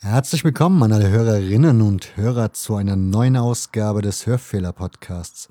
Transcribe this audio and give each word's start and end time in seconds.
Herzlich 0.00 0.44
willkommen 0.44 0.82
an 0.82 0.92
alle 0.92 1.08
Hörerinnen 1.08 1.80
und 1.82 2.16
Hörer 2.16 2.52
zu 2.52 2.74
einer 2.74 2.96
neuen 2.96 3.36
Ausgabe 3.36 4.02
des 4.02 4.26
Hörfehler-Podcasts. 4.26 5.48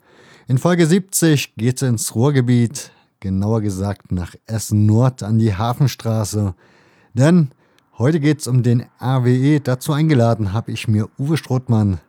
In 0.48 0.58
Folge 0.58 0.86
70 0.86 1.56
geht 1.56 1.78
es 1.78 1.88
ins 1.88 2.16
Ruhrgebiet, 2.16 2.92
genauer 3.20 3.62
gesagt 3.62 4.12
nach 4.12 4.36
Essen 4.46 4.86
Nord 4.86 5.24
an 5.24 5.40
die 5.40 5.56
Hafenstraße. 5.56 6.56
Denn 7.14 7.52
heute 7.98 8.20
geht 8.20 8.42
es 8.42 8.48
um 8.48 8.62
den 8.62 8.86
RWE. 9.02 9.62
Dazu 9.62 9.94
eingeladen 9.94 10.52
habe 10.52 10.72
ich 10.72 10.88
mir 10.88 11.08
Uwe 11.18 11.38
Strothmann. 11.38 12.00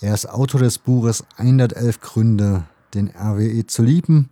Er 0.00 0.14
ist 0.14 0.26
Autor 0.26 0.60
des 0.60 0.78
Buches 0.78 1.24
111 1.36 2.00
Gründe, 2.00 2.64
den 2.94 3.10
RWE 3.10 3.66
zu 3.66 3.82
lieben 3.82 4.30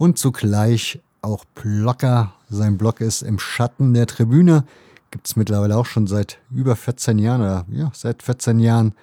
und 0.00 0.18
zugleich 0.18 0.98
auch 1.20 1.44
Blogger. 1.54 2.32
Sein 2.48 2.78
Blog 2.78 3.02
ist 3.02 3.20
im 3.20 3.38
Schatten 3.38 3.92
der 3.92 4.06
Tribüne 4.06 4.64
gibt 5.10 5.26
es 5.26 5.36
mittlerweile 5.36 5.76
auch 5.76 5.84
schon 5.84 6.06
seit 6.06 6.38
über 6.50 6.74
14 6.74 7.18
Jahren 7.18 7.42
oder 7.42 7.66
ja, 7.70 7.90
seit 7.94 8.22
14 8.22 8.60
Jahren 8.60 8.94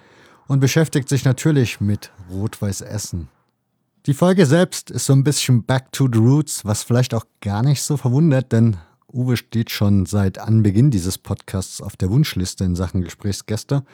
und 0.48 0.58
beschäftigt 0.58 1.08
sich 1.08 1.24
natürlich 1.24 1.80
mit 1.80 2.10
Rot-Weiß 2.30 2.80
Essen. 2.80 3.28
Die 4.06 4.14
Folge 4.14 4.44
selbst 4.46 4.90
ist 4.90 5.04
so 5.04 5.12
ein 5.12 5.22
bisschen 5.22 5.62
Back 5.62 5.92
to 5.92 6.08
the 6.12 6.18
Roots, 6.18 6.64
was 6.64 6.82
vielleicht 6.82 7.14
auch 7.14 7.26
gar 7.42 7.62
nicht 7.62 7.82
so 7.82 7.96
verwundert, 7.96 8.50
denn 8.50 8.78
Uwe 9.12 9.36
steht 9.36 9.70
schon 9.70 10.04
seit 10.04 10.38
Anbeginn 10.38 10.90
dieses 10.90 11.16
Podcasts 11.16 11.80
auf 11.80 11.96
der 11.96 12.10
Wunschliste 12.10 12.64
in 12.64 12.74
Sachen 12.74 13.02
Gesprächsgäste. 13.02 13.84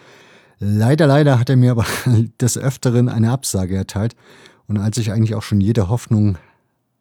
Leider, 0.58 1.06
leider 1.06 1.38
hat 1.38 1.50
er 1.50 1.56
mir 1.56 1.72
aber 1.72 1.84
des 2.40 2.56
Öfteren 2.56 3.10
eine 3.10 3.30
Absage 3.30 3.76
erteilt. 3.76 4.16
Und 4.68 4.78
als 4.78 4.96
ich 4.96 5.12
eigentlich 5.12 5.34
auch 5.34 5.42
schon 5.42 5.60
jede 5.60 5.90
Hoffnung 5.90 6.38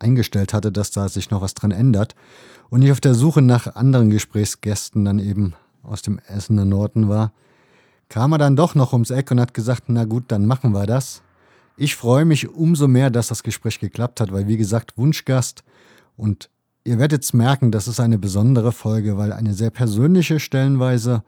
eingestellt 0.03 0.53
hatte, 0.53 0.71
dass 0.71 0.91
da 0.91 1.09
sich 1.09 1.31
noch 1.31 1.41
was 1.41 1.53
dran 1.53 1.71
ändert, 1.71 2.16
und 2.70 2.81
ich 2.81 2.91
auf 2.91 3.02
der 3.02 3.13
Suche 3.13 3.43
nach 3.43 3.76
anderen 3.76 4.10
Gesprächsgästen 4.10 5.05
dann 5.05 5.20
eben 5.20 5.54
aus 5.84 6.01
dem 6.01 6.20
Essener 6.27 6.65
Norden 6.65 7.07
war, 7.07 7.32
kam 8.10 8.32
er 8.32 8.40
dann 8.40 8.55
doch 8.55 8.73
noch 8.73 8.93
ums 8.93 9.12
Eck 9.12 9.29
und 9.29 9.40
hat 9.40 9.54
gesagt, 9.54 9.84
na 9.87 10.05
gut, 10.05 10.26
dann 10.29 10.45
machen 10.45 10.73
wir 10.73 10.87
das. 10.87 11.21
Ich 11.77 11.95
freue 11.95 12.26
mich 12.26 12.49
umso 12.49 12.87
mehr, 12.87 13.10
dass 13.10 13.27
das 13.27 13.43
Gespräch 13.43 13.79
geklappt 13.79 14.20
hat, 14.21 14.32
weil 14.32 14.48
wie 14.48 14.57
gesagt, 14.57 14.98
Wunschgast 14.98 15.63
und 16.17 16.49
ihr 16.84 16.99
werdet 16.99 17.23
es 17.23 17.34
merken, 17.34 17.71
das 17.71 17.88
ist 17.88 17.99
eine 17.99 18.17
besondere 18.17 18.71
Folge, 18.71 19.17
weil 19.17 19.34
eine 19.34 19.54
sehr 19.54 19.70
persönliche 19.70 20.40
Stellenweise 20.40 21.23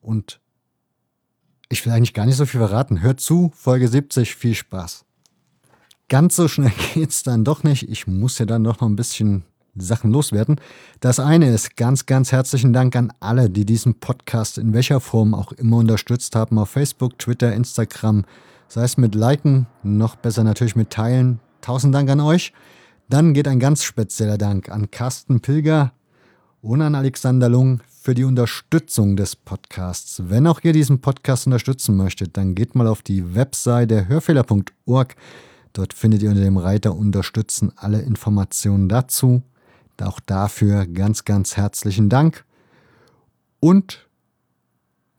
und 0.00 0.40
ich 1.68 1.84
will 1.84 1.92
eigentlich 1.92 2.14
gar 2.14 2.26
nicht 2.26 2.36
so 2.36 2.46
viel 2.46 2.60
verraten. 2.60 3.00
Hört 3.02 3.20
zu, 3.20 3.52
Folge 3.54 3.88
70, 3.88 4.34
viel 4.34 4.54
Spaß. 4.54 5.04
Ganz 6.10 6.34
so 6.34 6.48
schnell 6.48 6.72
geht's 6.94 7.22
dann 7.22 7.44
doch 7.44 7.62
nicht. 7.62 7.88
Ich 7.88 8.08
muss 8.08 8.38
ja 8.40 8.44
dann 8.44 8.64
doch 8.64 8.80
noch 8.80 8.88
ein 8.88 8.96
bisschen 8.96 9.44
Sachen 9.76 10.10
loswerden. 10.10 10.60
Das 10.98 11.20
eine 11.20 11.48
ist 11.54 11.76
ganz, 11.76 12.04
ganz 12.04 12.32
herzlichen 12.32 12.72
Dank 12.72 12.96
an 12.96 13.12
alle, 13.20 13.48
die 13.48 13.64
diesen 13.64 13.94
Podcast 13.94 14.58
in 14.58 14.74
welcher 14.74 14.98
Form 14.98 15.34
auch 15.34 15.52
immer 15.52 15.76
unterstützt 15.76 16.34
haben, 16.34 16.58
auf 16.58 16.70
Facebook, 16.70 17.16
Twitter, 17.20 17.54
Instagram, 17.54 18.24
sei 18.66 18.82
es 18.82 18.96
mit 18.96 19.14
Liken, 19.14 19.68
noch 19.84 20.16
besser 20.16 20.42
natürlich 20.42 20.74
mit 20.74 20.90
Teilen. 20.90 21.38
Tausend 21.60 21.94
Dank 21.94 22.10
an 22.10 22.20
euch. 22.20 22.52
Dann 23.08 23.32
geht 23.32 23.46
ein 23.46 23.60
ganz 23.60 23.84
spezieller 23.84 24.36
Dank 24.36 24.68
an 24.68 24.90
Carsten 24.90 25.38
Pilger 25.40 25.92
und 26.60 26.82
an 26.82 26.96
Alexander 26.96 27.48
Lung 27.48 27.82
für 28.02 28.14
die 28.14 28.24
Unterstützung 28.24 29.14
des 29.14 29.36
Podcasts. 29.36 30.22
Wenn 30.26 30.48
auch 30.48 30.58
ihr 30.64 30.72
diesen 30.72 31.00
Podcast 31.00 31.46
unterstützen 31.46 31.96
möchtet, 31.96 32.36
dann 32.36 32.56
geht 32.56 32.74
mal 32.74 32.88
auf 32.88 33.02
die 33.02 33.36
Webseite 33.36 34.08
hörfehler.org. 34.08 35.14
Dort 35.72 35.94
findet 35.94 36.22
ihr 36.22 36.30
unter 36.30 36.42
dem 36.42 36.56
Reiter 36.56 36.94
Unterstützen 36.94 37.72
alle 37.76 38.00
Informationen 38.02 38.88
dazu. 38.88 39.42
Auch 40.00 40.20
dafür 40.20 40.86
ganz, 40.86 41.24
ganz 41.24 41.56
herzlichen 41.56 42.08
Dank. 42.08 42.44
Und 43.60 44.08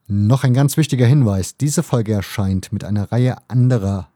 noch 0.07 0.43
ein 0.43 0.53
ganz 0.53 0.75
wichtiger 0.75 1.05
Hinweis. 1.05 1.55
Diese 1.55 1.83
Folge 1.83 2.13
erscheint 2.13 2.73
mit 2.73 2.83
einer 2.83 3.11
Reihe 3.11 3.37
anderer 3.47 4.09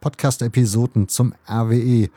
Podcast-Episoden 0.00 1.08
zum 1.08 1.34
RWE 1.48 2.10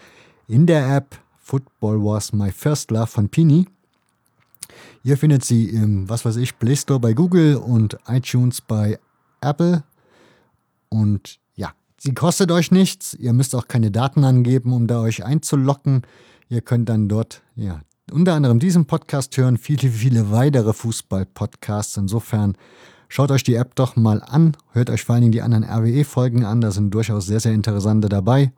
in 0.47 0.65
der 0.65 0.95
App 0.95 1.19
Football 1.39 2.03
Was 2.03 2.33
My 2.33 2.51
First 2.51 2.91
Love 2.91 3.07
von 3.07 3.29
Pini. 3.29 3.67
Ihr 5.03 5.17
findet 5.17 5.45
sie 5.45 5.69
im, 5.69 6.09
was 6.09 6.25
weiß 6.25 6.37
ich, 6.37 6.57
Play 6.57 6.75
Store 6.75 6.99
bei 6.99 7.13
Google 7.13 7.57
und 7.57 7.97
iTunes 8.07 8.61
bei 8.61 8.99
Apple. 9.41 9.83
Und 10.89 11.39
sie 12.03 12.13
kostet 12.13 12.51
euch 12.51 12.69
nichts. 12.71 13.13
Ihr 13.13 13.33
müsst 13.33 13.55
auch 13.55 13.67
keine 13.67 13.89
Daten 13.89 14.23
angeben, 14.23 14.73
um 14.73 14.87
da 14.87 15.01
euch 15.01 15.25
einzulocken. 15.25 16.03
Ihr 16.49 16.61
könnt 16.61 16.89
dann 16.89 17.07
dort 17.07 17.41
ja, 17.55 17.81
unter 18.11 18.33
anderem 18.33 18.59
diesen 18.59 18.85
Podcast 18.85 19.35
hören, 19.37 19.57
viele, 19.57 19.89
viele 19.89 20.29
weitere 20.29 20.73
Fußball-Podcasts. 20.73 21.97
Insofern 21.97 22.55
schaut 23.07 23.31
euch 23.31 23.43
die 23.43 23.55
App 23.55 23.75
doch 23.75 23.95
mal 23.95 24.21
an, 24.21 24.55
hört 24.71 24.89
euch 24.89 25.03
vor 25.03 25.15
allen 25.15 25.21
Dingen 25.23 25.31
die 25.31 25.41
anderen 25.41 25.63
RWE-Folgen 25.63 26.43
an, 26.43 26.61
da 26.61 26.71
sind 26.71 26.91
durchaus 26.93 27.25
sehr, 27.25 27.39
sehr 27.39 27.53
interessante 27.53 28.09
dabei. 28.09 28.51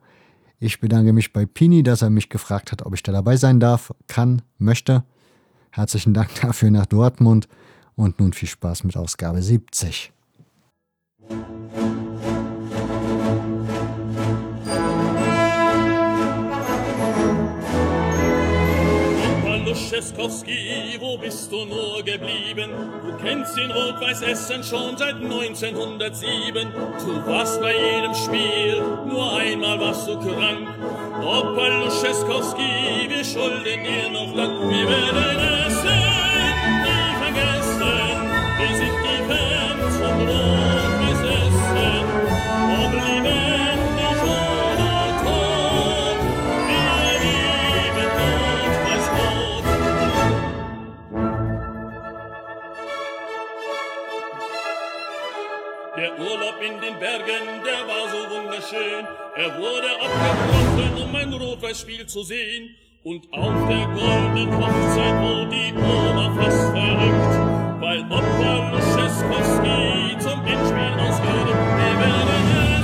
Ich 0.58 0.80
bedanke 0.80 1.12
mich 1.12 1.32
bei 1.32 1.46
Pini, 1.46 1.82
dass 1.82 2.02
er 2.02 2.10
mich 2.10 2.28
gefragt 2.28 2.72
hat, 2.72 2.84
ob 2.84 2.94
ich 2.94 3.02
da 3.02 3.12
dabei 3.12 3.36
sein 3.36 3.60
darf, 3.60 3.92
kann, 4.08 4.42
möchte. 4.58 5.04
Herzlichen 5.70 6.14
Dank 6.14 6.30
dafür 6.42 6.70
nach 6.70 6.86
Dortmund 6.86 7.48
und 7.94 8.18
nun 8.18 8.32
viel 8.32 8.48
Spaß 8.48 8.84
mit 8.84 8.96
Ausgabe 8.96 9.42
70. 9.42 10.12
Scheskowski, 19.96 20.98
wo 21.00 21.16
bist 21.16 21.50
du 21.50 21.64
nur 21.64 22.02
geblieben? 22.02 22.70
Du 23.02 23.16
kennst 23.16 23.56
in 23.56 23.70
Rot-Weiß 23.70 24.20
Essen 24.20 24.62
schon 24.62 24.94
seit 24.98 25.14
1907. 25.14 26.68
Du 26.98 27.26
warst 27.26 27.62
bei 27.62 27.72
jedem 27.72 28.14
Spiel, 28.14 28.82
nur 29.08 29.38
einmal 29.38 29.80
warst 29.80 30.06
du 30.06 30.18
krank. 30.18 30.68
Opa 31.22 31.68
Luscheskowski, 31.78 33.08
wir 33.08 33.24
schulden 33.24 33.84
dir 33.84 34.10
noch 34.10 34.36
Dank. 34.36 34.68
Wir 34.68 34.86
werden 34.86 35.65
in 56.66 56.80
den 56.80 56.98
Bergen, 56.98 57.62
der 57.64 57.86
war 57.86 58.08
so 58.10 58.18
wunderschön. 58.34 59.06
Er 59.36 59.58
wurde 59.58 59.88
abgebrochen, 60.00 61.02
um 61.04 61.14
ein 61.14 61.32
Rot-Weiß-Spiel 61.32 62.06
zu 62.06 62.22
sehen. 62.22 62.74
Und 63.04 63.32
auf 63.32 63.68
der 63.68 63.86
goldenen 63.86 64.50
Hochzeit, 64.56 65.14
wo 65.22 65.44
die 65.46 65.72
Oma 65.76 66.34
fast 66.34 66.64
verrückt, 66.72 67.80
weil 67.80 68.00
Opa 68.10 68.70
Luscheskowski 68.72 70.18
zum 70.18 70.44
Endspiel 70.44 70.92
ausgeht. 70.98 71.46
Wir 71.46 72.00
werden 72.00 72.75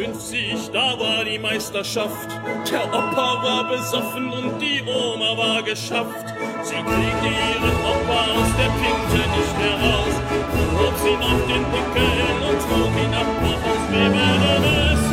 55, 0.00 0.70
da 0.72 0.98
war 0.98 1.24
die 1.26 1.38
Meisterschaft. 1.38 2.30
Der 2.70 2.84
Opa 2.86 3.42
war 3.42 3.68
besoffen 3.68 4.32
und 4.32 4.58
die 4.58 4.82
Oma 4.82 5.36
war 5.36 5.62
geschafft. 5.62 6.26
Sie 6.62 6.76
kriegte 6.76 7.28
ihren 7.28 7.76
Opa 7.84 8.20
aus 8.32 8.50
der 8.56 8.70
Pinte 8.80 9.20
nicht 9.36 9.58
mehr 9.60 9.76
raus. 9.84 10.14
Und 10.56 10.70
hob 10.80 10.96
ihn 11.06 11.20
auf 11.20 11.42
den 11.46 11.64
Pickel 11.72 12.08
und 12.48 12.58
trug 12.64 12.94
ihn 12.96 13.12
ab 13.12 13.26
nach 13.42 13.60
Haus. 13.60 13.82
Wir 13.90 14.08
werden 14.14 14.64
es 14.94 15.09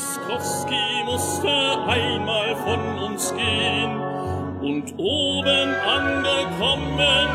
Luschiskowski 0.00 1.04
musste 1.04 1.48
einmal 1.86 2.56
von 2.56 2.98
uns 2.98 3.34
gehen. 3.34 4.00
Und 4.60 4.94
oben 4.98 5.74
angekommen, 5.86 7.28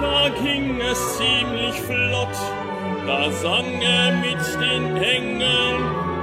da 0.00 0.28
ging 0.42 0.80
es 0.80 1.18
ziemlich 1.18 1.80
flott. 1.82 2.36
Da 3.06 3.30
sang 3.30 3.80
er 3.80 4.12
mit 4.16 4.60
den 4.60 4.96
Engeln 4.96 5.82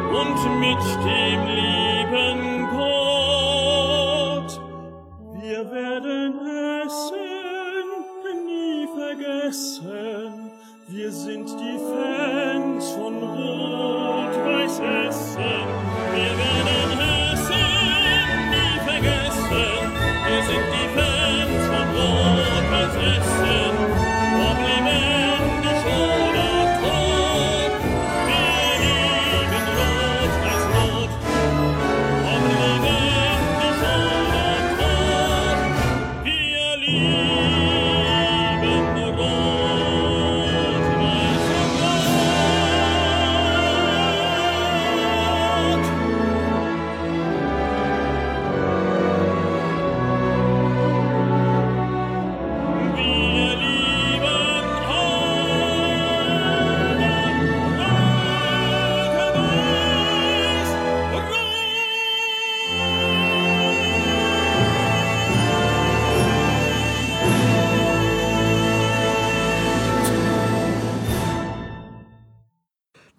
und 0.09 0.59
mit 0.59 0.83
dem 1.03 1.47
lieben 1.47 2.56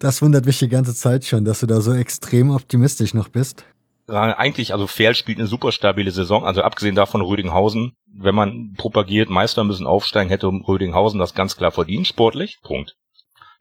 Das 0.09 0.23
wundert 0.23 0.47
mich 0.47 0.57
die 0.57 0.69
ganze 0.69 0.95
Zeit 0.95 1.23
schon, 1.23 1.45
dass 1.45 1.59
du 1.59 1.67
da 1.67 1.81
so 1.81 1.93
extrem 1.93 2.49
optimistisch 2.49 3.13
noch 3.13 3.27
bist. 3.27 3.63
Ja, 4.07 4.35
eigentlich, 4.35 4.73
also 4.73 4.87
Ferl 4.87 5.13
spielt 5.13 5.37
eine 5.37 5.45
super 5.45 5.71
stabile 5.71 6.09
Saison, 6.09 6.45
also 6.45 6.63
abgesehen 6.63 6.95
davon 6.95 7.21
Rödinghausen, 7.21 7.93
wenn 8.11 8.33
man 8.33 8.73
propagiert, 8.75 9.29
Meister 9.29 9.63
müssen 9.63 9.85
aufsteigen, 9.85 10.31
hätte 10.31 10.47
Rödinghausen 10.47 11.19
das 11.19 11.35
ganz 11.35 11.57
klar 11.57 11.69
verdient, 11.69 12.07
sportlich, 12.07 12.57
Punkt. 12.63 12.95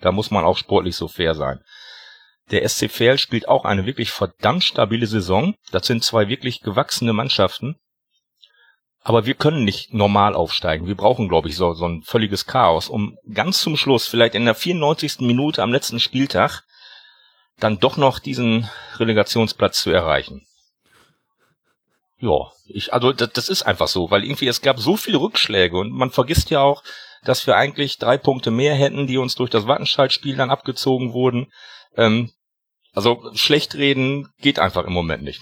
Da 0.00 0.10
muss 0.10 0.30
man 0.30 0.46
auch 0.46 0.56
sportlich 0.56 0.96
so 0.96 1.06
fair 1.06 1.34
sein. 1.34 1.60
Der 2.50 2.66
SC 2.66 2.90
Verl 2.90 3.18
spielt 3.18 3.46
auch 3.46 3.66
eine 3.66 3.84
wirklich 3.84 4.10
verdammt 4.10 4.64
stabile 4.64 5.06
Saison. 5.06 5.52
Das 5.70 5.86
sind 5.86 6.02
zwei 6.02 6.30
wirklich 6.30 6.62
gewachsene 6.62 7.12
Mannschaften. 7.12 7.76
Aber 9.02 9.26
wir 9.26 9.34
können 9.34 9.64
nicht 9.64 9.94
normal 9.94 10.34
aufsteigen. 10.34 10.86
Wir 10.86 10.96
brauchen, 10.96 11.28
glaube 11.28 11.48
ich, 11.48 11.56
so, 11.56 11.72
so 11.74 11.86
ein 11.86 12.02
völliges 12.02 12.46
Chaos, 12.46 12.88
um 12.88 13.16
ganz 13.32 13.60
zum 13.60 13.76
Schluss, 13.76 14.06
vielleicht 14.06 14.34
in 14.34 14.44
der 14.44 14.54
94. 14.54 15.20
Minute 15.20 15.62
am 15.62 15.72
letzten 15.72 16.00
Spieltag, 16.00 16.64
dann 17.58 17.78
doch 17.78 17.96
noch 17.96 18.18
diesen 18.18 18.68
Relegationsplatz 18.96 19.80
zu 19.80 19.90
erreichen. 19.90 20.46
Ja, 22.20 22.50
ich, 22.66 22.92
also 22.92 23.12
das, 23.12 23.30
das 23.32 23.48
ist 23.48 23.62
einfach 23.62 23.88
so, 23.88 24.10
weil 24.10 24.24
irgendwie 24.24 24.48
es 24.48 24.60
gab 24.60 24.80
so 24.80 24.96
viele 24.96 25.20
Rückschläge 25.20 25.76
und 25.76 25.92
man 25.92 26.10
vergisst 26.10 26.50
ja 26.50 26.60
auch, 26.60 26.82
dass 27.22 27.46
wir 27.46 27.56
eigentlich 27.56 27.98
drei 27.98 28.18
Punkte 28.18 28.50
mehr 28.50 28.74
hätten, 28.74 29.06
die 29.06 29.18
uns 29.18 29.34
durch 29.34 29.50
das 29.50 29.66
Wattenscheid-Spiel 29.66 30.36
dann 30.36 30.50
abgezogen 30.50 31.12
wurden. 31.12 31.52
Ähm, 31.96 32.32
also 32.92 33.30
schlecht 33.34 33.74
reden 33.74 34.28
geht 34.40 34.58
einfach 34.58 34.84
im 34.84 34.92
Moment 34.92 35.22
nicht. 35.22 35.40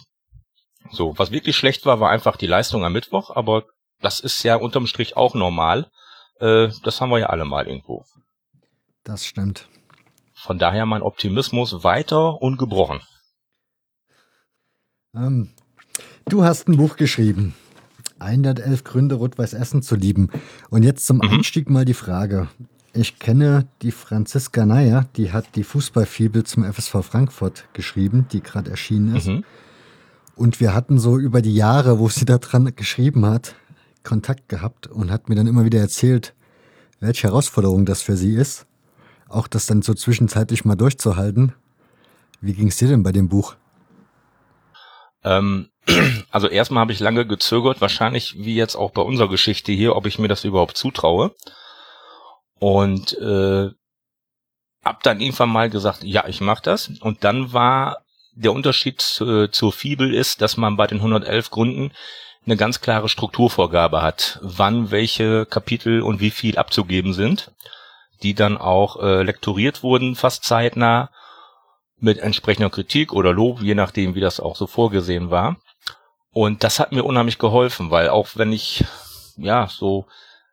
So, 0.90 1.18
was 1.18 1.30
wirklich 1.30 1.56
schlecht 1.56 1.86
war, 1.86 2.00
war 2.00 2.10
einfach 2.10 2.36
die 2.36 2.46
Leistung 2.46 2.84
am 2.84 2.92
Mittwoch, 2.92 3.30
aber 3.34 3.64
das 4.00 4.20
ist 4.20 4.42
ja 4.42 4.56
unterm 4.56 4.86
Strich 4.86 5.16
auch 5.16 5.34
normal. 5.34 5.90
Äh, 6.40 6.68
das 6.84 7.00
haben 7.00 7.10
wir 7.10 7.18
ja 7.18 7.26
alle 7.26 7.44
mal 7.44 7.66
irgendwo. 7.66 8.04
Das 9.04 9.24
stimmt. 9.24 9.68
Von 10.34 10.58
daher 10.58 10.84
mein 10.86 11.02
Optimismus 11.02 11.82
weiter 11.84 12.40
ungebrochen. 12.42 13.00
Ähm, 15.14 15.50
du 16.28 16.44
hast 16.44 16.68
ein 16.68 16.76
Buch 16.76 16.96
geschrieben. 16.96 17.54
111 18.18 18.84
Gründe, 18.84 19.14
Rot-Weiß 19.16 19.54
Essen 19.54 19.82
zu 19.82 19.94
lieben. 19.94 20.30
Und 20.70 20.82
jetzt 20.82 21.06
zum 21.06 21.18
Mhm. 21.18 21.28
Einstieg 21.30 21.68
mal 21.70 21.84
die 21.84 21.94
Frage. 21.94 22.48
Ich 22.92 23.18
kenne 23.18 23.68
die 23.82 23.92
Franziska 23.92 24.64
Neyer, 24.64 25.06
die 25.16 25.30
hat 25.32 25.44
die 25.54 25.64
Fußballfibel 25.64 26.44
zum 26.44 26.64
FSV 26.64 27.02
Frankfurt 27.02 27.64
geschrieben, 27.74 28.26
die 28.32 28.42
gerade 28.42 28.70
erschienen 28.70 29.16
ist. 29.16 29.26
Mhm. 29.26 29.44
Und 30.36 30.60
wir 30.60 30.74
hatten 30.74 30.98
so 30.98 31.18
über 31.18 31.40
die 31.40 31.54
Jahre, 31.54 31.98
wo 31.98 32.08
sie 32.10 32.26
da 32.26 32.36
dran 32.36 32.76
geschrieben 32.76 33.24
hat, 33.24 33.54
Kontakt 34.04 34.48
gehabt 34.48 34.86
und 34.86 35.10
hat 35.10 35.28
mir 35.28 35.34
dann 35.34 35.46
immer 35.46 35.64
wieder 35.64 35.80
erzählt, 35.80 36.34
welche 37.00 37.28
Herausforderung 37.28 37.86
das 37.86 38.02
für 38.02 38.16
sie 38.16 38.34
ist. 38.34 38.66
Auch 39.28 39.48
das 39.48 39.66
dann 39.66 39.82
so 39.82 39.94
zwischenzeitlich 39.94 40.64
mal 40.64 40.76
durchzuhalten. 40.76 41.54
Wie 42.40 42.52
ging 42.52 42.68
es 42.68 42.76
dir 42.76 42.88
denn 42.88 43.02
bei 43.02 43.12
dem 43.12 43.28
Buch? 43.28 43.56
Ähm, 45.24 45.70
also 46.30 46.48
erstmal 46.48 46.82
habe 46.82 46.92
ich 46.92 47.00
lange 47.00 47.26
gezögert, 47.26 47.80
wahrscheinlich 47.80 48.36
wie 48.36 48.54
jetzt 48.54 48.76
auch 48.76 48.90
bei 48.90 49.02
unserer 49.02 49.30
Geschichte 49.30 49.72
hier, 49.72 49.96
ob 49.96 50.06
ich 50.06 50.18
mir 50.18 50.28
das 50.28 50.44
überhaupt 50.44 50.76
zutraue. 50.76 51.34
Und 52.58 53.18
äh, 53.18 53.70
hab 54.84 55.02
dann 55.02 55.20
irgendwann 55.20 55.48
mal 55.48 55.70
gesagt, 55.70 56.04
ja, 56.04 56.28
ich 56.28 56.42
mach 56.42 56.60
das. 56.60 56.90
Und 57.00 57.24
dann 57.24 57.52
war 57.54 58.05
der 58.36 58.52
Unterschied 58.52 59.00
zu, 59.00 59.48
zur 59.48 59.72
Fibel 59.72 60.14
ist, 60.14 60.40
dass 60.42 60.56
man 60.56 60.76
bei 60.76 60.86
den 60.86 60.98
111 60.98 61.50
Gründen 61.50 61.92
eine 62.44 62.56
ganz 62.56 62.80
klare 62.80 63.08
Strukturvorgabe 63.08 64.02
hat, 64.02 64.38
wann 64.42 64.90
welche 64.90 65.46
Kapitel 65.46 66.02
und 66.02 66.20
wie 66.20 66.30
viel 66.30 66.58
abzugeben 66.58 67.12
sind, 67.12 67.52
die 68.22 68.34
dann 68.34 68.56
auch 68.56 69.02
äh, 69.02 69.22
lektoriert 69.22 69.82
wurden, 69.82 70.14
fast 70.14 70.44
zeitnah, 70.44 71.10
mit 71.98 72.18
entsprechender 72.18 72.70
Kritik 72.70 73.12
oder 73.12 73.32
Lob, 73.32 73.62
je 73.62 73.74
nachdem, 73.74 74.14
wie 74.14 74.20
das 74.20 74.38
auch 74.38 74.54
so 74.54 74.66
vorgesehen 74.66 75.30
war. 75.30 75.56
Und 76.30 76.62
das 76.62 76.78
hat 76.78 76.92
mir 76.92 77.04
unheimlich 77.04 77.38
geholfen, 77.38 77.90
weil 77.90 78.10
auch 78.10 78.28
wenn 78.34 78.52
ich, 78.52 78.84
ja, 79.38 79.66
so 79.68 80.06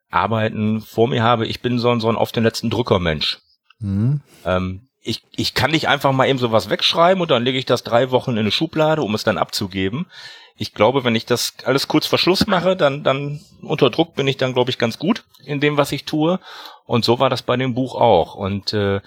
Arbeiten 0.09 0.79
vor 0.79 1.09
mir 1.09 1.21
habe, 1.21 1.45
ich 1.45 1.61
bin 1.61 1.79
so 1.79 1.89
ein, 1.89 1.99
so 1.99 2.07
ein 2.07 2.15
auf 2.15 2.31
den 2.31 2.43
letzten 2.43 2.69
Drückermensch. 2.69 3.39
Hm? 3.81 4.21
Ähm, 4.45 4.87
ich, 5.03 5.21
ich 5.31 5.53
kann 5.53 5.71
nicht 5.71 5.87
einfach 5.87 6.11
mal 6.13 6.27
eben 6.27 6.39
sowas 6.39 6.69
wegschreiben 6.69 7.21
und 7.21 7.29
dann 7.29 7.43
lege 7.43 7.57
ich 7.57 7.65
das 7.65 7.83
drei 7.83 8.11
Wochen 8.11 8.31
in 8.31 8.39
eine 8.39 8.51
Schublade, 8.51 9.03
um 9.03 9.13
es 9.13 9.23
dann 9.23 9.37
abzugeben. 9.37 10.07
Ich 10.55 10.73
glaube, 10.73 11.03
wenn 11.03 11.15
ich 11.15 11.25
das 11.25 11.53
alles 11.65 11.87
kurz 11.87 12.05
vor 12.05 12.19
Schluss 12.19 12.47
mache, 12.47 12.75
dann, 12.75 13.03
dann 13.03 13.41
unter 13.61 13.89
Druck 13.89 14.15
bin 14.15 14.27
ich 14.27 14.37
dann, 14.37 14.53
glaube 14.53 14.69
ich, 14.69 14.77
ganz 14.77 14.99
gut 14.99 15.25
in 15.43 15.59
dem, 15.59 15.77
was 15.77 15.91
ich 15.91 16.05
tue. 16.05 16.39
Und 16.85 17.03
so 17.03 17.19
war 17.19 17.29
das 17.29 17.41
bei 17.41 17.57
dem 17.57 17.73
Buch 17.73 17.95
auch. 17.95 18.35
Und 18.35 18.71
äh, 18.73 19.01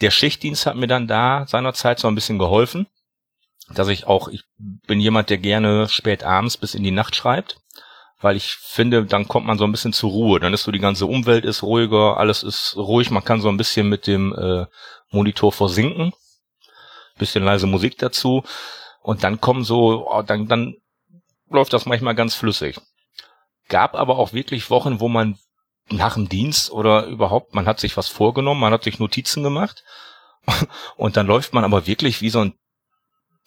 der 0.00 0.10
Schichtdienst 0.10 0.66
hat 0.66 0.76
mir 0.76 0.86
dann 0.86 1.08
da 1.08 1.46
seinerzeit 1.48 1.98
so 1.98 2.06
ein 2.06 2.14
bisschen 2.14 2.38
geholfen, 2.38 2.86
dass 3.70 3.88
ich 3.88 4.06
auch, 4.06 4.28
ich 4.28 4.44
bin 4.58 5.00
jemand, 5.00 5.30
der 5.30 5.38
gerne 5.38 5.88
spät 5.88 6.22
abends 6.22 6.56
bis 6.56 6.74
in 6.74 6.84
die 6.84 6.90
Nacht 6.90 7.16
schreibt, 7.16 7.60
weil 8.20 8.36
ich 8.36 8.56
finde, 8.56 9.04
dann 9.04 9.28
kommt 9.28 9.46
man 9.46 9.58
so 9.58 9.64
ein 9.64 9.72
bisschen 9.72 9.92
zur 9.92 10.10
Ruhe. 10.10 10.40
Dann 10.40 10.52
ist 10.52 10.64
so 10.64 10.72
die 10.72 10.80
ganze 10.80 11.06
Umwelt 11.06 11.44
ist 11.44 11.62
ruhiger, 11.62 12.16
alles 12.16 12.42
ist 12.42 12.76
ruhig, 12.76 13.10
man 13.10 13.24
kann 13.24 13.40
so 13.40 13.48
ein 13.48 13.56
bisschen 13.56 13.88
mit 13.88 14.06
dem 14.06 14.34
äh, 14.34 14.66
Monitor 15.10 15.52
versinken, 15.52 16.12
bisschen 17.18 17.44
leise 17.44 17.66
Musik 17.66 17.98
dazu 17.98 18.44
und 19.02 19.24
dann 19.24 19.40
kommen 19.40 19.64
so, 19.64 20.08
oh, 20.08 20.22
dann, 20.22 20.48
dann 20.48 20.74
läuft 21.48 21.72
das 21.72 21.86
manchmal 21.86 22.14
ganz 22.14 22.34
flüssig. 22.34 22.80
Gab 23.68 23.94
aber 23.94 24.18
auch 24.18 24.32
wirklich 24.32 24.70
Wochen, 24.70 25.00
wo 25.00 25.08
man 25.08 25.38
nach 25.90 26.14
dem 26.14 26.28
Dienst 26.28 26.70
oder 26.70 27.06
überhaupt, 27.06 27.54
man 27.54 27.66
hat 27.66 27.80
sich 27.80 27.96
was 27.96 28.08
vorgenommen, 28.08 28.60
man 28.60 28.72
hat 28.72 28.84
sich 28.84 28.98
Notizen 28.98 29.42
gemacht 29.42 29.84
und 30.96 31.16
dann 31.16 31.26
läuft 31.26 31.54
man 31.54 31.64
aber 31.64 31.86
wirklich 31.86 32.20
wie 32.20 32.30
so 32.30 32.40
ein 32.40 32.54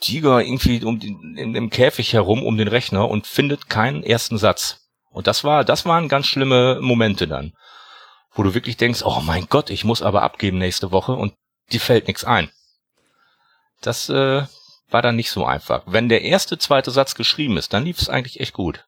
Tiger 0.01 0.41
irgendwie 0.41 0.83
um 0.83 0.99
den, 0.99 1.37
in, 1.37 1.55
im 1.55 1.69
Käfig 1.69 2.11
herum 2.13 2.43
um 2.43 2.57
den 2.57 2.67
Rechner 2.67 3.07
und 3.09 3.27
findet 3.27 3.69
keinen 3.69 4.03
ersten 4.03 4.37
Satz. 4.37 4.81
Und 5.09 5.27
das 5.27 5.43
war, 5.43 5.63
das 5.63 5.85
waren 5.85 6.09
ganz 6.09 6.27
schlimme 6.27 6.79
Momente 6.81 7.27
dann, 7.27 7.53
wo 8.33 8.43
du 8.43 8.53
wirklich 8.53 8.77
denkst, 8.77 9.03
oh 9.03 9.21
mein 9.21 9.47
Gott, 9.47 9.69
ich 9.69 9.85
muss 9.85 10.01
aber 10.01 10.23
abgeben 10.23 10.57
nächste 10.57 10.91
Woche 10.91 11.13
und 11.13 11.33
dir 11.71 11.79
fällt 11.79 12.07
nichts 12.07 12.23
ein. 12.23 12.49
Das 13.81 14.09
äh, 14.09 14.43
war 14.89 15.01
dann 15.01 15.15
nicht 15.15 15.31
so 15.31 15.45
einfach. 15.45 15.83
Wenn 15.85 16.09
der 16.09 16.21
erste, 16.21 16.57
zweite 16.57 16.91
Satz 16.91 17.15
geschrieben 17.15 17.57
ist, 17.57 17.73
dann 17.73 17.85
lief 17.85 17.99
es 17.99 18.09
eigentlich 18.09 18.39
echt 18.39 18.53
gut. 18.53 18.85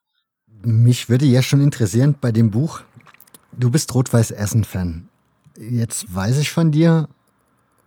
Mich 0.47 1.09
würde 1.09 1.25
ja 1.25 1.41
schon 1.41 1.61
interessieren 1.61 2.15
bei 2.19 2.31
dem 2.31 2.51
Buch, 2.51 2.81
du 3.51 3.69
bist 3.69 3.93
Rot-Weiß-Essen-Fan. 3.93 5.09
Jetzt 5.57 6.13
weiß 6.13 6.37
ich 6.39 6.51
von 6.51 6.71
dir, 6.71 7.09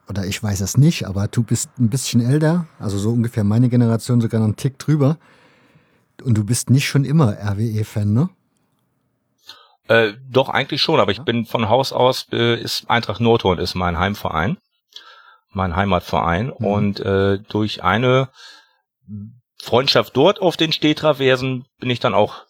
oder 0.09 0.25
ich 0.25 0.43
weiß 0.43 0.61
es 0.61 0.77
nicht, 0.77 1.07
aber 1.07 1.29
du 1.29 1.43
bist 1.43 1.71
ein 1.79 1.91
bisschen 1.91 2.21
älter, 2.21 2.67
also 2.79 2.99
so 2.99 3.11
ungefähr 3.11 3.45
meine 3.45 3.69
Generation, 3.69 4.21
sogar 4.21 4.41
noch 4.41 4.47
einen 4.47 4.57
Tick 4.57 4.79
drüber. 4.79 5.19
Und 6.23 6.37
du 6.37 6.45
bist 6.45 6.71
nicht 6.71 6.87
schon 6.87 7.05
immer 7.05 7.37
RWE-Fan, 7.39 8.13
ne? 8.13 8.31
Äh, 9.89 10.15
doch, 10.29 10.49
eigentlich 10.49 10.83
schon, 10.83 10.99
aber 10.99 11.13
ich 11.13 11.23
bin 11.23 11.47
von 11.47 11.69
Haus 11.69 11.93
aus, 11.93 12.27
äh, 12.33 12.61
ist 12.61 12.91
Eintracht 12.91 13.21
Nordhorn 13.21 13.59
ist 13.59 13.75
mein 13.75 13.99
Heimverein, 13.99 14.59
mein 15.53 15.77
Heimatverein. 15.77 16.47
Mhm. 16.47 16.67
Und 16.67 17.01
äh, 17.01 17.39
durch 17.49 17.85
eine 17.85 18.31
Freundschaft 19.61 20.17
dort 20.17 20.41
auf 20.41 20.57
den 20.57 20.73
Stehtraversen 20.73 21.67
bin 21.79 21.91
ich 21.91 22.01
dann 22.01 22.15
auch 22.15 22.45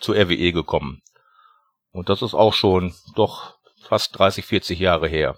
zur 0.00 0.16
RWE 0.16 0.52
gekommen. 0.52 1.00
Und 1.92 2.08
das 2.08 2.22
ist 2.22 2.34
auch 2.34 2.52
schon 2.52 2.92
doch 3.14 3.54
fast 3.80 4.18
30, 4.18 4.44
40 4.44 4.78
Jahre 4.78 5.08
her. 5.08 5.36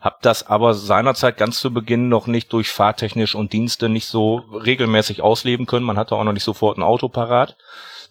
Hab 0.00 0.22
das 0.22 0.46
aber 0.46 0.74
seinerzeit 0.74 1.36
ganz 1.36 1.60
zu 1.60 1.72
Beginn 1.72 2.08
noch 2.08 2.26
nicht 2.26 2.52
durch 2.52 2.70
fahrtechnisch 2.70 3.34
und 3.34 3.52
Dienste 3.52 3.88
nicht 3.88 4.06
so 4.06 4.36
regelmäßig 4.52 5.22
ausleben 5.22 5.66
können. 5.66 5.86
Man 5.86 5.98
hatte 5.98 6.16
auch 6.16 6.24
noch 6.24 6.32
nicht 6.32 6.44
sofort 6.44 6.78
ein 6.78 6.82
Auto 6.82 7.08
parat. 7.08 7.56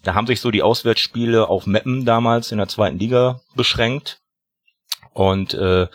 Da 0.04 0.14
haben 0.14 0.28
sich 0.28 0.42
so 0.42 0.52
die 0.52 0.64
Auswärtsspiele 0.64 1.48
auf 1.48 1.68
Meppen 1.68 2.06
damals 2.06 2.52
in 2.52 2.58
der 2.58 2.68
zweiten 2.68 2.98
Liga 2.98 3.42
beschränkt. 3.56 4.20
Und 5.14 5.54
äh, 5.54 5.88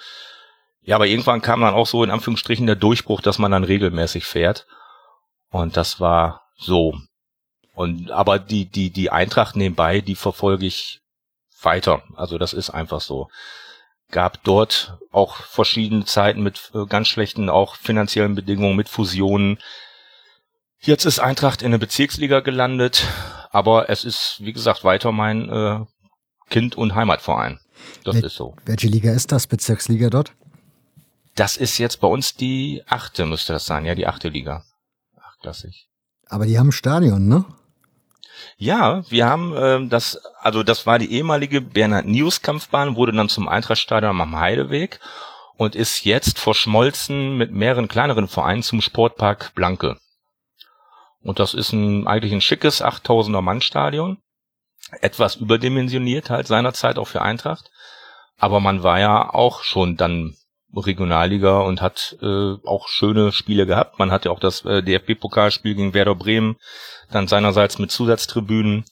ja, 0.82 0.94
aber 0.94 1.06
irgendwann 1.06 1.42
kam 1.42 1.62
dann 1.62 1.74
auch 1.74 1.86
so 1.86 2.04
in 2.04 2.10
Anführungsstrichen 2.10 2.66
der 2.66 2.76
Durchbruch, 2.76 3.20
dass 3.20 3.38
man 3.38 3.50
dann 3.50 3.64
regelmäßig 3.64 4.24
fährt. 4.24 4.66
Und 5.50 5.76
das 5.76 6.00
war 6.00 6.42
so. 6.56 6.98
Und 7.74 8.10
aber 8.10 8.38
die 8.38 8.66
die 8.66 8.90
die 8.90 9.10
Eintracht 9.10 9.56
nebenbei, 9.56 10.00
die 10.00 10.14
verfolge 10.14 10.66
ich 10.66 11.00
weiter. 11.60 12.02
Also 12.14 12.38
das 12.38 12.52
ist 12.52 12.70
einfach 12.70 13.00
so 13.00 13.28
gab 14.10 14.42
dort 14.44 14.98
auch 15.10 15.36
verschiedene 15.36 16.04
Zeiten 16.04 16.42
mit 16.42 16.70
äh, 16.74 16.86
ganz 16.86 17.08
schlechten 17.08 17.48
auch 17.48 17.76
finanziellen 17.76 18.34
Bedingungen, 18.34 18.76
mit 18.76 18.88
Fusionen. 18.88 19.58
Jetzt 20.80 21.04
ist 21.04 21.18
Eintracht 21.18 21.62
in 21.62 21.70
der 21.72 21.78
Bezirksliga 21.78 22.40
gelandet, 22.40 23.06
aber 23.50 23.88
es 23.90 24.04
ist, 24.04 24.36
wie 24.40 24.52
gesagt, 24.52 24.84
weiter 24.84 25.12
mein 25.12 25.48
äh, 25.48 25.80
Kind- 26.50 26.76
und 26.76 26.94
Heimatverein. 26.94 27.60
Das 28.04 28.16
Wel 28.16 28.24
ist 28.24 28.36
so. 28.36 28.54
Welche 28.64 28.88
Liga 28.88 29.12
ist 29.12 29.32
das, 29.32 29.46
Bezirksliga 29.46 30.10
dort? 30.10 30.32
Das 31.34 31.56
ist 31.56 31.78
jetzt 31.78 32.00
bei 32.00 32.08
uns 32.08 32.34
die 32.34 32.82
achte, 32.86 33.26
müsste 33.26 33.52
das 33.52 33.66
sein, 33.66 33.84
ja, 33.84 33.94
die 33.94 34.06
achte 34.06 34.28
Liga. 34.28 34.64
Achtklassig. 35.20 35.88
Aber 36.28 36.46
die 36.46 36.58
haben 36.58 36.68
ein 36.68 36.72
Stadion, 36.72 37.26
ne? 37.28 37.44
Ja, 38.56 39.02
wir 39.10 39.26
haben 39.26 39.54
ähm, 39.56 39.88
das, 39.88 40.20
also 40.40 40.62
das 40.62 40.86
war 40.86 40.98
die 40.98 41.12
ehemalige 41.12 41.60
Bernhard 41.60 42.06
News 42.06 42.42
Kampfbahn, 42.42 42.96
wurde 42.96 43.12
dann 43.12 43.28
zum 43.28 43.48
Eintrachtstadion 43.48 44.20
am 44.20 44.38
Heideweg 44.38 45.00
und 45.56 45.74
ist 45.74 46.04
jetzt 46.04 46.38
verschmolzen 46.38 47.36
mit 47.36 47.52
mehreren 47.52 47.88
kleineren 47.88 48.28
Vereinen 48.28 48.62
zum 48.62 48.80
Sportpark 48.80 49.54
Blanke. 49.54 49.98
Und 51.22 51.38
das 51.38 51.54
ist 51.54 51.72
ein 51.72 52.06
eigentlich 52.06 52.32
ein 52.32 52.40
schickes 52.40 52.82
8000er 52.82 53.40
Mann 53.40 53.60
Stadion, 53.60 54.18
etwas 55.00 55.36
überdimensioniert 55.36 56.30
halt 56.30 56.46
seinerzeit 56.46 56.98
auch 56.98 57.08
für 57.08 57.22
Eintracht, 57.22 57.70
aber 58.38 58.60
man 58.60 58.82
war 58.82 59.00
ja 59.00 59.34
auch 59.34 59.62
schon 59.62 59.96
dann 59.96 60.36
Regionalliga 60.74 61.60
und 61.60 61.80
hat 61.80 62.16
äh, 62.20 62.54
auch 62.64 62.88
schöne 62.88 63.32
Spiele 63.32 63.66
gehabt. 63.66 63.98
Man 63.98 64.10
hatte 64.10 64.30
auch 64.30 64.40
das 64.40 64.64
äh, 64.64 64.82
DFB-Pokalspiel 64.82 65.74
gegen 65.74 65.94
Werder 65.94 66.14
Bremen, 66.14 66.56
dann 67.10 67.28
seinerseits 67.28 67.78
mit 67.78 67.90
Zusatztribünen. 67.90 68.84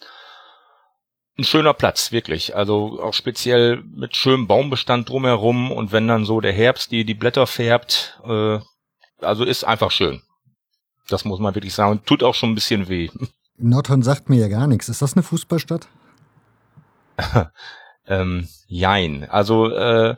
Ein 1.37 1.45
schöner 1.45 1.75
Platz, 1.75 2.13
wirklich. 2.13 2.55
Also 2.55 3.01
auch 3.03 3.15
speziell 3.15 3.83
mit 3.83 4.17
schönem 4.17 4.47
Baumbestand 4.47 5.09
drumherum 5.09 5.73
und 5.73 5.91
wenn 5.91 6.07
dann 6.07 6.25
so 6.25 6.41
der 6.41 6.53
Herbst 6.53 6.93
die, 6.93 7.05
die 7.05 7.15
Blätter 7.15 7.47
färbt, 7.47 8.21
äh, 8.25 8.61
also 9.21 9.45
ist 9.45 9.65
einfach 9.65 9.91
schön. 9.91 10.23
Das 11.09 11.25
muss 11.25 11.41
man 11.41 11.55
wirklich 11.55 11.75
sagen. 11.75 12.03
Tut 12.05 12.23
auch 12.23 12.35
schon 12.35 12.53
ein 12.53 12.55
bisschen 12.55 12.89
weh. 12.89 13.11
Nordhorn 13.57 14.03
sagt 14.03 14.29
mir 14.29 14.37
ja 14.37 14.49
gar 14.49 14.67
nichts. 14.67 14.89
Ist 14.89 15.03
das 15.03 15.15
eine 15.15 15.23
Fußballstadt? 15.23 15.89
ähm, 18.07 18.49
jein. 18.67 19.29
Also 19.29 19.71
äh, 19.71 20.17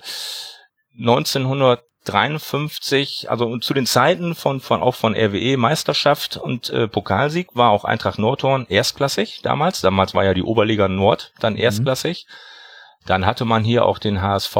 1953, 2.08 3.30
also 3.30 3.58
zu 3.58 3.74
den 3.74 3.86
Zeiten 3.86 4.34
von, 4.34 4.60
von 4.60 4.82
auch 4.82 4.94
von 4.94 5.14
RWE 5.14 5.56
Meisterschaft 5.56 6.36
und 6.36 6.70
äh, 6.70 6.88
Pokalsieg 6.88 7.54
war 7.54 7.70
auch 7.70 7.84
Eintracht 7.84 8.18
Nordhorn 8.18 8.66
erstklassig 8.68 9.40
damals. 9.42 9.80
Damals 9.80 10.14
war 10.14 10.24
ja 10.24 10.34
die 10.34 10.42
Oberliga 10.42 10.88
Nord 10.88 11.32
dann 11.40 11.54
mhm. 11.54 11.60
erstklassig. 11.60 12.26
Mhm. 12.28 13.06
Dann 13.06 13.26
hatte 13.26 13.44
man 13.44 13.64
hier 13.64 13.84
auch 13.84 13.98
den 13.98 14.22
HSV. 14.22 14.56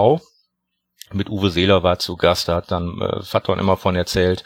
Mit 1.12 1.30
Uwe 1.30 1.50
Seeler 1.50 1.82
war 1.82 1.98
zu 1.98 2.16
Gast, 2.16 2.48
da 2.48 2.56
hat 2.56 2.70
dann 2.70 3.00
äh, 3.00 3.22
Faton 3.22 3.58
immer 3.58 3.76
von 3.76 3.94
erzählt. 3.94 4.42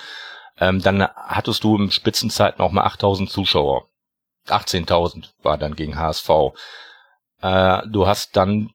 Ähm, 0.58 0.82
dann 0.82 1.02
hattest 1.02 1.64
du 1.64 1.76
im 1.76 1.90
Spitzenzeiten 1.90 2.60
auch 2.60 2.70
mal 2.70 2.84
8000 2.84 3.30
Zuschauer. 3.30 3.86
18.000 4.46 5.30
war 5.42 5.56
dann 5.58 5.74
gegen 5.74 5.98
HSV. 5.98 6.28
Äh, 7.40 7.82
du 7.88 8.06
hast 8.06 8.36
dann 8.36 8.70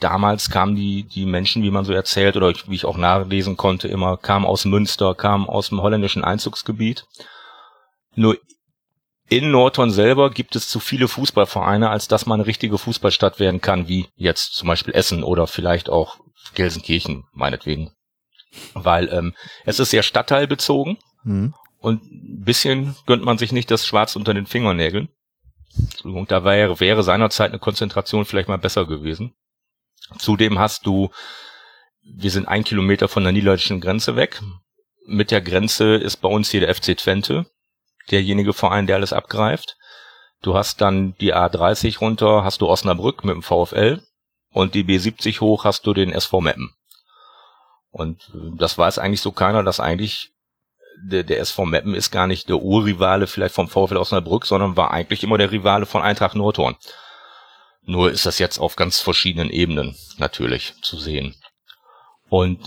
damals 0.00 0.50
kamen 0.50 0.76
die, 0.76 1.04
die 1.04 1.26
Menschen, 1.26 1.62
wie 1.62 1.70
man 1.70 1.84
so 1.84 1.92
erzählt, 1.92 2.36
oder 2.36 2.52
wie 2.66 2.74
ich 2.74 2.84
auch 2.84 2.96
nachlesen 2.96 3.56
konnte, 3.56 3.88
immer, 3.88 4.16
kamen 4.16 4.44
aus 4.44 4.64
Münster, 4.64 5.14
kamen 5.14 5.48
aus 5.48 5.68
dem 5.68 5.80
holländischen 5.80 6.24
Einzugsgebiet. 6.24 7.06
Nur 8.14 8.38
in 9.28 9.50
Nordhorn 9.50 9.90
selber 9.90 10.30
gibt 10.30 10.54
es 10.54 10.68
zu 10.68 10.80
viele 10.80 11.08
Fußballvereine, 11.08 11.88
als 11.88 12.08
dass 12.08 12.26
man 12.26 12.40
eine 12.40 12.46
richtige 12.46 12.78
Fußballstadt 12.78 13.40
werden 13.40 13.60
kann, 13.60 13.88
wie 13.88 14.06
jetzt 14.16 14.54
zum 14.54 14.68
Beispiel 14.68 14.94
Essen 14.94 15.24
oder 15.24 15.46
vielleicht 15.46 15.88
auch 15.88 16.18
Gelsenkirchen, 16.54 17.24
meinetwegen. 17.32 17.92
Weil 18.74 19.08
ähm, 19.12 19.34
es 19.64 19.80
ist 19.80 19.90
sehr 19.90 20.02
stadtteilbezogen 20.02 20.98
mhm. 21.24 21.54
und 21.78 22.02
ein 22.02 22.44
bisschen 22.44 22.96
gönnt 23.06 23.24
man 23.24 23.38
sich 23.38 23.50
nicht 23.50 23.70
das 23.70 23.86
Schwarz 23.86 24.14
unter 24.14 24.34
den 24.34 24.46
Fingernägeln. 24.46 25.08
Entschuldigung, 25.76 26.26
da 26.28 26.44
wäre, 26.44 26.78
wäre 26.78 27.02
seinerzeit 27.02 27.50
eine 27.50 27.58
Konzentration 27.58 28.26
vielleicht 28.26 28.48
mal 28.48 28.58
besser 28.58 28.86
gewesen. 28.86 29.34
Zudem 30.18 30.58
hast 30.58 30.86
du, 30.86 31.10
wir 32.02 32.30
sind 32.30 32.46
ein 32.46 32.64
Kilometer 32.64 33.08
von 33.08 33.22
der 33.22 33.32
niederländischen 33.32 33.80
Grenze 33.80 34.16
weg. 34.16 34.40
Mit 35.06 35.30
der 35.30 35.40
Grenze 35.40 35.94
ist 35.94 36.18
bei 36.18 36.28
uns 36.28 36.50
hier 36.50 36.60
der 36.60 36.74
FC 36.74 36.96
Twente, 36.96 37.46
derjenige 38.10 38.52
Verein, 38.52 38.86
der 38.86 38.96
alles 38.96 39.12
abgreift. 39.12 39.76
Du 40.42 40.54
hast 40.54 40.80
dann 40.80 41.14
die 41.20 41.34
A30 41.34 41.98
runter, 41.98 42.44
hast 42.44 42.60
du 42.60 42.68
Osnabrück 42.68 43.24
mit 43.24 43.34
dem 43.34 43.42
VfL 43.42 44.02
und 44.50 44.74
die 44.74 44.84
B70 44.84 45.40
hoch 45.40 45.64
hast 45.64 45.86
du 45.86 45.94
den 45.94 46.12
SV 46.12 46.40
Meppen. 46.40 46.74
Und 47.90 48.30
das 48.56 48.76
weiß 48.76 48.98
eigentlich 48.98 49.20
so 49.20 49.32
keiner, 49.32 49.62
dass 49.62 49.80
eigentlich 49.80 50.32
der, 51.02 51.22
der 51.22 51.40
SV 51.40 51.64
Meppen 51.64 51.94
ist 51.94 52.10
gar 52.10 52.26
nicht 52.26 52.48
der 52.48 52.56
Urrivale 52.56 53.26
vielleicht 53.26 53.54
vom 53.54 53.68
VfL 53.68 53.96
Osnabrück, 53.96 54.46
sondern 54.46 54.76
war 54.76 54.90
eigentlich 54.90 55.22
immer 55.22 55.38
der 55.38 55.50
Rivale 55.50 55.86
von 55.86 56.02
Eintracht 56.02 56.34
Nordhorn. 56.34 56.76
Nur 57.86 58.10
ist 58.10 58.26
das 58.26 58.38
jetzt 58.38 58.58
auf 58.58 58.76
ganz 58.76 59.00
verschiedenen 59.00 59.50
Ebenen 59.50 59.96
natürlich 60.18 60.74
zu 60.80 60.98
sehen. 60.98 61.34
Und 62.28 62.58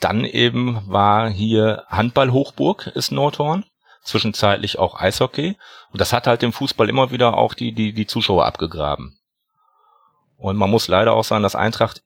dann 0.00 0.24
eben 0.24 0.80
war 0.86 1.28
hier 1.28 1.84
Handball-Hochburg 1.88 2.86
ist 2.94 3.10
Nordhorn, 3.10 3.64
zwischenzeitlich 4.02 4.78
auch 4.78 5.00
Eishockey. 5.00 5.56
Und 5.90 6.00
das 6.00 6.12
hat 6.12 6.26
halt 6.26 6.42
dem 6.42 6.52
Fußball 6.52 6.88
immer 6.88 7.10
wieder 7.10 7.36
auch 7.36 7.54
die, 7.54 7.72
die, 7.72 7.92
die 7.92 8.06
Zuschauer 8.06 8.46
abgegraben. 8.46 9.18
Und 10.36 10.56
man 10.56 10.70
muss 10.70 10.86
leider 10.86 11.14
auch 11.14 11.24
sagen, 11.24 11.42
dass 11.42 11.56
Eintracht 11.56 12.02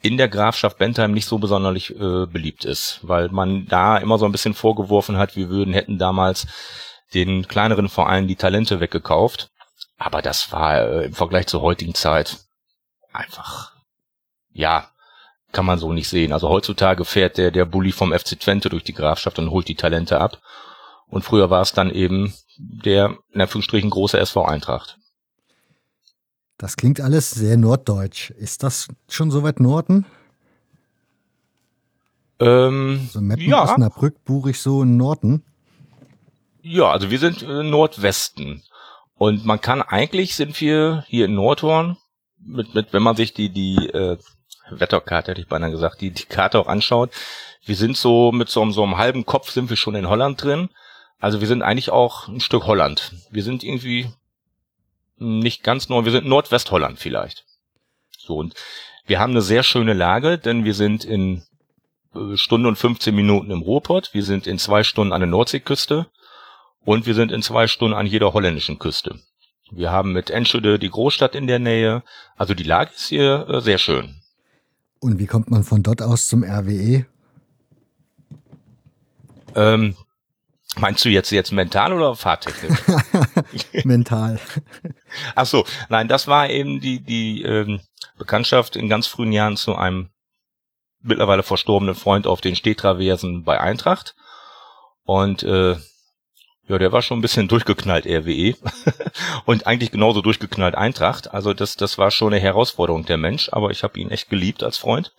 in 0.00 0.16
der 0.16 0.28
Grafschaft 0.28 0.78
Bentheim 0.78 1.12
nicht 1.12 1.26
so 1.26 1.38
besonders 1.38 1.90
äh, 1.90 2.26
beliebt 2.26 2.64
ist, 2.64 3.00
weil 3.02 3.30
man 3.30 3.66
da 3.66 3.96
immer 3.96 4.18
so 4.18 4.26
ein 4.26 4.32
bisschen 4.32 4.54
vorgeworfen 4.54 5.16
hat, 5.16 5.34
wir 5.34 5.48
würden, 5.48 5.74
hätten 5.74 5.98
damals 5.98 6.46
den 7.14 7.48
kleineren 7.48 7.88
Vereinen 7.88 8.28
die 8.28 8.36
Talente 8.36 8.80
weggekauft. 8.80 9.50
Aber 9.96 10.22
das 10.22 10.52
war 10.52 10.80
äh, 10.80 11.04
im 11.06 11.14
Vergleich 11.14 11.46
zur 11.46 11.62
heutigen 11.62 11.94
Zeit 11.94 12.38
einfach, 13.12 13.72
ja, 14.50 14.90
kann 15.52 15.66
man 15.66 15.78
so 15.78 15.92
nicht 15.92 16.08
sehen. 16.08 16.32
Also 16.32 16.48
heutzutage 16.48 17.04
fährt 17.04 17.38
der, 17.38 17.50
der 17.50 17.64
Bulli 17.64 17.92
vom 17.92 18.12
FC 18.12 18.38
Twente 18.38 18.68
durch 18.68 18.84
die 18.84 18.92
Grafschaft 18.92 19.38
und 19.38 19.50
holt 19.50 19.68
die 19.68 19.76
Talente 19.76 20.20
ab. 20.20 20.42
Und 21.06 21.22
früher 21.22 21.48
war 21.48 21.62
es 21.62 21.72
dann 21.72 21.90
eben 21.90 22.34
der, 22.58 23.16
in 23.30 23.40
Anführungsstrichen, 23.40 23.90
große 23.90 24.18
SV 24.18 24.44
Eintracht. 24.44 24.98
Das 26.58 26.76
klingt 26.76 27.00
alles 27.00 27.30
sehr 27.30 27.56
norddeutsch. 27.56 28.30
Ist 28.30 28.62
das 28.62 28.88
schon 29.08 29.30
so 29.30 29.42
weit 29.42 29.60
Norden? 29.60 30.06
Ähm, 32.40 33.08
so 33.12 33.20
Meppen, 33.20 33.48
ja. 33.48 33.62
Osnabrück, 33.62 34.24
Burig 34.24 34.60
so 34.60 34.82
in 34.82 34.96
Norden? 34.96 35.44
Ja, 36.62 36.90
also 36.90 37.10
wir 37.10 37.18
sind 37.18 37.42
äh, 37.42 37.62
Nordwesten. 37.62 38.62
Und 39.24 39.46
man 39.46 39.58
kann 39.58 39.80
eigentlich 39.80 40.36
sind 40.36 40.60
wir 40.60 41.02
hier 41.08 41.24
in 41.24 41.34
Nordhorn 41.34 41.96
mit, 42.38 42.74
mit 42.74 42.92
wenn 42.92 43.02
man 43.02 43.16
sich 43.16 43.32
die 43.32 43.48
die 43.48 43.76
äh, 43.88 44.18
Wetterkarte 44.68 45.30
hätte 45.30 45.40
ich 45.40 45.48
beinahe 45.48 45.70
gesagt, 45.70 46.02
die 46.02 46.10
die 46.10 46.26
Karte 46.26 46.58
auch 46.58 46.66
anschaut, 46.66 47.10
wir 47.64 47.74
sind 47.74 47.96
so 47.96 48.32
mit 48.32 48.50
so, 48.50 48.70
so 48.70 48.82
einem 48.82 48.98
halben 48.98 49.24
Kopf 49.24 49.48
sind 49.48 49.70
wir 49.70 49.78
schon 49.78 49.94
in 49.94 50.10
Holland 50.10 50.44
drin. 50.44 50.68
Also 51.20 51.40
wir 51.40 51.48
sind 51.48 51.62
eigentlich 51.62 51.88
auch 51.88 52.28
ein 52.28 52.40
Stück 52.40 52.66
Holland. 52.66 53.12
Wir 53.30 53.42
sind 53.42 53.64
irgendwie 53.64 54.10
nicht 55.16 55.62
ganz 55.62 55.88
nord, 55.88 56.04
wir 56.04 56.12
sind 56.12 56.26
Nordwestholland 56.26 56.98
vielleicht. 56.98 57.46
So 58.18 58.36
und 58.36 58.52
wir 59.06 59.20
haben 59.20 59.30
eine 59.30 59.40
sehr 59.40 59.62
schöne 59.62 59.94
Lage, 59.94 60.36
denn 60.36 60.66
wir 60.66 60.74
sind 60.74 61.02
in 61.02 61.44
äh, 62.14 62.36
Stunde 62.36 62.68
und 62.68 62.76
15 62.76 63.14
Minuten 63.14 63.50
im 63.50 63.62
Ruhrpott, 63.62 64.10
wir 64.12 64.22
sind 64.22 64.46
in 64.46 64.58
zwei 64.58 64.84
Stunden 64.84 65.14
an 65.14 65.22
der 65.22 65.30
Nordseeküste 65.30 66.10
und 66.84 67.06
wir 67.06 67.14
sind 67.14 67.32
in 67.32 67.42
zwei 67.42 67.66
Stunden 67.66 67.96
an 67.96 68.06
jeder 68.06 68.32
holländischen 68.32 68.78
Küste. 68.78 69.18
Wir 69.70 69.90
haben 69.90 70.12
mit 70.12 70.30
Enschede 70.30 70.78
die 70.78 70.90
Großstadt 70.90 71.34
in 71.34 71.46
der 71.46 71.58
Nähe. 71.58 72.02
Also 72.36 72.54
die 72.54 72.64
Lage 72.64 72.92
ist 72.94 73.08
hier 73.08 73.48
äh, 73.48 73.60
sehr 73.60 73.78
schön. 73.78 74.20
Und 75.00 75.18
wie 75.18 75.26
kommt 75.26 75.50
man 75.50 75.64
von 75.64 75.82
dort 75.82 76.02
aus 76.02 76.26
zum 76.26 76.44
RWE? 76.44 77.06
Ähm, 79.54 79.96
meinst 80.76 81.04
du 81.04 81.08
jetzt 81.08 81.30
jetzt 81.30 81.52
mental 81.52 81.92
oder 81.92 82.14
fahrtechnisch? 82.14 82.78
mental. 83.84 84.38
Ach 85.34 85.46
so, 85.46 85.64
nein, 85.88 86.08
das 86.08 86.26
war 86.26 86.50
eben 86.50 86.80
die 86.80 87.00
die 87.00 87.42
ähm, 87.42 87.80
Bekanntschaft 88.16 88.76
in 88.76 88.88
ganz 88.88 89.06
frühen 89.06 89.32
Jahren 89.32 89.56
zu 89.56 89.74
einem 89.74 90.10
mittlerweile 91.00 91.42
verstorbenen 91.42 91.94
Freund 91.94 92.26
auf 92.26 92.40
den 92.40 92.56
Stehtraversen 92.56 93.44
bei 93.44 93.60
Eintracht. 93.60 94.14
Und 95.04 95.42
äh, 95.42 95.76
ja, 96.66 96.78
der 96.78 96.92
war 96.92 97.02
schon 97.02 97.18
ein 97.18 97.22
bisschen 97.22 97.48
durchgeknallt 97.48 98.06
RWE 98.06 98.56
und 99.44 99.66
eigentlich 99.66 99.90
genauso 99.90 100.22
durchgeknallt 100.22 100.74
Eintracht. 100.74 101.32
Also 101.32 101.52
das, 101.52 101.76
das 101.76 101.98
war 101.98 102.10
schon 102.10 102.32
eine 102.32 102.42
Herausforderung 102.42 103.04
der 103.04 103.18
Mensch, 103.18 103.50
aber 103.52 103.70
ich 103.70 103.82
habe 103.82 103.98
ihn 103.98 104.10
echt 104.10 104.30
geliebt 104.30 104.62
als 104.62 104.78
Freund. 104.78 105.14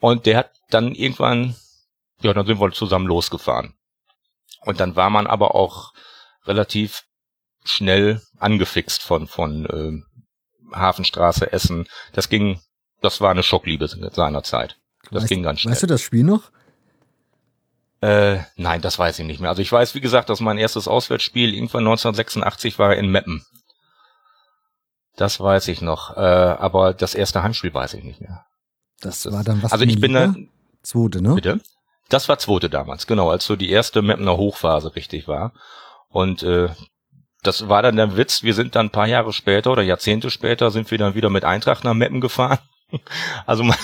Und 0.00 0.26
der 0.26 0.36
hat 0.38 0.50
dann 0.68 0.94
irgendwann, 0.94 1.56
ja, 2.20 2.34
dann 2.34 2.46
sind 2.46 2.60
wir 2.60 2.72
zusammen 2.72 3.06
losgefahren. 3.06 3.74
Und 4.60 4.80
dann 4.80 4.94
war 4.94 5.10
man 5.10 5.26
aber 5.26 5.54
auch 5.54 5.92
relativ 6.44 7.04
schnell 7.64 8.20
angefixt 8.38 9.02
von 9.02 9.26
von 9.28 9.66
äh, 9.66 10.76
Hafenstraße 10.76 11.52
Essen. 11.52 11.86
Das 12.12 12.28
ging, 12.28 12.60
das 13.00 13.20
war 13.20 13.30
eine 13.30 13.42
Schockliebe 13.42 13.88
seiner 13.88 14.42
Zeit. 14.42 14.76
Das 15.10 15.22
weißt, 15.22 15.28
ging 15.28 15.42
ganz 15.42 15.60
schnell. 15.60 15.72
Weißt 15.72 15.82
du 15.82 15.86
das 15.86 16.02
Spiel 16.02 16.24
noch? 16.24 16.50
Äh, 18.02 18.40
nein, 18.56 18.80
das 18.80 18.98
weiß 18.98 19.20
ich 19.20 19.26
nicht 19.26 19.40
mehr. 19.40 19.48
Also 19.48 19.62
ich 19.62 19.70
weiß, 19.70 19.94
wie 19.94 20.00
gesagt, 20.00 20.28
dass 20.28 20.40
mein 20.40 20.58
erstes 20.58 20.88
Auswärtsspiel 20.88 21.54
irgendwann 21.54 21.84
1986 21.86 22.78
war 22.80 22.96
in 22.96 23.08
Meppen. 23.08 23.46
Das 25.16 25.38
weiß 25.38 25.68
ich 25.68 25.82
noch. 25.82 26.16
Äh, 26.16 26.20
aber 26.20 26.94
das 26.94 27.14
erste 27.14 27.44
Heimspiel 27.44 27.72
weiß 27.72 27.94
ich 27.94 28.02
nicht 28.02 28.20
mehr. 28.20 28.44
Das, 29.00 29.22
das 29.22 29.32
war 29.32 29.44
dann 29.44 29.62
was? 29.62 29.72
Also 29.72 29.84
ich 29.84 30.00
bin 30.00 30.14
da. 30.14 30.34
Zweite, 30.82 31.22
ne? 31.22 31.36
Bitte? 31.36 31.60
Das 32.08 32.28
war 32.28 32.38
zweite 32.38 32.68
damals, 32.68 33.06
genau, 33.06 33.30
als 33.30 33.44
so 33.44 33.54
die 33.54 33.70
erste 33.70 34.02
Mappener 34.02 34.36
Hochphase 34.36 34.96
richtig 34.96 35.28
war. 35.28 35.52
Und 36.08 36.42
äh, 36.42 36.70
das 37.42 37.68
war 37.68 37.82
dann 37.82 37.96
der 37.96 38.16
Witz, 38.16 38.42
wir 38.42 38.54
sind 38.54 38.74
dann 38.74 38.86
ein 38.86 38.90
paar 38.90 39.06
Jahre 39.06 39.32
später 39.32 39.70
oder 39.70 39.82
Jahrzehnte 39.82 40.28
später 40.30 40.72
sind 40.72 40.90
wir 40.90 40.98
dann 40.98 41.14
wieder 41.14 41.30
mit 41.30 41.44
Eintracht 41.44 41.84
nach 41.84 41.94
Meppen 41.94 42.20
gefahren. 42.20 42.58
Also 43.46 43.64
man, 43.64 43.78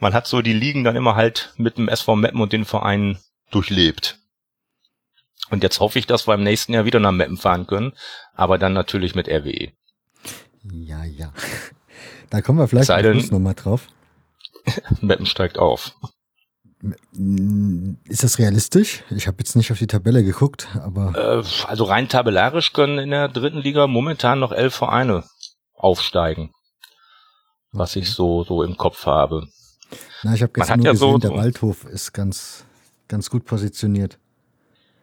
man 0.00 0.14
hat 0.14 0.26
so 0.26 0.40
die 0.40 0.54
Ligen 0.54 0.84
dann 0.84 0.96
immer 0.96 1.16
halt 1.16 1.52
mit 1.58 1.76
dem 1.76 1.86
SV 1.86 2.16
Meppen 2.16 2.40
und 2.40 2.54
den 2.54 2.64
Vereinen 2.64 3.18
durchlebt. 3.54 4.18
Und 5.50 5.62
jetzt 5.62 5.80
hoffe 5.80 5.98
ich, 5.98 6.06
dass 6.06 6.26
wir 6.26 6.34
im 6.34 6.42
nächsten 6.42 6.72
Jahr 6.72 6.84
wieder 6.84 7.00
nach 7.00 7.12
Meppen 7.12 7.36
fahren 7.36 7.66
können, 7.66 7.92
aber 8.34 8.58
dann 8.58 8.72
natürlich 8.72 9.14
mit 9.14 9.28
RWE. 9.28 9.72
Ja, 10.72 11.04
ja. 11.04 11.32
Da 12.30 12.40
kommen 12.40 12.58
wir 12.58 12.68
vielleicht 12.68 12.88
denn, 12.88 13.18
nochmal 13.30 13.54
drauf. 13.54 13.86
Meppen 15.00 15.26
steigt 15.26 15.58
auf. 15.58 15.94
Ist 18.08 18.24
das 18.24 18.38
realistisch? 18.38 19.04
Ich 19.10 19.26
habe 19.26 19.38
jetzt 19.38 19.56
nicht 19.56 19.72
auf 19.72 19.78
die 19.78 19.86
Tabelle 19.86 20.22
geguckt, 20.22 20.68
aber. 20.74 21.42
Äh, 21.42 21.66
also 21.66 21.84
rein 21.84 22.08
tabellarisch 22.08 22.72
können 22.72 22.98
in 22.98 23.10
der 23.10 23.28
dritten 23.28 23.58
Liga 23.58 23.86
momentan 23.86 24.40
noch 24.40 24.52
elf 24.52 24.74
Vereine 24.74 25.24
aufsteigen. 25.74 26.52
Was 27.72 27.96
ich 27.96 28.10
so, 28.10 28.44
so 28.44 28.62
im 28.62 28.76
Kopf 28.76 29.06
habe. 29.06 29.48
Na, 30.22 30.34
ich 30.34 30.42
habe 30.42 30.52
gestern 30.52 30.78
nur 30.78 30.86
ja 30.86 30.92
gesehen, 30.92 31.12
so, 31.12 31.18
der 31.18 31.30
Waldhof 31.32 31.84
ist 31.84 32.12
ganz 32.12 32.64
ganz 33.08 33.30
gut 33.30 33.44
positioniert. 33.44 34.18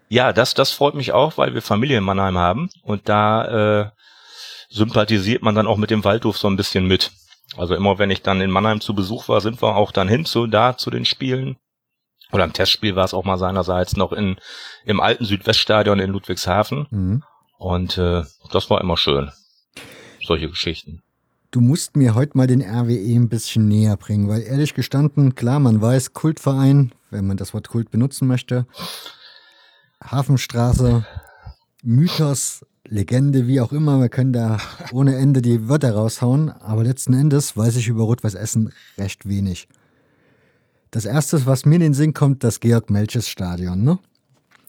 Ja, 0.10 0.34
das, 0.34 0.54
das 0.54 0.72
freut 0.72 0.94
mich 0.94 1.14
auch, 1.14 1.38
weil 1.38 1.54
wir 1.54 1.62
Familie 1.62 1.98
in 1.98 2.04
Mannheim 2.04 2.38
haben 2.38 2.70
und 2.84 3.08
da 3.08 3.82
äh, 3.82 3.90
sympathisiert 4.70 5.42
man 5.42 5.56
dann 5.56 5.68
auch 5.68 5.78
mit 5.78 5.90
dem 5.90 6.04
Waldhof 6.04 6.38
so 6.38 6.48
ein 6.48 6.58
bisschen 6.58 6.86
mit. 6.86 7.12
Also 7.58 7.76
immer 7.76 8.00
wenn 8.00 8.12
ich 8.12 8.22
dann 8.22 8.42
in 8.42 8.52
Mannheim 8.52 8.82
zu 8.82 8.94
Besuch 8.96 9.28
war, 9.28 9.42
sind 9.42 9.62
wir 9.62 9.76
auch 9.76 9.92
dann 9.92 10.08
hin 10.08 10.26
zu 10.26 10.48
da 10.48 10.78
zu 10.78 10.90
den 10.90 11.06
Spielen. 11.06 11.58
Oder 12.32 12.46
im 12.46 12.54
Testspiel 12.54 12.96
war 12.96 13.06
es 13.06 13.14
auch 13.14 13.26
mal 13.26 13.38
seinerseits 13.38 13.98
noch 13.98 14.14
in 14.14 14.38
im 14.86 15.02
alten 15.02 15.26
Südweststadion 15.26 16.00
in 16.00 16.12
Ludwigshafen. 16.12 16.88
Mhm. 16.90 17.24
Und 17.58 17.98
äh, 17.98 18.24
das 18.52 18.70
war 18.70 18.82
immer 18.82 18.98
schön. 18.98 19.32
Solche 20.26 20.50
Geschichten. 20.50 21.04
Du 21.52 21.60
musst 21.60 21.98
mir 21.98 22.16
heute 22.16 22.38
mal 22.38 22.48
den 22.48 22.62
RWE 22.62 23.14
ein 23.14 23.28
bisschen 23.28 23.68
näher 23.68 23.98
bringen, 23.98 24.30
weil 24.30 24.42
ehrlich 24.42 24.74
gestanden, 24.74 25.36
klar, 25.36 25.60
man 25.60 25.82
weiß, 25.82 26.14
Kultverein, 26.14 26.94
wenn 27.10 27.28
man 27.28 27.36
das 27.36 27.54
Wort 27.54 27.68
Kult 27.68 27.92
benutzen 27.92 28.26
möchte. 28.26 28.66
Hafenstraße, 30.02 31.06
Mythos, 31.84 32.66
Legende, 32.88 33.48
wie 33.48 33.60
auch 33.60 33.74
immer, 33.74 34.00
wir 34.00 34.08
können 34.08 34.32
da 34.32 34.60
ohne 34.94 35.18
Ende 35.18 35.42
die 35.42 35.68
Wörter 35.68 35.94
raushauen, 35.94 36.50
aber 36.50 36.86
letzten 36.86 37.14
Endes 37.14 37.58
weiß 37.58 37.76
ich 37.76 37.90
über 37.90 38.04
Rot-Weiß 38.04 38.36
Essen 38.36 38.72
recht 38.98 39.28
wenig. 39.28 39.68
Das 40.90 41.04
erste, 41.04 41.46
was 41.46 41.66
mir 41.66 41.76
in 41.76 41.82
den 41.82 41.94
Sinn 41.94 42.14
kommt, 42.14 42.46
das 42.46 42.62
Georg-Melches-Stadion, 42.62 43.84
ne? 43.84 44.00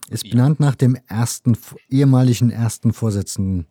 Ist 0.09 0.29
benannt 0.29 0.59
nach 0.59 0.75
dem 0.75 0.97
ersten, 1.07 1.57
ehemaligen 1.89 2.49
ersten 2.49 2.91
Vorsitzenden 2.91 3.67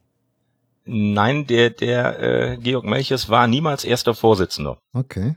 Nein, 0.85 1.47
der, 1.47 1.71
der 1.71 2.21
äh, 2.21 2.57
Georg 2.57 2.85
Melches 2.85 3.29
war 3.29 3.47
niemals 3.47 3.85
erster 3.85 4.15
Vorsitzender. 4.15 4.79
Okay. 4.93 5.37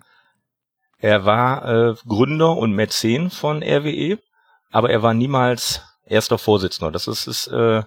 Er 0.98 1.26
war 1.26 1.68
äh, 1.68 1.96
Gründer 2.08 2.58
und 2.58 2.74
Mäzen 2.74 3.30
von 3.30 3.62
RWE, 3.62 4.18
aber 4.72 4.90
er 4.90 5.04
war 5.04 5.14
niemals 5.14 5.82
erster 6.06 6.38
Vorsitzender. 6.38 6.92
Das 6.92 7.08
ist, 7.08 7.28
ist 7.28 7.48
äh, 7.48 7.84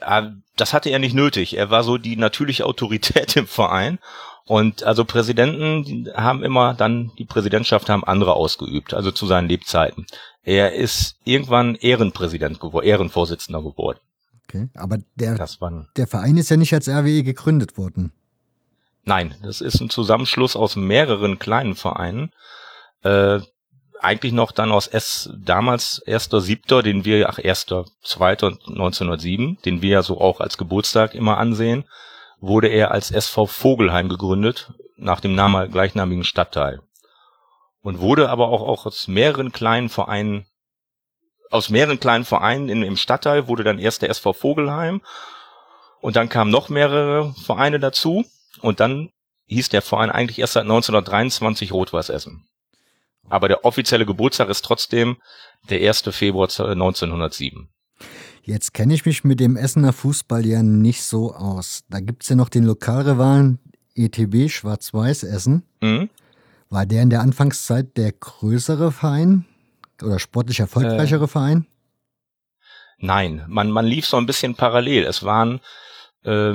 ah, 0.00 0.30
das 0.56 0.72
hatte 0.72 0.90
er 0.90 0.98
nicht 0.98 1.14
nötig. 1.14 1.56
Er 1.56 1.70
war 1.70 1.84
so 1.84 1.98
die 1.98 2.16
natürliche 2.16 2.66
Autorität 2.66 3.36
im 3.36 3.46
Verein. 3.46 3.98
Und 4.44 4.82
also 4.82 5.04
Präsidenten 5.04 6.10
haben 6.16 6.42
immer 6.42 6.74
dann, 6.74 7.12
die 7.18 7.24
Präsidentschaft 7.24 7.88
haben 7.88 8.02
andere 8.02 8.34
ausgeübt, 8.34 8.92
also 8.92 9.12
zu 9.12 9.26
seinen 9.26 9.48
Lebzeiten. 9.48 10.06
Er 10.42 10.72
ist 10.72 11.16
irgendwann 11.24 11.76
Ehrenpräsident 11.76 12.58
geworden, 12.58 12.84
Ehrenvorsitzender 12.84 13.62
geworden. 13.62 14.00
Okay, 14.52 14.68
aber 14.74 14.98
der, 15.14 15.38
der 15.96 16.06
Verein 16.06 16.36
ist 16.36 16.50
ja 16.50 16.58
nicht 16.58 16.74
als 16.74 16.86
RWE 16.86 17.22
gegründet 17.22 17.78
worden. 17.78 18.12
Nein, 19.04 19.34
das 19.42 19.62
ist 19.62 19.80
ein 19.80 19.88
Zusammenschluss 19.88 20.56
aus 20.56 20.76
mehreren 20.76 21.38
kleinen 21.38 21.74
Vereinen. 21.74 22.32
Äh, 23.02 23.40
eigentlich 24.00 24.32
noch 24.32 24.52
dann 24.52 24.70
aus 24.70 24.88
S, 24.88 25.30
damals 25.38 26.02
erster 26.04 26.40
Siebter, 26.40 26.82
den 26.82 27.04
wir, 27.04 27.30
ach, 27.30 27.38
erster 27.38 27.86
Zweiter 28.02 28.48
1907, 28.48 29.58
den 29.64 29.80
wir 29.80 29.90
ja 29.90 30.02
so 30.02 30.20
auch 30.20 30.40
als 30.40 30.58
Geburtstag 30.58 31.14
immer 31.14 31.38
ansehen, 31.38 31.84
wurde 32.40 32.68
er 32.68 32.90
als 32.90 33.10
SV 33.10 33.46
Vogelheim 33.46 34.08
gegründet, 34.08 34.72
nach 34.96 35.20
dem 35.20 35.34
Namen 35.34 35.70
gleichnamigen 35.70 36.24
Stadtteil. 36.24 36.80
Und 37.80 38.00
wurde 38.00 38.28
aber 38.28 38.48
auch, 38.48 38.62
auch 38.62 38.86
aus 38.86 39.08
mehreren 39.08 39.50
kleinen 39.50 39.88
Vereinen 39.88 40.46
aus 41.52 41.70
mehreren 41.70 42.00
kleinen 42.00 42.24
Vereinen 42.24 42.68
in, 42.68 42.82
im 42.82 42.96
Stadtteil 42.96 43.48
wurde 43.48 43.64
dann 43.64 43.78
erst 43.78 44.02
der 44.02 44.10
SV 44.10 44.32
Vogelheim 44.32 45.02
und 46.00 46.16
dann 46.16 46.28
kamen 46.28 46.50
noch 46.50 46.68
mehrere 46.68 47.34
Vereine 47.34 47.78
dazu 47.78 48.24
und 48.60 48.80
dann 48.80 49.10
hieß 49.46 49.68
der 49.68 49.82
Verein 49.82 50.10
eigentlich 50.10 50.38
erst 50.38 50.54
seit 50.54 50.62
1923 50.62 51.72
Rot-Weiß 51.72 52.08
Essen. 52.08 52.46
Aber 53.28 53.48
der 53.48 53.64
offizielle 53.64 54.06
Geburtstag 54.06 54.48
ist 54.48 54.64
trotzdem 54.64 55.16
der 55.70 55.86
1. 55.86 56.02
Februar 56.10 56.48
1907. 56.48 57.68
Jetzt 58.42 58.74
kenne 58.74 58.94
ich 58.94 59.06
mich 59.06 59.22
mit 59.22 59.38
dem 59.38 59.56
Essener 59.56 59.92
Fußball 59.92 60.44
ja 60.44 60.62
nicht 60.62 61.04
so 61.04 61.32
aus. 61.32 61.84
Da 61.88 62.00
gibt's 62.00 62.28
ja 62.28 62.34
noch 62.34 62.48
den 62.48 62.64
Lokalrivalen 62.64 63.60
ETB 63.94 64.50
Schwarz-Weiß 64.50 65.22
Essen. 65.22 65.62
Mhm. 65.80 66.10
War 66.68 66.86
der 66.86 67.02
in 67.02 67.10
der 67.10 67.20
Anfangszeit 67.20 67.96
der 67.96 68.12
größere 68.12 68.90
Verein? 68.90 69.44
Oder 70.02 70.18
sportlich 70.18 70.60
erfolgreichere 70.60 71.24
äh, 71.24 71.28
Verein? 71.28 71.66
Nein, 72.98 73.44
man, 73.48 73.70
man 73.70 73.84
lief 73.84 74.06
so 74.06 74.16
ein 74.16 74.26
bisschen 74.26 74.54
parallel. 74.54 75.04
Es 75.04 75.24
waren 75.24 75.60
äh, 76.24 76.52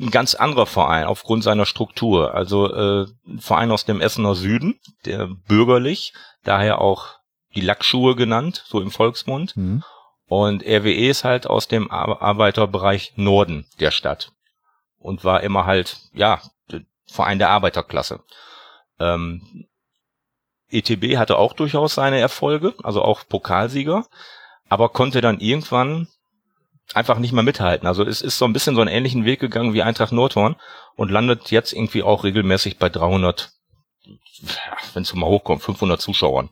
ein 0.00 0.10
ganz 0.10 0.34
anderer 0.34 0.66
Verein 0.66 1.04
aufgrund 1.04 1.44
seiner 1.44 1.66
Struktur. 1.66 2.34
Also 2.34 2.72
äh, 2.72 3.06
ein 3.26 3.40
Verein 3.40 3.70
aus 3.70 3.84
dem 3.84 4.00
Essener 4.00 4.34
Süden, 4.34 4.80
der 5.04 5.26
bürgerlich, 5.26 6.14
daher 6.44 6.80
auch 6.80 7.18
die 7.54 7.60
Lackschuhe 7.60 8.16
genannt, 8.16 8.64
so 8.66 8.80
im 8.80 8.90
Volksmund. 8.90 9.56
Mhm. 9.56 9.84
Und 10.26 10.62
RWE 10.62 11.08
ist 11.08 11.24
halt 11.24 11.46
aus 11.46 11.68
dem 11.68 11.90
Arbeiterbereich 11.90 13.12
Norden 13.16 13.66
der 13.80 13.90
Stadt 13.90 14.32
und 14.98 15.24
war 15.24 15.42
immer 15.42 15.66
halt, 15.66 15.98
ja, 16.14 16.40
Verein 17.06 17.38
der 17.38 17.50
Arbeiterklasse. 17.50 18.20
Ähm, 18.98 19.66
ETB 20.72 21.16
hatte 21.16 21.38
auch 21.38 21.52
durchaus 21.52 21.94
seine 21.94 22.18
Erfolge, 22.18 22.74
also 22.82 23.02
auch 23.02 23.26
Pokalsieger, 23.28 24.06
aber 24.68 24.88
konnte 24.88 25.20
dann 25.20 25.40
irgendwann 25.40 26.08
einfach 26.94 27.18
nicht 27.18 27.32
mehr 27.32 27.42
mithalten. 27.42 27.86
Also 27.86 28.04
es 28.04 28.22
ist 28.22 28.38
so 28.38 28.44
ein 28.44 28.52
bisschen 28.52 28.74
so 28.74 28.80
einen 28.80 28.90
ähnlichen 28.90 29.24
Weg 29.24 29.40
gegangen 29.40 29.74
wie 29.74 29.82
Eintracht 29.82 30.12
Nordhorn 30.12 30.56
und 30.96 31.10
landet 31.10 31.50
jetzt 31.50 31.72
irgendwie 31.72 32.02
auch 32.02 32.24
regelmäßig 32.24 32.78
bei 32.78 32.88
300 32.88 33.52
wenn 34.94 35.02
es 35.02 35.14
mal 35.14 35.26
hochkommt, 35.26 35.62
500 35.62 36.00
Zuschauern. 36.00 36.50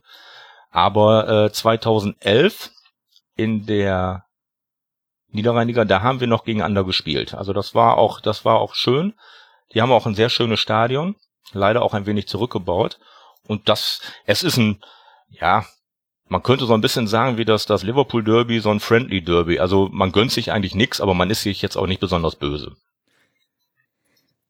Aber 0.70 1.46
äh, 1.46 1.52
2011 1.52 2.70
in 3.36 3.66
der 3.66 4.24
Niederrheiniger, 5.28 5.84
da 5.84 6.02
haben 6.02 6.20
wir 6.20 6.26
noch 6.26 6.44
gegeneinander 6.44 6.84
gespielt. 6.84 7.34
Also 7.34 7.52
das 7.52 7.74
war 7.74 7.98
auch, 7.98 8.20
das 8.20 8.44
war 8.44 8.56
auch 8.56 8.74
schön. 8.74 9.14
Die 9.74 9.82
haben 9.82 9.92
auch 9.92 10.06
ein 10.06 10.14
sehr 10.14 10.30
schönes 10.30 10.60
Stadion, 10.60 11.16
leider 11.52 11.82
auch 11.82 11.94
ein 11.94 12.06
wenig 12.06 12.28
zurückgebaut. 12.28 12.98
Und 13.50 13.68
das, 13.68 14.00
es 14.26 14.44
ist 14.44 14.58
ein, 14.58 14.78
ja, 15.28 15.66
man 16.28 16.40
könnte 16.44 16.66
so 16.66 16.74
ein 16.74 16.80
bisschen 16.80 17.08
sagen, 17.08 17.36
wie 17.36 17.44
das, 17.44 17.66
das 17.66 17.82
Liverpool 17.82 18.22
Derby, 18.22 18.60
so 18.60 18.70
ein 18.70 18.78
Friendly 18.78 19.24
Derby. 19.24 19.58
Also 19.58 19.88
man 19.90 20.12
gönnt 20.12 20.30
sich 20.30 20.52
eigentlich 20.52 20.76
nichts, 20.76 21.00
aber 21.00 21.14
man 21.14 21.30
ist 21.30 21.42
sich 21.42 21.60
jetzt 21.60 21.74
auch 21.74 21.88
nicht 21.88 21.98
besonders 21.98 22.36
böse. 22.36 22.76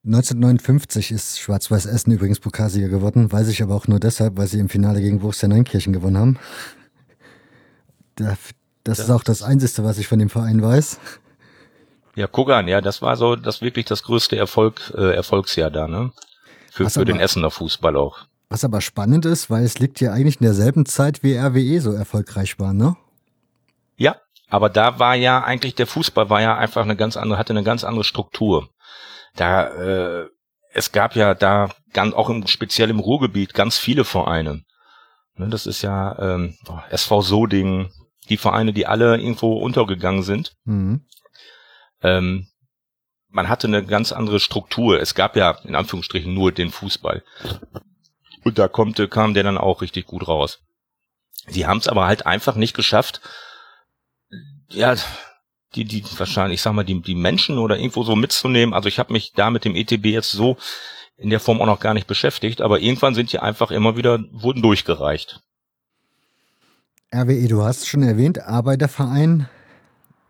1959 0.04 1.12
ist 1.12 1.40
Schwarz-Weiß 1.40 1.86
Essen 1.86 2.12
übrigens 2.12 2.40
Pokalsieger 2.40 2.88
geworden, 2.88 3.32
weiß 3.32 3.48
ich 3.48 3.62
aber 3.62 3.74
auch 3.74 3.88
nur 3.88 4.00
deshalb, 4.00 4.36
weil 4.36 4.48
sie 4.48 4.58
im 4.58 4.68
Finale 4.68 5.00
gegen 5.00 5.20
Borussia 5.20 5.48
Neunkirchen 5.48 5.94
gewonnen 5.94 6.18
haben. 6.18 6.38
Das, 8.16 8.36
das 8.84 8.98
ist 8.98 9.10
auch 9.10 9.24
das 9.24 9.42
Einzige, 9.42 9.82
was 9.82 9.96
ich 9.96 10.08
von 10.08 10.18
dem 10.18 10.28
Verein 10.28 10.60
weiß. 10.60 11.00
Ja, 12.16 12.26
guck 12.26 12.50
an, 12.50 12.68
ja, 12.68 12.82
das 12.82 13.00
war 13.00 13.16
so 13.16 13.34
das 13.34 13.62
wirklich 13.62 13.86
das 13.86 14.02
größte 14.02 14.36
Erfolg, 14.36 14.92
äh, 14.94 15.14
Erfolgsjahr 15.14 15.70
da, 15.70 15.88
ne? 15.88 16.12
Für, 16.70 16.88
für 16.90 17.00
aber, 17.00 17.04
den 17.06 17.18
Essener 17.18 17.50
Fußball 17.50 17.96
auch. 17.96 18.26
Was 18.50 18.64
aber 18.64 18.80
spannend 18.80 19.24
ist, 19.26 19.48
weil 19.48 19.62
es 19.62 19.78
liegt 19.78 20.00
ja 20.00 20.12
eigentlich 20.12 20.40
in 20.40 20.44
derselben 20.44 20.84
Zeit 20.84 21.22
wie 21.22 21.36
RWE 21.36 21.80
so 21.80 21.92
erfolgreich 21.92 22.58
war, 22.58 22.72
ne? 22.72 22.96
Ja, 23.96 24.16
aber 24.48 24.68
da 24.68 24.98
war 24.98 25.14
ja 25.14 25.44
eigentlich 25.44 25.76
der 25.76 25.86
Fußball 25.86 26.28
war 26.28 26.42
ja 26.42 26.56
einfach 26.58 26.82
eine 26.82 26.96
ganz 26.96 27.16
andere, 27.16 27.38
hatte 27.38 27.52
eine 27.52 27.62
ganz 27.62 27.84
andere 27.84 28.02
Struktur. 28.02 28.68
Da 29.36 29.68
äh, 29.68 30.26
es 30.72 30.90
gab 30.90 31.14
ja 31.14 31.34
da 31.34 31.70
ganz 31.92 32.12
auch 32.14 32.28
im 32.28 32.48
speziell 32.48 32.90
im 32.90 32.98
Ruhrgebiet 32.98 33.54
ganz 33.54 33.78
viele 33.78 34.04
Vereine. 34.04 34.64
Ne, 35.36 35.48
das 35.48 35.66
ist 35.66 35.82
ja 35.82 36.18
ähm, 36.18 36.56
SV 36.90 37.22
Soding, 37.22 37.92
die 38.28 38.36
Vereine, 38.36 38.72
die 38.72 38.86
alle 38.86 39.16
irgendwo 39.16 39.58
untergegangen 39.58 40.24
sind. 40.24 40.56
Mhm. 40.64 41.06
Ähm, 42.02 42.48
man 43.28 43.48
hatte 43.48 43.68
eine 43.68 43.84
ganz 43.84 44.10
andere 44.10 44.40
Struktur. 44.40 45.00
Es 45.00 45.14
gab 45.14 45.36
ja 45.36 45.52
in 45.62 45.76
Anführungsstrichen 45.76 46.34
nur 46.34 46.50
den 46.50 46.70
Fußball. 46.70 47.22
Und 48.44 48.58
da 48.58 48.68
kommt, 48.68 49.10
kam 49.10 49.34
der 49.34 49.42
dann 49.42 49.58
auch 49.58 49.82
richtig 49.82 50.06
gut 50.06 50.26
raus. 50.26 50.60
Sie 51.46 51.66
haben 51.66 51.78
es 51.78 51.88
aber 51.88 52.06
halt 52.06 52.26
einfach 52.26 52.54
nicht 52.54 52.74
geschafft, 52.74 53.20
ja, 54.68 54.94
die, 55.74 55.84
die 55.84 56.04
wahrscheinlich, 56.16 56.56
ich 56.56 56.62
sag 56.62 56.72
mal, 56.72 56.84
die, 56.84 57.00
die 57.00 57.14
Menschen 57.14 57.58
oder 57.58 57.76
irgendwo 57.76 58.02
so 58.02 58.16
mitzunehmen. 58.16 58.74
Also 58.74 58.88
ich 58.88 58.98
habe 58.98 59.12
mich 59.12 59.32
da 59.34 59.50
mit 59.50 59.64
dem 59.64 59.74
ETB 59.74 60.06
jetzt 60.06 60.30
so 60.30 60.56
in 61.16 61.30
der 61.30 61.40
Form 61.40 61.60
auch 61.60 61.66
noch 61.66 61.80
gar 61.80 61.94
nicht 61.94 62.06
beschäftigt, 62.06 62.60
aber 62.60 62.80
irgendwann 62.80 63.14
sind 63.14 63.32
die 63.32 63.38
einfach 63.38 63.70
immer 63.70 63.96
wieder, 63.96 64.24
wurden 64.32 64.62
durchgereicht. 64.62 65.42
RWE, 67.12 67.48
du 67.48 67.62
hast 67.62 67.88
schon 67.88 68.02
erwähnt, 68.02 68.40
Arbeiterverein. 68.40 69.48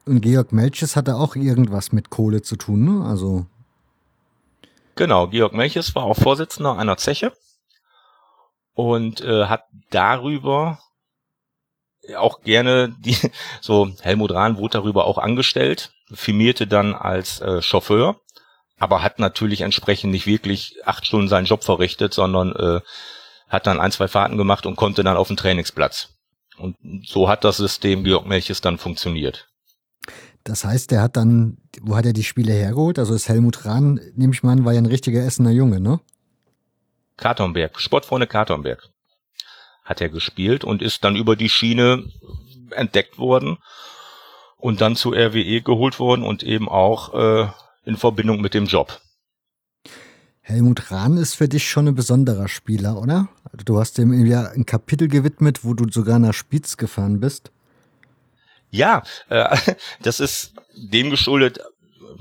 Und 0.06 0.22
Georg 0.22 0.52
Melches 0.52 0.96
hatte 0.96 1.16
auch 1.16 1.36
irgendwas 1.36 1.92
mit 1.92 2.10
Kohle 2.10 2.42
zu 2.42 2.56
tun, 2.56 2.84
ne? 2.84 3.06
Also. 3.06 3.46
Genau, 4.96 5.28
Georg 5.28 5.52
Melches 5.52 5.94
war 5.94 6.04
auch 6.04 6.16
Vorsitzender 6.16 6.76
einer 6.76 6.96
Zeche 6.96 7.32
und 8.74 9.20
äh, 9.20 9.46
hat 9.46 9.64
darüber 9.90 10.78
auch 12.16 12.42
gerne 12.42 12.94
die, 12.98 13.16
so 13.60 13.90
Helmut 14.00 14.32
Rahn 14.32 14.56
wurde 14.56 14.78
darüber 14.78 15.06
auch 15.06 15.18
angestellt, 15.18 15.92
firmierte 16.12 16.66
dann 16.66 16.94
als 16.94 17.40
äh, 17.40 17.62
Chauffeur, 17.62 18.20
aber 18.78 19.02
hat 19.02 19.18
natürlich 19.18 19.60
entsprechend 19.60 20.10
nicht 20.12 20.26
wirklich 20.26 20.76
acht 20.84 21.06
Stunden 21.06 21.28
seinen 21.28 21.46
Job 21.46 21.64
verrichtet, 21.64 22.14
sondern 22.14 22.54
äh, 22.56 22.80
hat 23.48 23.66
dann 23.66 23.80
ein, 23.80 23.92
zwei 23.92 24.08
Fahrten 24.08 24.36
gemacht 24.36 24.64
und 24.66 24.76
konnte 24.76 25.04
dann 25.04 25.16
auf 25.16 25.28
den 25.28 25.36
Trainingsplatz. 25.36 26.08
Und 26.56 26.76
so 27.04 27.28
hat 27.28 27.44
das 27.44 27.56
System 27.56 28.04
Georg 28.04 28.26
Melches 28.26 28.60
dann 28.60 28.78
funktioniert. 28.78 29.48
Das 30.44 30.64
heißt, 30.64 30.90
der 30.90 31.02
hat 31.02 31.16
dann, 31.16 31.58
wo 31.82 31.96
hat 31.96 32.06
er 32.06 32.12
die 32.12 32.24
Spiele 32.24 32.52
hergeholt? 32.52 32.98
Also 32.98 33.14
ist 33.14 33.28
Helmut 33.28 33.64
Rahn, 33.64 34.00
nehme 34.14 34.32
ich 34.32 34.42
mal 34.42 34.52
an, 34.52 34.64
war 34.64 34.72
ja 34.72 34.80
ein 34.80 34.86
richtiger 34.86 35.22
Essener 35.22 35.50
Junge, 35.50 35.80
ne? 35.80 36.00
Kartonberg, 37.20 37.80
Sportfreunde 37.80 38.26
Kartonberg 38.26 38.88
hat 39.84 40.00
er 40.00 40.08
gespielt 40.08 40.64
und 40.64 40.82
ist 40.82 41.04
dann 41.04 41.16
über 41.16 41.36
die 41.36 41.48
Schiene 41.48 42.04
entdeckt 42.70 43.18
worden 43.18 43.58
und 44.56 44.80
dann 44.80 44.96
zu 44.96 45.10
RWE 45.10 45.62
geholt 45.62 45.98
worden 45.98 46.22
und 46.22 46.42
eben 46.42 46.68
auch 46.68 47.14
äh, 47.14 47.48
in 47.84 47.96
Verbindung 47.96 48.40
mit 48.40 48.54
dem 48.54 48.66
Job. 48.66 49.00
Helmut 50.42 50.90
Rahn 50.90 51.16
ist 51.16 51.34
für 51.34 51.48
dich 51.48 51.68
schon 51.68 51.88
ein 51.88 51.94
besonderer 51.94 52.48
Spieler, 52.48 53.00
oder? 53.00 53.28
Also 53.44 53.64
du 53.64 53.78
hast 53.78 53.98
ihm 53.98 54.26
ja 54.26 54.48
ein 54.48 54.66
Kapitel 54.66 55.08
gewidmet, 55.08 55.64
wo 55.64 55.74
du 55.74 55.90
sogar 55.90 56.18
nach 56.18 56.34
Spitz 56.34 56.76
gefahren 56.76 57.20
bist. 57.20 57.50
Ja, 58.70 59.02
äh, 59.28 59.56
das 60.02 60.20
ist 60.20 60.54
dem 60.74 61.10
geschuldet. 61.10 61.60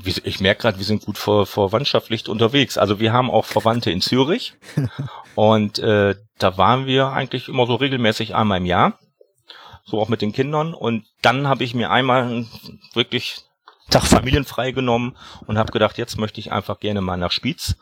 Ich 0.04 0.40
merke 0.40 0.62
gerade, 0.62 0.78
wir 0.78 0.86
sind 0.86 1.06
gut 1.06 1.18
vor, 1.18 1.46
verwandtschaftlich 1.46 2.28
unterwegs. 2.28 2.78
Also 2.78 3.00
wir 3.00 3.14
haben 3.14 3.30
auch 3.32 3.46
Verwandte 3.46 3.92
in 3.92 4.02
Zürich 4.02 4.54
und 5.36 5.80
äh, 5.80 6.16
da 6.38 6.58
waren 6.58 6.86
wir 6.86 7.08
eigentlich 7.08 7.48
immer 7.48 7.68
so 7.68 7.76
regelmäßig 7.76 8.36
einmal 8.36 8.60
im 8.60 8.66
Jahr. 8.66 9.00
So 9.86 10.00
auch 10.00 10.10
mit 10.10 10.22
den 10.22 10.34
Kindern. 10.34 10.74
Und 10.74 11.06
dann 11.22 11.48
habe 11.48 11.64
ich 11.64 11.74
mir 11.74 11.90
einmal 11.90 12.46
wirklich 12.94 13.38
Tag 13.90 14.06
familienfrei 14.06 14.72
genommen 14.72 15.18
und 15.48 15.58
habe 15.58 15.72
gedacht, 15.72 15.98
jetzt 15.98 16.18
möchte 16.18 16.40
ich 16.40 16.52
einfach 16.52 16.80
gerne 16.80 17.02
mal 17.02 17.18
nach 17.18 17.32
Spiez. 17.32 17.76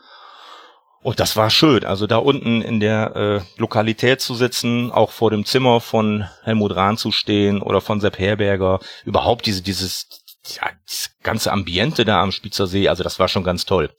Und 1.00 1.20
das 1.20 1.36
war 1.36 1.50
schön. 1.50 1.84
Also 1.84 2.06
da 2.06 2.16
unten 2.16 2.60
in 2.60 2.80
der 2.80 3.14
äh, 3.16 3.40
Lokalität 3.56 4.20
zu 4.20 4.34
sitzen, 4.34 4.90
auch 4.90 5.12
vor 5.12 5.30
dem 5.30 5.44
Zimmer 5.44 5.80
von 5.80 6.26
Helmut 6.42 6.74
Rahn 6.74 6.96
zu 6.96 7.12
stehen 7.12 7.62
oder 7.62 7.80
von 7.80 8.00
Sepp 8.00 8.18
Herberger, 8.18 8.80
überhaupt 9.04 9.46
diese, 9.46 9.62
dieses, 9.62 10.08
ja, 10.46 10.70
dieses 10.88 11.16
ganze 11.22 11.52
Ambiente 11.52 12.04
da 12.04 12.22
am 12.22 12.32
Spitzer 12.32 12.66
See, 12.66 12.88
also 12.88 13.02
das 13.02 13.18
war 13.18 13.28
schon 13.28 13.44
ganz 13.44 13.64
toll. 13.64 13.90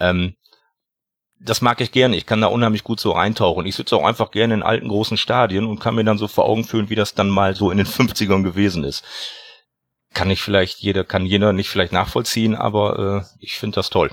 Ähm, 0.00 0.34
das 1.38 1.60
mag 1.60 1.80
ich 1.80 1.92
gerne. 1.92 2.16
Ich 2.16 2.26
kann 2.26 2.40
da 2.40 2.46
unheimlich 2.46 2.82
gut 2.82 2.98
so 2.98 3.14
eintauchen. 3.14 3.66
Ich 3.66 3.76
sitze 3.76 3.96
auch 3.96 4.04
einfach 4.04 4.30
gerne 4.30 4.54
in 4.54 4.62
alten 4.62 4.88
großen 4.88 5.16
Stadien 5.16 5.66
und 5.66 5.78
kann 5.78 5.94
mir 5.94 6.04
dann 6.04 6.18
so 6.18 6.28
vor 6.28 6.46
Augen 6.46 6.64
fühlen, 6.64 6.88
wie 6.88 6.94
das 6.94 7.14
dann 7.14 7.28
mal 7.28 7.54
so 7.54 7.70
in 7.70 7.78
den 7.78 7.86
50ern 7.86 8.42
gewesen 8.42 8.84
ist. 8.84 9.04
Kann 10.14 10.30
ich 10.30 10.42
vielleicht 10.42 10.78
jeder, 10.78 11.04
kann 11.04 11.26
jeder 11.26 11.52
nicht 11.52 11.68
vielleicht 11.68 11.92
nachvollziehen, 11.92 12.54
aber 12.54 13.22
äh, 13.22 13.44
ich 13.44 13.58
finde 13.58 13.76
das 13.76 13.90
toll. 13.90 14.10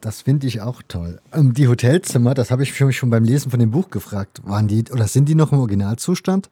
Das 0.00 0.22
finde 0.22 0.46
ich 0.46 0.60
auch 0.60 0.80
toll. 0.86 1.20
Ähm, 1.32 1.54
die 1.54 1.68
Hotelzimmer, 1.68 2.32
das 2.32 2.50
habe 2.50 2.62
ich 2.62 2.80
mich 2.80 2.96
schon 2.96 3.10
beim 3.10 3.24
Lesen 3.24 3.50
von 3.50 3.60
dem 3.60 3.70
Buch 3.70 3.90
gefragt. 3.90 4.40
Waren 4.44 4.68
die 4.68 4.84
oder 4.90 5.08
sind 5.08 5.28
die 5.28 5.34
noch 5.34 5.52
im 5.52 5.58
Originalzustand? 5.58 6.48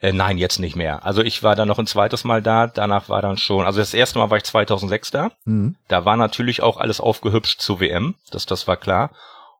Äh, 0.00 0.12
nein, 0.12 0.38
jetzt 0.38 0.58
nicht 0.58 0.76
mehr. 0.76 1.04
Also 1.04 1.22
ich 1.22 1.42
war 1.42 1.56
dann 1.56 1.68
noch 1.68 1.78
ein 1.78 1.86
zweites 1.86 2.24
Mal 2.24 2.42
da, 2.42 2.66
danach 2.66 3.08
war 3.08 3.20
dann 3.20 3.36
schon, 3.36 3.66
also 3.66 3.80
das 3.80 3.94
erste 3.94 4.18
Mal 4.18 4.30
war 4.30 4.36
ich 4.36 4.44
2006 4.44 5.10
da. 5.10 5.30
Mhm. 5.44 5.76
Da 5.88 6.04
war 6.04 6.16
natürlich 6.16 6.62
auch 6.62 6.76
alles 6.76 7.00
aufgehübscht 7.00 7.60
zur 7.60 7.80
WM, 7.80 8.14
das, 8.30 8.46
das 8.46 8.68
war 8.68 8.76
klar. 8.76 9.10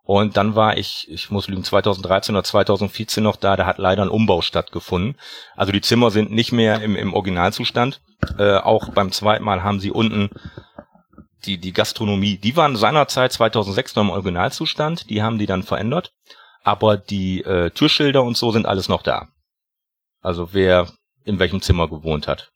Und 0.05 0.39
dann 0.39 0.55
war 0.55 0.79
ich, 0.79 1.07
ich 1.11 1.31
muss 1.31 1.49
lügen, 1.49 1.65
2013 1.65 2.35
oder 2.35 2.43
2014 2.43 3.23
noch 3.23 3.37
da, 3.37 3.57
da 3.57 3.67
hat 3.67 3.77
leider 3.77 4.03
ein 4.03 4.09
Umbau 4.09 4.41
stattgefunden. 4.41 5.17
Also 5.55 5.71
die 5.71 5.83
Zimmer 5.83 6.11
sind 6.11 6.31
nicht 6.31 6.51
mehr 6.51 6.81
im, 6.81 6.97
im 6.97 7.13
Originalzustand. 7.13 8.01
Äh, 8.39 8.57
auch 8.57 8.89
beim 8.89 9.13
zweiten 9.13 9.45
Mal 9.45 9.63
haben 9.63 9.81
sie 9.81 9.91
unten 9.91 10.31
die, 11.45 11.59
die 11.59 11.73
Gastronomie, 11.73 12.39
die 12.39 12.57
waren 12.57 12.77
seinerzeit 12.77 13.33
2006 13.33 13.97
noch 13.97 14.05
im 14.05 14.11
Originalzustand, 14.11 15.11
die 15.11 15.23
haben 15.23 15.39
die 15.39 15.47
dann 15.47 15.63
verändert. 15.63 16.13
Aber 16.65 16.97
die 16.97 17.43
äh, 17.45 17.71
Türschilder 17.71 18.23
und 18.23 18.37
so 18.37 18.51
sind 18.51 18.67
alles 18.67 18.89
noch 18.89 19.03
da. 19.03 19.29
Also 20.21 20.53
wer 20.53 20.89
in 21.25 21.39
welchem 21.39 21.61
Zimmer 21.61 21.89
gewohnt 21.89 22.27
hat. 22.27 22.51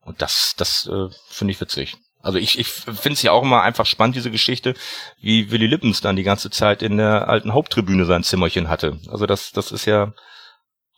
Und 0.00 0.22
das, 0.22 0.54
das 0.56 0.86
äh, 0.86 1.08
finde 1.28 1.52
ich 1.52 1.60
witzig. 1.60 1.96
Also 2.22 2.38
ich, 2.38 2.58
ich 2.58 2.68
finde 2.68 3.12
es 3.12 3.22
ja 3.22 3.32
auch 3.32 3.42
immer 3.42 3.62
einfach 3.62 3.86
spannend, 3.86 4.14
diese 4.14 4.30
Geschichte, 4.30 4.74
wie 5.20 5.50
Willy 5.50 5.66
Lippens 5.66 6.02
dann 6.02 6.16
die 6.16 6.22
ganze 6.22 6.50
Zeit 6.50 6.82
in 6.82 6.98
der 6.98 7.28
alten 7.28 7.54
Haupttribüne 7.54 8.04
sein 8.04 8.22
Zimmerchen 8.22 8.68
hatte. 8.68 8.98
Also 9.08 9.26
das, 9.26 9.52
das 9.52 9.72
ist 9.72 9.86
ja, 9.86 10.12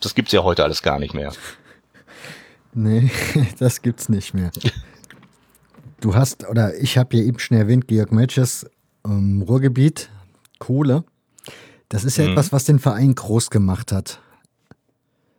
das 0.00 0.14
gibt's 0.14 0.32
ja 0.32 0.42
heute 0.42 0.64
alles 0.64 0.82
gar 0.82 0.98
nicht 0.98 1.14
mehr. 1.14 1.32
Nee, 2.74 3.10
das 3.58 3.82
gibt's 3.82 4.08
nicht 4.08 4.32
mehr. 4.32 4.50
Du 6.00 6.14
hast, 6.14 6.48
oder 6.48 6.74
ich 6.78 6.96
habe 6.96 7.18
ja 7.18 7.22
eben 7.22 7.38
schon 7.38 7.58
erwähnt, 7.58 7.86
Georg 7.86 8.12
Melchers 8.12 8.64
ähm, 9.04 9.44
Ruhrgebiet, 9.46 10.08
Kohle. 10.58 11.04
Das 11.90 12.04
ist 12.04 12.16
ja 12.16 12.24
mhm. 12.24 12.30
etwas, 12.30 12.50
was 12.50 12.64
den 12.64 12.78
Verein 12.78 13.14
groß 13.14 13.50
gemacht 13.50 13.92
hat. 13.92 14.22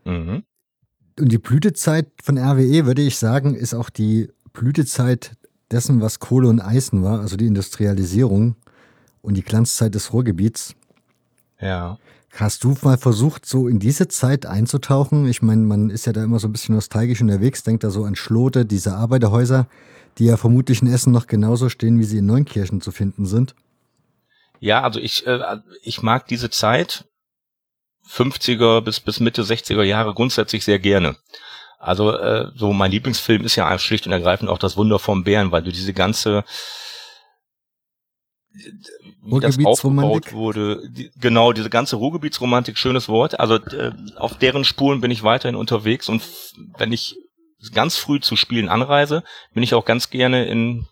Mhm. 0.05 0.43
Und 1.19 1.31
die 1.31 1.37
Blütezeit 1.37 2.07
von 2.23 2.37
RWE, 2.37 2.85
würde 2.85 3.01
ich 3.01 3.17
sagen, 3.17 3.55
ist 3.55 3.73
auch 3.73 3.89
die 3.89 4.29
Blütezeit 4.51 5.35
dessen, 5.71 6.01
was 6.01 6.19
Kohle 6.19 6.47
und 6.47 6.59
Eisen 6.59 7.03
war, 7.03 7.19
also 7.19 7.37
die 7.37 7.47
Industrialisierung 7.47 8.55
und 9.21 9.35
die 9.35 9.43
Glanzzeit 9.43 9.93
des 9.93 10.13
Ruhrgebiets. 10.13 10.75
Ja. 11.59 11.97
Hast 12.35 12.63
du 12.63 12.75
mal 12.81 12.97
versucht, 12.97 13.45
so 13.45 13.67
in 13.67 13.79
diese 13.79 14.07
Zeit 14.07 14.47
einzutauchen? 14.47 15.27
Ich 15.27 15.43
meine, 15.43 15.61
man 15.61 15.91
ist 15.91 16.05
ja 16.05 16.13
da 16.13 16.23
immer 16.23 16.39
so 16.39 16.47
ein 16.47 16.51
bisschen 16.51 16.73
nostalgisch 16.75 17.21
unterwegs, 17.21 17.61
denkt 17.61 17.83
da 17.83 17.91
so 17.91 18.05
an 18.05 18.15
Schlote, 18.15 18.65
diese 18.65 18.95
Arbeiterhäuser, 18.95 19.67
die 20.17 20.25
ja 20.25 20.37
vermutlich 20.37 20.81
in 20.81 20.87
Essen 20.87 21.13
noch 21.13 21.27
genauso 21.27 21.69
stehen, 21.69 21.99
wie 21.99 22.03
sie 22.05 22.17
in 22.17 22.25
Neunkirchen 22.25 22.81
zu 22.81 22.91
finden 22.91 23.25
sind. 23.25 23.53
Ja, 24.59 24.81
also 24.81 24.99
ich, 24.99 25.27
äh, 25.27 25.57
ich 25.83 26.01
mag 26.01 26.27
diese 26.27 26.49
Zeit 26.49 27.05
50er 28.09 28.81
bis, 28.81 28.99
bis 28.99 29.19
Mitte 29.19 29.43
60er 29.43 29.83
Jahre 29.83 30.13
grundsätzlich 30.13 30.63
sehr 30.63 30.79
gerne. 30.79 31.15
Also 31.79 32.11
äh, 32.11 32.47
so 32.55 32.71
mein 32.71 32.91
Lieblingsfilm 32.91 33.43
ist 33.43 33.55
ja 33.55 33.77
schlicht 33.77 34.05
und 34.05 34.13
ergreifend 34.13 34.49
auch 34.49 34.57
das 34.57 34.77
Wunder 34.77 34.99
vom 34.99 35.23
Bären, 35.23 35.51
weil 35.51 35.63
du 35.63 35.71
diese 35.71 35.93
ganze 35.93 36.43
wie 38.53 39.39
das 39.39 39.57
aufgebaut 39.65 40.31
wurde, 40.31 40.87
die, 40.89 41.11
genau 41.19 41.53
diese 41.53 41.69
ganze 41.69 41.95
Ruhrgebietsromantik, 41.95 42.77
schönes 42.77 43.09
Wort. 43.09 43.39
Also 43.39 43.55
äh, 43.55 43.91
auf 44.15 44.37
deren 44.37 44.63
Spuren 44.63 45.01
bin 45.01 45.11
ich 45.11 45.23
weiterhin 45.23 45.55
unterwegs 45.55 46.07
und 46.07 46.21
wenn 46.77 46.91
ich 46.91 47.17
ganz 47.73 47.97
früh 47.97 48.19
zu 48.19 48.35
Spielen 48.35 48.69
anreise, 48.69 49.23
bin 49.53 49.63
ich 49.63 49.73
auch 49.73 49.85
ganz 49.85 50.09
gerne 50.09 50.45
in 50.45 50.87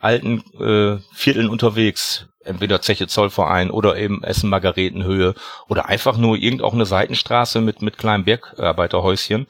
alten 0.00 0.42
äh, 0.58 0.98
Vierteln 1.12 1.48
unterwegs, 1.48 2.26
entweder 2.42 2.80
Zeche 2.80 3.06
Zollverein 3.06 3.70
oder 3.70 3.96
eben 3.96 4.24
Essen 4.24 4.50
Margaretenhöhe 4.50 5.34
oder 5.68 5.86
einfach 5.86 6.16
nur 6.16 6.36
irgend 6.36 6.62
auch 6.62 6.72
eine 6.72 6.86
Seitenstraße 6.86 7.60
mit 7.60 7.82
mit 7.82 7.98
kleinen 7.98 8.24
Bergarbeiterhäuschen 8.24 9.46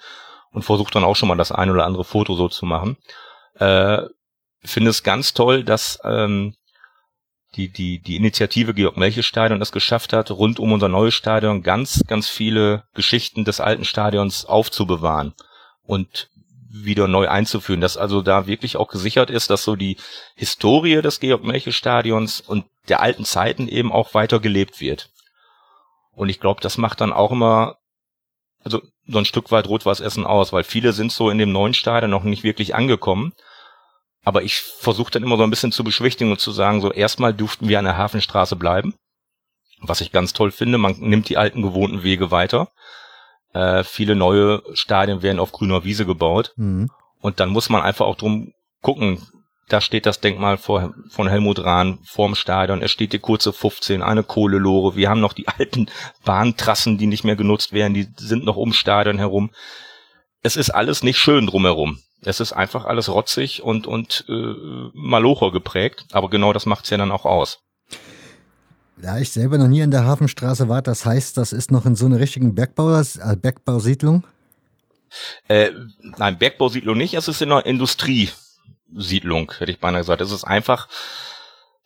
und 0.52 0.64
versuche 0.64 0.92
dann 0.92 1.04
auch 1.04 1.16
schon 1.16 1.28
mal 1.28 1.36
das 1.36 1.52
ein 1.52 1.70
oder 1.70 1.86
andere 1.86 2.04
Foto 2.04 2.34
so 2.34 2.48
zu 2.48 2.66
machen. 2.66 2.96
Äh, 3.54 4.02
finde 4.62 4.90
es 4.90 5.02
ganz 5.02 5.32
toll, 5.32 5.64
dass 5.64 5.98
ähm, 6.04 6.54
die, 7.56 7.68
die, 7.68 8.00
die 8.00 8.16
Initiative 8.16 8.74
Georg 8.74 8.96
Melche 8.96 9.22
Stadion 9.22 9.60
es 9.62 9.72
geschafft 9.72 10.12
hat, 10.12 10.30
rund 10.30 10.58
um 10.58 10.72
unser 10.72 10.88
neues 10.88 11.14
Stadion 11.14 11.62
ganz, 11.62 12.02
ganz 12.06 12.28
viele 12.28 12.84
Geschichten 12.94 13.44
des 13.44 13.60
alten 13.60 13.84
Stadions 13.84 14.44
aufzubewahren 14.44 15.34
und 15.82 16.29
wieder 16.72 17.08
neu 17.08 17.28
einzuführen, 17.28 17.80
dass 17.80 17.96
also 17.96 18.22
da 18.22 18.46
wirklich 18.46 18.76
auch 18.76 18.88
gesichert 18.88 19.28
ist, 19.28 19.50
dass 19.50 19.64
so 19.64 19.76
die 19.76 19.96
Historie 20.36 21.02
des 21.02 21.20
Georg 21.20 21.42
Melche 21.42 21.72
Stadions 21.72 22.40
und 22.40 22.64
der 22.88 23.00
alten 23.00 23.24
Zeiten 23.24 23.68
eben 23.68 23.92
auch 23.92 24.14
weiter 24.14 24.40
gelebt 24.40 24.80
wird. 24.80 25.10
Und 26.12 26.28
ich 26.28 26.40
glaube, 26.40 26.60
das 26.60 26.78
macht 26.78 27.00
dann 27.00 27.12
auch 27.12 27.32
immer 27.32 27.76
also 28.62 28.82
so 29.06 29.18
ein 29.18 29.24
Stück 29.24 29.50
weit 29.50 29.68
Rot-Weiß 29.68 30.00
Essen 30.00 30.26
aus, 30.26 30.52
weil 30.52 30.64
viele 30.64 30.92
sind 30.92 31.12
so 31.12 31.30
in 31.30 31.38
dem 31.38 31.50
neuen 31.50 31.74
Stadion 31.74 32.10
noch 32.10 32.24
nicht 32.24 32.44
wirklich 32.44 32.74
angekommen 32.74 33.32
aber 34.22 34.42
ich 34.42 34.56
versuche 34.58 35.10
dann 35.10 35.22
immer 35.22 35.36
so 35.36 35.44
ein 35.44 35.50
bisschen 35.50 35.72
zu 35.72 35.84
beschwichtigen 35.84 36.30
und 36.30 36.40
zu 36.40 36.50
sagen, 36.50 36.80
so 36.80 36.92
erstmal 36.92 37.32
durften 37.32 37.68
wir 37.68 37.78
an 37.78 37.86
der 37.86 37.96
Hafenstraße 37.96 38.56
bleiben. 38.56 38.94
Was 39.80 40.02
ich 40.02 40.12
ganz 40.12 40.34
toll 40.34 40.50
finde, 40.50 40.76
man 40.76 40.98
nimmt 40.98 41.28
die 41.30 41.38
alten 41.38 41.62
gewohnten 41.62 42.02
Wege 42.02 42.30
weiter. 42.30 42.68
Äh, 43.52 43.84
viele 43.84 44.14
neue 44.14 44.62
Stadien 44.74 45.22
werden 45.22 45.40
auf 45.40 45.52
grüner 45.52 45.84
Wiese 45.84 46.06
gebaut. 46.06 46.52
Mhm. 46.56 46.90
Und 47.20 47.40
dann 47.40 47.50
muss 47.50 47.68
man 47.68 47.82
einfach 47.82 48.06
auch 48.06 48.16
drum 48.16 48.52
gucken. 48.80 49.26
Da 49.68 49.80
steht 49.80 50.06
das 50.06 50.20
Denkmal 50.20 50.58
vor, 50.58 50.94
von 51.10 51.28
Helmut 51.28 51.62
Rahn 51.64 52.00
vorm 52.04 52.34
Stadion. 52.34 52.82
Es 52.82 52.90
steht 52.90 53.12
die 53.12 53.18
kurze 53.18 53.52
15, 53.52 54.02
eine 54.02 54.24
Kohlelore. 54.24 54.96
Wir 54.96 55.08
haben 55.08 55.20
noch 55.20 55.32
die 55.32 55.48
alten 55.48 55.88
Bahntrassen, 56.24 56.98
die 56.98 57.06
nicht 57.06 57.24
mehr 57.24 57.36
genutzt 57.36 57.72
werden. 57.72 57.94
Die 57.94 58.08
sind 58.16 58.44
noch 58.44 58.56
ums 58.56 58.76
Stadion 58.76 59.18
herum. 59.18 59.50
Es 60.42 60.56
ist 60.56 60.70
alles 60.70 61.02
nicht 61.02 61.18
schön 61.18 61.46
drumherum. 61.46 61.98
Es 62.22 62.40
ist 62.40 62.52
einfach 62.52 62.84
alles 62.84 63.08
rotzig 63.08 63.62
und, 63.62 63.86
und 63.86 64.24
äh, 64.28 64.54
Malocher 64.92 65.52
geprägt, 65.52 66.04
aber 66.12 66.28
genau 66.28 66.52
das 66.52 66.66
macht's 66.66 66.90
ja 66.90 66.98
dann 66.98 67.12
auch 67.12 67.24
aus. 67.24 67.60
Da 69.02 69.18
ich 69.18 69.30
selber 69.30 69.56
noch 69.56 69.68
nie 69.68 69.82
an 69.82 69.90
der 69.90 70.04
Hafenstraße 70.04 70.68
war, 70.68 70.82
das 70.82 71.06
heißt, 71.06 71.36
das 71.36 71.52
ist 71.52 71.70
noch 71.70 71.86
in 71.86 71.96
so 71.96 72.06
einer 72.06 72.18
richtigen 72.18 72.54
Bergbau, 72.54 72.98
äh, 72.98 73.36
Bergbausiedlung? 73.36 74.24
Äh, 75.48 75.70
nein, 76.18 76.38
Bergbausiedlung 76.38 76.98
nicht, 76.98 77.14
es 77.14 77.28
ist 77.28 77.40
in 77.40 77.50
einer 77.50 77.64
Industriesiedlung, 77.64 79.52
hätte 79.58 79.72
ich 79.72 79.80
beinahe 79.80 80.02
gesagt. 80.02 80.20
Es 80.20 80.32
ist 80.32 80.44
einfach, 80.44 80.88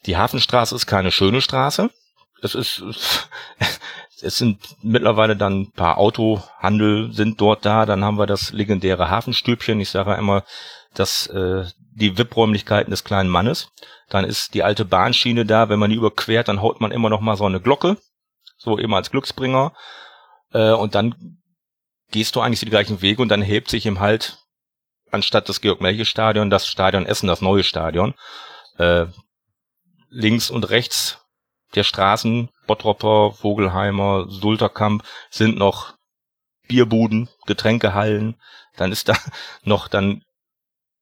die 0.06 0.16
Hafenstraße 0.16 0.74
ist 0.74 0.86
keine 0.86 1.12
schöne 1.12 1.40
Straße. 1.40 1.90
Es 2.42 2.54
ist, 2.54 2.82
es 4.20 4.36
sind 4.36 4.58
mittlerweile 4.82 5.36
dann 5.36 5.62
ein 5.62 5.72
paar 5.72 5.98
Autohandel 5.98 7.12
sind 7.12 7.40
dort 7.40 7.64
da. 7.64 7.86
Dann 7.86 8.04
haben 8.04 8.18
wir 8.18 8.26
das 8.26 8.52
legendäre 8.52 9.08
Hafenstübchen. 9.08 9.80
Ich 9.80 9.90
sage 9.90 10.14
immer, 10.14 10.44
dass 10.94 11.28
äh, 11.28 11.64
die 11.94 12.18
VIP-Räumlichkeiten 12.18 12.90
des 12.90 13.04
kleinen 13.04 13.30
Mannes. 13.30 13.70
Dann 14.08 14.24
ist 14.24 14.54
die 14.54 14.62
alte 14.62 14.84
Bahnschiene 14.84 15.46
da. 15.46 15.68
Wenn 15.68 15.78
man 15.78 15.90
die 15.90 15.96
überquert, 15.96 16.48
dann 16.48 16.60
haut 16.60 16.80
man 16.80 16.92
immer 16.92 17.10
noch 17.10 17.20
mal 17.20 17.36
so 17.36 17.46
eine 17.46 17.60
Glocke, 17.60 17.96
so 18.56 18.78
eben 18.78 18.94
als 18.94 19.10
Glücksbringer. 19.10 19.72
Äh, 20.52 20.72
und 20.72 20.94
dann 20.94 21.38
gehst 22.10 22.36
du 22.36 22.40
eigentlich 22.40 22.60
die 22.60 22.66
gleichen 22.66 23.00
Wege 23.00 23.22
und 23.22 23.28
dann 23.28 23.42
hebt 23.42 23.70
sich 23.70 23.86
im 23.86 24.00
Halt 24.00 24.38
anstatt 25.10 25.48
das 25.48 25.60
Georg-Melche-Stadion 25.60 26.50
das 26.50 26.66
Stadion 26.66 27.06
Essen, 27.06 27.28
das 27.28 27.40
neue 27.40 27.64
Stadion. 27.64 28.14
Äh, 28.78 29.06
links 30.10 30.50
und 30.50 30.68
rechts 30.70 31.20
der 31.74 31.84
Straßen, 31.84 32.50
Bottropper, 32.66 33.32
Vogelheimer, 33.32 34.26
Sulterkamp, 34.28 35.04
sind 35.30 35.56
noch 35.56 35.94
Bierbuden, 36.68 37.28
Getränkehallen. 37.46 38.40
Dann 38.76 38.92
ist 38.92 39.08
da 39.08 39.14
noch 39.64 39.88
dann 39.88 40.22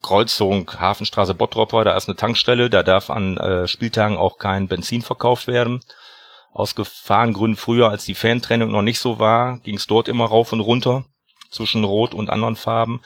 Kreuzung 0.02 0.70
Hafenstraße 0.78 1.34
Bottropper, 1.34 1.84
da 1.84 1.96
ist 1.96 2.08
eine 2.08 2.16
Tankstelle, 2.16 2.68
da 2.68 2.82
darf 2.82 3.08
an 3.08 3.36
äh, 3.36 3.68
Spieltagen 3.68 4.16
auch 4.16 4.38
kein 4.38 4.68
Benzin 4.68 5.02
verkauft 5.02 5.46
werden. 5.46 5.80
Aus 6.52 6.74
Gefahrengründen 6.74 7.56
früher, 7.56 7.88
als 7.88 8.04
die 8.04 8.14
Fantrennung 8.14 8.70
noch 8.70 8.82
nicht 8.82 8.98
so 8.98 9.18
war, 9.18 9.58
ging 9.60 9.76
es 9.76 9.86
dort 9.86 10.08
immer 10.08 10.26
rauf 10.26 10.52
und 10.52 10.60
runter 10.60 11.04
zwischen 11.50 11.84
Rot 11.84 12.14
und 12.14 12.30
anderen 12.30 12.56
Farben. 12.56 13.00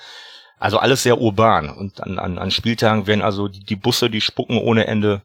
Also 0.59 0.79
alles 0.79 1.03
sehr 1.03 1.21
urban. 1.21 1.69
Und 1.69 2.01
an, 2.01 2.19
an, 2.19 2.39
an 2.39 2.51
Spieltagen 2.51 3.07
werden 3.07 3.23
also 3.23 3.49
die, 3.49 3.61
die 3.61 3.77
Busse, 3.77 4.11
die 4.11 4.21
spucken 4.21 4.59
ohne 4.59 4.87
Ende 4.87 5.23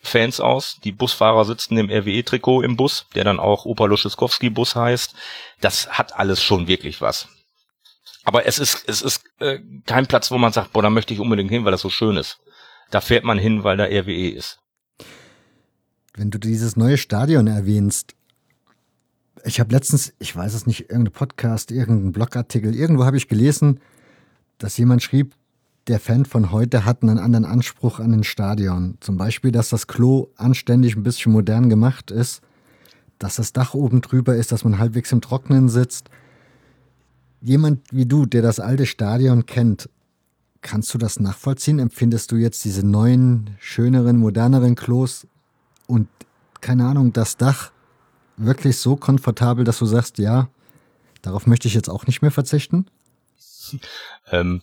Fans 0.00 0.40
aus. 0.40 0.78
Die 0.84 0.92
Busfahrer 0.92 1.44
sitzen 1.44 1.78
im 1.78 1.90
RWE-Trikot 1.90 2.62
im 2.62 2.76
Bus, 2.76 3.06
der 3.14 3.24
dann 3.24 3.40
auch 3.40 3.64
Opa 3.64 3.86
Luschewskowski-Bus 3.86 4.74
heißt. 4.76 5.14
Das 5.60 5.88
hat 5.90 6.16
alles 6.16 6.42
schon 6.42 6.68
wirklich 6.68 7.00
was. 7.00 7.28
Aber 8.26 8.44
es 8.44 8.58
ist, 8.58 8.88
es 8.88 9.02
ist 9.02 9.22
äh, 9.38 9.60
kein 9.86 10.08
Platz, 10.08 10.32
wo 10.32 10.36
man 10.36 10.52
sagt, 10.52 10.72
boah, 10.72 10.82
da 10.82 10.90
möchte 10.90 11.14
ich 11.14 11.20
unbedingt 11.20 11.48
hin, 11.48 11.64
weil 11.64 11.70
das 11.70 11.80
so 11.80 11.90
schön 11.90 12.16
ist. 12.16 12.40
Da 12.90 13.00
fährt 13.00 13.22
man 13.22 13.38
hin, 13.38 13.62
weil 13.62 13.76
da 13.76 13.84
RWE 13.84 14.30
ist. 14.30 14.58
Wenn 16.12 16.32
du 16.32 16.38
dieses 16.38 16.76
neue 16.76 16.98
Stadion 16.98 17.46
erwähnst, 17.46 18.16
ich 19.44 19.60
habe 19.60 19.72
letztens, 19.72 20.12
ich 20.18 20.34
weiß 20.34 20.54
es 20.54 20.66
nicht, 20.66 20.90
irgendein 20.90 21.12
Podcast, 21.12 21.70
irgendein 21.70 22.10
Blogartikel, 22.10 22.74
irgendwo 22.74 23.04
habe 23.04 23.16
ich 23.16 23.28
gelesen, 23.28 23.78
dass 24.58 24.76
jemand 24.76 25.04
schrieb, 25.04 25.36
der 25.86 26.00
Fan 26.00 26.24
von 26.24 26.50
heute 26.50 26.84
hat 26.84 27.04
einen 27.04 27.20
anderen 27.20 27.44
Anspruch 27.44 28.00
an 28.00 28.10
den 28.10 28.24
Stadion. 28.24 28.98
Zum 28.98 29.16
Beispiel, 29.16 29.52
dass 29.52 29.68
das 29.68 29.86
Klo 29.86 30.30
anständig 30.34 30.96
ein 30.96 31.04
bisschen 31.04 31.30
modern 31.30 31.68
gemacht 31.68 32.10
ist, 32.10 32.42
dass 33.20 33.36
das 33.36 33.52
Dach 33.52 33.74
oben 33.74 34.00
drüber 34.00 34.34
ist, 34.34 34.50
dass 34.50 34.64
man 34.64 34.80
halbwegs 34.80 35.12
im 35.12 35.20
Trocknen 35.20 35.68
sitzt. 35.68 36.10
Jemand 37.40 37.80
wie 37.90 38.06
du, 38.06 38.26
der 38.26 38.42
das 38.42 38.60
alte 38.60 38.86
Stadion 38.86 39.46
kennt, 39.46 39.88
kannst 40.62 40.92
du 40.94 40.98
das 40.98 41.20
nachvollziehen? 41.20 41.78
Empfindest 41.78 42.32
du 42.32 42.36
jetzt 42.36 42.64
diese 42.64 42.84
neuen, 42.86 43.56
schöneren, 43.60 44.16
moderneren 44.18 44.74
Klos 44.74 45.26
und 45.86 46.08
keine 46.60 46.86
Ahnung, 46.86 47.12
das 47.12 47.36
Dach 47.36 47.70
wirklich 48.36 48.78
so 48.78 48.96
komfortabel, 48.96 49.64
dass 49.64 49.78
du 49.78 49.86
sagst, 49.86 50.18
ja, 50.18 50.48
darauf 51.22 51.46
möchte 51.46 51.68
ich 51.68 51.74
jetzt 51.74 51.88
auch 51.88 52.06
nicht 52.06 52.22
mehr 52.22 52.30
verzichten? 52.30 52.86
Ähm, 54.30 54.60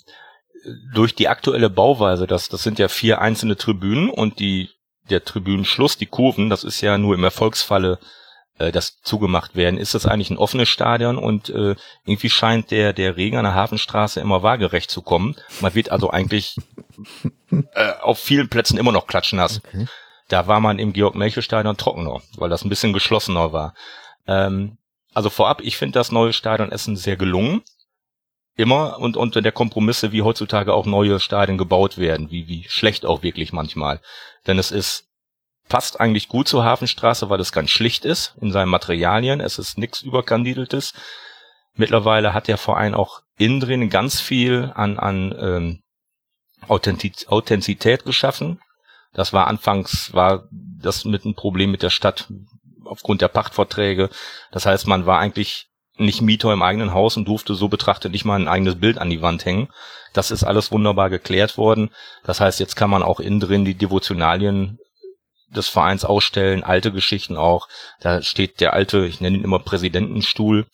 durch 0.94 1.16
die 1.16 1.28
aktuelle 1.28 1.70
Bauweise, 1.70 2.28
das, 2.28 2.50
das 2.50 2.64
sind 2.64 2.80
ja 2.80 2.88
vier 2.88 3.22
einzelne 3.22 3.56
Tribünen 3.56 4.10
und 4.10 4.40
die, 4.40 4.70
der 5.10 5.24
Tribünenschluss, 5.24 5.98
die 5.98 6.06
Kurven, 6.06 6.50
das 6.50 6.64
ist 6.64 6.82
ja 6.82 6.98
nur 6.98 7.16
im 7.16 7.24
Erfolgsfalle 7.24 8.00
äh, 8.60 8.72
das 8.72 9.02
zugemacht 9.02 9.56
werden, 9.56 9.78
ist 9.78 9.94
das 9.94 10.06
eigentlich 10.06 10.30
ein 10.30 10.38
offenes 10.38 10.70
Stadion 10.70 11.18
und 11.18 11.50
äh, 11.50 11.76
irgendwie 12.06 12.30
scheint 12.30 12.72
der, 12.72 12.94
der 12.94 13.18
Regen 13.18 13.38
an 13.38 13.46
der 13.46 13.56
Hafenstraße 13.56 14.20
immer 14.20 14.44
waagerecht 14.44 14.92
zu 14.92 15.02
kommen. 15.02 15.36
Man 15.62 15.76
wird 15.76 15.92
also 15.92 16.10
eigentlich 16.10 16.56
äh, 17.52 17.94
auf 18.02 18.20
vielen 18.20 18.50
Plätzen 18.50 18.78
immer 18.78 18.92
noch 18.92 19.08
klatschnass. 19.08 19.62
Okay. 19.66 19.88
Da 20.30 20.48
war 20.48 20.60
man 20.60 20.80
im 20.80 20.94
Georg-Melche-Stadion 20.94 21.78
trockener, 21.78 22.22
weil 22.38 22.50
das 22.50 22.63
ein 22.63 22.70
bisschen 22.70 22.94
geschlossener 22.94 23.52
war. 23.54 23.74
Ähm, 24.28 24.78
also 25.13 25.30
vorab, 25.30 25.62
ich 25.62 25.78
finde 25.78 26.00
das 26.00 26.12
neue 26.12 26.34
Stadion 26.34 26.72
Essen 26.72 26.96
sehr 26.96 27.18
gelungen 27.18 27.62
immer 28.56 29.00
und 29.00 29.18
unter 29.18 29.42
der 29.42 29.52
Kompromisse, 29.52 30.12
wie 30.12 30.22
heutzutage 30.22 30.74
auch 30.74 30.86
neue 30.86 31.20
Stadien 31.20 31.58
gebaut 31.58 31.98
werden, 31.98 32.30
wie, 32.32 32.48
wie 32.48 32.66
schlecht 32.70 33.06
auch 33.06 33.24
wirklich 33.24 33.54
manchmal. 33.54 34.00
Denn 34.48 34.60
es 34.60 34.72
ist, 34.72 35.08
passt 35.69 35.99
eigentlich 35.99 36.28
gut 36.28 36.47
zur 36.47 36.63
Hafenstraße, 36.63 37.30
weil 37.30 37.39
es 37.39 37.52
ganz 37.52 37.69
schlicht 37.69 38.06
ist 38.06 38.36
in 38.41 38.52
seinen 38.52 38.69
Materialien. 38.69 39.39
Es 39.39 39.58
ist 39.58 39.78
nichts 39.78 40.02
überkandideltes. 40.02 40.93
Mittlerweile 41.76 42.34
hat 42.34 42.47
der 42.47 42.58
Verein 42.58 42.93
auch 42.93 43.21
innen 43.38 43.60
drin 43.60 43.89
ganz 43.89 44.19
viel 44.19 44.71
an, 44.76 44.99
an 44.99 45.36
ähm, 45.39 45.84
Authentiz 46.67 47.28
Authentizität 47.28 48.06
geschaffen. 48.06 48.60
Das 49.13 49.34
war 49.34 49.47
anfangs, 49.47 50.13
war 50.13 50.47
das 50.52 51.06
mit 51.06 51.26
ein 51.26 51.36
Problem 51.36 51.71
mit 51.71 51.84
der 51.84 51.89
Stadt 51.89 52.28
aufgrund 52.86 53.21
der 53.21 53.28
Pachtverträge. 53.28 54.10
Das 54.52 54.65
heißt, 54.65 54.88
man 54.88 55.06
war 55.06 55.19
eigentlich 55.19 55.67
nicht 55.97 56.21
Mieter 56.21 56.52
im 56.52 56.63
eigenen 56.63 56.93
Haus 56.93 57.17
und 57.17 57.28
durfte 57.28 57.54
so 57.54 57.67
betrachtet 57.67 58.12
nicht 58.12 58.26
mal 58.26 58.39
ein 58.39 58.47
eigenes 58.47 58.80
Bild 58.80 58.97
an 58.97 59.10
die 59.10 59.21
Wand 59.21 59.45
hängen. 59.45 59.69
Das 60.12 60.32
ist 60.32 60.43
alles 60.43 60.71
wunderbar 60.71 61.10
geklärt 61.10 61.58
worden. 61.58 61.91
Das 62.23 62.39
heißt, 62.39 62.60
jetzt 62.60 62.76
kann 62.76 62.89
man 62.89 63.04
auch 63.04 63.19
innen 63.19 63.39
drin 63.39 63.65
die 63.65 63.76
Devotionalien 63.76 64.80
des 65.56 65.70
Vereins 65.70 66.06
ausstellen, 66.06 66.63
alte 66.63 66.92
Geschichten 66.92 67.38
auch. 67.38 67.68
Da 68.00 68.22
steht 68.22 68.60
der 68.60 68.74
alte, 68.74 69.06
ich 69.06 69.22
nenne 69.22 69.38
ihn 69.38 69.44
immer 69.44 69.60
Präsidentenstuhl. 69.60 70.66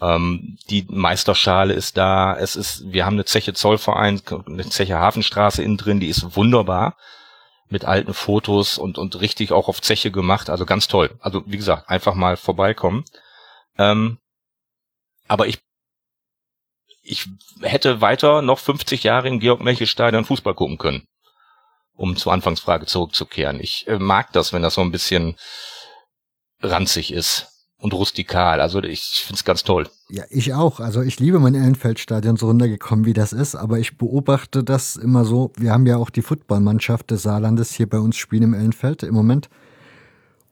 Ähm, 0.00 0.58
die 0.68 0.86
Meisterschale 0.88 1.74
ist 1.74 1.96
da. 1.96 2.36
Es 2.36 2.56
ist, 2.56 2.84
wir 2.92 3.06
haben 3.06 3.14
eine 3.14 3.24
Zeche 3.24 3.52
Zollverein, 3.54 4.22
eine 4.46 4.68
Zeche 4.68 4.98
Hafenstraße 4.98 5.62
innen 5.62 5.76
drin, 5.76 6.00
die 6.00 6.08
ist 6.08 6.36
wunderbar 6.36 6.96
mit 7.68 7.84
alten 7.84 8.14
Fotos 8.14 8.78
und 8.78 8.98
und 8.98 9.20
richtig 9.20 9.52
auch 9.52 9.68
auf 9.68 9.80
Zeche 9.80 10.10
gemacht. 10.10 10.50
Also 10.50 10.66
ganz 10.66 10.88
toll. 10.88 11.10
Also 11.20 11.42
wie 11.46 11.56
gesagt, 11.56 11.88
einfach 11.88 12.14
mal 12.14 12.36
vorbeikommen. 12.36 13.04
Ähm, 13.78 14.18
aber 15.28 15.46
ich 15.46 15.60
ich 17.02 17.26
hätte 17.62 18.00
weiter 18.00 18.42
noch 18.42 18.58
50 18.58 19.04
Jahre 19.04 19.28
im 19.28 19.40
Georg-Melche-Stadion 19.40 20.24
Fußball 20.24 20.54
gucken 20.54 20.78
können 20.78 21.06
um 22.00 22.16
zur 22.16 22.32
Anfangsfrage 22.32 22.86
zurückzukehren. 22.86 23.60
Ich 23.60 23.86
äh, 23.86 23.98
mag 23.98 24.32
das, 24.32 24.54
wenn 24.54 24.62
das 24.62 24.74
so 24.74 24.80
ein 24.80 24.90
bisschen 24.90 25.36
ranzig 26.62 27.12
ist 27.12 27.48
und 27.76 27.92
rustikal. 27.92 28.62
Also 28.62 28.82
ich 28.82 29.22
finde 29.26 29.36
es 29.36 29.44
ganz 29.44 29.64
toll. 29.64 29.86
Ja, 30.08 30.24
ich 30.30 30.54
auch. 30.54 30.80
Also 30.80 31.02
ich 31.02 31.20
liebe 31.20 31.38
mein 31.40 31.54
Ellenfeldstadion 31.54 32.38
so 32.38 32.46
runtergekommen, 32.46 33.04
wie 33.04 33.12
das 33.12 33.34
ist, 33.34 33.54
aber 33.54 33.78
ich 33.78 33.98
beobachte 33.98 34.64
das 34.64 34.96
immer 34.96 35.26
so. 35.26 35.52
Wir 35.58 35.72
haben 35.72 35.86
ja 35.86 35.98
auch 35.98 36.08
die 36.08 36.22
Footballmannschaft 36.22 37.10
des 37.10 37.22
Saarlandes 37.22 37.74
hier 37.74 37.88
bei 37.88 37.98
uns 37.98 38.16
spielen 38.16 38.44
im 38.44 38.54
Ellenfeld 38.54 39.02
im 39.02 39.14
Moment. 39.14 39.50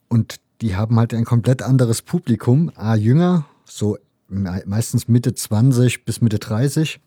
Und 0.09 0.37
die 0.61 0.77
haben 0.77 0.99
halt 0.99 1.15
ein 1.15 1.25
komplett 1.25 1.63
anderes 1.63 2.03
Publikum. 2.03 2.71
A, 2.75 2.95
jünger, 2.95 3.47
so 3.65 3.97
meistens 4.29 5.09
Mitte 5.09 5.35
20 5.35 6.05
bis 6.05 6.21
Mitte 6.21 6.39
30. 6.39 7.01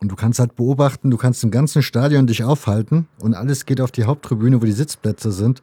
Und 0.00 0.08
du 0.08 0.16
kannst 0.16 0.38
halt 0.38 0.56
beobachten, 0.56 1.10
du 1.10 1.18
kannst 1.18 1.44
im 1.44 1.50
ganzen 1.50 1.82
Stadion 1.82 2.26
dich 2.26 2.42
aufhalten 2.42 3.06
und 3.20 3.34
alles 3.34 3.66
geht 3.66 3.82
auf 3.82 3.92
die 3.92 4.04
Haupttribüne, 4.04 4.60
wo 4.60 4.64
die 4.64 4.72
Sitzplätze 4.72 5.30
sind. 5.30 5.62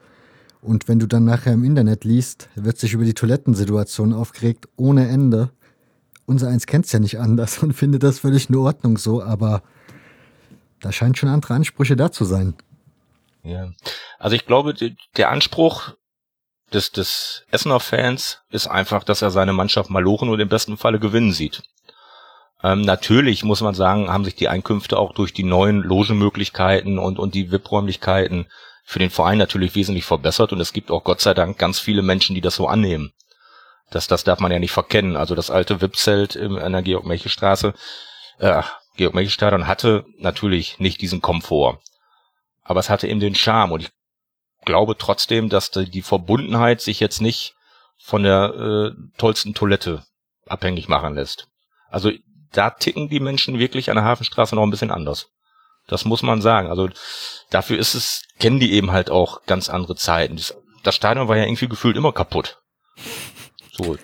Und 0.61 0.87
wenn 0.87 0.99
du 0.99 1.07
dann 1.07 1.25
nachher 1.25 1.53
im 1.53 1.63
Internet 1.63 2.03
liest, 2.03 2.49
wird 2.55 2.77
sich 2.77 2.93
über 2.93 3.03
die 3.03 3.13
Toilettensituation 3.15 4.13
aufgeregt 4.13 4.67
ohne 4.75 5.07
Ende. 5.07 5.49
Unser 6.25 6.49
eins 6.49 6.67
kennt's 6.67 6.91
ja 6.91 6.99
nicht 6.99 7.19
anders 7.19 7.57
und 7.63 7.73
findet 7.73 8.03
das 8.03 8.19
völlig 8.19 8.49
in 8.49 8.55
Ordnung 8.55 8.97
so, 8.97 9.23
aber 9.23 9.63
da 10.81 10.91
scheinen 10.91 11.15
schon 11.15 11.29
andere 11.29 11.55
Ansprüche 11.55 11.95
da 11.95 12.11
zu 12.11 12.25
sein. 12.25 12.53
Ja. 13.43 13.71
Also 14.19 14.35
ich 14.35 14.45
glaube, 14.45 14.75
der 15.15 15.29
Anspruch 15.29 15.95
des, 16.73 16.91
des 16.91 17.45
Essener 17.49 17.79
Fans 17.79 18.41
ist 18.49 18.67
einfach, 18.67 19.03
dass 19.03 19.21
er 19.21 19.31
seine 19.31 19.53
Mannschaft 19.53 19.89
malochen 19.89 20.29
und 20.29 20.39
im 20.39 20.49
besten 20.49 20.77
Falle 20.77 20.99
gewinnen 20.99 21.31
sieht. 21.31 21.63
Ähm, 22.63 22.81
natürlich 22.81 23.43
muss 23.43 23.61
man 23.61 23.75
sagen, 23.75 24.09
haben 24.09 24.25
sich 24.25 24.35
die 24.35 24.47
Einkünfte 24.47 24.97
auch 24.97 25.13
durch 25.13 25.33
die 25.33 25.43
neuen 25.43 25.81
Logenmöglichkeiten 25.81 26.97
und, 26.97 27.19
und 27.19 27.35
die 27.35 27.51
VIP-Räumlichkeiten 27.51 28.47
für 28.83 28.99
den 28.99 29.09
Verein 29.09 29.37
natürlich 29.37 29.75
wesentlich 29.75 30.05
verbessert 30.05 30.53
und 30.53 30.61
es 30.61 30.73
gibt 30.73 30.91
auch 30.91 31.03
Gott 31.03 31.21
sei 31.21 31.33
Dank 31.33 31.57
ganz 31.57 31.79
viele 31.79 32.01
Menschen, 32.01 32.33
die 32.35 32.41
das 32.41 32.55
so 32.55 32.67
annehmen. 32.67 33.11
Das, 33.91 34.07
das 34.07 34.23
darf 34.23 34.39
man 34.39 34.51
ja 34.51 34.59
nicht 34.59 34.71
verkennen. 34.71 35.17
Also 35.17 35.35
das 35.35 35.51
alte 35.51 35.81
VIP-Zelt 35.81 36.35
in 36.35 36.55
der 36.55 36.81
Georg-Melche-Straße, 36.81 37.73
äh, 38.39 38.63
Georg-Melche-Stadion 38.95 39.67
hatte 39.67 40.05
natürlich 40.17 40.79
nicht 40.79 41.01
diesen 41.01 41.21
Komfort. 41.21 41.79
Aber 42.63 42.79
es 42.79 42.89
hatte 42.89 43.07
eben 43.07 43.19
den 43.19 43.35
Charme 43.35 43.73
und 43.73 43.83
ich 43.83 43.91
glaube 44.65 44.97
trotzdem, 44.97 45.49
dass 45.49 45.71
die 45.71 46.01
Verbundenheit 46.01 46.81
sich 46.81 46.99
jetzt 46.99 47.21
nicht 47.21 47.55
von 47.97 48.23
der 48.23 48.53
äh, 48.53 49.17
tollsten 49.17 49.53
Toilette 49.53 50.03
abhängig 50.47 50.87
machen 50.87 51.15
lässt. 51.15 51.47
Also 51.89 52.11
da 52.51 52.69
ticken 52.69 53.09
die 53.09 53.19
Menschen 53.19 53.59
wirklich 53.59 53.89
an 53.89 53.95
der 53.95 54.05
Hafenstraße 54.05 54.55
noch 54.55 54.63
ein 54.63 54.71
bisschen 54.71 54.91
anders. 54.91 55.29
Das 55.87 56.05
muss 56.05 56.21
man 56.21 56.41
sagen. 56.41 56.69
Also 56.69 56.89
dafür 57.49 57.79
ist 57.79 57.95
es, 57.95 58.23
kennen 58.39 58.59
die 58.59 58.73
eben 58.73 58.91
halt 58.91 59.09
auch 59.09 59.43
ganz 59.45 59.69
andere 59.69 59.95
Zeiten. 59.95 60.39
Das, 60.83 60.95
Stadion 60.95 61.27
war 61.27 61.37
ja 61.37 61.45
irgendwie 61.45 61.67
gefühlt 61.67 61.97
immer 61.97 62.11
kaputt. 62.11 62.61
So. 63.71 63.97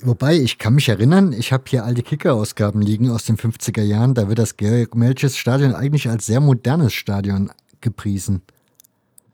Wobei, 0.00 0.34
ich 0.34 0.58
kann 0.58 0.74
mich 0.74 0.88
erinnern, 0.88 1.32
ich 1.32 1.52
habe 1.52 1.64
hier 1.68 1.84
alte 1.84 2.02
Kicker-Ausgaben 2.02 2.82
liegen 2.82 3.10
aus 3.10 3.24
den 3.24 3.36
50er 3.36 3.82
Jahren. 3.82 4.14
Da 4.14 4.28
wird 4.28 4.38
das 4.38 4.56
Georg 4.56 4.94
Melches 4.94 5.36
Stadion 5.36 5.74
eigentlich 5.74 6.08
als 6.08 6.26
sehr 6.26 6.40
modernes 6.40 6.92
Stadion 6.92 7.50
gepriesen. 7.80 8.42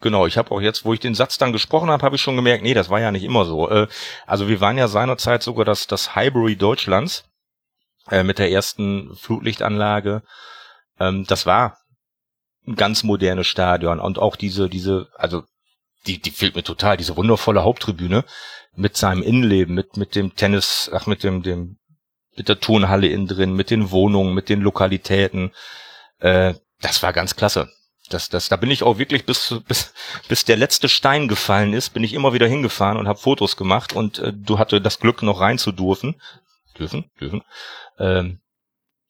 Genau, 0.00 0.26
ich 0.26 0.38
habe 0.38 0.50
auch 0.52 0.60
jetzt, 0.60 0.84
wo 0.84 0.94
ich 0.94 1.00
den 1.00 1.14
Satz 1.14 1.36
dann 1.36 1.52
gesprochen 1.52 1.90
habe, 1.90 2.02
habe 2.02 2.16
ich 2.16 2.22
schon 2.22 2.36
gemerkt, 2.36 2.62
nee, 2.62 2.72
das 2.72 2.88
war 2.88 3.00
ja 3.00 3.10
nicht 3.10 3.24
immer 3.24 3.44
so. 3.44 3.68
Äh, 3.68 3.86
also 4.26 4.48
wir 4.48 4.60
waren 4.60 4.78
ja 4.78 4.88
seinerzeit 4.88 5.42
sogar 5.42 5.66
das, 5.66 5.86
das 5.86 6.14
Highbury 6.14 6.56
Deutschlands 6.56 7.24
äh, 8.10 8.22
mit 8.22 8.38
der 8.38 8.50
ersten 8.50 9.14
Flutlichtanlage. 9.16 10.22
Ähm, 10.98 11.24
das 11.26 11.46
war 11.46 11.78
ein 12.66 12.76
ganz 12.76 13.02
modernes 13.02 13.46
Stadion 13.46 14.00
und 14.00 14.18
auch 14.18 14.36
diese, 14.36 14.68
diese, 14.68 15.08
also 15.16 15.42
die, 16.06 16.20
die 16.20 16.30
fehlt 16.30 16.54
mir 16.54 16.62
total, 16.62 16.96
diese 16.96 17.16
wundervolle 17.16 17.62
Haupttribüne 17.62 18.24
mit 18.74 18.96
seinem 18.96 19.22
Innenleben, 19.22 19.74
mit, 19.74 19.96
mit 19.96 20.14
dem 20.14 20.34
Tennis, 20.34 20.90
ach, 20.92 21.06
mit 21.06 21.22
dem, 21.22 21.42
dem, 21.42 21.78
mit 22.36 22.48
der 22.48 22.60
Turnhalle 22.60 23.08
innen 23.08 23.26
drin, 23.26 23.54
mit 23.54 23.70
den 23.70 23.90
Wohnungen, 23.90 24.34
mit 24.34 24.48
den 24.48 24.60
Lokalitäten. 24.60 25.52
Äh, 26.20 26.54
das 26.80 27.02
war 27.02 27.12
ganz 27.12 27.36
klasse. 27.36 27.68
Das, 28.08 28.28
das, 28.28 28.48
da 28.48 28.56
bin 28.56 28.70
ich 28.70 28.82
auch 28.82 28.98
wirklich 28.98 29.24
bis, 29.24 29.54
bis, 29.68 29.92
bis 30.28 30.44
der 30.44 30.56
letzte 30.56 30.88
Stein 30.88 31.28
gefallen 31.28 31.72
ist, 31.72 31.90
bin 31.90 32.02
ich 32.02 32.12
immer 32.12 32.32
wieder 32.32 32.48
hingefahren 32.48 32.98
und 32.98 33.06
habe 33.06 33.18
Fotos 33.18 33.56
gemacht 33.56 33.92
und 33.92 34.18
äh, 34.18 34.32
du 34.34 34.58
hatte 34.58 34.80
das 34.80 34.98
Glück 34.98 35.22
noch 35.22 35.40
rein 35.40 35.58
zu 35.58 35.70
dürfen. 35.70 36.20
Dürfen, 36.78 37.10
dürfen. 37.20 37.42
Ähm, 38.00 38.40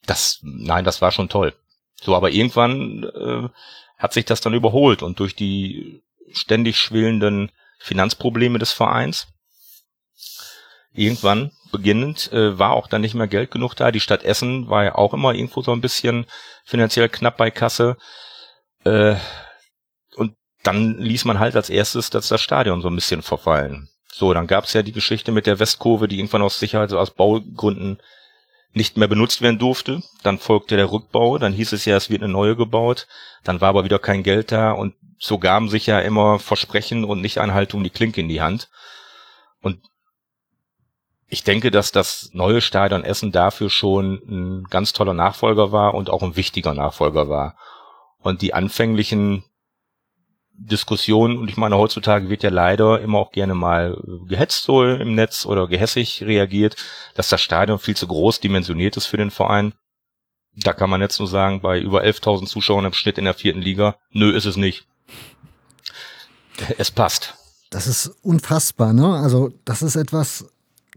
das, 0.05 0.41
nein, 0.43 0.85
das 0.85 1.01
war 1.01 1.13
schon 1.13 1.29
toll. 1.29 1.55
So, 2.03 2.15
aber 2.15 2.31
irgendwann 2.31 3.05
äh, 3.05 3.49
hat 3.97 4.13
sich 4.13 4.25
das 4.25 4.41
dann 4.41 4.55
überholt 4.55 5.03
und 5.03 5.21
durch 5.21 5.35
die 5.35 6.03
ständig 6.33 6.79
schwelenden 6.79 7.51
Finanzprobleme 7.79 8.59
des 8.59 8.73
Vereins 8.73 9.29
irgendwann 10.93 11.53
beginnend 11.73 12.33
äh, 12.33 12.59
war 12.59 12.73
auch 12.73 12.89
dann 12.89 13.01
nicht 13.01 13.15
mehr 13.15 13.29
Geld 13.29 13.51
genug 13.51 13.75
da. 13.75 13.93
Die 13.93 14.01
Stadt 14.01 14.25
Essen 14.25 14.69
war 14.69 14.85
ja 14.85 14.95
auch 14.97 15.15
immer 15.15 15.35
irgendwo 15.35 15.63
so 15.63 15.73
ein 15.73 15.81
bisschen 15.81 16.27
finanziell 16.65 17.09
knapp 17.09 17.37
bei 17.37 17.51
Kasse. 17.51 17.97
Äh, 18.85 19.15
und 20.17 20.35
dann 20.65 20.99
ließ 20.99 21.25
man 21.27 21.39
halt 21.39 21.55
als 21.55 21.71
erstes 21.71 22.11
das, 22.11 22.29
das 22.29 22.41
Stadion 22.41 22.83
so 22.83 22.89
ein 22.89 22.97
bisschen 22.97 23.23
verfallen. 23.23 23.89
So, 24.13 24.35
dann 24.35 24.49
gab's 24.49 24.73
ja 24.73 24.83
die 24.83 24.93
Geschichte 24.93 25.31
mit 25.31 25.47
der 25.47 25.61
Westkurve, 25.61 26.09
die 26.09 26.19
irgendwann 26.19 26.43
aus 26.43 26.59
Sicherheit, 26.59 26.93
aus 26.93 27.13
Baugründen 27.13 28.01
nicht 28.73 28.97
mehr 28.97 29.09
benutzt 29.09 29.43
werden 29.43 29.59
durfte. 29.59 30.03
Dann 30.23 30.39
folgte 30.39 30.77
der 30.77 30.93
Rückbau, 30.93 31.39
dann 31.39 31.53
hieß 31.53 31.73
es 31.73 31.85
ja, 31.85 31.97
es 31.97 32.11
wird 32.11 32.23
eine 32.23 32.33
neue 32.33 32.57
gebaut. 32.57 33.07
Dann 33.45 33.61
war 33.61 33.71
aber 33.71 33.85
wieder 33.85 33.99
kein 33.99 34.23
Geld 34.23 34.53
da 34.53 34.73
und 34.73 34.95
so 35.19 35.39
gaben 35.39 35.69
sich 35.69 35.87
ja 35.87 36.01
immer 36.01 36.39
Versprechen 36.39 37.05
und 37.05 37.21
Nichteinhaltung 37.21 37.85
die 37.85 37.91
Klinke 37.91 38.21
in 38.21 38.29
die 38.29 38.41
Hand. 38.41 38.71
Und 39.61 39.81
ich 41.29 41.45
denke, 41.45 41.71
dass 41.71 41.93
das 41.93 42.31
neue 42.33 42.61
Stadion 42.61 43.05
Essen 43.05 43.31
dafür 43.31 43.71
schon 43.71 44.15
ein 44.27 44.65
ganz 44.65 44.93
toller 44.93 45.15
Nachfolger 45.15 45.73
war 45.73 45.95
und 45.95 46.09
auch 46.09 46.23
ein 46.23 46.37
wichtiger 46.37 46.75
Nachfolger 46.75 47.29
war. 47.29 47.57
Und 48.19 48.43
die 48.43 48.55
anfänglichen 48.55 49.45
Diskussion, 50.63 51.39
und 51.39 51.49
ich 51.49 51.57
meine, 51.57 51.79
heutzutage 51.79 52.29
wird 52.29 52.43
ja 52.43 52.51
leider 52.51 53.01
immer 53.01 53.19
auch 53.19 53.33
gerne 53.33 53.55
mal 53.55 53.97
gehetzt 54.29 54.65
so 54.65 54.85
im 54.85 55.15
Netz 55.15 55.47
oder 55.47 55.67
gehässig 55.67 56.23
reagiert, 56.23 56.77
dass 57.15 57.31
das 57.31 57.41
Stadion 57.41 57.79
viel 57.79 57.97
zu 57.97 58.07
groß 58.07 58.41
dimensioniert 58.41 58.97
ist 58.99 59.07
für 59.07 59.17
den 59.17 59.31
Verein. 59.31 59.73
Da 60.55 60.75
kann 60.75 60.91
man 60.91 61.01
jetzt 61.01 61.19
nur 61.19 61.29
sagen, 61.29 61.63
bei 61.63 61.81
über 61.81 62.03
11.000 62.03 62.47
Zuschauern 62.47 62.85
im 62.85 62.93
Schnitt 62.93 63.17
in 63.17 63.25
der 63.25 63.35
vierten 63.35 63.63
Liga, 63.63 63.97
nö, 64.11 64.31
ist 64.31 64.45
es 64.45 64.57
nicht. 64.57 64.87
Es 66.77 66.91
passt. 66.91 67.35
Das 67.71 67.87
ist 67.87 68.09
unfassbar, 68.23 68.93
ne? 68.93 69.17
Also, 69.17 69.53
das 69.65 69.81
ist 69.81 69.97
etwas, 69.97 70.47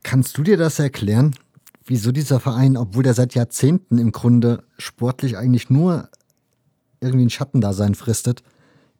kannst 0.01 0.37
du 0.37 0.43
dir 0.43 0.57
das 0.57 0.79
erklären? 0.79 1.35
Wieso 1.85 2.11
dieser 2.11 2.41
Verein, 2.41 2.75
obwohl 2.75 3.03
der 3.03 3.13
seit 3.13 3.33
Jahrzehnten 3.33 3.97
im 3.97 4.11
Grunde 4.11 4.63
sportlich 4.77 5.37
eigentlich 5.37 5.69
nur 5.69 6.09
irgendwie 6.99 7.25
ein 7.25 7.29
Schattendasein 7.29 7.95
fristet, 7.95 8.43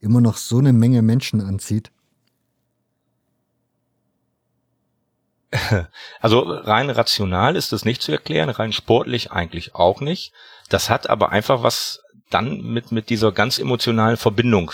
immer 0.04 0.22
noch 0.22 0.38
so 0.38 0.60
eine 0.60 0.74
Menge 0.74 1.02
Menschen 1.02 1.42
anzieht? 1.42 1.92
Also 6.20 6.40
rein 6.42 6.90
rational 6.90 7.56
ist 7.56 7.72
das 7.74 7.86
nicht 7.86 8.02
zu 8.02 8.12
erklären, 8.12 8.50
rein 8.50 8.74
sportlich 8.74 9.32
eigentlich 9.32 9.76
auch 9.76 10.02
nicht. 10.02 10.34
Das 10.70 10.90
hat 10.90 11.10
aber 11.10 11.32
einfach 11.32 11.64
was 11.64 12.02
dann 12.30 12.62
mit, 12.62 12.92
mit 12.92 13.10
dieser 13.10 13.32
ganz 13.32 13.60
emotionalen 13.60 14.18
Verbindung 14.18 14.72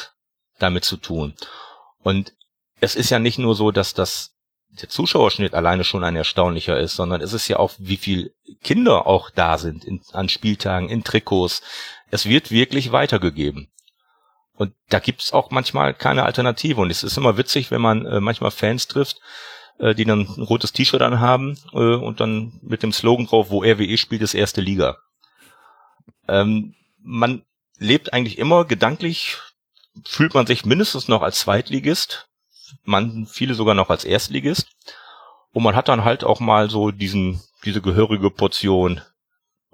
damit 0.59 0.85
zu 0.85 0.97
tun. 0.97 1.33
Und 2.01 2.33
es 2.79 2.95
ist 2.95 3.09
ja 3.09 3.19
nicht 3.19 3.39
nur 3.39 3.55
so, 3.55 3.71
dass 3.71 3.93
das 3.93 4.35
der 4.69 4.89
Zuschauerschnitt 4.89 5.53
alleine 5.53 5.83
schon 5.83 6.03
ein 6.03 6.15
erstaunlicher 6.15 6.79
ist, 6.79 6.95
sondern 6.95 7.21
es 7.21 7.33
ist 7.33 7.47
ja 7.47 7.57
auch, 7.57 7.73
wie 7.79 7.97
viel 7.97 8.33
Kinder 8.63 9.07
auch 9.07 9.29
da 9.29 9.57
sind 9.57 9.83
in, 9.83 10.01
an 10.13 10.29
Spieltagen, 10.29 10.89
in 10.89 11.03
Trikots. 11.03 11.61
Es 12.11 12.25
wird 12.25 12.51
wirklich 12.51 12.91
weitergegeben. 12.91 13.69
Und 14.59 14.73
da 14.89 14.99
gibt's 14.99 15.33
auch 15.33 15.49
manchmal 15.49 15.95
keine 15.95 16.23
Alternative. 16.23 16.81
Und 16.81 16.91
es 16.91 17.03
ist 17.03 17.17
immer 17.17 17.37
witzig, 17.37 17.71
wenn 17.71 17.81
man 17.81 18.05
äh, 18.05 18.19
manchmal 18.19 18.51
Fans 18.51 18.87
trifft, 18.87 19.19
äh, 19.79 19.95
die 19.95 20.05
dann 20.05 20.27
ein 20.37 20.43
rotes 20.43 20.73
T-Shirt 20.73 21.01
anhaben 21.01 21.57
äh, 21.73 21.95
und 21.95 22.19
dann 22.19 22.59
mit 22.61 22.83
dem 22.83 22.93
Slogan 22.93 23.25
drauf, 23.25 23.49
wo 23.49 23.63
RWE 23.63 23.97
spielt, 23.97 24.21
ist 24.21 24.33
erste 24.35 24.61
Liga. 24.61 24.97
Ähm, 26.27 26.75
man 27.01 27.43
lebt 27.77 28.13
eigentlich 28.13 28.37
immer 28.37 28.65
gedanklich 28.65 29.37
fühlt 30.05 30.33
man 30.33 30.45
sich 30.45 30.65
mindestens 30.65 31.07
noch 31.07 31.21
als 31.21 31.39
Zweitligist, 31.39 32.29
man 32.83 33.25
viele 33.25 33.53
sogar 33.53 33.75
noch 33.75 33.89
als 33.89 34.05
Erstligist. 34.05 34.67
Und 35.51 35.63
man 35.63 35.75
hat 35.75 35.87
dann 35.87 36.03
halt 36.03 36.23
auch 36.23 36.39
mal 36.39 36.69
so 36.69 36.91
diesen, 36.91 37.41
diese 37.65 37.81
gehörige 37.81 38.29
Portion. 38.29 39.01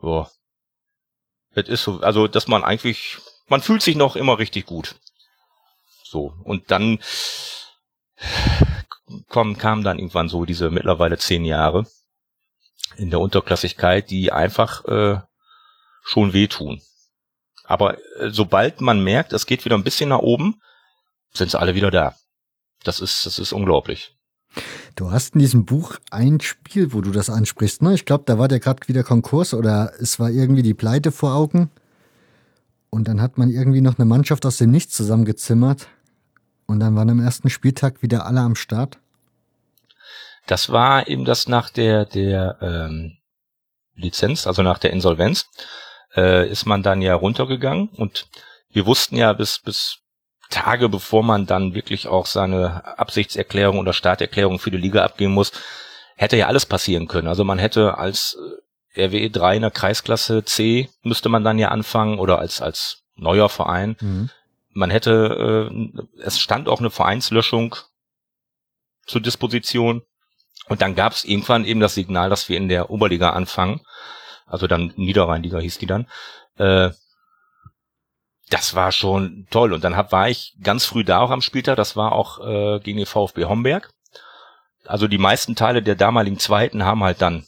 So. 0.01 0.27
Es 1.51 1.67
ist 1.67 1.83
so, 1.83 1.99
also, 1.99 2.27
dass 2.27 2.47
man 2.47 2.63
eigentlich, 2.63 3.17
man 3.47 3.61
fühlt 3.61 3.81
sich 3.81 3.95
noch 3.95 4.15
immer 4.15 4.39
richtig 4.39 4.65
gut. 4.65 4.95
So. 6.03 6.33
Und 6.43 6.71
dann 6.71 6.99
kommen, 9.29 9.57
kamen 9.57 9.83
dann 9.83 9.99
irgendwann 9.99 10.29
so 10.29 10.45
diese 10.45 10.69
mittlerweile 10.71 11.17
zehn 11.17 11.45
Jahre 11.45 11.85
in 12.97 13.09
der 13.09 13.19
Unterklassigkeit, 13.19 14.09
die 14.09 14.31
einfach 14.31 14.85
äh, 14.85 15.19
schon 16.03 16.33
wehtun. 16.33 16.81
Aber 17.65 17.97
äh, 18.19 18.29
sobald 18.29 18.81
man 18.81 19.03
merkt, 19.03 19.33
es 19.33 19.45
geht 19.45 19.65
wieder 19.65 19.75
ein 19.75 19.83
bisschen 19.83 20.09
nach 20.09 20.19
oben, 20.19 20.61
sind 21.33 21.51
sie 21.51 21.59
alle 21.59 21.75
wieder 21.75 21.91
da. 21.91 22.15
Das 22.83 22.99
ist, 22.99 23.25
das 23.25 23.39
ist 23.39 23.51
unglaublich. 23.51 24.15
Du 24.95 25.11
hast 25.11 25.33
in 25.33 25.39
diesem 25.39 25.65
Buch 25.65 25.97
ein 26.11 26.39
Spiel, 26.39 26.93
wo 26.93 27.01
du 27.01 27.11
das 27.11 27.29
ansprichst. 27.29 27.81
Ne? 27.81 27.93
Ich 27.93 28.05
glaube, 28.05 28.23
da 28.25 28.39
war 28.39 28.47
der 28.47 28.59
gerade 28.59 28.87
wieder 28.87 29.03
Konkurs 29.03 29.53
oder 29.53 29.91
es 29.99 30.19
war 30.19 30.29
irgendwie 30.29 30.61
die 30.61 30.73
Pleite 30.73 31.11
vor 31.11 31.33
Augen. 31.33 31.69
Und 32.95 33.09
dann 33.09 33.21
hat 33.21 33.37
man 33.37 33.49
irgendwie 33.49 33.81
noch 33.81 33.99
eine 33.99 34.05
Mannschaft 34.05 34.45
aus 34.45 34.55
dem 34.55 34.71
Nichts 34.71 34.95
zusammengezimmert. 34.95 35.89
Und 36.65 36.79
dann 36.79 36.95
waren 36.95 37.09
am 37.09 37.19
ersten 37.19 37.49
Spieltag 37.49 38.01
wieder 38.01 38.25
alle 38.25 38.39
am 38.39 38.55
Start. 38.55 38.99
Das 40.47 40.69
war 40.71 41.05
eben 41.09 41.25
das 41.25 41.49
nach 41.49 41.69
der, 41.69 42.05
der 42.05 42.57
ähm, 42.61 43.17
Lizenz, 43.95 44.47
also 44.47 44.63
nach 44.63 44.77
der 44.77 44.93
Insolvenz, 44.93 45.49
äh, 46.15 46.49
ist 46.49 46.65
man 46.67 46.83
dann 46.83 47.01
ja 47.01 47.15
runtergegangen 47.15 47.89
und 47.89 48.29
wir 48.69 48.85
wussten 48.85 49.17
ja 49.17 49.33
bis, 49.33 49.59
bis 49.59 49.97
Tage 50.49 50.87
bevor 50.87 51.21
man 51.21 51.45
dann 51.45 51.73
wirklich 51.73 52.07
auch 52.07 52.25
seine 52.25 52.97
Absichtserklärung 52.97 53.77
oder 53.79 53.91
Starterklärung 53.91 54.57
für 54.57 54.71
die 54.71 54.77
Liga 54.77 55.03
abgeben 55.03 55.33
muss, 55.33 55.51
hätte 56.15 56.37
ja 56.37 56.47
alles 56.47 56.65
passieren 56.65 57.09
können. 57.09 57.27
Also 57.27 57.43
man 57.43 57.59
hätte 57.59 57.97
als 57.97 58.37
äh, 58.39 58.64
RWE 58.97 59.29
3 59.29 59.57
in 59.57 59.61
der 59.61 59.71
Kreisklasse 59.71 60.43
C 60.43 60.89
müsste 61.03 61.29
man 61.29 61.43
dann 61.43 61.59
ja 61.59 61.69
anfangen 61.69 62.19
oder 62.19 62.39
als, 62.39 62.61
als 62.61 63.03
neuer 63.15 63.49
Verein. 63.49 63.95
Mhm. 63.99 64.29
Man 64.73 64.89
hätte, 64.89 65.69
äh, 65.71 66.21
es 66.21 66.39
stand 66.39 66.67
auch 66.67 66.79
eine 66.79 66.89
Vereinslöschung 66.89 67.75
zur 69.05 69.21
Disposition. 69.21 70.01
Und 70.67 70.81
dann 70.81 70.95
gab 70.95 71.13
es 71.13 71.23
irgendwann 71.23 71.65
eben 71.65 71.79
das 71.79 71.93
Signal, 71.93 72.29
dass 72.29 72.49
wir 72.49 72.57
in 72.57 72.69
der 72.69 72.89
Oberliga 72.89 73.31
anfangen. 73.31 73.81
Also 74.45 74.67
dann 74.67 74.93
Niederrheinliga 74.95 75.59
hieß 75.59 75.77
die 75.77 75.85
dann. 75.85 76.07
Äh, 76.57 76.91
das 78.49 78.75
war 78.75 78.91
schon 78.91 79.47
toll. 79.49 79.73
Und 79.73 79.83
dann 79.83 79.95
hab, 79.95 80.11
war 80.11 80.29
ich 80.29 80.55
ganz 80.61 80.85
früh 80.85 81.03
da 81.03 81.19
auch 81.19 81.31
am 81.31 81.41
Spieltag. 81.41 81.77
Das 81.77 81.95
war 81.95 82.11
auch 82.11 82.39
äh, 82.39 82.79
gegen 82.79 82.97
den 82.97 83.07
VfB 83.07 83.45
Homberg. 83.45 83.91
Also 84.85 85.07
die 85.07 85.17
meisten 85.17 85.55
Teile 85.55 85.81
der 85.81 85.95
damaligen 85.95 86.39
Zweiten 86.39 86.83
haben 86.83 87.03
halt 87.03 87.21
dann 87.21 87.45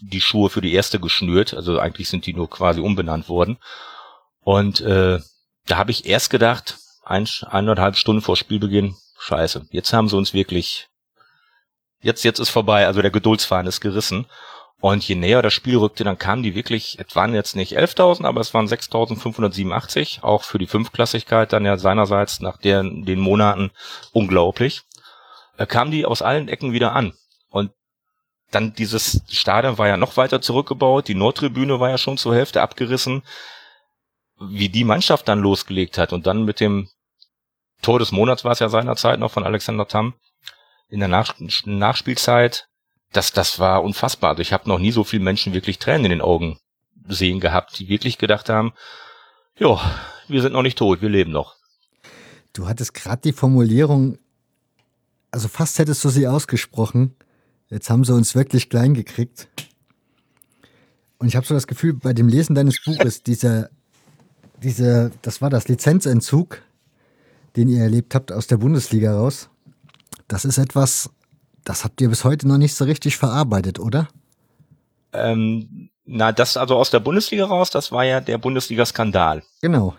die 0.00 0.20
Schuhe 0.20 0.50
für 0.50 0.60
die 0.60 0.72
erste 0.72 0.98
geschnürt. 0.98 1.54
Also 1.54 1.78
eigentlich 1.78 2.08
sind 2.08 2.26
die 2.26 2.34
nur 2.34 2.48
quasi 2.48 2.80
umbenannt 2.80 3.28
worden. 3.28 3.58
Und 4.40 4.80
äh, 4.80 5.20
da 5.66 5.76
habe 5.76 5.90
ich 5.90 6.06
erst 6.06 6.30
gedacht, 6.30 6.78
ein, 7.04 7.28
eineinhalb 7.46 7.96
Stunden 7.96 8.22
vor 8.22 8.36
Spielbeginn, 8.36 8.96
scheiße, 9.18 9.66
jetzt 9.70 9.92
haben 9.92 10.08
sie 10.08 10.16
uns 10.16 10.34
wirklich, 10.34 10.88
jetzt, 12.00 12.24
jetzt 12.24 12.40
ist 12.40 12.50
vorbei, 12.50 12.86
also 12.86 13.02
der 13.02 13.10
Geduldsfaden 13.10 13.68
ist 13.68 13.80
gerissen. 13.80 14.26
Und 14.80 15.06
je 15.06 15.14
näher 15.14 15.42
das 15.42 15.54
Spiel 15.54 15.76
rückte, 15.76 16.02
dann 16.02 16.18
kamen 16.18 16.42
die 16.42 16.56
wirklich, 16.56 16.98
es 16.98 17.14
waren 17.14 17.34
jetzt 17.34 17.54
nicht 17.54 17.78
11.000, 17.78 18.24
aber 18.24 18.40
es 18.40 18.52
waren 18.52 18.66
6.587, 18.66 20.24
auch 20.24 20.42
für 20.42 20.58
die 20.58 20.66
Fünfklassigkeit 20.66 21.52
dann 21.52 21.64
ja 21.64 21.76
seinerseits 21.76 22.40
nach 22.40 22.56
der, 22.56 22.82
den 22.82 23.20
Monaten 23.20 23.70
unglaublich, 24.10 24.82
äh, 25.56 25.66
kamen 25.66 25.92
die 25.92 26.04
aus 26.04 26.20
allen 26.20 26.48
Ecken 26.48 26.72
wieder 26.72 26.94
an. 26.94 27.12
Dann 28.52 28.74
dieses 28.74 29.22
Stadion 29.28 29.78
war 29.78 29.88
ja 29.88 29.96
noch 29.96 30.16
weiter 30.16 30.40
zurückgebaut, 30.40 31.08
die 31.08 31.14
Nordtribüne 31.14 31.80
war 31.80 31.90
ja 31.90 31.98
schon 31.98 32.18
zur 32.18 32.34
Hälfte 32.34 32.62
abgerissen. 32.62 33.22
Wie 34.38 34.68
die 34.68 34.84
Mannschaft 34.84 35.26
dann 35.28 35.40
losgelegt 35.40 35.98
hat 35.98 36.12
und 36.12 36.26
dann 36.26 36.44
mit 36.44 36.60
dem 36.60 36.88
Tor 37.80 37.98
des 37.98 38.12
Monats 38.12 38.44
war 38.44 38.52
es 38.52 38.60
ja 38.60 38.68
seinerzeit 38.68 39.18
noch 39.18 39.32
von 39.32 39.44
Alexander 39.44 39.88
Tamm 39.88 40.14
in 40.88 41.00
der 41.00 41.08
Nach 41.08 41.34
Nachspielzeit 41.64 42.68
das, 43.12 43.32
das 43.32 43.58
war 43.58 43.82
unfassbar. 43.82 44.30
Also 44.30 44.42
ich 44.42 44.52
habe 44.52 44.68
noch 44.68 44.78
nie 44.78 44.92
so 44.92 45.04
viele 45.04 45.22
Menschen 45.22 45.52
wirklich 45.52 45.78
Tränen 45.78 46.06
in 46.06 46.10
den 46.10 46.20
Augen 46.20 46.58
sehen 47.08 47.40
gehabt, 47.40 47.78
die 47.78 47.88
wirklich 47.88 48.18
gedacht 48.18 48.48
haben, 48.48 48.72
ja, 49.58 49.78
wir 50.28 50.42
sind 50.42 50.52
noch 50.52 50.62
nicht 50.62 50.78
tot, 50.78 51.02
wir 51.02 51.10
leben 51.10 51.30
noch. 51.30 51.56
Du 52.52 52.66
hattest 52.66 52.94
gerade 52.94 53.22
die 53.22 53.32
Formulierung, 53.32 54.18
also 55.30 55.48
fast 55.48 55.78
hättest 55.78 56.04
du 56.04 56.08
sie 56.08 56.26
ausgesprochen. 56.26 57.14
Jetzt 57.72 57.88
haben 57.88 58.04
sie 58.04 58.12
uns 58.12 58.34
wirklich 58.34 58.68
klein 58.68 58.92
gekriegt. 58.92 59.48
Und 61.16 61.26
ich 61.26 61.36
habe 61.36 61.46
so 61.46 61.54
das 61.54 61.66
Gefühl, 61.66 61.94
bei 61.94 62.12
dem 62.12 62.28
Lesen 62.28 62.54
deines 62.54 62.84
Buches, 62.84 63.22
dieser, 63.26 63.70
dieser, 64.62 65.10
das 65.22 65.40
war 65.40 65.48
das 65.48 65.68
Lizenzentzug, 65.68 66.60
den 67.56 67.68
ihr 67.68 67.82
erlebt 67.82 68.14
habt 68.14 68.30
aus 68.30 68.46
der 68.46 68.58
Bundesliga 68.58 69.14
raus. 69.14 69.48
Das 70.28 70.44
ist 70.44 70.58
etwas, 70.58 71.08
das 71.64 71.82
habt 71.82 72.02
ihr 72.02 72.10
bis 72.10 72.24
heute 72.24 72.46
noch 72.46 72.58
nicht 72.58 72.74
so 72.74 72.84
richtig 72.84 73.16
verarbeitet, 73.16 73.78
oder? 73.78 74.08
Ähm, 75.14 75.88
na, 76.04 76.30
das 76.30 76.58
also 76.58 76.76
aus 76.76 76.90
der 76.90 77.00
Bundesliga 77.00 77.46
raus, 77.46 77.70
das 77.70 77.90
war 77.90 78.04
ja 78.04 78.20
der 78.20 78.36
Bundesliga-Skandal. 78.36 79.44
Genau. 79.62 79.94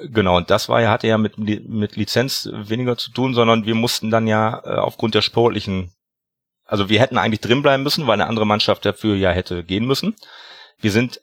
Genau, 0.00 0.36
und 0.36 0.50
das 0.50 0.68
war 0.68 0.82
ja, 0.82 0.90
hatte 0.90 1.06
ja 1.06 1.16
mit, 1.16 1.38
mit 1.38 1.96
Lizenz 1.96 2.46
weniger 2.52 2.98
zu 2.98 3.10
tun, 3.10 3.32
sondern 3.32 3.64
wir 3.64 3.74
mussten 3.74 4.10
dann 4.10 4.26
ja 4.26 4.60
äh, 4.64 4.74
aufgrund 4.74 5.14
der 5.14 5.22
sportlichen, 5.22 5.92
also 6.64 6.88
wir 6.88 7.00
hätten 7.00 7.18
eigentlich 7.18 7.40
drinbleiben 7.40 7.82
müssen, 7.82 8.06
weil 8.06 8.14
eine 8.14 8.26
andere 8.26 8.46
Mannschaft 8.46 8.84
dafür 8.84 9.16
ja 9.16 9.30
hätte 9.30 9.64
gehen 9.64 9.86
müssen. 9.86 10.16
Wir 10.80 10.90
sind 10.90 11.20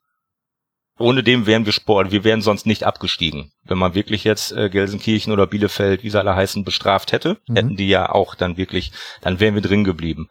ohne 1.02 1.24
dem 1.24 1.46
wären 1.48 1.66
wir 1.66 1.74
Sport, 1.74 2.12
wir 2.12 2.24
wären 2.24 2.42
sonst 2.42 2.66
nicht 2.66 2.84
abgestiegen. 2.84 3.52
Wenn 3.64 3.78
man 3.78 3.96
wirklich 3.96 4.24
jetzt 4.24 4.52
äh, 4.52 4.70
Gelsenkirchen 4.70 5.34
oder 5.34 5.48
Bielefeld, 5.48 6.04
wie 6.04 6.10
sie 6.10 6.20
alle 6.20 6.36
heißen, 6.36 6.64
bestraft 6.64 7.12
hätte, 7.12 7.38
mhm. 7.48 7.56
hätten 7.56 7.76
die 7.76 7.90
ja 7.90 8.10
auch 8.10 8.36
dann 8.36 8.58
wirklich, 8.58 8.92
dann 9.22 9.40
wären 9.40 9.56
wir 9.56 9.62
drin 9.62 9.84
geblieben. 9.84 10.30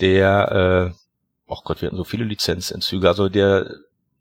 Der, 0.00 0.92
äh, 0.92 0.98
oh 1.46 1.60
Gott, 1.64 1.80
wir 1.80 1.86
hatten 1.86 1.96
so 1.96 2.04
viele 2.04 2.24
Lizenzentzüge. 2.24 3.08
Also 3.08 3.28
der 3.28 3.70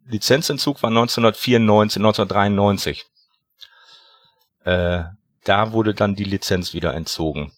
Lizenzentzug 0.05 0.81
war 0.81 0.89
1994, 0.89 1.99
1993. 1.99 3.05
Äh, 4.63 5.03
da 5.43 5.71
wurde 5.73 5.93
dann 5.93 6.15
die 6.15 6.23
Lizenz 6.23 6.73
wieder 6.73 6.93
entzogen. 6.93 7.51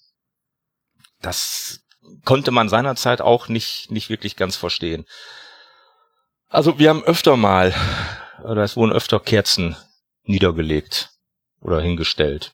Das 1.22 1.85
konnte 2.26 2.52
man 2.52 2.70
seinerzeit 2.70 3.22
auch 3.22 3.48
nicht, 3.48 3.92
nicht 3.92 4.10
wirklich 4.10 4.36
ganz 4.36 4.56
verstehen. 4.56 5.06
Also 6.50 6.80
wir 6.80 6.90
haben 6.90 7.04
öfter 7.04 7.38
mal, 7.38 7.74
oder 8.44 8.64
es 8.64 8.76
wurden 8.76 8.92
öfter 8.92 9.20
Kerzen 9.20 9.76
niedergelegt 10.24 11.12
oder 11.62 11.82
hingestellt. 11.82 12.54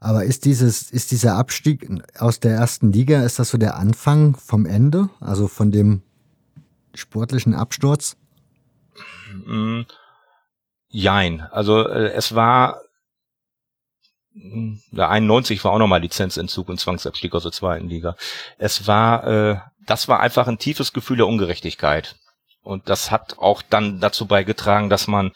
Aber 0.00 0.24
ist 0.24 0.44
dieses, 0.44 0.90
ist 0.90 1.12
dieser 1.12 1.36
Abstieg 1.36 1.88
aus 2.18 2.40
der 2.40 2.56
ersten 2.56 2.92
Liga, 2.92 3.22
ist 3.22 3.38
das 3.38 3.50
so 3.50 3.58
der 3.58 3.76
Anfang 3.76 4.36
vom 4.36 4.66
Ende? 4.66 5.08
Also 5.20 5.46
von 5.46 5.70
dem 5.70 6.02
sportlichen 6.92 7.54
Absturz? 7.54 8.16
Mm, 9.46 9.82
jein. 10.88 11.42
Also 11.52 11.86
äh, 11.86 12.12
es 12.14 12.34
war 12.34 12.80
der 14.34 15.10
91 15.10 15.62
war 15.64 15.72
auch 15.72 15.78
nochmal 15.78 16.00
Lizenzentzug 16.00 16.68
und 16.68 16.78
Zwangsabstieg 16.78 17.34
aus 17.34 17.42
der 17.42 17.52
zweiten 17.52 17.88
Liga. 17.88 18.16
Es 18.58 18.86
war, 18.86 19.26
äh, 19.26 19.56
das 19.86 20.08
war 20.08 20.20
einfach 20.20 20.46
ein 20.46 20.58
tiefes 20.58 20.92
Gefühl 20.92 21.18
der 21.18 21.26
Ungerechtigkeit. 21.26 22.16
Und 22.62 22.88
das 22.88 23.10
hat 23.10 23.38
auch 23.38 23.60
dann 23.62 24.00
dazu 24.00 24.26
beigetragen, 24.26 24.88
dass 24.88 25.08
man 25.08 25.32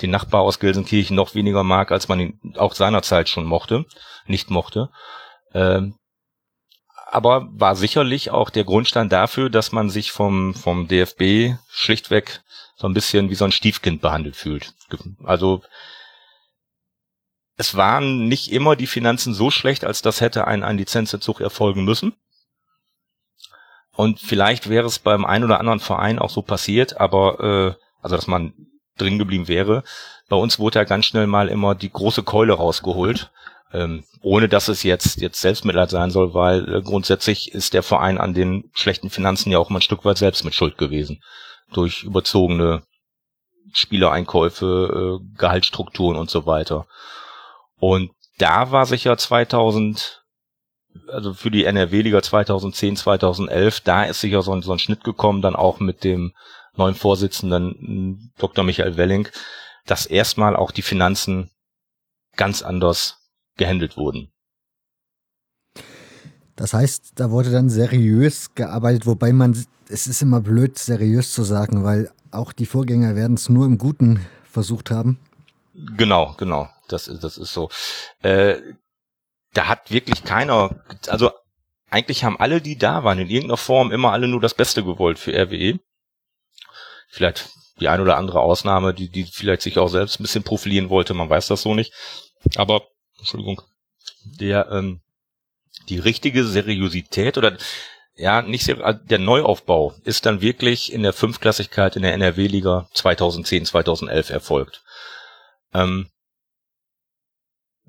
den 0.00 0.10
Nachbar 0.10 0.42
aus 0.42 0.60
Gelsenkirchen 0.60 1.16
noch 1.16 1.34
weniger 1.34 1.64
mag, 1.64 1.90
als 1.90 2.08
man 2.08 2.20
ihn 2.20 2.54
auch 2.56 2.74
seinerzeit 2.74 3.28
schon 3.28 3.44
mochte, 3.44 3.84
nicht 4.26 4.50
mochte. 4.50 4.90
Ähm, 5.52 5.96
aber 7.10 7.48
war 7.50 7.74
sicherlich 7.74 8.30
auch 8.30 8.50
der 8.50 8.64
Grundstein 8.64 9.08
dafür, 9.08 9.50
dass 9.50 9.72
man 9.72 9.90
sich 9.90 10.12
vom, 10.12 10.54
vom 10.54 10.88
DFB 10.88 11.58
schlichtweg 11.68 12.42
so 12.76 12.86
ein 12.86 12.94
bisschen 12.94 13.30
wie 13.30 13.34
so 13.34 13.44
ein 13.44 13.52
Stiefkind 13.52 14.00
behandelt 14.00 14.36
fühlt. 14.36 14.74
Also 15.24 15.62
es 17.58 17.76
waren 17.76 18.28
nicht 18.28 18.52
immer 18.52 18.76
die 18.76 18.86
Finanzen 18.86 19.34
so 19.34 19.50
schlecht, 19.50 19.84
als 19.84 20.00
das 20.00 20.20
hätte 20.20 20.46
ein, 20.46 20.62
ein 20.62 20.78
Lizenzzug 20.78 21.40
erfolgen 21.40 21.84
müssen. 21.84 22.14
Und 23.92 24.20
vielleicht 24.20 24.68
wäre 24.70 24.86
es 24.86 25.00
beim 25.00 25.24
einen 25.24 25.44
oder 25.44 25.58
anderen 25.58 25.80
Verein 25.80 26.20
auch 26.20 26.30
so 26.30 26.40
passiert, 26.40 27.00
aber 27.00 27.40
äh, 27.76 27.84
also 28.00 28.14
dass 28.14 28.28
man 28.28 28.54
drin 28.96 29.18
geblieben 29.18 29.48
wäre. 29.48 29.82
Bei 30.28 30.36
uns 30.36 30.60
wurde 30.60 30.78
ja 30.78 30.84
ganz 30.84 31.06
schnell 31.06 31.26
mal 31.26 31.48
immer 31.48 31.74
die 31.74 31.90
große 31.90 32.22
Keule 32.22 32.52
rausgeholt, 32.52 33.32
ähm, 33.72 34.04
ohne 34.20 34.48
dass 34.48 34.68
es 34.68 34.84
jetzt 34.84 35.20
jetzt 35.20 35.40
Selbstmitleid 35.40 35.90
sein 35.90 36.12
soll, 36.12 36.34
weil 36.34 36.72
äh, 36.72 36.80
grundsätzlich 36.80 37.52
ist 37.52 37.74
der 37.74 37.82
Verein 37.82 38.18
an 38.18 38.34
den 38.34 38.70
schlechten 38.72 39.10
Finanzen 39.10 39.50
ja 39.50 39.58
auch 39.58 39.68
mal 39.68 39.80
ein 39.80 39.82
Stück 39.82 40.04
weit 40.04 40.18
selbst 40.18 40.44
mit 40.44 40.54
Schuld 40.54 40.78
gewesen 40.78 41.22
durch 41.72 42.04
überzogene 42.04 42.84
Spielereinkäufe, 43.72 45.20
äh, 45.20 45.36
Gehaltsstrukturen 45.36 46.16
und 46.16 46.30
so 46.30 46.46
weiter. 46.46 46.86
Und 47.78 48.10
da 48.38 48.70
war 48.70 48.86
sicher 48.86 49.16
2000, 49.16 50.24
also 51.08 51.34
für 51.34 51.50
die 51.50 51.64
NRW-Liga 51.64 52.22
2010, 52.22 52.96
2011, 52.96 53.80
da 53.80 54.04
ist 54.04 54.20
sicher 54.20 54.42
so 54.42 54.52
ein, 54.52 54.62
so 54.62 54.72
ein 54.72 54.78
Schnitt 54.78 55.04
gekommen, 55.04 55.42
dann 55.42 55.56
auch 55.56 55.80
mit 55.80 56.04
dem 56.04 56.32
neuen 56.76 56.94
Vorsitzenden 56.94 58.32
Dr. 58.38 58.64
Michael 58.64 58.96
Welling, 58.96 59.28
dass 59.86 60.06
erstmal 60.06 60.56
auch 60.56 60.70
die 60.70 60.82
Finanzen 60.82 61.50
ganz 62.36 62.62
anders 62.62 63.18
gehandelt 63.56 63.96
wurden. 63.96 64.30
Das 66.56 66.74
heißt, 66.74 67.12
da 67.14 67.30
wurde 67.30 67.50
dann 67.50 67.70
seriös 67.70 68.54
gearbeitet, 68.54 69.06
wobei 69.06 69.32
man, 69.32 69.56
es 69.88 70.06
ist 70.06 70.22
immer 70.22 70.40
blöd, 70.40 70.78
seriös 70.78 71.32
zu 71.32 71.44
sagen, 71.44 71.84
weil 71.84 72.10
auch 72.30 72.52
die 72.52 72.66
Vorgänger 72.66 73.14
werden 73.14 73.34
es 73.34 73.48
nur 73.48 73.64
im 73.66 73.78
Guten 73.78 74.26
versucht 74.44 74.90
haben. 74.90 75.18
Genau, 75.96 76.34
genau. 76.36 76.68
Das, 76.88 77.04
das 77.20 77.38
ist 77.38 77.52
so. 77.52 77.70
Äh, 78.22 78.56
da 79.54 79.68
hat 79.68 79.90
wirklich 79.90 80.24
keiner, 80.24 80.84
also 81.08 81.30
eigentlich 81.90 82.24
haben 82.24 82.38
alle, 82.38 82.60
die 82.60 82.76
da 82.76 83.04
waren, 83.04 83.18
in 83.18 83.28
irgendeiner 83.28 83.56
Form 83.56 83.92
immer 83.92 84.12
alle 84.12 84.28
nur 84.28 84.40
das 84.40 84.54
Beste 84.54 84.84
gewollt 84.84 85.18
für 85.18 85.32
RWE. 85.32 85.80
Vielleicht 87.08 87.48
die 87.80 87.88
ein 87.88 88.00
oder 88.00 88.16
andere 88.16 88.40
Ausnahme, 88.40 88.92
die, 88.92 89.08
die 89.08 89.24
vielleicht 89.24 89.62
sich 89.62 89.78
auch 89.78 89.88
selbst 89.88 90.20
ein 90.20 90.24
bisschen 90.24 90.42
profilieren 90.42 90.90
wollte, 90.90 91.14
man 91.14 91.30
weiß 91.30 91.46
das 91.46 91.62
so 91.62 91.74
nicht. 91.74 91.92
Aber, 92.56 92.82
Entschuldigung, 93.18 93.62
der, 94.24 94.70
ähm, 94.70 95.00
die 95.88 95.98
richtige 95.98 96.44
Seriosität 96.44 97.38
oder 97.38 97.56
ja, 98.16 98.42
nicht 98.42 98.64
sehr, 98.64 98.84
also 98.84 98.98
der 99.04 99.18
Neuaufbau 99.18 99.94
ist 100.04 100.26
dann 100.26 100.40
wirklich 100.40 100.92
in 100.92 101.04
der 101.04 101.12
Fünfklassigkeit 101.12 101.94
in 101.94 102.02
der 102.02 102.14
NRW-Liga 102.14 102.88
2010, 102.92 103.64
2011 103.64 104.30
erfolgt. 104.30 104.82
Ähm, 105.72 106.10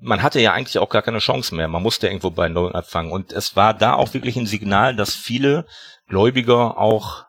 man 0.00 0.22
hatte 0.22 0.40
ja 0.40 0.52
eigentlich 0.52 0.78
auch 0.78 0.88
gar 0.88 1.02
keine 1.02 1.18
Chance 1.18 1.54
mehr. 1.54 1.68
Man 1.68 1.82
musste 1.82 2.06
irgendwo 2.06 2.30
bei 2.30 2.48
Null 2.48 2.72
anfangen. 2.74 3.12
Und 3.12 3.32
es 3.32 3.56
war 3.56 3.74
da 3.74 3.94
auch 3.94 4.14
wirklich 4.14 4.36
ein 4.36 4.46
Signal, 4.46 4.96
dass 4.96 5.14
viele 5.14 5.66
Gläubiger 6.08 6.78
auch 6.78 7.24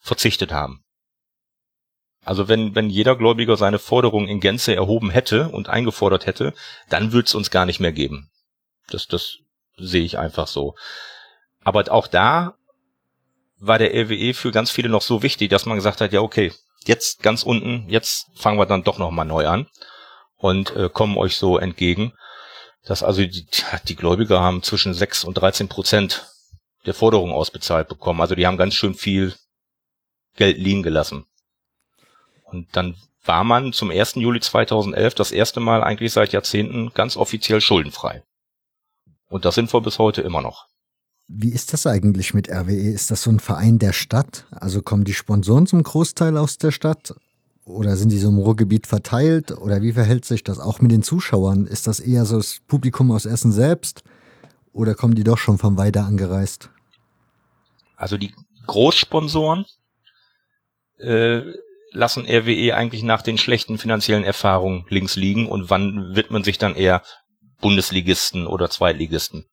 verzichtet 0.00 0.52
haben. 0.52 0.84
Also 2.24 2.48
wenn, 2.48 2.74
wenn 2.74 2.88
jeder 2.88 3.16
Gläubiger 3.16 3.56
seine 3.56 3.80
Forderung 3.80 4.28
in 4.28 4.40
Gänze 4.40 4.74
erhoben 4.74 5.10
hätte 5.10 5.48
und 5.48 5.68
eingefordert 5.68 6.26
hätte, 6.26 6.54
dann 6.88 7.12
würde 7.12 7.26
es 7.26 7.34
uns 7.34 7.50
gar 7.50 7.66
nicht 7.66 7.80
mehr 7.80 7.92
geben. 7.92 8.30
Das, 8.88 9.08
das 9.08 9.38
sehe 9.76 10.04
ich 10.04 10.18
einfach 10.18 10.46
so. 10.46 10.76
Aber 11.64 11.90
auch 11.90 12.06
da 12.06 12.54
war 13.58 13.78
der 13.78 13.92
RWE 13.92 14.34
für 14.34 14.52
ganz 14.52 14.70
viele 14.70 14.88
noch 14.88 15.02
so 15.02 15.22
wichtig, 15.22 15.50
dass 15.50 15.66
man 15.66 15.76
gesagt 15.76 16.00
hat, 16.00 16.12
ja 16.12 16.20
okay, 16.20 16.52
jetzt 16.84 17.22
ganz 17.22 17.42
unten, 17.42 17.88
jetzt 17.88 18.26
fangen 18.34 18.58
wir 18.58 18.66
dann 18.66 18.84
doch 18.84 18.98
nochmal 18.98 19.26
neu 19.26 19.46
an 19.46 19.66
und 20.42 20.74
äh, 20.76 20.90
kommen 20.92 21.16
euch 21.16 21.36
so 21.36 21.56
entgegen. 21.56 22.12
Dass 22.84 23.02
also 23.02 23.22
die, 23.22 23.46
die 23.86 23.96
Gläubiger 23.96 24.40
haben 24.40 24.62
zwischen 24.62 24.92
6 24.92 25.24
und 25.24 25.34
13 25.34 25.68
Prozent 25.68 26.26
der 26.84 26.94
Forderungen 26.94 27.32
ausbezahlt 27.32 27.88
bekommen. 27.88 28.20
Also 28.20 28.34
die 28.34 28.46
haben 28.46 28.56
ganz 28.56 28.74
schön 28.74 28.94
viel 28.94 29.34
Geld 30.34 30.58
liegen 30.58 30.82
gelassen. 30.82 31.26
Und 32.44 32.68
dann 32.72 32.96
war 33.24 33.44
man 33.44 33.72
zum 33.72 33.90
1. 33.90 34.16
Juli 34.16 34.40
2011 34.40 35.14
das 35.14 35.30
erste 35.30 35.60
Mal 35.60 35.84
eigentlich 35.84 36.12
seit 36.12 36.32
Jahrzehnten 36.32 36.92
ganz 36.92 37.16
offiziell 37.16 37.60
schuldenfrei. 37.60 38.24
Und 39.28 39.44
das 39.44 39.54
sind 39.54 39.72
wir 39.72 39.80
bis 39.80 40.00
heute 40.00 40.22
immer 40.22 40.42
noch. 40.42 40.66
Wie 41.28 41.52
ist 41.52 41.72
das 41.72 41.86
eigentlich 41.86 42.34
mit 42.34 42.50
RWE? 42.50 42.90
Ist 42.90 43.12
das 43.12 43.22
so 43.22 43.30
ein 43.30 43.38
Verein 43.38 43.78
der 43.78 43.92
Stadt? 43.92 44.46
Also 44.50 44.82
kommen 44.82 45.04
die 45.04 45.14
Sponsoren 45.14 45.68
zum 45.68 45.84
Großteil 45.84 46.36
aus 46.36 46.58
der 46.58 46.72
Stadt? 46.72 47.14
Oder 47.72 47.96
sind 47.96 48.10
die 48.10 48.18
so 48.18 48.28
im 48.28 48.38
Ruhrgebiet 48.38 48.86
verteilt? 48.86 49.52
Oder 49.52 49.82
wie 49.82 49.92
verhält 49.92 50.24
sich 50.24 50.44
das 50.44 50.58
auch 50.58 50.80
mit 50.80 50.92
den 50.92 51.02
Zuschauern? 51.02 51.66
Ist 51.66 51.86
das 51.86 52.00
eher 52.00 52.24
so 52.24 52.36
das 52.36 52.60
Publikum 52.66 53.10
aus 53.10 53.24
Essen 53.24 53.52
selbst? 53.52 54.04
Oder 54.72 54.94
kommen 54.94 55.14
die 55.14 55.24
doch 55.24 55.38
schon 55.38 55.58
von 55.58 55.76
weiter 55.76 56.04
angereist? 56.04 56.70
Also 57.96 58.18
die 58.18 58.34
Großsponsoren 58.66 59.64
äh, 60.98 61.42
lassen 61.92 62.26
RWE 62.26 62.74
eigentlich 62.74 63.02
nach 63.02 63.22
den 63.22 63.38
schlechten 63.38 63.78
finanziellen 63.78 64.24
Erfahrungen 64.24 64.84
links 64.88 65.16
liegen 65.16 65.48
und 65.48 65.70
wann 65.70 66.14
widmen 66.14 66.44
sich 66.44 66.58
dann 66.58 66.74
eher 66.74 67.02
Bundesligisten 67.60 68.46
oder 68.46 68.70
Zweitligisten. 68.70 69.46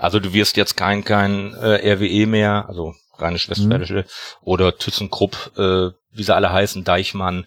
Also 0.00 0.18
du 0.18 0.32
wirst 0.32 0.56
jetzt 0.56 0.76
kein 0.76 1.04
kein 1.04 1.54
äh, 1.54 1.92
RWE 1.92 2.26
mehr, 2.26 2.66
also 2.68 2.94
Rheinisch-Westfälische 3.18 3.94
mhm. 3.94 4.04
oder 4.40 4.76
ThyssenKrupp, 4.78 5.52
äh, 5.56 5.90
wie 6.12 6.22
sie 6.22 6.34
alle 6.34 6.50
heißen, 6.50 6.84
Deichmann. 6.84 7.46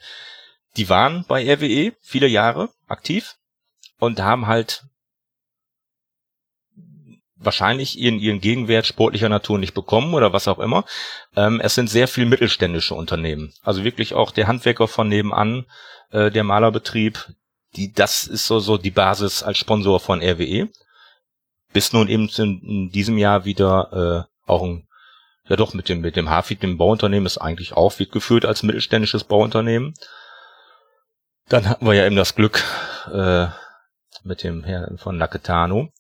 Die 0.78 0.88
waren 0.88 1.26
bei 1.28 1.52
RWE 1.52 1.94
viele 2.02 2.28
Jahre 2.28 2.70
aktiv 2.88 3.36
und 4.00 4.22
haben 4.22 4.48
halt 4.48 4.84
wahrscheinlich 7.36 7.98
ihren, 7.98 8.20
ihren 8.20 8.40
Gegenwert 8.40 8.86
sportlicher 8.86 9.30
Natur 9.30 9.58
nicht 9.58 9.74
bekommen 9.74 10.14
oder 10.14 10.32
was 10.32 10.48
auch 10.48 10.60
immer. 10.60 10.86
Ähm, 11.36 11.60
es 11.60 11.76
sind 11.76 11.90
sehr 11.90 12.08
viel 12.08 12.26
mittelständische 12.26 12.94
Unternehmen. 12.94 13.54
Also 13.64 13.84
wirklich 13.84 14.14
auch 14.14 14.32
der 14.32 14.48
Handwerker 14.48 14.88
von 14.88 15.10
nebenan, 15.10 15.66
äh, 16.12 16.32
der 16.32 16.44
Malerbetrieb, 16.44 17.34
die, 17.76 17.92
das 17.92 18.28
ist 18.28 18.46
so, 18.46 18.60
so 18.60 18.78
die 18.78 18.92
Basis 18.92 19.42
als 19.42 19.58
Sponsor 19.58 20.00
von 20.00 20.22
RWE. 20.22 20.70
Bis 21.74 21.92
nun 21.92 22.08
eben 22.08 22.30
in, 22.30 22.92
diesem 22.92 23.18
Jahr 23.18 23.46
wieder 23.46 24.28
äh, 24.48 24.50
auch 24.50 24.64
ein, 24.64 24.88
ja 25.48 25.56
doch 25.56 25.74
mit 25.74 25.90
dem, 25.90 26.02
mit 26.02 26.16
dem 26.16 26.30
Hafid, 26.30 26.64
dem 26.64 26.78
Bauunternehmen, 26.78 27.26
ist 27.26 27.40
eigentlich 27.40 27.74
auch, 27.74 28.00
wird 28.00 28.12
geführt 28.12 28.46
als 28.46 28.64
mittelständisches 28.64 29.24
Bauunternehmen. 29.24 29.94
Dann 31.50 31.68
hatten 31.68 31.86
wir 31.86 31.94
ja 31.94 32.06
eben 32.06 32.16
das 32.16 32.36
Glück 32.36 32.64
äh, 33.12 33.48
mit 34.24 34.44
dem 34.44 34.64
Herrn 34.64 34.98
von 34.98 35.18
Naketano. 35.18 35.92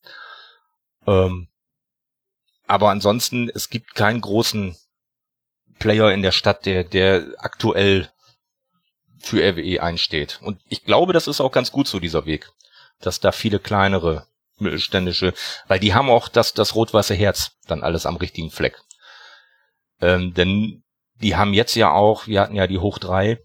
Ähm, 1.05 1.49
aber 2.65 2.89
ansonsten, 2.89 3.49
es 3.49 3.69
gibt 3.69 3.95
keinen 3.95 4.21
großen 4.21 4.77
Player 5.79 6.11
in 6.11 6.21
der 6.21 6.31
Stadt, 6.31 6.65
der, 6.65 6.83
der 6.83 7.25
aktuell 7.37 8.09
für 9.19 9.41
RWE 9.41 9.81
einsteht. 9.81 10.39
Und 10.41 10.61
ich 10.69 10.83
glaube, 10.83 11.13
das 11.13 11.27
ist 11.27 11.41
auch 11.41 11.51
ganz 11.51 11.71
gut 11.71 11.87
so, 11.87 11.99
dieser 11.99 12.25
Weg. 12.25 12.49
Dass 12.99 13.19
da 13.19 13.31
viele 13.31 13.59
kleinere 13.59 14.27
mittelständische, 14.57 15.33
weil 15.67 15.79
die 15.79 15.93
haben 15.93 16.09
auch 16.09 16.27
das, 16.27 16.53
das 16.53 16.75
rot-weiße 16.75 17.15
Herz 17.15 17.51
dann 17.67 17.83
alles 17.83 18.05
am 18.05 18.17
richtigen 18.17 18.51
Fleck. 18.51 18.77
Ähm, 20.01 20.33
denn 20.33 20.83
die 21.15 21.35
haben 21.35 21.53
jetzt 21.53 21.75
ja 21.75 21.91
auch, 21.91 22.27
wir 22.27 22.41
hatten 22.41 22.55
ja 22.55 22.67
die 22.67 22.79
Hoch 22.79 22.99
3 22.99 23.39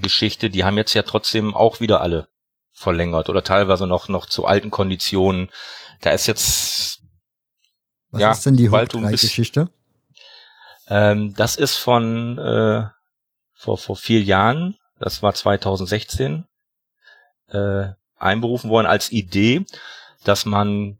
Geschichte, 0.00 0.50
die 0.50 0.64
haben 0.64 0.76
jetzt 0.76 0.94
ja 0.94 1.02
trotzdem 1.02 1.54
auch 1.54 1.80
wieder 1.80 2.00
alle 2.00 2.28
verlängert 2.72 3.28
oder 3.28 3.42
teilweise 3.42 3.86
noch, 3.86 4.08
noch 4.08 4.26
zu 4.26 4.46
alten 4.46 4.70
Konditionen. 4.70 5.50
Da 6.00 6.10
ist 6.10 6.26
jetzt, 6.26 7.00
was 8.10 8.20
ja, 8.20 8.32
ist 8.32 8.46
denn 8.46 8.56
die 8.56 8.70
Hoch 8.70 8.84
3 8.84 9.10
Geschichte? 9.10 9.70
Ähm, 10.88 11.34
das 11.34 11.56
ist 11.56 11.76
von, 11.76 12.38
äh, 12.38 12.86
vor, 13.54 13.78
vor 13.78 13.96
vier 13.96 14.22
Jahren, 14.22 14.76
das 15.00 15.22
war 15.22 15.34
2016, 15.34 16.46
äh, 17.48 17.88
einberufen 18.18 18.70
worden 18.70 18.86
als 18.86 19.10
Idee, 19.12 19.64
dass 20.24 20.44
man 20.44 20.98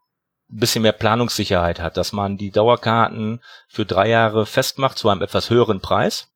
ein 0.51 0.61
bisschen 0.61 0.83
mehr 0.83 0.93
Planungssicherheit 0.93 1.81
hat, 1.81 1.97
dass 1.97 2.13
man 2.13 2.39
die 2.39 2.51
Dauerkarten 2.51 3.43
für 3.69 3.85
drei 3.85 4.09
Jahre 4.09 4.47
festmacht 4.47 4.99
zu 4.99 5.09
einem 5.09 5.23
etwas 5.23 5.51
höheren 5.51 5.81
Preis, 5.81 6.29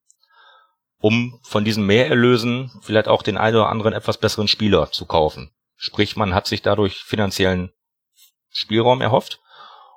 um 1.00 1.40
von 1.42 1.64
diesen 1.64 1.86
Mehrerlösen 1.86 2.70
vielleicht 2.82 3.08
auch 3.08 3.22
den 3.22 3.38
einen 3.38 3.56
oder 3.56 3.68
anderen 3.68 3.92
etwas 3.94 4.18
besseren 4.18 4.48
Spieler 4.48 4.90
zu 4.90 5.06
kaufen. 5.06 5.50
Sprich, 5.76 6.16
man 6.16 6.34
hat 6.34 6.46
sich 6.46 6.62
dadurch 6.62 7.02
finanziellen 7.04 7.72
Spielraum 8.50 9.00
erhofft 9.00 9.40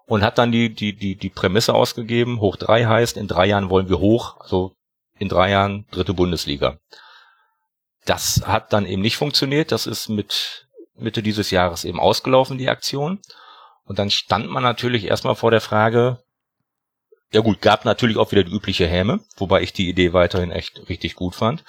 und 0.06 0.24
hat 0.24 0.38
dann 0.38 0.52
die, 0.52 0.74
die, 0.74 0.96
die, 0.96 1.16
die 1.16 1.30
Prämisse 1.30 1.74
ausgegeben, 1.74 2.40
hoch 2.40 2.56
drei 2.56 2.86
heißt, 2.86 3.18
in 3.18 3.28
drei 3.28 3.48
Jahren 3.48 3.70
wollen 3.70 3.90
wir 3.90 4.00
hoch, 4.00 4.40
also 4.40 4.76
in 5.18 5.30
drei 5.30 5.52
Jahren 5.52 5.86
dritte 5.92 6.14
Bundesliga. 6.14 6.80
Das 8.06 8.44
hat 8.46 8.72
dann 8.72 8.86
eben 8.86 9.02
nicht 9.02 9.18
funktioniert. 9.18 9.72
Das 9.72 9.88
ist 9.88 10.10
mit 10.10 10.65
Mitte 10.98 11.22
dieses 11.22 11.52
Jahres 11.52 11.84
eben 11.84 12.00
ausgelaufen, 12.00 12.58
die 12.58 12.70
Aktion. 12.70 13.22
Und 13.84 14.00
dann 14.00 14.10
stand 14.10 14.50
man 14.50 14.64
natürlich 14.64 15.06
erstmal 15.06 15.36
vor 15.36 15.52
der 15.52 15.62
Frage, 15.62 16.20
ja 17.32 17.42
gut, 17.42 17.62
gab 17.62 17.86
natürlich 17.86 18.18
auch 18.18 18.32
wieder 18.32 18.44
die 18.44 18.54
übliche 18.54 18.88
Häme, 18.88 19.20
wobei 19.38 19.62
ich 19.62 19.74
die 19.74 19.90
Idee 19.90 20.14
weiterhin 20.14 20.52
echt 20.52 20.88
richtig 20.90 21.16
gut 21.16 21.36
fand. 21.36 21.64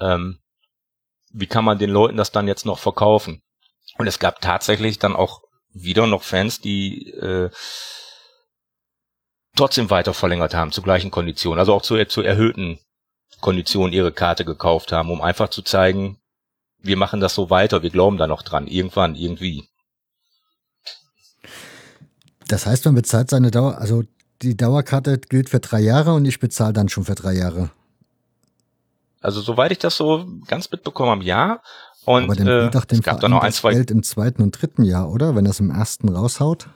Ähm, 0.00 0.38
wie 1.32 1.46
kann 1.46 1.64
man 1.64 1.78
den 1.78 1.90
Leuten 1.90 2.16
das 2.16 2.30
dann 2.30 2.46
jetzt 2.46 2.64
noch 2.64 2.78
verkaufen? 2.78 3.42
Und 3.98 4.06
es 4.06 4.18
gab 4.18 4.40
tatsächlich 4.40 4.98
dann 4.98 5.16
auch 5.16 5.42
wieder 5.72 6.06
noch 6.06 6.22
Fans, 6.22 6.60
die 6.60 7.10
äh, 7.10 7.50
trotzdem 9.56 9.90
weiter 9.90 10.14
verlängert 10.14 10.54
haben, 10.54 10.72
zu 10.72 10.82
gleichen 10.82 11.10
Konditionen, 11.10 11.58
also 11.58 11.74
auch 11.74 11.82
zu, 11.82 12.02
zu 12.06 12.22
erhöhten 12.22 12.78
Konditionen 13.40 13.92
ihre 13.92 14.12
Karte 14.12 14.44
gekauft 14.44 14.92
haben, 14.92 15.10
um 15.10 15.20
einfach 15.20 15.48
zu 15.48 15.62
zeigen, 15.62 16.20
wir 16.84 16.96
machen 16.96 17.20
das 17.20 17.34
so 17.34 17.50
weiter, 17.50 17.82
wir 17.82 17.90
glauben 17.90 18.16
da 18.16 18.26
noch 18.26 18.42
dran, 18.42 18.66
irgendwann, 18.66 19.14
irgendwie. 19.14 19.68
Das 22.48 22.66
heißt, 22.66 22.84
man 22.84 22.94
bezahlt 22.94 23.30
seine 23.30 23.50
Dauer, 23.50 23.78
also 23.78 24.04
die 24.42 24.56
Dauerkarte 24.56 25.18
gilt 25.18 25.48
für 25.48 25.60
drei 25.60 25.80
Jahre 25.80 26.12
und 26.12 26.24
ich 26.24 26.38
bezahle 26.40 26.72
dann 26.72 26.88
schon 26.88 27.04
für 27.04 27.14
drei 27.14 27.32
Jahre. 27.32 27.70
Also 29.20 29.40
soweit 29.40 29.72
ich 29.72 29.78
das 29.78 29.96
so 29.96 30.26
ganz 30.46 30.70
mitbekommen 30.70 31.10
habe, 31.10 31.24
ja. 31.24 31.62
Und, 32.04 32.24
Aber 32.24 32.36
dann 32.36 32.46
äh, 32.46 32.70
doch 32.70 32.84
dem 32.84 32.98
es 32.98 33.04
gab 33.04 33.14
Verein 33.14 33.20
dann 33.22 33.30
noch 33.30 33.42
ein, 33.42 33.52
zwei 33.52 33.72
Geld 33.72 33.90
im 33.90 34.02
zweiten 34.02 34.42
und 34.42 34.50
dritten 34.50 34.82
Jahr, 34.84 35.10
oder? 35.10 35.34
Wenn 35.34 35.46
das 35.46 35.60
im 35.60 35.70
ersten 35.70 36.10
raushaut? 36.10 36.68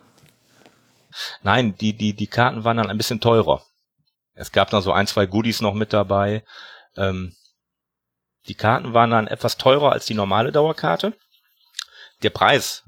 Nein, 1.42 1.74
die, 1.76 1.92
die, 1.94 2.14
die 2.14 2.26
Karten 2.26 2.64
waren 2.64 2.78
dann 2.78 2.88
ein 2.88 2.96
bisschen 2.96 3.20
teurer. 3.20 3.62
Es 4.34 4.52
gab 4.52 4.70
dann 4.70 4.82
so 4.82 4.92
ein, 4.92 5.06
zwei 5.06 5.26
Goodies 5.26 5.60
noch 5.60 5.74
mit 5.74 5.92
dabei. 5.92 6.44
Ähm, 6.96 7.34
die 8.48 8.54
Karten 8.54 8.94
waren 8.94 9.10
dann 9.10 9.26
etwas 9.26 9.56
teurer 9.56 9.92
als 9.92 10.06
die 10.06 10.14
normale 10.14 10.52
Dauerkarte. 10.52 11.14
Der 12.22 12.30
Preis 12.30 12.84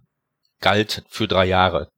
galt 0.60 1.04
für 1.08 1.28
drei 1.28 1.46
Jahre. 1.46 1.88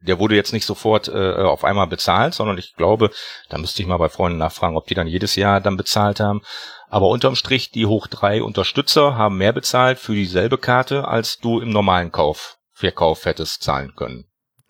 Der 0.00 0.18
wurde 0.18 0.34
jetzt 0.34 0.52
nicht 0.52 0.66
sofort 0.66 1.06
äh, 1.08 1.34
auf 1.36 1.62
einmal 1.62 1.86
bezahlt, 1.86 2.34
sondern 2.34 2.58
ich 2.58 2.74
glaube, 2.74 3.10
da 3.48 3.58
müsste 3.58 3.82
ich 3.82 3.88
mal 3.88 3.98
bei 3.98 4.08
Freunden 4.08 4.38
nachfragen, 4.38 4.76
ob 4.76 4.86
die 4.86 4.94
dann 4.94 5.06
jedes 5.06 5.36
Jahr 5.36 5.60
dann 5.60 5.76
bezahlt 5.76 6.18
haben. 6.18 6.42
Aber 6.88 7.08
unterm 7.08 7.36
Strich, 7.36 7.70
die 7.70 7.86
Hoch 7.86 8.08
drei 8.08 8.42
Unterstützer 8.42 9.16
haben 9.16 9.38
mehr 9.38 9.52
bezahlt 9.52 9.98
für 9.98 10.14
dieselbe 10.14 10.58
Karte, 10.58 11.06
als 11.06 11.38
du 11.38 11.60
im 11.60 11.70
normalen 11.70 12.10
Kauf, 12.10 12.58
Verkauf 12.72 13.26
hättest 13.26 13.62
zahlen 13.62 13.94
können. 13.94 14.24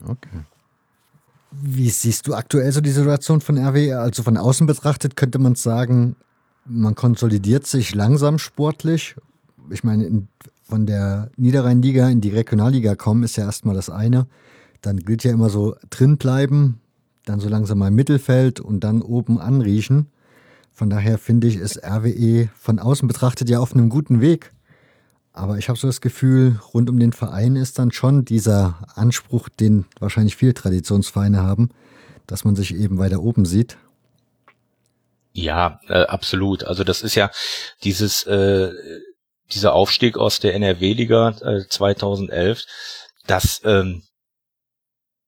Okay. 0.07 0.45
Wie 1.51 1.91
siehst 1.91 2.27
du 2.27 2.35
aktuell 2.35 2.71
so 2.73 2.81
die 2.81 2.91
Situation 2.91 3.41
von 3.41 3.59
RW? 3.59 3.95
Also 3.95 4.23
von 4.23 4.37
außen 4.37 4.67
betrachtet 4.67 5.17
könnte 5.17 5.39
man 5.39 5.55
sagen, 5.55 6.17
man 6.65 6.95
konsolidiert 6.95 7.67
sich 7.67 7.95
langsam 7.95 8.39
sportlich. 8.39 9.17
Ich 9.71 9.85
meine, 9.85 10.05
in, 10.05 10.29
von 10.63 10.87
der 10.87 11.31
Niederrheinliga 11.37 12.09
in 12.09 12.21
die 12.21 12.31
Regionalliga 12.31 12.95
kommen 12.95 13.23
ist 13.25 13.37
ja 13.37 13.45
erstmal 13.45 13.75
das 13.75 13.91
eine. 13.91 14.27
Dann 14.81 14.99
gilt 14.99 15.25
ja 15.25 15.33
immer 15.33 15.51
so 15.51 15.77
drin 15.91 16.17
bleiben, 16.17 16.81
dann 17.25 17.41
so 17.41 17.49
langsam 17.49 17.79
mal 17.79 17.89
im 17.89 17.95
Mittelfeld 17.95 18.61
und 18.61 18.81
dann 18.81 19.03
oben 19.03 19.39
anriechen. 19.39 20.07
Von 20.73 20.91
daher 20.91 21.19
finde 21.19 21.47
ich, 21.47 21.57
ist 21.57 21.85
RWE 21.85 22.49
von 22.59 22.79
außen 22.79 23.07
betrachtet 23.07 23.49
ja 23.51 23.61
auf 23.61 23.75
einem 23.75 23.91
guten 23.91 24.21
Weg. 24.21 24.53
Aber 25.33 25.59
ich 25.59 25.69
habe 25.69 25.79
so 25.79 25.87
das 25.87 26.01
Gefühl, 26.01 26.59
rund 26.75 26.91
um 26.91 26.99
den 26.99 27.13
Verein 27.13 27.57
ist 27.57 27.79
dann 27.79 27.93
schon 27.93 28.25
dieser 28.25 28.77
Anspruch, 28.95 29.49
den 29.49 29.87
wahrscheinlich 29.99 30.37
viele 30.37 30.55
Traditionsvereine 30.55 31.43
haben, 31.43 31.71
dass 32.27 32.45
man 32.45 32.57
sich 32.57 32.75
eben 32.75 32.99
weiter 32.99 33.23
oben 33.23 33.45
sieht. 33.45 33.79
Ja, 35.33 35.81
äh, 35.89 36.05
absolut. 36.05 36.65
Also 36.65 36.85
das 36.85 37.03
ist 37.03 37.15
ja 37.15 37.31
dieses 37.85 38.25
äh, 38.25 38.71
dieser 39.53 39.75
Aufstieg 39.75 40.17
aus 40.17 40.41
der 40.41 40.55
NRW-Liga 40.55 41.35
äh, 41.43 41.69
2011. 41.69 42.65
Das 43.27 43.61
ähm, 43.65 44.03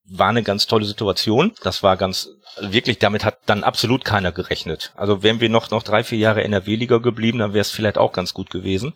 war 0.07 0.29
eine 0.29 0.43
ganz 0.43 0.67
tolle 0.67 0.85
Situation. 0.85 1.55
Das 1.63 1.83
war 1.83 1.97
ganz 1.97 2.29
wirklich. 2.59 2.99
Damit 2.99 3.25
hat 3.25 3.39
dann 3.47 3.65
absolut 3.65 4.05
keiner 4.05 4.33
gerechnet. 4.33 4.93
Also 4.97 5.23
wären 5.23 5.41
wir 5.41 5.49
noch 5.49 5.71
noch 5.71 5.83
drei 5.83 6.05
vier 6.05 6.19
Jahre 6.19 6.45
NRW-Liga 6.45 6.99
geblieben, 6.99 7.39
dann 7.39 7.55
wäre 7.55 7.63
es 7.63 7.71
vielleicht 7.71 7.99
auch 7.99 8.13
ganz 8.13 8.35
gut 8.35 8.51
gewesen. 8.51 8.95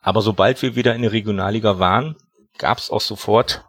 Aber 0.00 0.22
sobald 0.22 0.62
wir 0.62 0.76
wieder 0.76 0.94
in 0.94 1.02
der 1.02 1.12
Regionalliga 1.12 1.80
waren, 1.80 2.16
gab 2.58 2.78
es 2.78 2.90
auch 2.90 3.00
sofort 3.00 3.64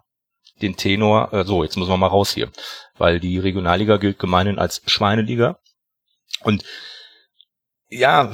den 0.62 0.76
Tenor, 0.76 1.34
äh, 1.34 1.44
so, 1.44 1.64
jetzt 1.64 1.78
müssen 1.78 1.90
wir 1.90 1.98
mal 1.98 2.08
raus 2.08 2.32
hier, 2.32 2.50
weil 2.98 3.20
die 3.20 3.40
Regionalliga 3.40 3.98
gilt 3.98 4.20
gemeinhin 4.20 4.60
als 4.60 4.82
Schweineliga. 4.86 5.58
Und 6.42 6.64
ja, 7.90 8.34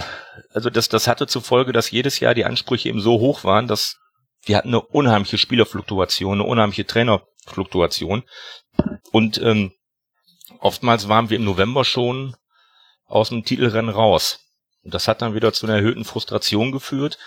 also 0.49 0.69
das, 0.69 0.89
das 0.89 1.07
hatte 1.07 1.27
zur 1.27 1.41
Folge, 1.41 1.73
dass 1.73 1.91
jedes 1.91 2.19
Jahr 2.19 2.33
die 2.33 2.45
Ansprüche 2.45 2.89
eben 2.89 3.01
so 3.01 3.19
hoch 3.19 3.43
waren, 3.43 3.67
dass 3.67 3.97
wir 4.45 4.57
hatten 4.57 4.69
eine 4.69 4.81
unheimliche 4.81 5.37
Spielerfluktuation, 5.37 6.33
eine 6.33 6.43
unheimliche 6.49 6.85
Trainerfluktuation. 6.85 8.23
Und 9.11 9.37
ähm, 9.41 9.73
oftmals 10.59 11.07
waren 11.07 11.29
wir 11.29 11.37
im 11.37 11.45
November 11.45 11.85
schon 11.85 12.35
aus 13.05 13.29
dem 13.29 13.45
Titelrennen 13.45 13.93
raus. 13.93 14.39
Und 14.83 14.93
das 14.93 15.07
hat 15.07 15.21
dann 15.21 15.33
wieder 15.33 15.53
zu 15.53 15.65
einer 15.65 15.77
erhöhten 15.77 16.03
Frustration 16.03 16.71
geführt. 16.71 17.17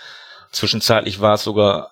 Zwischenzeitlich 0.51 1.21
war 1.21 1.35
es 1.35 1.43
sogar 1.43 1.91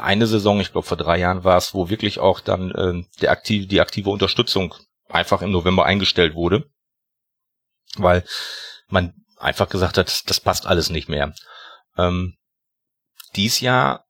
eine 0.00 0.26
Saison, 0.26 0.60
ich 0.60 0.72
glaube 0.72 0.86
vor 0.86 0.96
drei 0.96 1.18
Jahren 1.18 1.44
war 1.44 1.58
es, 1.58 1.74
wo 1.74 1.88
wirklich 1.88 2.18
auch 2.18 2.40
dann 2.40 2.70
äh, 2.70 3.04
der 3.20 3.30
aktiv, 3.30 3.68
die 3.68 3.80
aktive 3.80 4.10
Unterstützung 4.10 4.74
einfach 5.08 5.42
im 5.42 5.50
November 5.50 5.84
eingestellt 5.84 6.34
wurde, 6.34 6.64
weil 7.96 8.24
man 8.88 9.14
einfach 9.38 9.68
gesagt 9.68 9.98
hat, 9.98 10.28
das 10.28 10.40
passt 10.40 10.66
alles 10.66 10.90
nicht 10.90 11.08
mehr. 11.08 11.34
Ähm, 11.96 12.36
dies 13.34 13.60
Jahr 13.60 14.06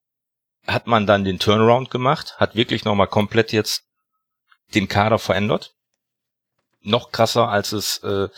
hat 0.66 0.86
man 0.86 1.06
dann 1.06 1.24
den 1.24 1.38
Turnaround 1.38 1.90
gemacht, 1.90 2.36
hat 2.38 2.54
wirklich 2.54 2.84
nochmal 2.84 3.06
komplett 3.06 3.52
jetzt 3.52 3.84
den 4.74 4.88
Kader 4.88 5.18
verändert. 5.18 5.74
Noch 6.80 7.12
krasser, 7.12 7.48
als 7.48 7.72
es 7.72 7.98
äh, 7.98 8.28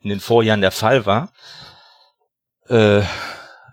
in 0.00 0.10
den 0.10 0.20
Vorjahren 0.20 0.60
der 0.60 0.72
Fall 0.72 1.06
war. 1.06 1.32
Äh, 2.68 3.02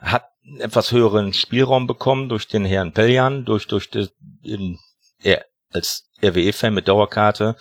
hat 0.02 0.26
etwas 0.60 0.92
höheren 0.92 1.34
Spielraum 1.34 1.88
bekommen 1.88 2.30
durch 2.30 2.48
den 2.48 2.66
Herrn 2.66 2.94
Peljan, 2.94 3.46
durch, 3.46 3.68
durch 3.68 3.90
den, 3.90 4.80
er 5.20 5.46
als 5.72 6.10
RWE-Fan 6.24 6.74
mit 6.74 6.88
Dauerkarte, 6.88 7.58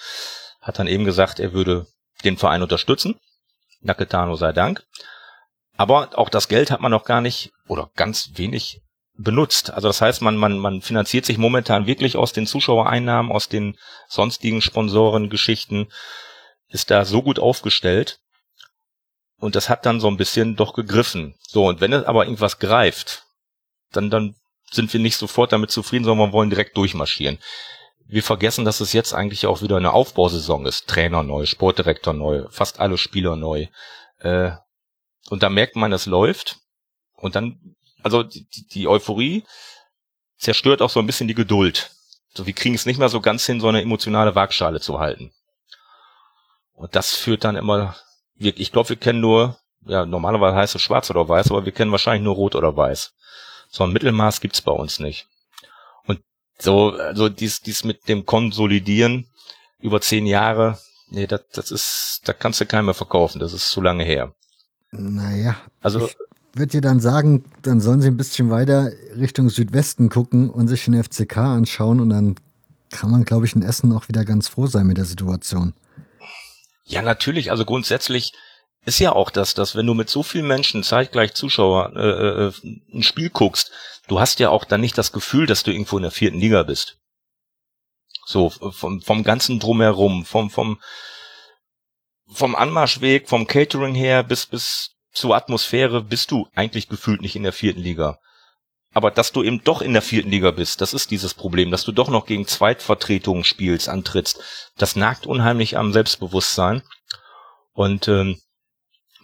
hat 0.61 0.79
dann 0.79 0.87
eben 0.87 1.05
gesagt, 1.05 1.41
er 1.41 1.53
würde 1.53 1.87
den 2.25 2.37
Verein 2.37 2.63
unterstützen. 2.63 3.19
Naketano 3.87 4.37
sei 4.37 4.53
Dank. 4.53 4.84
Aber 5.76 6.11
auch 6.18 6.28
das 6.28 6.49
Geld 6.49 6.70
hat 6.70 6.80
man 6.80 6.91
noch 6.91 7.05
gar 7.05 7.20
nicht 7.20 7.53
oder 7.68 7.91
ganz 7.97 8.30
wenig 8.34 8.80
benutzt. 9.14 9.70
Also 9.70 9.89
das 9.89 10.01
heißt, 10.01 10.22
man, 10.22 10.37
man, 10.37 10.59
man 10.59 10.82
finanziert 10.82 11.24
sich 11.24 11.39
momentan 11.39 11.87
wirklich 11.87 12.16
aus 12.16 12.32
den 12.32 12.47
Zuschauereinnahmen, 12.47 13.32
aus 13.32 13.49
den 13.49 13.78
sonstigen 14.09 14.61
Sponsorengeschichten, 14.61 15.91
ist 16.68 16.91
da 16.91 17.05
so 17.05 17.22
gut 17.22 17.39
aufgestellt, 17.39 18.20
und 19.39 19.55
das 19.55 19.68
hat 19.68 19.87
dann 19.87 20.01
so 20.01 20.09
ein 20.09 20.16
bisschen 20.16 20.57
doch 20.57 20.72
gegriffen. 20.72 21.34
So, 21.47 21.66
und 21.66 21.80
wenn 21.80 21.93
es 21.93 22.05
aber 22.05 22.24
irgendwas 22.24 22.59
greift, 22.59 23.24
dann, 23.93 24.11
dann 24.11 24.34
sind 24.70 24.93
wir 24.93 25.01
nicht 25.01 25.16
sofort 25.16 25.53
damit 25.53 25.70
zufrieden, 25.70 26.05
sondern 26.05 26.28
wir 26.28 26.32
wollen 26.32 26.51
direkt 26.51 26.76
durchmarschieren. 26.76 27.39
Wir 28.09 28.23
vergessen, 28.23 28.65
dass 28.65 28.81
es 28.81 28.93
jetzt 28.93 29.13
eigentlich 29.13 29.47
auch 29.47 29.63
wieder 29.63 29.77
eine 29.77 29.93
Aufbausaison 29.93 30.67
ist. 30.67 30.87
Trainer 30.87 31.23
neu, 31.23 31.47
Sportdirektor 31.47 32.15
neu, 32.15 32.47
fast 32.51 32.79
alle 32.81 32.99
Spieler 32.99 33.37
neu. 33.37 33.67
Äh, 34.19 34.53
und 35.29 35.43
da 35.43 35.49
merkt 35.49 35.77
man, 35.77 35.93
es 35.93 36.07
läuft. 36.07 36.59
Und 37.15 37.35
dann, 37.35 37.75
also 38.03 38.23
die, 38.23 38.47
die 38.69 38.87
Euphorie 38.87 39.45
zerstört 40.39 40.83
auch 40.83 40.91
so 40.91 41.01
ein 41.01 41.07
bisschen 41.07 41.29
die 41.29 41.35
Geduld. 41.35 41.91
So, 42.35 42.47
wir 42.47 42.53
kriegen 42.53 42.75
es 42.75 42.87
nicht 42.87 42.99
mehr 42.99 43.09
so 43.09 43.21
ganz 43.21 43.47
hin, 43.47 43.61
so 43.61 43.69
eine 43.69 43.83
emotionale 43.83 44.35
Waagschale 44.35 44.81
zu 44.81 45.01
halten. 45.01 45.33
Und 46.75 46.95
das 46.95 47.15
führt 47.15 47.43
dann 47.43 47.57
immer 47.57 47.97
wir, 48.39 48.59
ich 48.59 48.73
glaube, 48.73 48.91
wir 48.91 48.97
kennen 48.97 49.21
nur, 49.21 49.59
ja, 49.87 50.05
normalerweise 50.05 50.57
heißt 50.57 50.75
es 50.75 50.83
schwarz 50.83 51.11
oder 51.11 51.29
weiß, 51.29 51.51
aber 51.51 51.65
wir 51.65 51.73
kennen 51.73 51.93
wahrscheinlich 51.93 52.25
nur 52.25 52.35
rot 52.35 52.55
oder 52.55 52.77
weiß. 52.77 53.15
So 53.69 53.85
ein 53.85 53.93
Mittelmaß 53.93 54.41
gibt's 54.41 54.63
bei 54.63 54.73
uns 54.73 54.99
nicht. 54.99 55.27
So, 56.59 56.93
also 56.93 57.29
dies, 57.29 57.61
dies 57.61 57.85
mit 57.85 58.09
dem 58.09 58.25
Konsolidieren 58.27 59.27
über 59.81 60.01
zehn 60.01 60.27
Jahre, 60.27 60.79
nee, 61.11 61.27
das, 61.27 61.43
das 61.53 61.71
ist, 61.71 62.23
da 62.25 62.33
kannst 62.33 62.61
du 62.61 62.67
keinen 62.67 62.87
mehr 62.87 62.95
verkaufen, 62.95 63.39
das 63.39 63.53
ist 63.53 63.71
zu 63.71 63.81
lange 63.81 64.05
her. 64.05 64.35
Naja. 64.91 65.57
Also, 65.83 66.07
ich 66.07 66.17
würde 66.55 66.73
dir 66.73 66.81
dann 66.81 67.01
sagen, 67.01 67.45
dann 67.63 67.81
sollen 67.81 68.01
sie 68.01 68.09
ein 68.09 68.17
bisschen 68.17 68.51
weiter 68.51 68.91
Richtung 69.17 69.51
Südwesten 69.51 70.09
gucken 70.09 70.49
und 70.49 70.69
sich 70.69 70.85
den 70.87 71.03
FCK 71.03 71.37
anschauen 71.37 72.01
und 72.01 72.09
dann 72.09 72.37
kann 72.91 73.11
man, 73.11 73.25
glaube 73.25 73.47
ich, 73.47 73.55
in 73.55 73.63
Essen 73.63 73.93
auch 73.93 74.09
wieder 74.09 74.25
ganz 74.25 74.49
froh 74.49 74.67
sein 74.67 74.87
mit 74.87 74.97
der 74.97 75.05
Situation. 75.05 75.75
Ja, 76.85 77.03
natürlich. 77.03 77.51
Also 77.51 77.65
grundsätzlich 77.65 78.33
ist 78.87 79.01
ja 79.01 79.12
auch 79.12 79.30
das, 79.30 79.55
dass 79.55 79.74
wenn 79.74 79.87
du 79.87 79.95
mit 79.95 80.09
so 80.09 80.22
vielen 80.22 80.47
Menschen 80.47 80.84
zeitgleich 80.84 81.34
Zuschauer 81.34 81.93
äh, 81.97 82.47
äh, 82.47 82.53
ein 82.95 83.03
Spiel 83.03 83.30
guckst, 83.30 83.72
du 84.07 84.20
hast 84.20 84.39
ja 84.39 84.51
auch 84.51 84.64
dann 84.64 84.80
nicht 84.80 84.97
das 84.97 85.11
Gefühl, 85.12 85.47
dass 85.47 85.64
du 85.64 85.72
irgendwo 85.72 85.97
in 85.97 86.03
der 86.03 86.12
vierten 86.12 86.39
Liga 86.39 86.62
bist. 86.62 86.97
So 88.24 88.51
vom, 88.51 89.03
vom 89.03 89.24
ganzen 89.24 89.59
drumherum, 89.59 90.24
vom 90.24 90.51
vom 90.51 90.80
vom 92.28 92.55
Anmarschweg, 92.55 93.28
vom 93.28 93.47
Catering 93.47 93.95
her 93.95 94.22
bis 94.22 94.47
bis 94.47 94.93
zur 95.12 95.34
Atmosphäre 95.34 96.03
bist 96.03 96.30
du 96.30 96.49
eigentlich 96.55 96.89
gefühlt 96.89 97.20
nicht 97.22 97.37
in 97.37 97.43
der 97.43 97.53
vierten 97.53 97.80
Liga. 97.80 98.18
Aber 98.93 99.11
dass 99.11 99.32
du 99.32 99.43
eben 99.43 99.64
doch 99.64 99.82
in 99.82 99.93
der 99.95 100.03
vierten 100.03 100.30
Liga 100.30 100.53
bist, 100.53 100.80
das 100.80 100.95
ist 100.95 101.11
dieses 101.11 101.34
Problem, 101.34 101.70
dass 101.70 101.84
du 101.84 101.93
doch 101.93 102.09
noch 102.09 102.24
gegen 102.24 102.47
Zweitvertretungen 102.47 103.45
spielst, 103.45 103.89
antrittst. 103.89 104.41
Das 104.76 104.97
nagt 104.97 105.26
unheimlich 105.26 105.76
am 105.76 105.93
Selbstbewusstsein 105.93 106.82
und 107.72 108.09
ähm, 108.09 108.41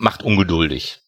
macht 0.02 0.22
ungeduldig. 0.22 1.00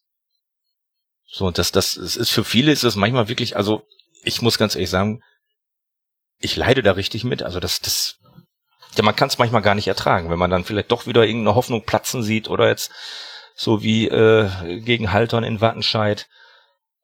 So, 1.27 1.51
das, 1.51 1.71
das, 1.71 1.97
es 1.97 2.15
ist 2.15 2.29
für 2.29 2.43
viele 2.43 2.71
ist 2.71 2.83
es 2.83 2.95
manchmal 2.95 3.27
wirklich, 3.27 3.57
also 3.57 3.85
ich 4.23 4.41
muss 4.41 4.57
ganz 4.57 4.75
ehrlich 4.75 4.89
sagen, 4.89 5.21
ich 6.39 6.55
leide 6.55 6.81
da 6.81 6.93
richtig 6.93 7.23
mit. 7.23 7.43
Also 7.43 7.59
das, 7.59 7.81
das, 7.81 8.15
ja, 8.95 9.03
man 9.03 9.15
kann 9.15 9.27
es 9.27 9.37
manchmal 9.37 9.61
gar 9.61 9.75
nicht 9.75 9.87
ertragen, 9.87 10.29
wenn 10.29 10.39
man 10.39 10.49
dann 10.49 10.63
vielleicht 10.63 10.91
doch 10.91 11.07
wieder 11.07 11.25
irgendeine 11.25 11.55
Hoffnung 11.55 11.83
platzen 11.85 12.23
sieht 12.23 12.49
oder 12.49 12.69
jetzt 12.69 12.91
so 13.55 13.83
wie 13.83 14.07
äh, 14.07 14.79
gegen 14.81 15.11
Haltern 15.11 15.43
in 15.43 15.61
Wattenscheid 15.61 16.27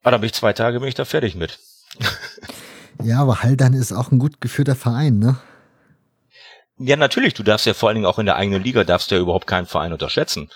Ah, 0.04 0.10
da 0.10 0.18
bin 0.18 0.28
ich 0.28 0.34
zwei 0.34 0.54
Tage, 0.54 0.80
bin 0.80 0.90
ich 0.90 0.96
da 0.96 1.06
fertig 1.06 1.36
mit. 1.36 1.60
ja, 3.04 3.22
aber 3.22 3.44
Haldern 3.44 3.74
ist 3.74 3.92
auch 3.92 4.12
ein 4.12 4.18
gut 4.18 4.42
geführter 4.42 4.76
Verein, 4.76 5.20
ne? 5.20 5.38
Ja, 6.80 6.96
natürlich. 6.96 7.36
Du 7.36 7.44
darfst 7.44 7.68
ja 7.68 7.76
vor 7.76 7.90
allen 7.90 7.98
Dingen 7.98 8.08
auch 8.08 8.18
in 8.18 8.26
der 8.26 8.36
eigenen 8.36 8.64
Liga, 8.64 8.84
darfst 8.84 9.12
du 9.12 9.16
ja 9.16 9.22
überhaupt 9.22 9.46
keinen 9.46 9.68
Verein 9.68 9.94
unterschätzen. 9.94 10.50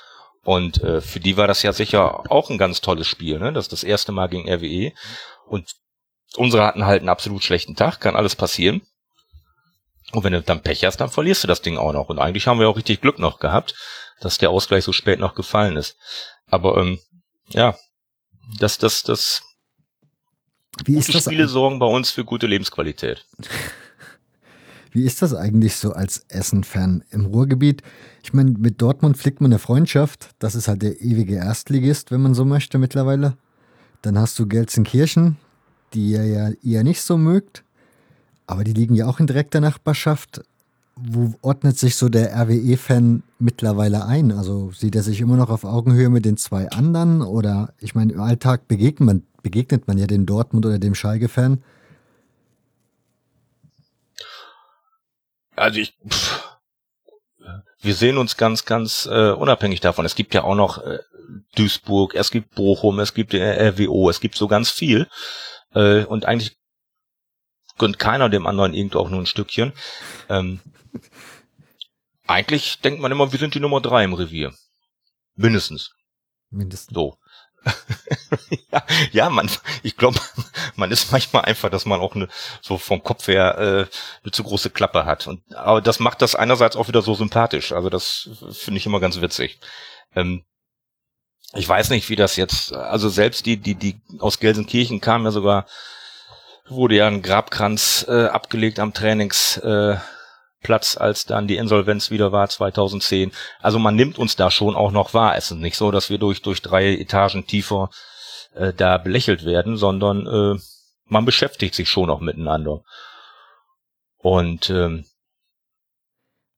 Und 0.45 0.81
äh, 0.81 1.01
für 1.01 1.19
die 1.19 1.35
war 1.35 1.47
das 1.47 1.63
ja 1.63 1.73
sicher 1.73 2.31
auch 2.31 2.49
ein 2.49 2.57
ganz 2.57 2.79
tolles 2.79 3.07
Spiel, 3.07 3.39
ne? 3.39 3.51
Das 3.51 3.65
ist 3.65 3.73
das 3.73 3.83
erste 3.83 4.13
Mal 4.13 4.27
gegen 4.27 4.49
RWE. 4.49 4.93
Und 5.47 5.75
Unsere 6.37 6.65
hatten 6.65 6.85
halt 6.85 7.01
einen 7.01 7.09
absolut 7.09 7.43
schlechten 7.43 7.75
Tag, 7.75 7.99
kann 7.99 8.15
alles 8.15 8.35
passieren. 8.35 8.81
Und 10.11 10.23
wenn 10.23 10.33
du 10.33 10.41
dann 10.41 10.61
Pech 10.61 10.83
hast, 10.85 10.97
dann 10.97 11.09
verlierst 11.09 11.43
du 11.43 11.47
das 11.47 11.61
Ding 11.61 11.77
auch 11.77 11.93
noch. 11.93 12.09
Und 12.09 12.19
eigentlich 12.19 12.47
haben 12.47 12.59
wir 12.59 12.69
auch 12.69 12.77
richtig 12.77 13.01
Glück 13.01 13.19
noch 13.19 13.39
gehabt, 13.39 13.75
dass 14.19 14.37
der 14.37 14.49
Ausgleich 14.49 14.83
so 14.83 14.91
spät 14.91 15.19
noch 15.19 15.35
gefallen 15.35 15.77
ist. 15.77 15.97
Aber 16.47 16.77
ähm, 16.77 16.99
ja, 17.49 17.75
das, 18.59 18.77
das, 18.77 19.03
das. 19.03 19.41
Wie 20.83 20.97
ist 20.97 21.13
das 21.13 21.23
Spiele 21.23 21.47
sorgen 21.47 21.79
bei 21.79 21.85
uns 21.85 22.11
für 22.11 22.25
gute 22.25 22.47
Lebensqualität. 22.47 23.25
Wie 24.95 25.03
ist 25.03 25.21
das 25.21 25.35
eigentlich 25.35 25.75
so 25.75 25.91
als 25.91 26.23
Essen-Fan 26.29 27.03
im 27.11 27.25
Ruhrgebiet? 27.25 27.81
Ich 28.23 28.33
meine, 28.33 28.51
mit 28.51 28.81
Dortmund 28.81 29.17
pflegt 29.17 29.41
man 29.41 29.51
eine 29.51 29.59
Freundschaft. 29.59 30.29
Das 30.39 30.55
ist 30.55 30.69
halt 30.69 30.83
der 30.83 31.01
ewige 31.01 31.35
Erstligist, 31.35 32.11
wenn 32.11 32.21
man 32.21 32.33
so 32.33 32.45
möchte 32.45 32.77
mittlerweile. 32.77 33.35
Dann 34.03 34.17
hast 34.17 34.39
du 34.39 34.47
Gelsenkirchen, 34.47 35.35
die 35.93 36.11
ihr 36.11 36.25
ja 36.25 36.49
eher 36.63 36.85
nicht 36.85 37.01
so 37.01 37.17
mögt. 37.17 37.65
Aber 38.47 38.63
die 38.63 38.71
liegen 38.71 38.95
ja 38.95 39.05
auch 39.05 39.19
in 39.19 39.27
direkter 39.27 39.59
Nachbarschaft. 39.59 40.43
Wo 40.95 41.33
ordnet 41.41 41.77
sich 41.77 41.97
so 41.97 42.07
der 42.07 42.33
RWE-Fan 42.33 43.21
mittlerweile 43.37 44.05
ein? 44.05 44.31
Also 44.31 44.71
sieht 44.71 44.95
er 44.95 45.03
sich 45.03 45.19
immer 45.19 45.35
noch 45.35 45.49
auf 45.49 45.65
Augenhöhe 45.65 46.07
mit 46.07 46.23
den 46.23 46.37
zwei 46.37 46.69
anderen? 46.69 47.21
Oder 47.21 47.73
ich 47.79 47.95
meine, 47.95 48.13
im 48.13 48.21
Alltag 48.21 48.69
begegnet 48.69 49.05
man, 49.05 49.23
begegnet 49.43 49.89
man 49.89 49.97
ja 49.97 50.07
dem 50.07 50.25
Dortmund 50.25 50.65
oder 50.65 50.79
dem 50.79 50.95
Schalke-Fan. 50.95 51.57
Also 55.55 55.79
ich, 55.79 55.95
pff, 56.07 56.43
wir 57.79 57.95
sehen 57.95 58.17
uns 58.17 58.37
ganz, 58.37 58.65
ganz 58.65 59.05
äh, 59.05 59.31
unabhängig 59.31 59.79
davon. 59.79 60.05
Es 60.05 60.15
gibt 60.15 60.33
ja 60.33 60.43
auch 60.43 60.55
noch 60.55 60.79
äh, 60.79 60.99
Duisburg, 61.55 62.15
es 62.15 62.31
gibt 62.31 62.55
Bochum, 62.55 62.99
es 62.99 63.13
gibt 63.13 63.33
äh, 63.33 63.69
RWO, 63.69 64.09
es 64.09 64.19
gibt 64.19 64.35
so 64.35 64.47
ganz 64.47 64.69
viel. 64.69 65.07
Äh, 65.73 66.03
und 66.05 66.25
eigentlich 66.25 66.57
gönnt 67.77 67.99
keiner 67.99 68.29
dem 68.29 68.47
anderen 68.47 68.73
irgendwo 68.73 68.99
auch 68.99 69.09
nur 69.09 69.21
ein 69.21 69.25
Stückchen. 69.25 69.73
Ähm, 70.29 70.61
eigentlich 72.27 72.79
denkt 72.81 73.01
man 73.01 73.11
immer, 73.11 73.31
wir 73.31 73.39
sind 73.39 73.53
die 73.53 73.59
Nummer 73.59 73.81
drei 73.81 74.03
im 74.03 74.13
Revier. 74.13 74.53
Mindestens. 75.35 75.91
Mindestens. 76.49 76.93
So. 76.93 77.17
ja, 78.71 78.83
ja, 79.11 79.29
man, 79.29 79.49
ich 79.83 79.97
glaube, 79.97 80.19
man 80.75 80.91
ist 80.91 81.11
manchmal 81.11 81.45
einfach, 81.45 81.69
dass 81.69 81.85
man 81.85 81.99
auch 81.99 82.15
eine, 82.15 82.27
so 82.61 82.77
vom 82.77 83.03
Kopf 83.03 83.27
her 83.27 83.57
äh, 83.57 83.85
eine 84.23 84.31
zu 84.31 84.43
große 84.43 84.69
Klappe 84.69 85.05
hat. 85.05 85.27
Und 85.27 85.41
aber 85.55 85.81
das 85.81 85.99
macht 85.99 86.21
das 86.21 86.35
einerseits 86.35 86.75
auch 86.75 86.87
wieder 86.87 87.01
so 87.01 87.13
sympathisch. 87.13 87.71
Also 87.71 87.89
das 87.89 88.29
finde 88.51 88.77
ich 88.77 88.85
immer 88.85 88.99
ganz 88.99 89.21
witzig. 89.21 89.59
Ähm, 90.15 90.43
ich 91.53 91.67
weiß 91.67 91.89
nicht, 91.89 92.09
wie 92.09 92.15
das 92.15 92.35
jetzt, 92.35 92.73
also 92.73 93.07
selbst 93.09 93.45
die, 93.45 93.57
die, 93.57 93.75
die 93.75 94.01
aus 94.19 94.39
Gelsenkirchen 94.39 94.99
kamen 94.99 95.25
ja 95.25 95.31
sogar, 95.31 95.65
wurde 96.67 96.95
ja 96.95 97.07
ein 97.07 97.21
Grabkranz 97.21 98.05
äh, 98.09 98.25
abgelegt 98.25 98.79
am 98.79 98.93
Trainings. 98.93 99.57
Äh, 99.57 99.97
Platz, 100.65 100.97
als 100.97 101.25
dann 101.25 101.47
die 101.47 101.57
Insolvenz 101.57 102.09
wieder 102.09 102.31
war 102.31 102.49
2010. 102.49 103.31
Also 103.61 103.77
man 103.77 103.95
nimmt 103.95 104.17
uns 104.17 104.35
da 104.35 104.49
schon 104.49 104.75
auch 104.75 104.91
noch 104.91 105.13
wahr. 105.13 105.37
Es 105.37 105.51
ist 105.51 105.57
nicht 105.57 105.77
so, 105.77 105.91
dass 105.91 106.09
wir 106.09 106.17
durch 106.17 106.41
durch 106.41 106.61
drei 106.61 106.95
Etagen 106.95 107.45
tiefer 107.45 107.89
äh, 108.55 108.73
da 108.73 108.97
belächelt 108.97 109.45
werden, 109.45 109.77
sondern 109.77 110.25
äh, 110.25 110.59
man 111.05 111.25
beschäftigt 111.25 111.75
sich 111.75 111.89
schon 111.89 112.09
auch 112.09 112.19
miteinander. 112.19 112.81
Und 114.17 114.69
ähm, 114.69 115.05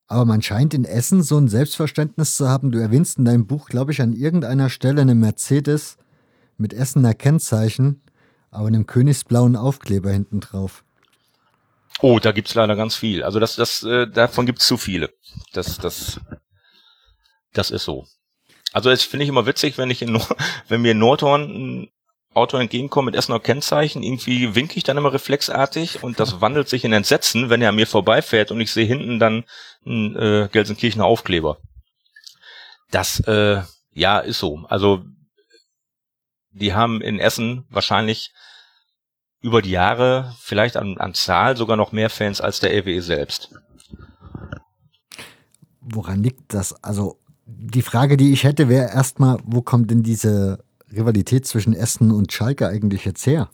aber 0.10 0.24
man 0.24 0.42
scheint 0.42 0.74
in 0.74 0.86
Essen 0.86 1.22
so 1.22 1.38
ein 1.38 1.50
Selbstverständnis 1.50 2.38
zu 2.38 2.48
haben. 2.48 2.72
Du 2.72 2.80
erwähnst 2.80 3.18
in 3.18 3.26
deinem 3.26 3.46
Buch, 3.46 3.68
glaube 3.68 3.92
ich, 3.92 4.02
an 4.02 4.14
irgendeiner 4.14 4.70
Stelle 4.70 5.02
eine 5.02 5.16
Mercedes 5.16 5.98
mit 6.56 6.74
Essener 6.74 7.14
Kennzeichen, 7.14 8.02
aber 8.50 8.68
einem 8.68 8.86
königsblauen 8.86 9.58
Aufkleber 9.58 10.10
hinten 10.12 10.40
drauf. 10.40 10.86
Oh, 12.00 12.20
da 12.20 12.32
gibt's 12.32 12.54
leider 12.54 12.76
ganz 12.76 12.96
viel. 12.96 13.24
Also 13.24 13.40
das, 13.40 13.56
das, 13.56 13.84
äh, 13.84 14.08
davon 14.08 14.46
gibt's 14.46 14.68
zu 14.68 14.78
viele. 14.78 15.14
Das, 15.54 15.78
das, 15.78 16.20
das 17.54 17.72
ist 17.72 17.86
so. 17.86 18.06
Also 18.74 18.90
das 18.90 19.04
finde 19.04 19.24
ich 19.24 19.30
immer 19.30 19.46
witzig, 19.46 19.78
wenn 19.78 19.90
ich 19.90 20.02
in, 20.02 20.22
wenn 20.68 20.82
mir 20.82 20.92
in 20.92 21.00
Nordhorn 21.00 21.42
ein 21.42 21.92
Auto 22.34 22.58
entgegenkommt 22.58 23.08
mit 23.08 23.16
Essener 23.16 23.40
Kennzeichen, 23.40 24.04
irgendwie 24.04 24.54
winke 24.54 24.78
ich 24.78 24.84
dann 24.84 24.98
immer 24.98 25.12
reflexartig 25.12 26.04
und 26.04 26.20
das 26.20 26.40
wandelt 26.40 26.70
sich 26.70 26.86
in 26.86 26.94
Entsetzen, 26.94 27.50
wenn 27.50 27.64
er 27.64 27.70
an 27.70 27.76
mir 27.76 27.88
vorbeifährt 27.88 28.52
und 28.52 28.62
ich 28.62 28.72
sehe 28.72 28.86
hinten 28.86 29.18
dann 29.18 29.44
einen 29.84 30.16
äh, 30.16 30.50
Gelsenkirchener 30.52 31.06
Aufkleber. 31.06 31.58
Das, 32.92 33.20
äh, 33.22 33.64
ja, 33.92 34.20
ist 34.20 34.38
so. 34.38 34.66
Also 34.70 35.04
die 36.52 36.74
haben 36.74 37.02
in 37.02 37.20
Essen 37.20 37.66
wahrscheinlich 37.70 38.32
über 39.42 39.62
die 39.62 39.72
Jahre 39.72 40.36
vielleicht 40.40 40.78
an, 40.78 40.98
an 40.98 41.14
Zahl 41.14 41.58
sogar 41.58 41.78
noch 41.78 41.92
mehr 41.92 42.10
Fans 42.10 42.42
als 42.42 42.60
der 42.60 42.72
RWE 42.72 43.02
selbst. 43.02 43.52
Woran 45.82 46.24
liegt 46.24 46.54
das? 46.54 46.84
Also 46.84 47.18
die 47.46 47.82
Frage, 47.82 48.18
die 48.18 48.34
ich 48.34 48.44
hätte, 48.44 48.68
wäre 48.68 48.90
erstmal, 48.90 49.38
wo 49.44 49.62
kommt 49.62 49.90
denn 49.90 50.04
diese 50.04 50.64
Rivalität 50.92 51.46
zwischen 51.46 51.74
Essen 51.74 52.12
und 52.12 52.34
Schalke 52.34 52.68
eigentlich 52.68 53.06
jetzt 53.06 53.26
her? 53.26 53.50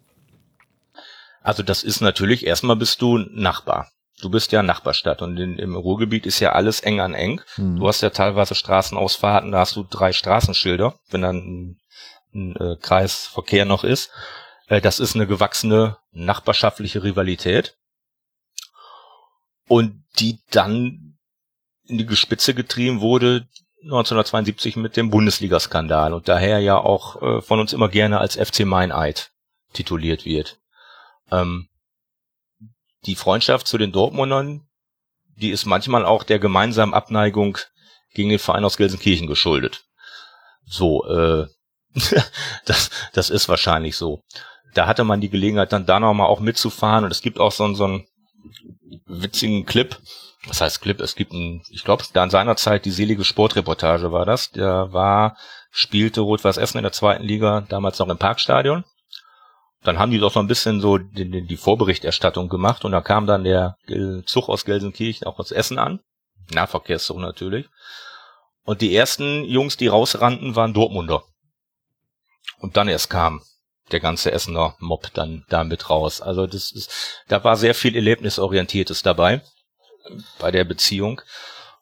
Also 1.41 1.61
das 1.61 1.83
ist 1.83 2.01
natürlich, 2.01 2.45
erstmal 2.45 2.75
bist 2.75 3.01
du 3.01 3.17
Nachbar. 3.17 3.91
Du 4.21 4.29
bist 4.29 4.53
ja 4.53 4.63
Nachbarstadt 4.63 5.21
und 5.21 5.37
in, 5.37 5.59
im 5.59 5.75
Ruhrgebiet 5.75 6.25
ist 6.25 6.39
ja 6.39 6.53
alles 6.53 6.79
eng 6.79 7.01
an 7.01 7.13
eng. 7.13 7.41
Hm. 7.55 7.75
Du 7.75 7.87
hast 7.87 8.01
ja 8.01 8.09
teilweise 8.09 8.55
Straßenausfahrten, 8.55 9.51
da 9.51 9.59
hast 9.59 9.75
du 9.75 9.83
drei 9.83 10.13
Straßenschilder, 10.13 10.95
wenn 11.09 11.21
dann 11.21 11.35
ein, 11.35 11.77
ein 12.33 12.55
äh, 12.55 12.75
Kreisverkehr 12.77 13.65
noch 13.65 13.83
ist. 13.83 14.11
Äh, 14.67 14.81
das 14.81 14.99
ist 14.99 15.15
eine 15.15 15.27
gewachsene 15.27 15.97
nachbarschaftliche 16.11 17.03
Rivalität. 17.03 17.77
Und 19.67 20.03
die 20.19 20.39
dann 20.51 21.17
in 21.85 21.97
die 21.97 22.05
Gespitze 22.05 22.53
getrieben 22.53 23.01
wurde 23.01 23.47
1972 23.83 24.77
mit 24.77 24.95
dem 24.95 25.09
Bundesliga-Skandal 25.09 26.13
und 26.13 26.29
daher 26.29 26.59
ja 26.59 26.77
auch 26.77 27.21
äh, 27.21 27.41
von 27.41 27.59
uns 27.59 27.73
immer 27.73 27.89
gerne 27.89 28.19
als 28.19 28.35
FC 28.35 28.61
Meineid 28.65 29.31
tituliert 29.73 30.23
wird. 30.23 30.59
Ähm, 31.31 31.67
die 33.05 33.15
Freundschaft 33.15 33.67
zu 33.67 33.77
den 33.77 33.91
Dortmundern, 33.91 34.65
die 35.35 35.49
ist 35.49 35.65
manchmal 35.65 36.05
auch 36.05 36.23
der 36.23 36.39
gemeinsamen 36.39 36.93
Abneigung 36.93 37.57
gegen 38.13 38.29
den 38.29 38.39
Verein 38.39 38.63
aus 38.63 38.77
Gelsenkirchen 38.77 39.27
geschuldet. 39.27 39.85
So, 40.65 41.05
äh, 41.05 41.47
das, 42.65 42.89
das 43.11 43.29
ist 43.29 43.49
wahrscheinlich 43.49 43.97
so 43.97 44.23
da 44.73 44.87
hatte 44.87 45.03
man 45.03 45.21
die 45.21 45.29
Gelegenheit, 45.29 45.71
dann 45.71 45.85
da 45.85 45.99
nochmal 45.99 46.27
auch 46.27 46.39
mitzufahren. 46.39 47.05
Und 47.05 47.11
es 47.11 47.21
gibt 47.21 47.39
auch 47.39 47.51
so, 47.51 47.73
so 47.73 47.85
einen 47.85 48.07
witzigen 49.05 49.65
Clip. 49.65 49.97
Was 50.45 50.61
heißt 50.61 50.81
Clip? 50.81 50.99
Es 50.99 51.15
gibt 51.15 51.31
ein, 51.31 51.63
ich 51.69 51.83
glaube, 51.83 52.03
da 52.11 52.23
in 52.23 52.29
seiner 52.29 52.55
Zeit 52.55 52.85
die 52.85 52.91
selige 52.91 53.23
Sportreportage 53.23 54.11
war 54.11 54.25
das. 54.25 54.51
Der 54.51 54.91
war, 54.91 55.37
spielte 55.71 56.21
Rot-Weiß 56.21 56.57
Essen 56.57 56.77
in 56.77 56.83
der 56.83 56.91
zweiten 56.91 57.23
Liga, 57.23 57.61
damals 57.61 57.99
noch 57.99 58.09
im 58.09 58.17
Parkstadion. 58.17 58.83
Dann 59.83 59.99
haben 59.99 60.11
die 60.11 60.19
doch 60.19 60.31
so 60.31 60.39
ein 60.39 60.47
bisschen 60.47 60.81
so 60.81 60.97
die, 60.97 61.29
die, 61.29 61.45
die 61.45 61.57
Vorberichterstattung 61.57 62.49
gemacht 62.49 62.85
und 62.85 62.93
da 62.93 63.01
kam 63.01 63.27
dann 63.27 63.43
der 63.43 63.77
Zug 64.25 64.47
aus 64.49 64.65
Gelsenkirchen 64.65 65.27
auch 65.27 65.39
aus 65.39 65.51
Essen 65.51 65.77
an. 65.77 65.99
Nahverkehrszug 66.53 67.17
natürlich. 67.17 67.67
Und 68.65 68.81
die 68.81 68.95
ersten 68.95 69.43
Jungs, 69.43 69.75
die 69.75 69.87
rausrannten, 69.87 70.55
waren 70.55 70.73
Dortmunder. 70.73 71.23
Und 72.59 72.77
dann 72.77 72.87
erst 72.87 73.09
kam 73.09 73.41
der 73.91 73.99
ganze 73.99 74.31
Essener 74.31 74.75
Mob 74.79 75.13
dann 75.13 75.45
damit 75.49 75.89
raus. 75.89 76.21
Also 76.21 76.47
das 76.47 76.71
ist, 76.71 77.21
da 77.27 77.43
war 77.43 77.57
sehr 77.57 77.75
viel 77.75 77.95
Erlebnisorientiertes 77.95 79.01
dabei 79.03 79.41
bei 80.39 80.51
der 80.51 80.63
Beziehung 80.63 81.21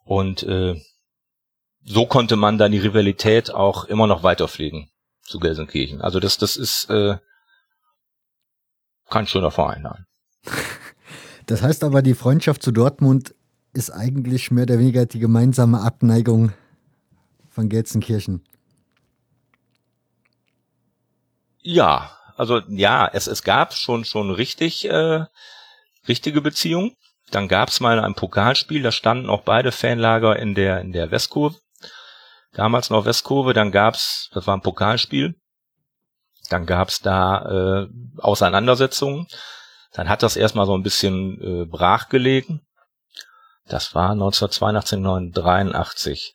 und 0.03 0.43
äh, 0.43 0.81
so 1.83 2.05
konnte 2.05 2.35
man 2.35 2.57
dann 2.57 2.71
die 2.71 2.79
Rivalität 2.79 3.51
auch 3.51 3.85
immer 3.85 4.07
noch 4.07 4.23
weiterpflegen 4.23 4.89
zu 5.21 5.39
Gelsenkirchen. 5.39 6.01
Also 6.01 6.19
das, 6.19 6.37
das 6.37 6.57
ist 6.57 6.89
äh, 6.89 7.17
kein 9.09 9.27
schöner 9.27 9.51
Verein. 9.51 9.83
Nein. 9.83 10.05
Das 11.47 11.63
heißt 11.63 11.83
aber, 11.83 12.01
die 12.01 12.13
Freundschaft 12.13 12.63
zu 12.63 12.71
Dortmund 12.71 13.35
ist 13.73 13.89
eigentlich 13.89 14.51
mehr 14.51 14.63
oder 14.63 14.79
weniger 14.79 15.05
die 15.05 15.19
gemeinsame 15.19 15.81
Abneigung 15.81 16.53
von 17.49 17.67
Gelsenkirchen. 17.67 18.43
Ja, 21.61 22.17
also 22.37 22.59
ja, 22.67 23.07
es, 23.11 23.27
es 23.27 23.43
gab 23.43 23.73
schon 23.73 24.05
schon 24.05 24.31
richtig 24.31 24.85
äh, 24.89 25.25
richtige 26.07 26.41
Beziehungen. 26.41 26.95
Dann 27.29 27.47
gab 27.47 27.69
es 27.69 27.79
mal 27.79 27.99
ein 27.99 28.15
Pokalspiel, 28.15 28.81
da 28.81 28.91
standen 28.91 29.29
auch 29.29 29.41
beide 29.41 29.71
Fanlager 29.71 30.37
in 30.37 30.55
der 30.55 30.81
in 30.81 30.91
der 30.91 31.11
Westkurve. 31.11 31.57
Damals 32.53 32.89
noch 32.89 33.05
Westkurve, 33.05 33.53
dann 33.53 33.71
gab's, 33.71 34.29
das 34.33 34.45
war 34.45 34.57
ein 34.57 34.61
Pokalspiel. 34.61 35.35
Dann 36.49 36.65
gab's 36.65 36.99
da 36.99 37.85
äh, 37.85 37.87
Auseinandersetzungen. 38.17 39.27
Dann 39.93 40.09
hat 40.09 40.21
das 40.21 40.35
erstmal 40.35 40.65
so 40.65 40.73
ein 40.75 40.83
bisschen 40.83 41.39
äh, 41.41 41.65
brach 41.65 42.09
gelegen. 42.09 42.61
Das 43.67 43.95
war 43.95 44.11
1982, 44.11 44.97
1983. 44.97 46.33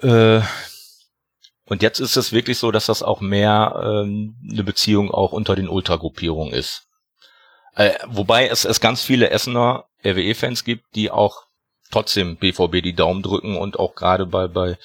Äh, 0.00 0.40
Und 1.68 1.82
jetzt 1.82 2.00
ist 2.00 2.16
es 2.16 2.32
wirklich 2.32 2.56
so, 2.56 2.70
dass 2.70 2.86
das 2.86 3.02
auch 3.02 3.20
mehr 3.20 3.78
ähm, 3.84 4.36
eine 4.50 4.64
Beziehung 4.64 5.10
auch 5.10 5.32
unter 5.32 5.54
den 5.54 5.68
Ultragruppierungen 5.68 6.54
ist. 6.54 6.88
Äh, 7.74 7.92
wobei 8.06 8.48
es, 8.48 8.64
es 8.64 8.80
ganz 8.80 9.02
viele 9.02 9.30
Essener 9.30 9.84
RWE-Fans 10.04 10.64
gibt, 10.64 10.84
die 10.94 11.10
auch 11.10 11.42
trotzdem 11.90 12.36
BVB 12.36 12.82
die 12.82 12.94
Daumen 12.94 13.22
drücken 13.22 13.56
und 13.56 13.78
auch 13.78 13.94
gerade 13.94 14.24
bei, 14.24 14.48
bei 14.48 14.78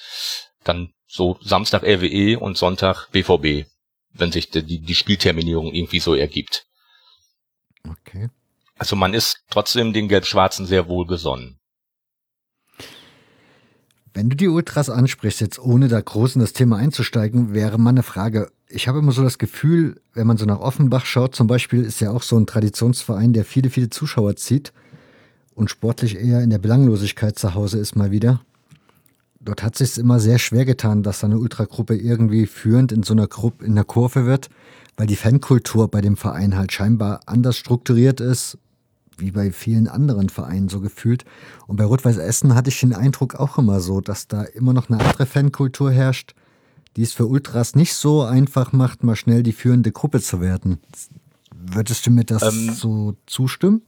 dann 0.62 0.92
so 1.06 1.38
Samstag 1.40 1.84
RWE 1.84 2.38
und 2.38 2.58
Sonntag 2.58 3.08
BVB, 3.12 3.66
wenn 4.12 4.32
sich 4.32 4.50
die, 4.50 4.80
die 4.80 4.94
Spielterminierung 4.94 5.72
irgendwie 5.72 6.00
so 6.00 6.14
ergibt. 6.14 6.66
Okay. 7.88 8.28
Also 8.76 8.94
man 8.94 9.14
ist 9.14 9.42
trotzdem 9.50 9.92
den 9.94 10.08
Gelb-Schwarzen 10.08 10.66
sehr 10.66 10.86
wohlgesonnen. 10.86 11.58
Wenn 14.16 14.30
du 14.30 14.36
die 14.36 14.46
Ultras 14.46 14.90
ansprichst, 14.90 15.40
jetzt 15.40 15.58
ohne 15.58 15.88
da 15.88 16.00
groß 16.00 16.36
in 16.36 16.40
das 16.40 16.52
Thema 16.52 16.76
einzusteigen, 16.76 17.52
wäre 17.52 17.78
mal 17.78 17.90
eine 17.90 18.04
Frage. 18.04 18.48
Ich 18.68 18.86
habe 18.86 19.00
immer 19.00 19.10
so 19.10 19.24
das 19.24 19.38
Gefühl, 19.38 20.00
wenn 20.14 20.28
man 20.28 20.36
so 20.36 20.46
nach 20.46 20.60
Offenbach 20.60 21.04
schaut, 21.04 21.34
zum 21.34 21.48
Beispiel, 21.48 21.82
ist 21.82 22.00
ja 22.00 22.12
auch 22.12 22.22
so 22.22 22.38
ein 22.38 22.46
Traditionsverein, 22.46 23.32
der 23.32 23.44
viele, 23.44 23.70
viele 23.70 23.90
Zuschauer 23.90 24.36
zieht 24.36 24.72
und 25.56 25.68
sportlich 25.68 26.16
eher 26.16 26.42
in 26.42 26.50
der 26.50 26.58
Belanglosigkeit 26.58 27.36
zu 27.36 27.54
Hause 27.54 27.78
ist 27.78 27.96
mal 27.96 28.12
wieder. 28.12 28.40
Dort 29.40 29.64
hat 29.64 29.76
sich 29.76 29.98
immer 29.98 30.20
sehr 30.20 30.38
schwer 30.38 30.64
getan, 30.64 31.02
dass 31.02 31.24
eine 31.24 31.38
Ultragruppe 31.38 31.96
irgendwie 31.96 32.46
führend 32.46 32.92
in 32.92 33.02
so 33.02 33.14
einer 33.14 33.26
Gruppe, 33.26 33.64
in 33.64 33.74
der 33.74 33.84
Kurve 33.84 34.26
wird, 34.26 34.48
weil 34.96 35.08
die 35.08 35.16
Fankultur 35.16 35.88
bei 35.88 36.00
dem 36.00 36.16
Verein 36.16 36.56
halt 36.56 36.72
scheinbar 36.72 37.22
anders 37.26 37.56
strukturiert 37.56 38.20
ist 38.20 38.58
wie 39.18 39.30
bei 39.30 39.50
vielen 39.50 39.88
anderen 39.88 40.28
Vereinen 40.28 40.68
so 40.68 40.80
gefühlt. 40.80 41.24
Und 41.66 41.76
bei 41.76 41.84
Rot-Weiß 41.84 42.18
Essen 42.18 42.54
hatte 42.54 42.70
ich 42.70 42.80
den 42.80 42.94
Eindruck 42.94 43.34
auch 43.34 43.58
immer 43.58 43.80
so, 43.80 44.00
dass 44.00 44.28
da 44.28 44.42
immer 44.42 44.72
noch 44.72 44.88
eine 44.88 45.00
andere 45.00 45.26
Fankultur 45.26 45.90
herrscht, 45.90 46.34
die 46.96 47.02
es 47.02 47.12
für 47.12 47.26
Ultras 47.26 47.74
nicht 47.74 47.94
so 47.94 48.22
einfach 48.22 48.72
macht, 48.72 49.02
mal 49.02 49.16
schnell 49.16 49.42
die 49.42 49.52
führende 49.52 49.92
Gruppe 49.92 50.20
zu 50.20 50.40
werden. 50.40 50.80
Würdest 51.54 52.06
du 52.06 52.10
mir 52.10 52.24
das 52.24 52.42
ähm, 52.42 52.72
so 52.72 53.16
zustimmen? 53.26 53.82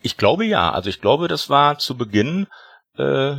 Ich 0.00 0.16
glaube 0.16 0.44
ja. 0.46 0.72
Also 0.72 0.88
ich 0.88 1.00
glaube, 1.00 1.28
das 1.28 1.50
war 1.50 1.78
zu 1.78 1.96
Beginn 1.96 2.46
äh, 2.96 3.36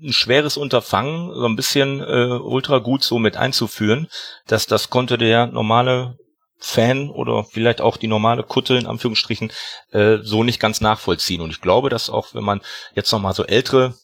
ein 0.00 0.12
schweres 0.12 0.56
Unterfangen, 0.56 1.32
so 1.34 1.46
ein 1.46 1.56
bisschen 1.56 2.00
äh, 2.00 2.38
ultra 2.40 2.78
gut 2.78 3.02
so 3.02 3.18
mit 3.18 3.36
einzuführen. 3.36 4.08
dass 4.46 4.66
das 4.66 4.90
konnte 4.90 5.18
der 5.18 5.46
normale 5.46 6.18
Fan 6.58 7.10
oder 7.10 7.44
vielleicht 7.44 7.80
auch 7.80 7.96
die 7.96 8.08
normale 8.08 8.42
Kutte 8.42 8.76
in 8.76 8.86
Anführungsstrichen 8.86 9.52
äh, 9.92 10.18
so 10.22 10.42
nicht 10.42 10.60
ganz 10.60 10.80
nachvollziehen. 10.80 11.40
Und 11.40 11.50
ich 11.50 11.60
glaube, 11.60 11.88
dass 11.88 12.10
auch 12.10 12.34
wenn 12.34 12.44
man 12.44 12.60
jetzt 12.94 13.12
nochmal 13.12 13.34
so 13.34 13.44
ältere 13.44 13.94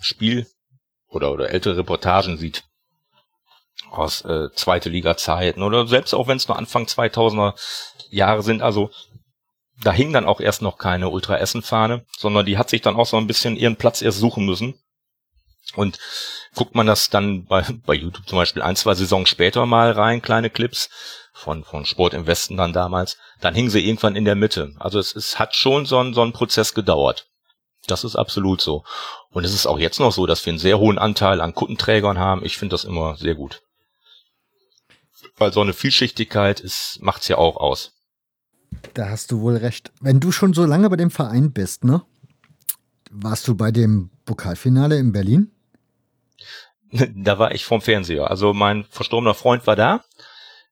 Spiel 0.00 0.46
oder, 1.08 1.32
oder 1.32 1.50
ältere 1.50 1.78
Reportagen 1.78 2.36
sieht 2.36 2.64
aus 3.90 4.24
äh, 4.24 4.48
zweite 4.54 4.88
Liga 4.88 5.16
Zeiten 5.16 5.62
oder 5.62 5.86
selbst 5.86 6.14
auch 6.14 6.28
wenn 6.28 6.36
es 6.36 6.48
nur 6.48 6.56
Anfang 6.56 6.84
2000er 6.84 7.54
Jahre 8.10 8.42
sind, 8.42 8.62
also 8.62 8.90
da 9.82 9.92
hing 9.92 10.12
dann 10.12 10.26
auch 10.26 10.40
erst 10.40 10.62
noch 10.62 10.78
keine 10.78 11.08
Ultra 11.08 11.36
Essen 11.38 11.62
Fahne, 11.62 12.04
sondern 12.16 12.46
die 12.46 12.58
hat 12.58 12.70
sich 12.70 12.80
dann 12.80 12.96
auch 12.96 13.06
so 13.06 13.16
ein 13.16 13.26
bisschen 13.26 13.56
ihren 13.56 13.76
Platz 13.76 14.02
erst 14.02 14.18
suchen 14.18 14.44
müssen. 14.44 14.74
Und 15.74 15.98
guckt 16.54 16.74
man 16.74 16.86
das 16.86 17.10
dann 17.10 17.46
bei, 17.46 17.64
bei 17.84 17.94
YouTube 17.94 18.28
zum 18.28 18.38
Beispiel 18.38 18.62
ein, 18.62 18.76
zwei 18.76 18.94
Saisons 18.94 19.28
später 19.28 19.66
mal 19.66 19.90
rein, 19.92 20.22
kleine 20.22 20.50
Clips, 20.50 20.90
von, 21.34 21.64
von 21.64 21.84
Sport 21.84 22.14
im 22.14 22.26
Westen 22.26 22.56
dann 22.56 22.72
damals, 22.72 23.18
dann 23.40 23.54
hingen 23.54 23.68
sie 23.68 23.84
irgendwann 23.84 24.16
in 24.16 24.24
der 24.24 24.36
Mitte. 24.36 24.72
Also 24.78 25.00
es, 25.00 25.14
es 25.14 25.38
hat 25.38 25.54
schon 25.54 25.84
so 25.84 25.98
ein, 25.98 26.14
so 26.14 26.22
ein 26.22 26.32
Prozess 26.32 26.74
gedauert. 26.74 27.26
Das 27.86 28.04
ist 28.04 28.16
absolut 28.16 28.60
so. 28.60 28.84
Und 29.30 29.44
es 29.44 29.52
ist 29.52 29.66
auch 29.66 29.78
jetzt 29.78 29.98
noch 29.98 30.12
so, 30.12 30.26
dass 30.26 30.46
wir 30.46 30.52
einen 30.52 30.60
sehr 30.60 30.78
hohen 30.78 30.96
Anteil 30.96 31.40
an 31.40 31.52
Kuttenträgern 31.52 32.18
haben. 32.18 32.44
Ich 32.44 32.56
finde 32.56 32.74
das 32.74 32.84
immer 32.84 33.16
sehr 33.16 33.34
gut. 33.34 33.62
Weil 35.36 35.52
so 35.52 35.60
eine 35.60 35.74
Vielschichtigkeit 35.74 36.60
ist, 36.60 37.00
macht's 37.02 37.28
ja 37.28 37.36
auch 37.36 37.56
aus. 37.56 37.92
Da 38.94 39.10
hast 39.10 39.32
du 39.32 39.40
wohl 39.40 39.56
recht. 39.56 39.92
Wenn 40.00 40.20
du 40.20 40.30
schon 40.30 40.54
so 40.54 40.64
lange 40.64 40.88
bei 40.88 40.96
dem 40.96 41.10
Verein 41.10 41.52
bist, 41.52 41.84
ne? 41.84 42.02
Warst 43.10 43.46
du 43.48 43.56
bei 43.56 43.72
dem 43.72 44.10
Pokalfinale 44.24 44.96
in 44.98 45.12
Berlin? 45.12 45.50
Da 47.16 47.40
war 47.40 47.52
ich 47.52 47.64
vom 47.64 47.80
Fernseher. 47.80 48.30
Also 48.30 48.54
mein 48.54 48.84
verstorbener 48.84 49.34
Freund 49.34 49.66
war 49.66 49.74
da 49.74 50.04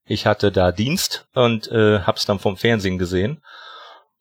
ich 0.04 0.26
hatte 0.26 0.52
da 0.52 0.72
Dienst 0.72 1.26
und 1.34 1.68
äh, 1.68 2.00
hab's 2.00 2.26
dann 2.26 2.38
vom 2.38 2.56
Fernsehen 2.56 2.98
gesehen. 2.98 3.42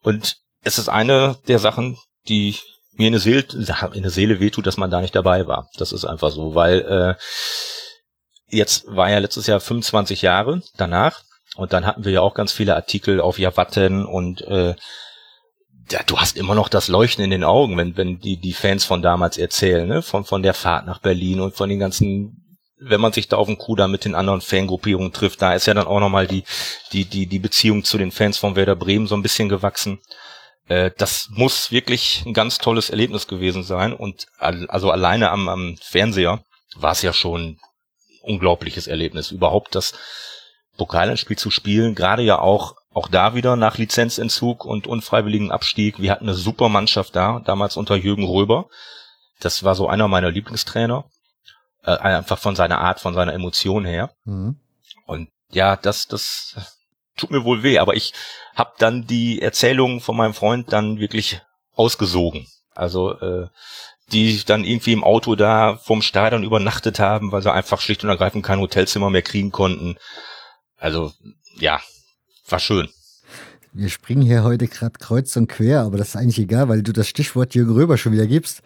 Und 0.02 0.38
es 0.64 0.78
ist 0.78 0.90
eine 0.90 1.38
der 1.48 1.60
Sachen, 1.60 1.98
die 2.28 2.58
mir 2.94 3.08
in 3.08 3.14
der 3.14 3.22
Seele, 3.22 3.46
in 3.94 4.02
der 4.02 4.12
Seele 4.12 4.40
wehtut, 4.40 4.68
dass 4.68 4.78
man 4.78 4.92
da 4.92 5.02
nicht 5.02 5.16
dabei 5.16 5.48
war. 5.48 5.70
Das 5.78 5.92
ist 5.92 6.06
einfach 6.06 6.32
so, 6.32 6.56
weil 6.56 6.82
äh, 6.82 7.16
jetzt 8.48 8.86
war 8.88 9.10
ja 9.10 9.20
letztes 9.20 9.48
Jahr 9.48 9.60
25 9.60 10.22
Jahre 10.22 10.62
danach 10.78 11.22
und 11.56 11.74
dann 11.74 11.86
hatten 11.86 12.06
wir 12.06 12.12
ja 12.12 12.22
auch 12.22 12.34
ganz 12.34 12.52
viele 12.52 12.76
Artikel 12.76 13.22
auf 13.22 13.40
Javatten 13.40 14.06
und 14.06 14.42
äh, 14.42 14.76
ja, 15.90 16.00
du 16.06 16.20
hast 16.20 16.38
immer 16.38 16.56
noch 16.56 16.70
das 16.70 16.88
Leuchten 16.88 17.24
in 17.24 17.32
den 17.32 17.44
Augen, 17.44 17.76
wenn, 17.78 17.98
wenn 17.98 18.20
die, 18.20 18.38
die 18.38 18.54
Fans 18.54 18.86
von 18.86 19.02
damals 19.02 19.38
erzählen, 19.38 19.88
ne? 19.88 20.02
von, 20.02 20.24
von 20.24 20.44
der 20.44 20.54
Fahrt 20.54 20.86
nach 20.86 21.00
Berlin 21.00 21.42
und 21.42 21.56
von 21.56 21.70
den 21.70 21.80
ganzen 21.80 22.51
wenn 22.82 23.00
man 23.00 23.14
sich 23.14 23.28
da 23.28 23.38
auf 23.38 23.48
dem 23.48 23.58
Kuda 23.58 23.88
mit 23.88 24.06
den 24.06 24.16
anderen 24.16 24.42
Fangruppierungen 24.42 25.14
trifft, 25.14 25.42
da 25.42 25.54
ist 25.54 25.68
ja 25.68 25.74
dann 25.74 25.88
auch 25.88 26.00
nochmal 26.00 26.28
die, 26.28 26.44
die, 26.92 27.06
die, 27.06 27.28
die 27.28 27.40
Beziehung 27.40 27.84
zu 27.84 27.98
den 27.98 28.12
Fans 28.12 28.38
von 28.38 28.56
Werder 28.56 28.76
Bremen 28.76 29.08
so 29.08 29.16
ein 29.16 29.22
bisschen 29.22 29.50
gewachsen. 29.50 30.00
Äh, 30.68 30.92
das 30.98 31.30
muss 31.30 31.72
wirklich 31.72 32.24
ein 32.26 32.34
ganz 32.34 32.58
tolles 32.58 32.90
Erlebnis 32.90 33.28
gewesen 33.28 33.64
sein. 33.64 33.94
Und 33.94 34.26
also 34.40 34.90
alleine 34.90 35.30
am, 35.30 35.48
am 35.48 35.78
Fernseher 35.80 36.44
war 36.76 36.94
es 36.94 37.04
ja 37.04 37.14
schon 37.14 37.60
unglaubliches 38.24 38.88
Erlebnis. 38.88 39.30
Überhaupt 39.30 39.76
das 39.76 39.94
Pokalendspiel 40.78 41.38
zu 41.38 41.52
spielen, 41.52 41.94
gerade 41.94 42.24
ja 42.24 42.40
auch 42.40 42.76
auch 42.94 43.08
da 43.08 43.36
wieder 43.36 43.56
nach 43.56 43.78
Lizenzentzug 43.78 44.66
und 44.66 44.86
unfreiwilligen 44.86 45.50
Abstieg. 45.50 46.02
Wir 46.02 46.12
hatten 46.12 46.26
eine 46.26 46.34
super 46.34 46.68
Mannschaft 46.68 47.16
da, 47.16 47.42
damals 47.46 47.78
unter 47.78 47.96
Jürgen 47.96 48.26
Röber. 48.26 48.68
Das 49.40 49.64
war 49.64 49.76
so 49.76 49.88
einer 49.88 50.10
meiner 50.10 50.30
Lieblingstrainer 50.30 51.06
äh, 51.84 51.98
einfach 51.98 52.38
von 52.38 52.56
seiner 52.56 52.80
Art, 52.80 53.00
von 53.00 53.14
seiner 53.14 53.34
Emotion 53.34 53.86
her. 53.86 54.12
Mhm. 54.26 54.58
Und 55.06 55.30
ja, 55.50 55.76
das, 55.76 56.08
das 56.08 56.56
tut 57.18 57.32
mir 57.32 57.44
wohl 57.44 57.64
weh, 57.64 57.80
aber 57.80 57.96
ich 57.96 58.14
habe 58.56 58.74
dann 58.78 59.08
die 59.08 59.42
Erzählungen 59.42 60.00
von 60.00 60.16
meinem 60.16 60.34
Freund 60.34 60.72
dann 60.72 61.00
wirklich 61.00 61.42
ausgesogen. 61.74 62.48
Also 62.74 63.20
äh, 63.20 63.48
die 64.12 64.44
dann 64.46 64.66
irgendwie 64.66 64.94
im 64.94 65.04
Auto 65.04 65.36
da 65.36 65.78
vom 65.78 66.02
Stadion 66.02 66.44
übernachtet 66.44 67.00
haben, 67.00 67.32
weil 67.32 67.42
sie 67.42 67.52
einfach 67.52 67.80
schlicht 67.80 68.04
und 68.04 68.10
ergreifend 68.10 68.46
kein 68.46 68.60
Hotelzimmer 68.60 69.10
mehr 69.10 69.22
kriegen 69.22 69.52
konnten. 69.52 69.96
Also 70.78 71.14
ja, 71.56 71.80
war 72.48 72.60
schön. 72.60 72.90
Wir 73.74 73.90
springen 73.90 74.24
hier 74.24 74.44
heute 74.44 74.68
gerade 74.68 75.00
kreuz 75.00 75.36
und 75.38 75.48
quer, 75.48 75.82
aber 75.82 75.98
das 75.98 76.10
ist 76.10 76.16
eigentlich 76.18 76.40
egal, 76.40 76.68
weil 76.68 76.84
du 76.84 76.92
das 76.92 77.08
Stichwort 77.08 77.56
Jürgen 77.56 77.72
Röber 77.72 77.98
schon 77.98 78.12
wieder 78.12 78.28
gibst 78.28 78.62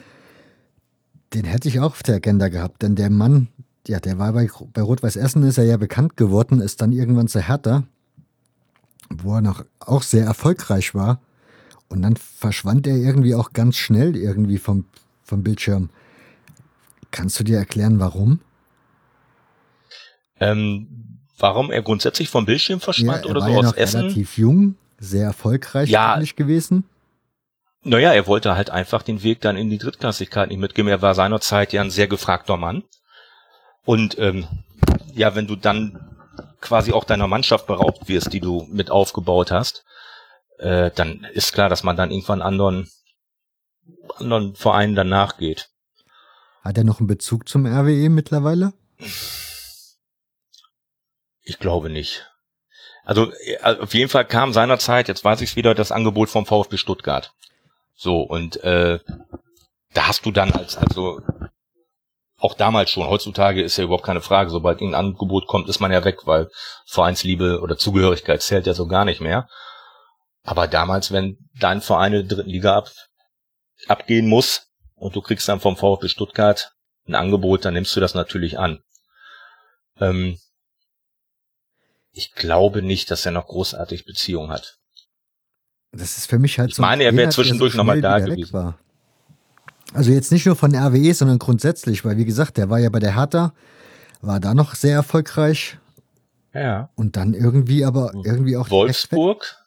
den 1.35 1.45
hätte 1.45 1.67
ich 1.67 1.79
auch 1.79 1.91
auf 1.91 2.03
der 2.03 2.15
Agenda 2.15 2.47
gehabt, 2.47 2.81
denn 2.81 2.95
der 2.95 3.09
Mann, 3.09 3.49
ja, 3.87 3.99
der 3.99 4.17
war 4.17 4.33
bei, 4.33 4.49
bei 4.73 4.81
Rot-Weiß 4.81 5.17
Essen, 5.17 5.43
ist 5.43 5.57
er 5.57 5.65
ja 5.65 5.77
bekannt 5.77 6.15
geworden, 6.17 6.61
ist 6.61 6.81
dann 6.81 6.91
irgendwann 6.91 7.27
zu 7.27 7.41
Hertha, 7.41 7.83
wo 9.09 9.35
er 9.35 9.41
noch 9.41 9.65
auch 9.79 10.01
sehr 10.01 10.25
erfolgreich 10.25 10.95
war. 10.95 11.19
Und 11.89 12.01
dann 12.01 12.15
verschwand 12.15 12.87
er 12.87 12.95
irgendwie 12.95 13.35
auch 13.35 13.53
ganz 13.53 13.75
schnell 13.75 14.15
irgendwie 14.15 14.57
vom, 14.57 14.85
vom 15.23 15.43
Bildschirm. 15.43 15.89
Kannst 17.11 17.39
du 17.39 17.43
dir 17.43 17.57
erklären, 17.57 17.99
warum? 17.99 18.39
Ähm, 20.39 20.87
warum 21.37 21.69
er 21.71 21.81
grundsätzlich 21.81 22.29
vom 22.29 22.45
Bildschirm 22.45 22.79
verschwand 22.79 23.25
ja, 23.25 23.31
oder 23.31 23.41
so 23.41 23.49
ja 23.49 23.57
aus 23.59 23.73
Essen? 23.73 24.01
relativ 24.01 24.37
jung, 24.37 24.75
sehr 24.99 25.25
erfolgreich 25.25 25.89
ja, 25.89 26.19
gewesen. 26.35 26.85
Naja, 27.87 28.13
er 28.13 28.25
wollte 28.25 28.55
halt 28.55 28.71
einfach 28.71 29.03
den 29.03 29.21
Weg 29.21 29.41
dann 29.41 29.57
in 29.57 29.69
die 29.69 29.77
Drittklassigkeit 29.77 30.49
nicht 30.49 30.57
mitgeben. 30.57 30.89
Er 30.89 31.03
war 31.03 31.13
seinerzeit 31.13 31.71
ja 31.71 31.81
ein 31.81 31.91
sehr 31.91 32.07
gefragter 32.07 32.57
Mann. 32.57 32.83
Und 33.85 34.17
ähm, 34.17 34.47
ja, 35.13 35.35
wenn 35.35 35.45
du 35.45 35.55
dann 35.55 36.17
quasi 36.61 36.93
auch 36.93 37.03
deiner 37.03 37.27
Mannschaft 37.27 37.67
beraubt 37.67 38.07
wirst, 38.07 38.33
die 38.33 38.39
du 38.39 38.65
mit 38.71 38.89
aufgebaut 38.89 39.51
hast, 39.51 39.85
äh, 40.57 40.89
dann 40.95 41.27
ist 41.33 41.53
klar, 41.53 41.69
dass 41.69 41.83
man 41.83 41.95
dann 41.95 42.09
irgendwann 42.09 42.41
anderen, 42.41 42.89
anderen 44.15 44.55
Vereinen 44.55 44.95
dann 44.95 45.09
nachgeht. 45.09 45.69
Hat 46.63 46.79
er 46.79 46.85
noch 46.85 46.99
einen 46.99 47.07
Bezug 47.07 47.47
zum 47.47 47.67
RWE 47.67 48.09
mittlerweile? 48.09 48.73
Ich 51.43 51.59
glaube 51.59 51.91
nicht. 51.91 52.25
Also 53.03 53.31
äh, 53.31 53.59
auf 53.61 53.93
jeden 53.93 54.09
Fall 54.09 54.25
kam 54.25 54.53
seinerzeit, 54.53 55.07
jetzt 55.07 55.23
weiß 55.23 55.41
ich 55.41 55.51
es 55.51 55.55
wieder, 55.55 55.75
das 55.75 55.91
Angebot 55.91 56.29
vom 56.29 56.47
VfB 56.47 56.77
Stuttgart. 56.77 57.31
So, 57.95 58.21
und 58.21 58.57
äh, 58.63 58.99
da 59.93 60.07
hast 60.07 60.25
du 60.25 60.31
dann 60.31 60.51
als, 60.51 60.77
also 60.77 61.21
auch 62.37 62.53
damals 62.53 62.89
schon, 62.89 63.07
heutzutage 63.07 63.63
ist 63.63 63.77
ja 63.77 63.85
überhaupt 63.85 64.05
keine 64.05 64.21
Frage, 64.21 64.49
sobald 64.49 64.81
ein 64.81 64.93
Angebot 64.93 65.47
kommt, 65.47 65.69
ist 65.69 65.79
man 65.79 65.91
ja 65.91 66.03
weg, 66.03 66.27
weil 66.27 66.49
Vereinsliebe 66.85 67.61
oder 67.61 67.77
Zugehörigkeit 67.77 68.41
zählt 68.41 68.67
ja 68.67 68.73
so 68.73 68.87
gar 68.87 69.05
nicht 69.05 69.21
mehr. 69.21 69.47
Aber 70.43 70.67
damals, 70.67 71.11
wenn 71.11 71.37
dein 71.59 71.81
Verein 71.81 72.13
in 72.13 72.27
der 72.27 72.37
dritten 72.37 72.49
Liga 72.49 72.77
ab, 72.77 72.91
abgehen 73.87 74.27
muss 74.27 74.67
und 74.95 75.15
du 75.15 75.21
kriegst 75.21 75.47
dann 75.47 75.59
vom 75.59 75.77
VfB 75.77 76.07
Stuttgart 76.09 76.71
ein 77.07 77.15
Angebot, 77.15 77.65
dann 77.65 77.73
nimmst 77.73 77.95
du 77.95 77.99
das 77.99 78.13
natürlich 78.13 78.59
an. 78.59 78.83
Ähm, 79.99 80.37
ich 82.11 82.33
glaube 82.33 82.81
nicht, 82.81 83.11
dass 83.11 83.25
er 83.25 83.31
noch 83.31 83.47
großartig 83.47 84.05
Beziehungen 84.05 84.51
hat. 84.51 84.77
Das 85.97 86.17
ist 86.17 86.29
für 86.29 86.39
mich 86.39 86.59
halt 86.59 86.69
ich 86.69 86.75
so. 86.75 86.83
Ich 86.83 86.87
meine, 86.87 87.03
er 87.03 87.15
wäre 87.15 87.29
zwischendurch 87.29 87.73
so 87.73 87.77
nochmal 87.77 88.01
da 88.01 88.19
gewesen. 88.19 88.53
War. 88.53 88.77
Also 89.93 90.11
jetzt 90.11 90.31
nicht 90.31 90.45
nur 90.45 90.55
von 90.55 90.75
RWE, 90.75 91.13
sondern 91.13 91.39
grundsätzlich, 91.39 92.03
weil 92.03 92.17
wie 92.17 92.25
gesagt, 92.25 92.57
der 92.57 92.69
war 92.69 92.79
ja 92.79 92.89
bei 92.89 92.99
der 92.99 93.15
Hertha, 93.15 93.53
war 94.21 94.39
da 94.39 94.53
noch 94.53 94.75
sehr 94.75 94.95
erfolgreich. 94.95 95.77
Ja. 96.53 96.89
Und 96.95 97.17
dann 97.17 97.33
irgendwie 97.33 97.85
aber 97.85 98.11
irgendwie 98.13 98.57
auch 98.57 98.69
Wolfsburg. 98.69 99.57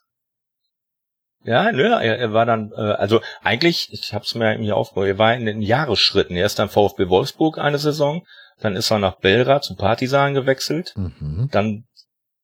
Ja, 1.45 1.71
nö, 1.73 1.85
er, 1.85 2.19
er 2.19 2.33
war 2.33 2.45
dann, 2.45 2.73
äh, 2.73 2.81
also 2.81 3.21
eigentlich, 3.43 3.91
ich 3.93 4.13
habe 4.13 4.25
es 4.25 4.35
mir 4.35 4.59
hier 4.59 4.77
aufgeholt, 4.77 5.09
er 5.09 5.19
war 5.19 5.35
in 5.35 5.47
den 5.47 5.63
Jahresschritten. 5.63 6.37
Er 6.37 6.47
ist 6.47 6.59
dann 6.59 6.69
VfB 6.69 7.09
Wolfsburg 7.09 7.59
eine 7.59 7.79
Saison, 7.79 8.27
dann 8.61 8.75
ist 8.75 8.91
er 8.91 8.99
nach 8.99 9.17
Belgrad 9.17 9.65
zu 9.65 9.77
Partisan 9.77 10.35
gewechselt, 10.35 10.95
mhm. 10.97 11.49
dann 11.53 11.85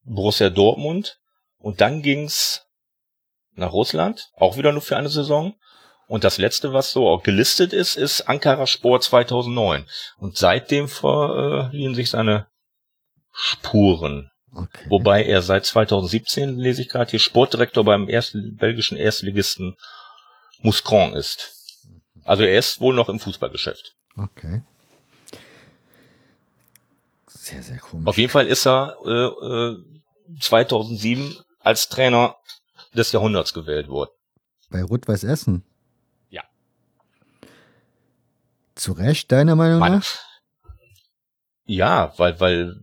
Borussia 0.05 0.49
Dortmund 0.49 1.19
und 1.59 1.81
dann 1.81 2.03
ging's 2.03 2.67
nach 3.57 3.73
Russland, 3.73 4.31
auch 4.37 4.57
wieder 4.57 4.73
nur 4.73 4.83
für 4.83 4.97
eine 4.97 5.09
Saison. 5.09 5.55
Und 6.07 6.25
das 6.25 6.39
letzte, 6.39 6.73
was 6.73 6.91
so 6.91 7.09
auch 7.09 7.23
gelistet 7.23 7.73
ist, 7.73 7.97
ist 7.97 8.23
Ankara 8.23 8.67
Sport 8.67 9.03
2009. 9.05 9.87
Und 10.19 10.37
seitdem 10.37 10.89
verliehen 10.89 11.95
sich 11.95 12.11
seine 12.11 12.47
Spuren. 13.33 14.31
Okay. 14.55 14.87
Wobei 14.89 15.25
er 15.25 15.43
seit 15.43 15.65
2017, 15.65 16.59
lese 16.59 16.83
ich 16.83 16.89
gerade 16.89 17.11
hier, 17.11 17.19
Sportdirektor 17.19 17.85
beim 17.85 18.09
ersten, 18.09 18.57
belgischen 18.57 18.97
Erstligisten 18.97 19.77
Muscron 20.61 21.15
ist. 21.15 21.55
Also 22.25 22.45
er 22.45 22.59
ist 22.59 22.81
wohl 22.81 22.95
noch 22.95 23.09
im 23.09 23.19
Fußballgeschäft. 23.19 23.95
Okay. 24.17 24.63
Sehr, 27.27 27.63
sehr 27.63 27.79
komisch. 27.79 28.07
Auf 28.07 28.17
jeden 28.17 28.31
Fall 28.31 28.47
ist 28.47 28.67
er 28.67 28.97
äh, 29.05 29.11
äh, 29.11 30.41
2007 30.41 31.37
als 31.61 31.89
Trainer 31.89 32.37
des 32.95 33.13
Jahrhunderts 33.13 33.53
gewählt 33.55 33.89
worden. 33.89 34.11
Bei 34.71 34.83
Rot-Weiß 34.83 35.25
Essen? 35.25 35.65
Ja. 36.31 36.43
Zu 38.75 38.93
Recht, 38.93 39.31
deiner 39.31 39.57
Meinung 39.57 39.79
Man, 39.79 39.93
nach? 39.99 40.07
Ja, 41.67 42.13
weil, 42.17 42.41
weil, 42.41 42.75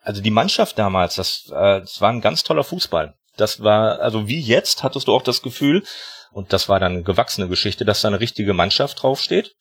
also 0.00 0.20
die 0.20 0.30
Mannschaft 0.30 0.78
damals, 0.78 1.14
das, 1.16 1.46
äh, 1.50 1.80
das 1.80 2.00
war 2.00 2.10
ein 2.10 2.20
ganz 2.20 2.42
toller 2.42 2.64
Fußball. 2.64 3.14
Das 3.36 3.62
war, 3.62 4.00
also 4.00 4.28
wie 4.28 4.40
jetzt 4.40 4.82
hattest 4.82 5.08
du 5.08 5.14
auch 5.14 5.22
das 5.22 5.42
Gefühl, 5.42 5.84
und 6.32 6.52
das 6.52 6.68
war 6.68 6.78
dann 6.80 6.92
eine 6.92 7.02
gewachsene 7.02 7.48
Geschichte, 7.48 7.84
dass 7.84 8.02
da 8.02 8.08
eine 8.08 8.20
richtige 8.20 8.54
Mannschaft 8.54 9.02
draufsteht. 9.02 9.54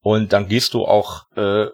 Und 0.00 0.32
dann 0.32 0.48
gehst 0.48 0.74
du 0.74 0.84
auch 0.84 1.24
äh, 1.36 1.66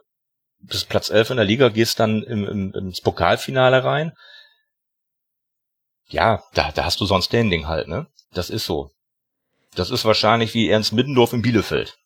bis 0.61 0.85
Platz 0.85 1.11
11 1.11 1.31
in 1.31 1.37
der 1.37 1.47
Liga, 1.47 1.69
gehst 1.69 2.01
dann 2.01 2.23
im, 2.23 2.47
im, 2.47 2.75
ins 2.75 3.01
Pokalfinale 3.01 3.85
rein 3.85 4.13
ja, 6.11 6.43
da, 6.55 6.73
da 6.73 6.85
hast 6.85 7.01
du 7.01 7.07
so 7.07 7.15
ein 7.15 7.23
Standing 7.23 7.67
halt, 7.67 7.89
ne? 7.89 8.07
Das 8.33 8.51
ist 8.51 8.65
so. 8.65 8.91
Das 9.75 9.91
ist 9.91 10.05
wahrscheinlich 10.05 10.55
wie 10.55 10.69
Ernst 10.69 10.93
Middendorf 10.93 11.33
in 11.33 11.43
Bielefeld. 11.43 11.99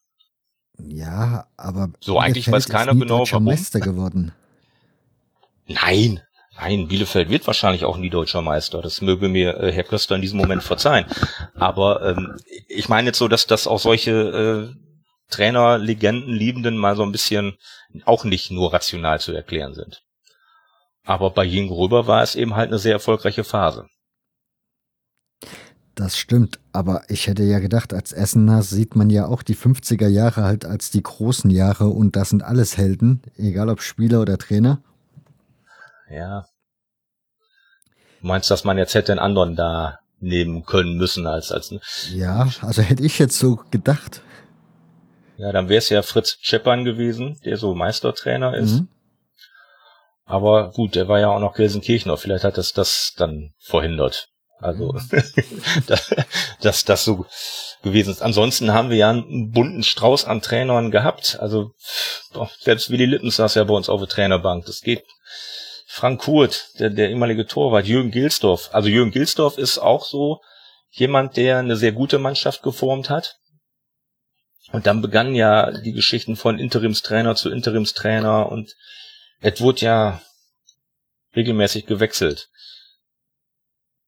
Ja, 0.78 1.46
aber 1.56 1.90
so 2.00 2.18
eigentlich 2.18 2.50
weiß 2.50 2.68
keiner 2.68 2.94
genau, 2.94 3.24
warum. 3.30 3.44
Meister 3.44 3.80
geworden. 3.80 4.32
Nein, 5.66 6.20
nein, 6.56 6.88
Bielefeld 6.88 7.28
wird 7.30 7.46
wahrscheinlich 7.46 7.84
auch 7.84 7.96
nie 7.96 8.10
deutscher 8.10 8.42
Meister. 8.42 8.82
Das 8.82 9.00
möge 9.00 9.28
mir 9.28 9.58
äh, 9.58 9.72
Herr 9.72 9.84
Köster 9.84 10.16
in 10.16 10.22
diesem 10.22 10.38
Moment 10.38 10.62
verzeihen. 10.62 11.06
Aber 11.54 12.02
ähm, 12.02 12.36
ich 12.68 12.88
meine 12.88 13.08
jetzt 13.08 13.18
so, 13.18 13.28
dass 13.28 13.46
das 13.46 13.66
auch 13.66 13.78
solche 13.78 14.72
äh, 14.74 14.82
Trainer, 15.30 15.78
Legenden, 15.78 16.34
Liebenden 16.34 16.76
mal 16.76 16.96
so 16.96 17.02
ein 17.04 17.12
bisschen 17.12 17.56
auch 18.04 18.24
nicht 18.24 18.50
nur 18.50 18.72
rational 18.72 19.20
zu 19.20 19.32
erklären 19.32 19.74
sind. 19.74 20.02
Aber 21.04 21.30
bei 21.30 21.44
Jing 21.44 21.70
Röber 21.70 22.06
war 22.06 22.22
es 22.22 22.36
eben 22.36 22.54
halt 22.54 22.68
eine 22.68 22.78
sehr 22.78 22.92
erfolgreiche 22.92 23.44
Phase. 23.44 23.86
Das 25.94 26.16
stimmt, 26.16 26.58
aber 26.72 27.02
ich 27.08 27.26
hätte 27.26 27.42
ja 27.42 27.58
gedacht, 27.58 27.92
als 27.92 28.12
Essener 28.12 28.62
sieht 28.62 28.96
man 28.96 29.10
ja 29.10 29.26
auch 29.26 29.42
die 29.42 29.54
50er 29.54 30.08
Jahre 30.08 30.42
halt 30.42 30.64
als 30.64 30.90
die 30.90 31.02
großen 31.02 31.50
Jahre 31.50 31.88
und 31.88 32.16
das 32.16 32.30
sind 32.30 32.42
alles 32.42 32.78
Helden, 32.78 33.20
egal 33.36 33.68
ob 33.68 33.82
Spieler 33.82 34.22
oder 34.22 34.38
Trainer. 34.38 34.80
Ja. 36.10 36.46
Du 38.20 38.26
meinst, 38.26 38.50
dass 38.50 38.64
man 38.64 38.78
jetzt 38.78 38.94
hätte 38.94 39.12
einen 39.12 39.18
anderen 39.18 39.54
da 39.54 39.98
nehmen 40.18 40.64
können 40.64 40.96
müssen 40.96 41.26
als 41.26 41.52
als 41.52 41.74
Ja, 42.12 42.48
also 42.62 42.80
hätte 42.80 43.02
ich 43.02 43.18
jetzt 43.18 43.38
so 43.38 43.60
gedacht. 43.70 44.22
Ja, 45.36 45.52
dann 45.52 45.68
wäre 45.68 45.78
es 45.78 45.88
ja 45.88 46.02
Fritz 46.02 46.38
Scheppern 46.40 46.84
gewesen, 46.84 47.38
der 47.44 47.56
so 47.56 47.74
Meistertrainer 47.74 48.56
ist. 48.56 48.80
Mhm. 48.80 48.88
Aber 50.24 50.70
gut, 50.70 50.94
der 50.94 51.08
war 51.08 51.18
ja 51.18 51.28
auch 51.28 51.40
noch 51.40 51.54
Gelsenkirchener. 51.54 52.16
Vielleicht 52.16 52.44
hat 52.44 52.56
es 52.56 52.72
das 52.72 53.12
dann 53.16 53.52
verhindert. 53.58 54.31
Also, 54.62 54.94
dass 56.60 56.84
das 56.84 57.04
so 57.04 57.26
gewesen 57.82 58.10
ist. 58.10 58.22
Ansonsten 58.22 58.72
haben 58.72 58.90
wir 58.90 58.96
ja 58.96 59.10
einen 59.10 59.50
bunten 59.50 59.82
Strauß 59.82 60.24
an 60.24 60.40
Trainern 60.40 60.90
gehabt. 60.90 61.38
Also, 61.40 61.72
selbst 62.60 62.90
Willi 62.90 63.06
Lippens 63.06 63.36
saß 63.36 63.56
ja 63.56 63.64
bei 63.64 63.74
uns 63.74 63.88
auf 63.88 64.00
der 64.00 64.08
Trainerbank. 64.08 64.66
Das 64.66 64.80
geht. 64.80 65.04
Frank 65.86 66.22
Kurt, 66.22 66.70
der, 66.78 66.88
der 66.88 67.10
ehemalige 67.10 67.46
Torwart, 67.46 67.86
Jürgen 67.86 68.10
Gilsdorf. 68.10 68.70
Also 68.72 68.88
Jürgen 68.88 69.10
Gilsdorf 69.10 69.58
ist 69.58 69.78
auch 69.78 70.06
so 70.06 70.40
jemand, 70.90 71.36
der 71.36 71.58
eine 71.58 71.76
sehr 71.76 71.92
gute 71.92 72.18
Mannschaft 72.18 72.62
geformt 72.62 73.10
hat. 73.10 73.36
Und 74.72 74.86
dann 74.86 75.02
begannen 75.02 75.34
ja 75.34 75.70
die 75.70 75.92
Geschichten 75.92 76.36
von 76.36 76.58
Interimstrainer 76.58 77.34
zu 77.34 77.50
Interimstrainer 77.50 78.50
und 78.50 78.74
es 79.40 79.60
wurde 79.60 79.80
ja 79.80 80.22
regelmäßig 81.36 81.84
gewechselt. 81.84 82.48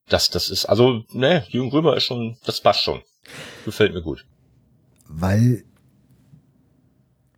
Das, 0.09 0.30
das 0.30 0.50
ist, 0.50 0.66
also, 0.66 1.05
ne, 1.12 1.44
Jürgen 1.48 1.70
Röber 1.70 1.96
ist 1.96 2.05
schon, 2.05 2.36
das 2.44 2.61
passt 2.61 2.82
schon. 2.82 3.02
Gefällt 3.64 3.94
mir 3.94 4.02
gut. 4.02 4.24
Weil, 5.09 5.64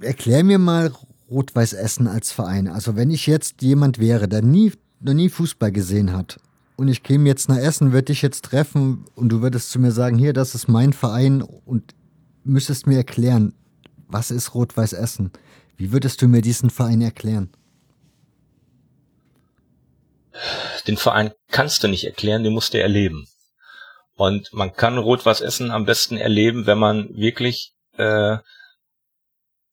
erklär 0.00 0.42
mir 0.42 0.58
mal 0.58 0.92
Rot-Weiß 1.30 1.72
Essen 1.74 2.06
als 2.06 2.32
Verein. 2.32 2.68
Also, 2.68 2.96
wenn 2.96 3.10
ich 3.10 3.26
jetzt 3.26 3.62
jemand 3.62 3.98
wäre, 3.98 4.28
der 4.28 4.42
nie, 4.42 4.72
noch 5.00 5.14
nie 5.14 5.28
Fußball 5.28 5.70
gesehen 5.70 6.12
hat, 6.12 6.38
und 6.76 6.88
ich 6.88 7.02
käme 7.02 7.26
jetzt 7.26 7.48
nach 7.48 7.56
Essen, 7.56 7.92
würde 7.92 8.06
dich 8.06 8.22
jetzt 8.22 8.44
treffen 8.44 9.06
und 9.14 9.30
du 9.30 9.40
würdest 9.40 9.70
zu 9.70 9.78
mir 9.78 9.92
sagen, 9.92 10.18
hier, 10.18 10.34
das 10.34 10.54
ist 10.54 10.68
mein 10.68 10.92
Verein 10.92 11.40
und 11.42 11.94
müsstest 12.44 12.86
mir 12.86 12.98
erklären, 12.98 13.54
was 14.08 14.30
ist 14.30 14.54
Rot-Weiß 14.54 14.92
Essen? 14.92 15.30
Wie 15.76 15.92
würdest 15.92 16.20
du 16.20 16.28
mir 16.28 16.42
diesen 16.42 16.70
Verein 16.70 17.00
erklären? 17.00 17.50
Den 20.86 20.96
Verein 20.96 21.32
kannst 21.50 21.82
du 21.82 21.88
nicht 21.88 22.04
erklären, 22.04 22.42
den 22.42 22.52
musst 22.52 22.74
du 22.74 22.80
erleben. 22.80 23.26
Und 24.14 24.52
man 24.52 24.72
kann 24.72 24.98
Rot-Weiß 24.98 25.40
Essen 25.40 25.70
am 25.70 25.84
besten 25.84 26.16
erleben, 26.16 26.66
wenn 26.66 26.78
man 26.78 27.14
wirklich 27.14 27.72
äh, 27.96 28.38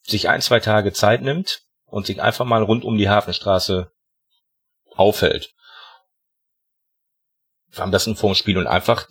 sich 0.01 0.29
ein, 0.29 0.41
zwei 0.41 0.59
Tage 0.59 0.91
Zeit 0.91 1.21
nimmt 1.21 1.61
und 1.85 2.05
sich 2.05 2.21
einfach 2.21 2.45
mal 2.45 2.63
rund 2.63 2.83
um 2.83 2.97
die 2.97 3.09
Hafenstraße 3.09 3.91
aufhält. 4.95 5.53
Am 7.75 7.91
besten 7.91 8.15
vorm 8.15 8.35
Spiel 8.35 8.57
und 8.57 8.67
einfach, 8.67 9.07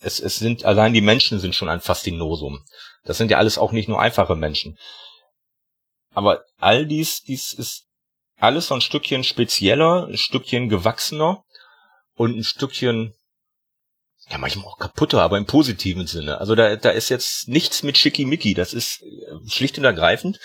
es, 0.00 0.20
es 0.20 0.36
sind, 0.36 0.64
allein 0.64 0.94
die 0.94 1.00
Menschen 1.02 1.38
sind 1.38 1.54
schon 1.54 1.68
ein 1.68 1.80
Faszinosum. 1.80 2.64
Das 3.04 3.18
sind 3.18 3.30
ja 3.30 3.38
alles 3.38 3.58
auch 3.58 3.72
nicht 3.72 3.88
nur 3.88 4.00
einfache 4.00 4.36
Menschen. 4.36 4.78
Aber 6.14 6.44
all 6.58 6.86
dies, 6.86 7.22
dies 7.22 7.52
ist 7.52 7.86
alles 8.42 8.66
so 8.66 8.74
ein 8.74 8.80
Stückchen 8.80 9.22
spezieller, 9.22 10.08
ein 10.08 10.18
Stückchen 10.18 10.68
gewachsener 10.68 11.44
und 12.14 12.36
ein 12.36 12.42
Stückchen, 12.42 13.14
ja 14.28 14.38
manchmal 14.38 14.66
auch 14.66 14.78
kaputter, 14.78 15.22
aber 15.22 15.38
im 15.38 15.46
positiven 15.46 16.08
Sinne. 16.08 16.38
Also 16.38 16.56
da, 16.56 16.74
da 16.74 16.90
ist 16.90 17.08
jetzt 17.08 17.48
nichts 17.48 17.84
mit 17.84 17.96
Schickimicki, 17.96 18.54
das 18.54 18.74
ist 18.74 19.00
äh, 19.02 19.48
schlicht 19.48 19.78
und 19.78 19.84
ergreifend, 19.84 20.40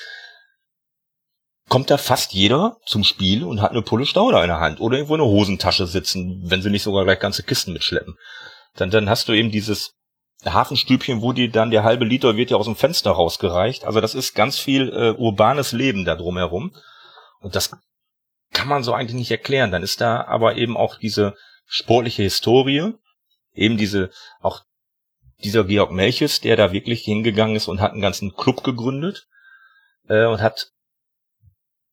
kommt 1.70 1.89
da 1.89 1.98
fast 1.98 2.34
jeder 2.34 2.78
zum 2.86 3.04
Spiel 3.04 3.43
und 3.43 3.62
hat 3.62 3.72
eine 3.72 3.82
Pulle 3.82 4.06
Stauder 4.06 4.43
in 4.43 4.50
der 4.50 4.60
Hand 4.60 4.80
oder 4.80 4.98
irgendwo 4.98 5.16
eine 5.16 5.26
Hosentasche 5.26 5.88
sitzen, 5.88 6.39
wenn 6.43 6.62
sie 6.62 6.70
nicht 6.70 6.84
sogar 6.84 7.04
gleich 7.04 7.20
ganze 7.20 7.41
Kisten 7.41 7.74
mitschleppen. 7.74 8.16
Dann, 8.76 8.91
dann 8.91 9.10
hast 9.10 9.28
du 9.28 9.34
eben 9.34 9.50
dieses 9.50 9.95
Hafenstübchen, 10.45 11.24
wo 11.24 11.34
die 11.34 11.50
dann 11.50 11.72
der 11.72 11.84
halbe 11.84 12.06
Liter 12.06 12.38
wird 12.38 12.52
ja 12.52 12.58
aus 12.58 12.68
dem 12.68 12.76
Fenster 12.76 13.10
rausgereicht. 13.10 13.86
Also 13.86 14.02
das 14.02 14.14
ist 14.14 14.36
ganz 14.36 14.60
viel 14.60 14.89
äh, 14.89 15.20
urbanes 15.20 15.72
Leben 15.72 16.06
da 16.06 16.16
drumherum. 16.16 16.76
Und 17.39 17.55
das 17.55 17.75
kann 18.53 18.67
man 18.67 18.83
so 18.83 18.93
eigentlich 18.93 19.15
nicht 19.15 19.31
erklären. 19.31 19.71
Dann 19.71 19.83
ist 19.83 20.01
da 20.01 20.23
aber 20.23 20.55
eben 20.55 20.77
auch 20.77 20.97
diese 20.97 21.35
sportliche 21.65 22.23
Historie, 22.23 22.93
eben 23.53 23.77
diese, 23.77 24.09
auch 24.39 24.63
dieser 25.43 25.63
Georg 25.65 25.91
Melches, 25.91 26.41
der 26.41 26.55
da 26.55 26.71
wirklich 26.71 27.03
hingegangen 27.03 27.55
ist 27.55 27.67
und 27.67 27.81
hat 27.81 27.91
einen 27.91 28.01
ganzen 28.01 28.33
Club 28.35 28.63
gegründet 28.63 29.27
äh, 30.07 30.25
und 30.25 30.41
hat 30.41 30.71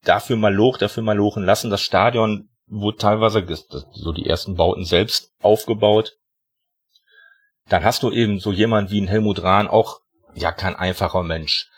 dafür 0.05 0.37
mal 0.37 0.55
loch, 0.55 0.79
dafür 0.79 1.03
mal 1.03 1.17
lochen 1.17 1.45
lassen. 1.45 1.71
Das 1.71 1.83
Stadion 1.83 2.51
wurde 2.67 2.99
teilweise 2.99 3.45
so 3.93 4.13
die 4.13 4.27
ersten 4.27 4.57
Bauten 4.57 4.85
selbst 4.85 5.33
aufgebaut. 5.43 6.17
Dann 7.69 7.85
hast 7.85 8.03
du 8.03 8.11
eben 8.11 8.41
so 8.41 8.53
jemand 8.53 8.91
wie 8.91 9.01
ein 9.01 9.09
Helmut 9.09 9.43
Rahn, 9.43 9.69
auch 9.69 10.01
ja 10.35 10.53
kein 10.53 10.77
einfacher 10.77 11.23
Mensch. 11.23 11.71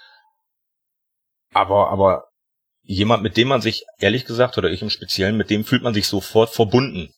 Aber, 1.53 1.91
aber 1.91 2.26
jemand, 2.87 3.23
mit 3.23 3.37
dem 3.37 3.49
man 3.49 3.61
sich, 3.61 3.85
ehrlich 3.99 4.25
gesagt, 4.25 4.57
oder 4.59 4.71
ich 4.71 4.83
im 4.83 4.91
Speziellen, 4.91 5.37
mit 5.37 5.51
dem 5.51 5.65
fühlt 5.65 5.83
man 5.83 5.95
sich 5.95 6.07
sofort 6.07 6.51
verbunden. 6.51 7.13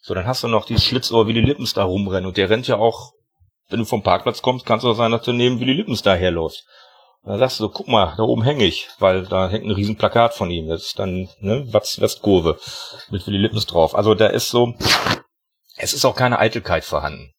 So, 0.00 0.14
dann 0.14 0.26
hast 0.26 0.42
du 0.42 0.48
noch 0.48 0.66
dieses 0.66 0.84
Schlitzohr 0.84 1.26
Willy 1.26 1.40
Lippens 1.40 1.72
da 1.72 1.84
rumrennen 1.84 2.26
und 2.26 2.36
der 2.36 2.50
rennt 2.50 2.68
ja 2.68 2.76
auch, 2.76 3.12
wenn 3.68 3.78
du 3.78 3.86
vom 3.86 4.02
Parkplatz 4.02 4.42
kommst, 4.42 4.66
kannst 4.66 4.84
du 4.84 4.92
sein, 4.92 5.12
dass 5.12 5.22
du 5.22 5.32
neben 5.32 5.60
Willy 5.60 5.72
Lippens 5.72 6.02
da 6.02 6.14
herläufst. 6.14 6.64
Und 7.22 7.30
dann 7.30 7.38
sagst 7.38 7.58
du 7.58 7.64
so, 7.64 7.70
guck 7.70 7.88
mal, 7.88 8.14
da 8.18 8.22
oben 8.22 8.42
hänge 8.42 8.64
ich, 8.64 8.88
weil 8.98 9.24
da 9.24 9.48
hängt 9.48 9.64
ein 9.64 9.70
riesen 9.70 9.96
Plakat 9.96 10.34
von 10.34 10.50
ihm. 10.50 10.68
Das 10.68 10.82
ist 10.82 10.98
dann, 10.98 11.30
ne, 11.40 11.72
Watz 11.72 11.98
Westkurve 11.98 12.58
mit 13.10 13.26
Willy 13.26 13.38
Lippens 13.38 13.64
drauf. 13.64 13.94
Also 13.94 14.14
da 14.14 14.26
ist 14.26 14.50
so, 14.50 14.74
es 15.78 15.94
ist 15.94 16.04
auch 16.04 16.16
keine 16.16 16.38
Eitelkeit 16.38 16.84
vorhanden. 16.84 17.32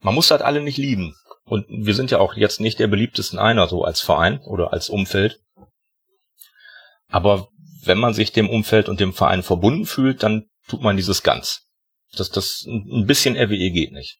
Man 0.00 0.14
muss 0.14 0.28
das 0.28 0.42
alle 0.42 0.60
nicht 0.60 0.76
lieben. 0.76 1.16
Und 1.44 1.66
wir 1.68 1.94
sind 1.94 2.10
ja 2.10 2.18
auch 2.18 2.34
jetzt 2.34 2.60
nicht 2.60 2.78
der 2.78 2.86
beliebtesten 2.86 3.38
einer 3.38 3.66
so 3.66 3.82
als 3.84 4.00
Verein 4.00 4.40
oder 4.44 4.72
als 4.72 4.88
Umfeld. 4.88 5.40
Aber 7.10 7.48
wenn 7.82 7.98
man 7.98 8.14
sich 8.14 8.32
dem 8.32 8.48
Umfeld 8.48 8.88
und 8.88 9.00
dem 9.00 9.12
Verein 9.12 9.42
verbunden 9.42 9.86
fühlt, 9.86 10.22
dann 10.22 10.46
tut 10.68 10.82
man 10.82 10.96
dieses 10.96 11.22
ganz. 11.22 11.62
Das, 12.16 12.30
das 12.30 12.64
ein 12.66 13.06
bisschen 13.06 13.36
RWE 13.36 13.70
geht 13.70 13.92
nicht. 13.92 14.18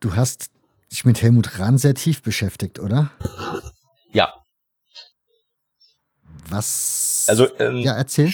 Du 0.00 0.16
hast 0.16 0.50
dich 0.90 1.04
mit 1.04 1.20
Helmut 1.20 1.58
Rahn 1.58 1.78
sehr 1.78 1.94
tief 1.94 2.22
beschäftigt, 2.22 2.78
oder? 2.78 3.10
Ja. 4.12 4.34
Was? 6.48 7.26
Also 7.28 7.54
ähm, 7.58 7.78
ja, 7.78 7.96
erzähl. 7.96 8.32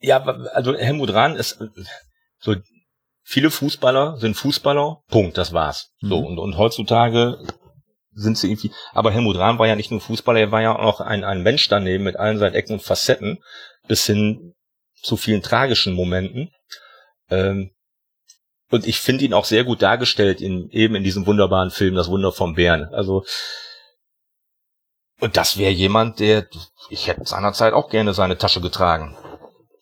Ja, 0.00 0.22
also 0.24 0.74
Helmut 0.76 1.12
Rahn 1.12 1.36
ist 1.36 1.58
so 2.38 2.56
viele 3.22 3.50
Fußballer 3.50 4.16
sind 4.18 4.34
Fußballer. 4.34 5.02
Punkt, 5.08 5.38
das 5.38 5.52
war's. 5.52 5.92
Mhm. 6.00 6.08
So 6.08 6.18
und, 6.18 6.38
und 6.38 6.56
heutzutage 6.56 7.38
sind 8.14 8.38
sie 8.38 8.50
irgendwie. 8.50 8.72
Aber 8.92 9.10
Helmut 9.10 9.36
Rahn 9.36 9.58
war 9.58 9.66
ja 9.66 9.76
nicht 9.76 9.90
nur 9.90 10.00
Fußballer, 10.00 10.40
er 10.40 10.52
war 10.52 10.62
ja 10.62 10.78
auch 10.78 11.00
ein, 11.00 11.24
ein 11.24 11.42
Mensch 11.42 11.68
daneben 11.68 12.04
mit 12.04 12.16
allen 12.16 12.38
seinen 12.38 12.54
Ecken 12.54 12.74
und 12.74 12.82
Facetten, 12.82 13.38
bis 13.86 14.06
hin 14.06 14.54
zu 14.94 15.16
vielen 15.16 15.42
tragischen 15.42 15.94
Momenten. 15.94 16.50
Ähm, 17.30 17.70
und 18.70 18.86
ich 18.86 18.98
finde 18.98 19.24
ihn 19.24 19.34
auch 19.34 19.44
sehr 19.44 19.64
gut 19.64 19.82
dargestellt 19.82 20.40
in 20.40 20.70
eben 20.70 20.94
in 20.94 21.04
diesem 21.04 21.26
wunderbaren 21.26 21.70
Film 21.70 21.94
Das 21.94 22.08
Wunder 22.08 22.32
vom 22.32 22.54
Bären. 22.54 22.92
Also 22.92 23.24
und 25.20 25.36
das 25.36 25.58
wäre 25.58 25.70
jemand, 25.70 26.18
der 26.20 26.48
ich 26.90 27.06
hätte 27.06 27.24
seinerzeit 27.24 27.72
auch 27.72 27.88
gerne 27.88 28.14
seine 28.14 28.36
Tasche 28.36 28.60
getragen. 28.60 29.16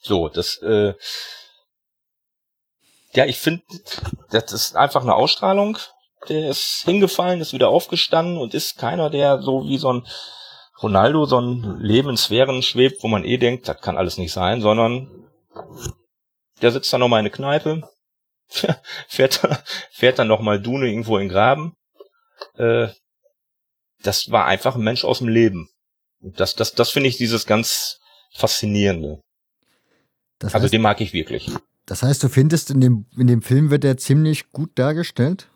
So, 0.00 0.28
das 0.28 0.58
äh, 0.58 0.94
ja, 3.14 3.26
ich 3.26 3.38
finde, 3.38 3.62
das 4.30 4.52
ist 4.52 4.76
einfach 4.76 5.02
eine 5.02 5.14
Ausstrahlung, 5.14 5.78
der 6.28 6.50
ist 6.50 6.82
hingefallen, 6.84 7.40
ist 7.40 7.52
wieder 7.52 7.68
aufgestanden 7.68 8.36
und 8.36 8.54
ist 8.54 8.78
keiner, 8.78 9.10
der 9.10 9.42
so 9.42 9.64
wie 9.64 9.78
so 9.78 9.92
ein 9.92 10.06
Ronaldo 10.82 11.24
so 11.26 11.40
ein 11.40 11.78
Leben 11.80 12.10
in 12.10 12.16
Sphären 12.16 12.62
schwebt, 12.62 13.02
wo 13.02 13.08
man 13.08 13.24
eh 13.24 13.38
denkt, 13.38 13.68
das 13.68 13.80
kann 13.80 13.96
alles 13.96 14.18
nicht 14.18 14.32
sein, 14.32 14.60
sondern 14.60 15.08
der 16.60 16.72
sitzt 16.72 16.92
dann 16.92 17.00
nochmal 17.00 17.20
in 17.20 17.24
der 17.24 17.32
Kneipe, 17.32 17.88
fährt, 19.08 19.40
fährt 19.90 20.18
dann 20.18 20.28
nochmal 20.28 20.60
Dune 20.60 20.88
irgendwo 20.88 21.16
in 21.18 21.28
den 21.28 21.32
Graben. 21.32 21.76
Äh, 22.56 22.88
das 24.02 24.30
war 24.30 24.46
einfach 24.46 24.74
ein 24.74 24.82
Mensch 24.82 25.04
aus 25.04 25.18
dem 25.18 25.28
Leben. 25.28 25.68
Und 26.20 26.40
das, 26.40 26.54
das, 26.54 26.74
das 26.74 26.90
finde 26.90 27.08
ich 27.08 27.16
dieses 27.16 27.46
ganz 27.46 27.98
Faszinierende. 28.34 29.20
Das 30.38 30.54
also 30.54 30.64
heißt, 30.64 30.72
den 30.72 30.82
mag 30.82 31.00
ich 31.00 31.12
wirklich. 31.12 31.50
Das 31.86 32.02
heißt, 32.02 32.22
du 32.22 32.28
findest, 32.28 32.70
in 32.70 32.80
dem, 32.80 33.06
in 33.16 33.26
dem 33.26 33.42
Film 33.42 33.70
wird 33.70 33.84
er 33.84 33.96
ziemlich 33.96 34.50
gut 34.50 34.70
dargestellt? 34.78 35.48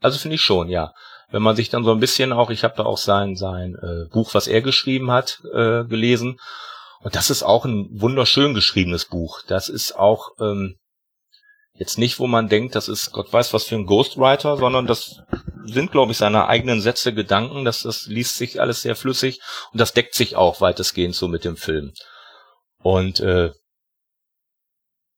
Also 0.00 0.18
finde 0.18 0.36
ich 0.36 0.42
schon, 0.42 0.68
ja. 0.68 0.92
Wenn 1.30 1.42
man 1.42 1.56
sich 1.56 1.68
dann 1.68 1.84
so 1.84 1.92
ein 1.92 2.00
bisschen 2.00 2.32
auch, 2.32 2.50
ich 2.50 2.64
habe 2.64 2.74
da 2.76 2.84
auch 2.84 2.98
sein 2.98 3.36
sein 3.36 3.74
äh, 3.74 4.08
Buch, 4.10 4.32
was 4.32 4.46
er 4.46 4.62
geschrieben 4.62 5.10
hat, 5.10 5.40
äh, 5.52 5.84
gelesen. 5.84 6.38
Und 7.00 7.14
das 7.14 7.30
ist 7.30 7.42
auch 7.42 7.64
ein 7.64 7.88
wunderschön 7.90 8.54
geschriebenes 8.54 9.04
Buch. 9.04 9.42
Das 9.46 9.68
ist 9.68 9.92
auch 9.96 10.30
ähm, 10.40 10.76
jetzt 11.74 11.98
nicht, 11.98 12.18
wo 12.18 12.26
man 12.26 12.48
denkt, 12.48 12.74
das 12.74 12.88
ist 12.88 13.12
Gott 13.12 13.32
weiß 13.32 13.52
was 13.52 13.64
für 13.64 13.76
ein 13.76 13.86
Ghostwriter, 13.86 14.56
sondern 14.56 14.86
das 14.86 15.20
sind, 15.64 15.92
glaube 15.92 16.12
ich, 16.12 16.18
seine 16.18 16.48
eigenen 16.48 16.80
Sätze, 16.80 17.12
Gedanken. 17.12 17.64
Das, 17.64 17.82
das 17.82 18.06
liest 18.06 18.36
sich 18.36 18.60
alles 18.60 18.82
sehr 18.82 18.96
flüssig 18.96 19.40
und 19.72 19.80
das 19.80 19.92
deckt 19.92 20.14
sich 20.14 20.34
auch 20.34 20.60
weitestgehend 20.60 21.14
so 21.14 21.28
mit 21.28 21.44
dem 21.44 21.56
Film. 21.56 21.92
Und 22.78 23.20
äh, 23.20 23.52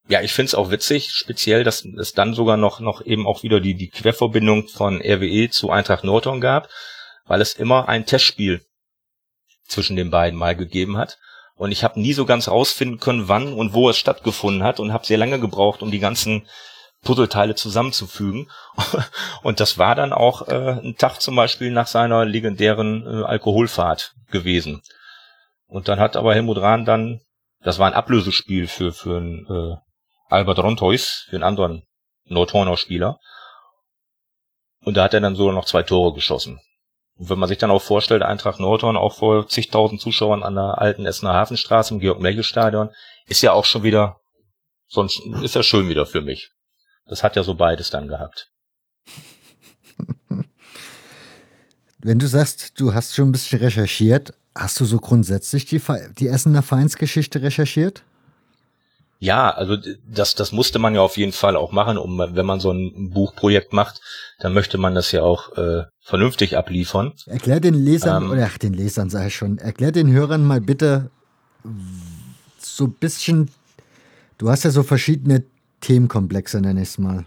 ja, 0.09 0.21
ich 0.23 0.33
find's 0.33 0.55
auch 0.55 0.71
witzig, 0.71 1.11
speziell, 1.13 1.65
dass 1.65 1.85
es 1.85 2.13
dann 2.13 2.35
sogar 2.35 2.57
noch, 2.57 2.81
noch 2.81 3.05
eben 3.05 3.27
auch 3.27 3.43
wieder 3.43 3.61
die, 3.61 3.75
die 3.75 3.91
Querverbindung 3.91 4.69
von 4.69 5.01
RWE 5.01 5.51
zu 5.51 5.71
Eintracht 5.71 6.05
Norton 6.05 6.41
gab, 6.41 6.69
weil 7.27 7.41
es 7.41 7.55
immer 7.55 7.89
ein 7.89 8.07
Testspiel 8.07 8.65
zwischen 9.67 9.97
den 9.97 10.11
beiden 10.11 10.39
mal 10.39 10.57
gegeben 10.57 10.97
hat. 10.97 11.19
Und 11.55 11.73
ich 11.73 11.85
habe 11.85 12.01
nie 12.01 12.13
so 12.13 12.25
ganz 12.25 12.49
rausfinden 12.49 12.99
können, 12.99 13.29
wann 13.29 13.53
und 13.53 13.75
wo 13.75 13.91
es 13.91 13.99
stattgefunden 13.99 14.63
hat 14.63 14.81
und 14.81 14.93
habe 14.93 15.07
sehr 15.07 15.19
lange 15.19 15.39
gebraucht, 15.39 15.83
um 15.83 15.91
die 15.91 15.99
ganzen 15.99 16.47
Puzzleteile 17.03 17.55
zusammenzufügen. 17.55 18.51
Und 19.43 19.61
das 19.61 19.79
war 19.79 19.95
dann 19.95 20.13
auch 20.13 20.49
äh, 20.49 20.81
ein 20.83 20.97
Tag 20.97 21.21
zum 21.21 21.37
Beispiel 21.37 21.71
nach 21.71 21.87
seiner 21.87 22.25
legendären 22.25 23.07
äh, 23.07 23.25
Alkoholfahrt 23.25 24.15
gewesen. 24.31 24.83
Und 25.67 25.89
dann 25.89 26.01
hat 26.01 26.17
aber 26.17 26.35
Helmut 26.35 26.59
Rahn 26.59 26.85
dann, 26.85 27.21
das 27.63 27.79
war 27.79 27.87
ein 27.87 27.95
Ablösespiel 27.95 28.67
für, 28.67 28.93
für 28.93 29.19
ein 29.19 29.47
äh, 29.49 29.90
Albert 30.31 30.61
Rontois, 30.61 31.27
für 31.29 31.37
einen 31.37 31.43
anderen 31.43 31.83
Nordhorner 32.25 32.77
Spieler. 32.77 33.19
Und 34.83 34.97
da 34.97 35.05
hat 35.05 35.15
er 35.15 35.21
dann 35.21 35.37
sogar 35.37 35.55
noch 35.55 35.67
zwei 35.67 35.83
Tore 35.83 36.15
geschossen. 36.15 36.61
Und 37.17 37.29
wenn 37.29 37.39
man 37.39 37.49
sich 37.49 37.59
dann 37.59 37.71
auch 37.71 37.83
vorstellt, 37.83 38.23
Eintracht 38.23 38.61
Nordhorn 38.61 38.97
auch 38.97 39.15
vor 39.17 39.47
zigtausend 39.49 40.01
Zuschauern 40.01 40.43
an 40.43 40.55
der 40.55 40.79
alten 40.79 41.05
Essener 41.05 41.35
Hafenstraße 41.35 41.93
im 41.93 42.01
Georg-Melchel-Stadion, 42.01 42.91
ist 43.27 43.43
ja 43.43 43.53
auch 43.53 43.65
schon 43.65 43.83
wieder, 43.83 44.21
sonst 44.87 45.21
ist 45.43 45.55
ja 45.55 45.63
schön 45.63 45.89
wieder 45.89 46.07
für 46.07 46.23
mich. 46.23 46.53
Das 47.07 47.23
hat 47.23 47.37
ja 47.37 47.43
so 47.43 47.55
beides 47.55 47.91
dann 47.91 48.09
gehabt. 48.09 48.51
Wenn 51.99 52.19
du 52.19 52.27
sagst, 52.27 52.81
du 52.81 52.95
hast 52.95 53.15
schon 53.15 53.29
ein 53.29 53.33
bisschen 53.33 53.59
recherchiert, 53.59 54.33
hast 54.55 54.81
du 54.81 54.85
so 54.85 54.99
grundsätzlich 54.99 55.67
die, 55.67 55.83
die 56.19 56.29
Essener 56.29 56.63
Vereinsgeschichte 56.63 57.43
recherchiert? 57.43 58.05
Ja, 59.23 59.51
also 59.51 59.77
das, 60.09 60.35
das 60.35 60.51
musste 60.51 60.79
man 60.79 60.95
ja 60.95 61.03
auf 61.03 61.19
jeden 61.19 61.33
Fall 61.33 61.55
auch 61.55 61.73
machen, 61.73 61.99
um 61.99 62.19
wenn 62.19 62.47
man 62.47 62.59
so 62.59 62.73
ein 62.73 63.11
Buchprojekt 63.11 63.75
macht, 63.75 64.01
dann 64.39 64.55
möchte 64.55 64.79
man 64.79 64.95
das 64.95 65.13
ja 65.13 65.23
auch 65.23 65.57
äh, 65.59 65.85
vernünftig 66.01 66.57
abliefern. 66.57 67.13
Erklär 67.27 67.61
den 67.61 67.75
Lesern, 67.75 68.25
ähm, 68.25 68.31
oder 68.31 68.47
ach, 68.51 68.57
den 68.57 68.73
Lesern 68.73 69.11
sage 69.11 69.29
ich 69.29 69.37
schon, 69.37 69.59
erklär 69.59 69.93
den 69.93 70.11
Hörern 70.11 70.43
mal 70.43 70.63
bitte 70.63 71.11
so 72.59 72.85
ein 72.85 72.93
bisschen, 72.93 73.51
du 74.39 74.49
hast 74.49 74.65
ja 74.65 74.71
so 74.71 74.83
verschiedene 74.83 75.45
Themenkomplexe, 75.83 76.59
nenne 76.63 76.81
ich 76.81 76.89
es 76.89 76.99
mal. 76.99 77.27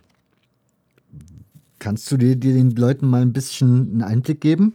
Kannst 1.77 2.11
du 2.11 2.18
dir, 2.18 2.35
dir 2.35 2.53
den 2.53 2.72
Leuten 2.72 3.07
mal 3.07 3.22
ein 3.22 3.34
bisschen 3.34 3.91
einen 3.91 4.01
Einblick 4.01 4.41
geben? 4.41 4.73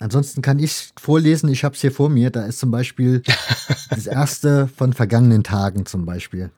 Ansonsten 0.00 0.42
kann 0.42 0.58
ich 0.58 0.90
vorlesen, 0.98 1.48
ich 1.48 1.64
habe 1.64 1.74
es 1.74 1.80
hier 1.80 1.92
vor 1.92 2.08
mir. 2.08 2.30
Da 2.30 2.46
ist 2.46 2.60
zum 2.60 2.70
Beispiel 2.70 3.22
das 3.90 4.06
erste 4.06 4.68
von 4.68 4.92
vergangenen 4.92 5.42
Tagen 5.42 5.86
zum 5.86 6.06
Beispiel. 6.06 6.50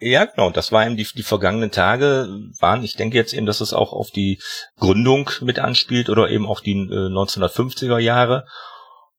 Ja, 0.00 0.24
genau. 0.24 0.50
Das 0.50 0.72
war 0.72 0.86
eben 0.86 0.96
die, 0.96 1.06
die 1.14 1.22
vergangenen 1.22 1.70
Tage 1.70 2.28
waren, 2.60 2.84
ich 2.84 2.94
denke 2.94 3.16
jetzt 3.16 3.34
eben, 3.34 3.46
dass 3.46 3.60
es 3.60 3.72
auch 3.72 3.92
auf 3.92 4.10
die 4.10 4.40
Gründung 4.78 5.30
mit 5.40 5.58
anspielt 5.58 6.08
oder 6.08 6.30
eben 6.30 6.46
auch 6.46 6.60
die 6.60 6.72
äh, 6.72 7.08
1950er 7.08 7.98
Jahre. 7.98 8.46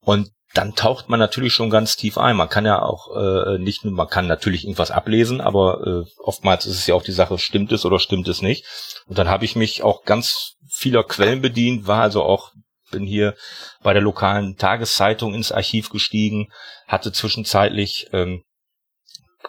Und 0.01 0.31
dann 0.53 0.73
taucht 0.75 1.09
man 1.09 1.19
natürlich 1.19 1.53
schon 1.53 1.69
ganz 1.69 1.95
tief 1.95 2.17
ein. 2.17 2.35
Man 2.35 2.49
kann 2.49 2.65
ja 2.65 2.81
auch 2.81 3.15
äh, 3.15 3.59
nicht 3.59 3.83
nur, 3.83 3.93
man 3.93 4.07
kann 4.07 4.25
natürlich 4.25 4.63
irgendwas 4.63 4.89
ablesen, 4.89 5.41
aber 5.41 6.05
äh, 6.07 6.11
oftmals 6.23 6.65
ist 6.65 6.77
es 6.77 6.87
ja 6.87 6.95
auch 6.95 7.03
die 7.03 7.11
Sache, 7.11 7.37
stimmt 7.37 7.71
es 7.71 7.85
oder 7.85 7.99
stimmt 7.99 8.27
es 8.27 8.41
nicht. 8.41 8.65
Und 9.05 9.19
dann 9.19 9.27
habe 9.27 9.45
ich 9.45 9.55
mich 9.55 9.83
auch 9.83 10.05
ganz 10.05 10.55
vieler 10.67 11.03
Quellen 11.03 11.41
bedient, 11.41 11.85
war 11.85 12.01
also 12.01 12.23
auch 12.23 12.53
bin 12.89 13.05
hier 13.05 13.35
bei 13.81 13.93
der 13.93 14.01
lokalen 14.01 14.57
Tageszeitung 14.57 15.33
ins 15.33 15.51
Archiv 15.51 15.89
gestiegen, 15.89 16.47
hatte 16.87 17.11
zwischenzeitlich 17.11 18.07
ähm, 18.13 18.43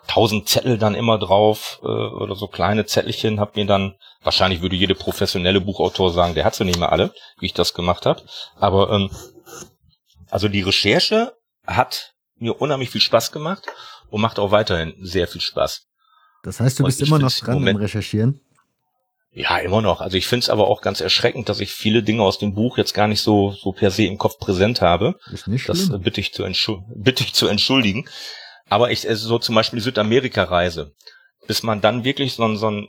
tausend 0.07 0.49
Zettel 0.49 0.79
dann 0.79 0.95
immer 0.95 1.19
drauf 1.19 1.81
äh, 1.83 1.87
oder 1.87 2.35
so 2.35 2.47
kleine 2.47 2.87
Zettelchen, 2.87 3.41
hab 3.41 3.57
mir 3.57 3.67
dann, 3.67 3.95
wahrscheinlich 4.23 4.61
würde 4.61 4.77
jede 4.77 4.95
professionelle 4.95 5.61
Buchautor 5.61 6.13
sagen, 6.13 6.35
der 6.35 6.45
hat 6.45 6.55
sie 6.55 6.65
nicht 6.65 6.79
mehr 6.79 6.93
alle, 6.93 7.13
wie 7.39 7.47
ich 7.47 7.55
das 7.55 7.75
gemacht 7.75 8.07
habe. 8.07 8.23
Aber 8.57 8.91
ähm, 8.91 9.11
also 10.31 10.49
die 10.49 10.63
Recherche 10.63 11.33
hat 11.67 12.13
mir 12.37 12.61
unheimlich 12.61 12.91
viel 12.91 13.01
Spaß 13.01 13.33
gemacht 13.33 13.67
und 14.11 14.21
macht 14.21 14.39
auch 14.39 14.51
weiterhin 14.51 14.95
sehr 15.01 15.29
viel 15.29 15.41
Spaß. 15.41 15.87
Das 16.43 16.61
heißt, 16.61 16.81
du 16.81 16.85
bist 16.85 17.03
immer 17.03 17.19
noch 17.19 17.33
dran 17.33 17.55
Moment, 17.55 17.79
im 17.79 17.83
Recherchieren? 17.83 18.41
Ja, 19.33 19.59
immer 19.59 19.81
noch. 19.81 20.01
Also 20.01 20.17
ich 20.17 20.27
finde 20.27 20.45
es 20.45 20.51
aber 20.51 20.67
auch 20.67 20.83
ganz 20.83 21.01
erschreckend, 21.01 21.49
dass 21.49 21.61
ich 21.61 21.71
viele 21.71 22.03
Dinge 22.03 22.23
aus 22.23 22.39
dem 22.39 22.55
Buch 22.55 22.79
jetzt 22.79 22.95
gar 22.95 23.07
nicht 23.07 23.21
so, 23.21 23.53
so 23.53 23.73
per 23.73 23.93
se 23.93 24.05
im 24.05 24.19
Kopf 24.19 24.39
präsent 24.39 24.81
habe. 24.81 25.19
Ist 25.33 25.47
nicht 25.47 25.63
schlimm. 25.63 25.89
Das 25.91 26.01
bitte 26.01 26.21
ich 26.21 26.33
zu, 26.33 26.85
bitte 26.95 27.23
ich 27.23 27.33
zu 27.33 27.47
entschuldigen. 27.47 28.09
Aber 28.69 28.91
ich, 28.91 29.09
also 29.09 29.29
so 29.29 29.39
zum 29.39 29.55
Beispiel 29.55 29.79
die 29.79 29.85
Südamerika-Reise, 29.85 30.93
bis 31.47 31.63
man 31.63 31.81
dann 31.81 32.05
wirklich 32.05 32.35
so, 32.35 32.55
so 32.57 32.71
ein 32.71 32.89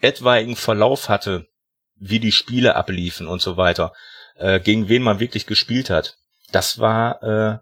etwaigen 0.00 0.56
Verlauf 0.56 1.08
hatte, 1.08 1.46
wie 1.94 2.20
die 2.20 2.32
Spiele 2.32 2.76
abliefen 2.76 3.26
und 3.26 3.40
so 3.40 3.56
weiter, 3.56 3.92
äh, 4.36 4.60
gegen 4.60 4.88
wen 4.88 5.02
man 5.02 5.20
wirklich 5.20 5.46
gespielt 5.46 5.88
hat, 5.88 6.16
das 6.52 6.78
war, 6.78 7.22
äh, 7.22 7.58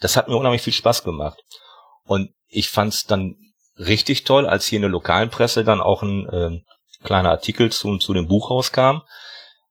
das 0.00 0.16
hat 0.16 0.28
mir 0.28 0.36
unheimlich 0.36 0.62
viel 0.62 0.72
Spaß 0.72 1.02
gemacht. 1.02 1.38
Und 2.04 2.30
ich 2.46 2.68
fand's 2.68 3.04
dann 3.04 3.34
richtig 3.78 4.24
toll, 4.24 4.46
als 4.46 4.66
hier 4.66 4.76
in 4.76 4.82
der 4.82 4.90
lokalen 4.90 5.30
Presse 5.30 5.64
dann 5.64 5.80
auch 5.80 6.02
ein 6.02 6.28
äh, 6.28 6.60
kleiner 7.02 7.30
Artikel 7.30 7.70
zu, 7.70 7.98
zu 7.98 8.14
dem 8.14 8.28
Buch 8.28 8.50
rauskam, 8.50 9.02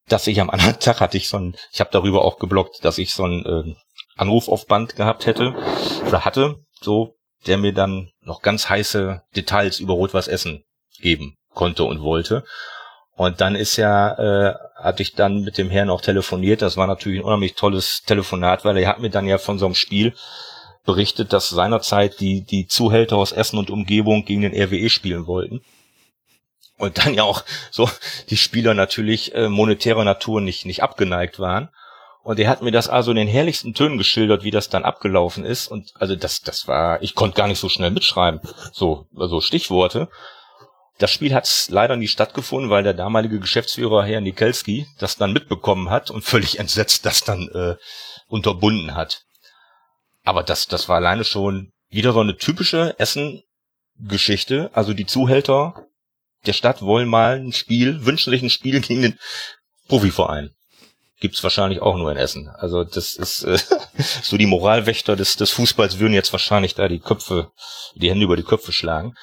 dass 0.07 0.27
ich 0.27 0.41
am 0.41 0.49
anderen 0.49 0.79
Tag 0.79 0.99
hatte 1.01 1.17
ich 1.17 1.29
so 1.29 1.37
ein, 1.37 1.55
ich 1.71 1.79
habe 1.79 1.91
darüber 1.91 2.23
auch 2.23 2.39
geblockt, 2.39 2.83
dass 2.83 2.97
ich 2.97 3.13
so 3.13 3.25
ein 3.25 3.45
äh, 3.45 3.75
Anruf 4.17 4.47
auf 4.47 4.67
Band 4.67 4.95
gehabt 4.95 5.25
hätte 5.25 5.55
oder 6.07 6.25
hatte, 6.25 6.57
so 6.81 7.15
der 7.47 7.57
mir 7.57 7.73
dann 7.73 8.11
noch 8.21 8.41
ganz 8.41 8.69
heiße 8.69 9.23
Details 9.35 9.79
über 9.79 9.93
Rot-Weiß 9.93 10.27
Essen 10.27 10.63
geben 10.99 11.37
konnte 11.53 11.83
und 11.83 12.01
wollte. 12.01 12.43
Und 13.15 13.41
dann 13.41 13.55
ist 13.55 13.77
ja, 13.77 14.13
äh, 14.17 14.55
hatte 14.75 15.03
ich 15.03 15.13
dann 15.13 15.41
mit 15.41 15.57
dem 15.57 15.69
Herrn 15.69 15.89
auch 15.89 16.01
telefoniert. 16.01 16.61
Das 16.61 16.77
war 16.77 16.87
natürlich 16.87 17.19
ein 17.19 17.25
unheimlich 17.25 17.55
tolles 17.55 18.03
Telefonat, 18.03 18.63
weil 18.65 18.77
er 18.77 18.87
hat 18.87 18.99
mir 18.99 19.09
dann 19.09 19.27
ja 19.27 19.37
von 19.37 19.59
so 19.59 19.65
einem 19.65 19.75
Spiel 19.75 20.13
berichtet, 20.85 21.33
dass 21.33 21.49
seinerzeit 21.49 22.19
die, 22.19 22.43
die 22.43 22.67
Zuhälter 22.67 23.17
aus 23.17 23.31
Essen 23.31 23.59
und 23.59 23.69
Umgebung 23.69 24.25
gegen 24.25 24.41
den 24.41 24.53
RWE 24.53 24.89
spielen 24.89 25.27
wollten. 25.27 25.61
Und 26.81 26.97
dann 26.97 27.13
ja 27.13 27.23
auch 27.23 27.43
so 27.69 27.87
die 28.31 28.37
Spieler 28.37 28.73
natürlich 28.73 29.35
äh, 29.35 29.49
monetärer 29.49 30.03
Natur 30.03 30.41
nicht, 30.41 30.65
nicht 30.65 30.81
abgeneigt 30.81 31.39
waren. 31.39 31.69
Und 32.23 32.39
er 32.39 32.49
hat 32.49 32.63
mir 32.63 32.71
das 32.71 32.89
also 32.89 33.11
in 33.11 33.17
den 33.17 33.27
herrlichsten 33.27 33.75
Tönen 33.75 33.99
geschildert, 33.99 34.43
wie 34.43 34.49
das 34.49 34.69
dann 34.69 34.83
abgelaufen 34.83 35.45
ist. 35.45 35.67
Und 35.67 35.91
also 35.99 36.15
das, 36.15 36.41
das 36.41 36.67
war, 36.67 36.99
ich 37.03 37.13
konnte 37.13 37.37
gar 37.37 37.47
nicht 37.47 37.59
so 37.59 37.69
schnell 37.69 37.91
mitschreiben. 37.91 38.41
So, 38.73 39.05
also 39.15 39.41
Stichworte. 39.41 40.09
Das 40.97 41.11
Spiel 41.11 41.35
hat 41.35 41.47
leider 41.69 41.95
nie 41.97 42.07
stattgefunden, 42.07 42.71
weil 42.71 42.81
der 42.81 42.95
damalige 42.95 43.39
Geschäftsführer 43.39 44.03
Herr 44.03 44.21
Nikelski 44.21 44.87
das 44.97 45.17
dann 45.17 45.33
mitbekommen 45.33 45.91
hat 45.91 46.09
und 46.09 46.23
völlig 46.23 46.57
entsetzt 46.57 47.05
das 47.05 47.23
dann 47.23 47.47
äh, 47.49 47.75
unterbunden 48.27 48.95
hat. 48.95 49.21
Aber 50.23 50.41
das, 50.41 50.67
das 50.67 50.89
war 50.89 50.95
alleine 50.95 51.25
schon 51.25 51.71
wieder 51.89 52.11
so 52.13 52.21
eine 52.21 52.37
typische 52.37 52.95
Essen-Geschichte. 52.97 54.71
Also 54.73 54.93
die 54.93 55.05
Zuhälter 55.05 55.85
der 56.45 56.53
Stadt 56.53 56.81
wollen 56.81 57.07
mal 57.07 57.39
ein 57.39 57.53
Spiel, 57.53 58.05
wünschen 58.05 58.31
sich 58.31 58.41
ein 58.41 58.49
Spiel 58.49 58.81
gegen 58.81 59.01
den 59.01 59.19
Profiverein 59.87 60.51
gibt's 61.21 61.43
wahrscheinlich 61.43 61.81
auch 61.81 61.95
nur 61.95 62.11
in 62.11 62.17
Essen. 62.17 62.49
Also 62.49 62.83
das 62.83 63.13
ist 63.13 63.43
äh, 63.43 63.57
so 64.23 64.35
die 64.35 64.47
Moralwächter 64.47 65.15
des, 65.15 65.37
des 65.37 65.51
Fußballs 65.51 65.99
würden 65.99 66.13
jetzt 66.13 66.33
wahrscheinlich 66.33 66.75
da 66.75 66.89
die 66.89 66.99
Köpfe, 66.99 67.51
die 67.95 68.09
Hände 68.09 68.25
über 68.25 68.35
die 68.35 68.43
Köpfe 68.43 68.73
schlagen. 68.73 69.13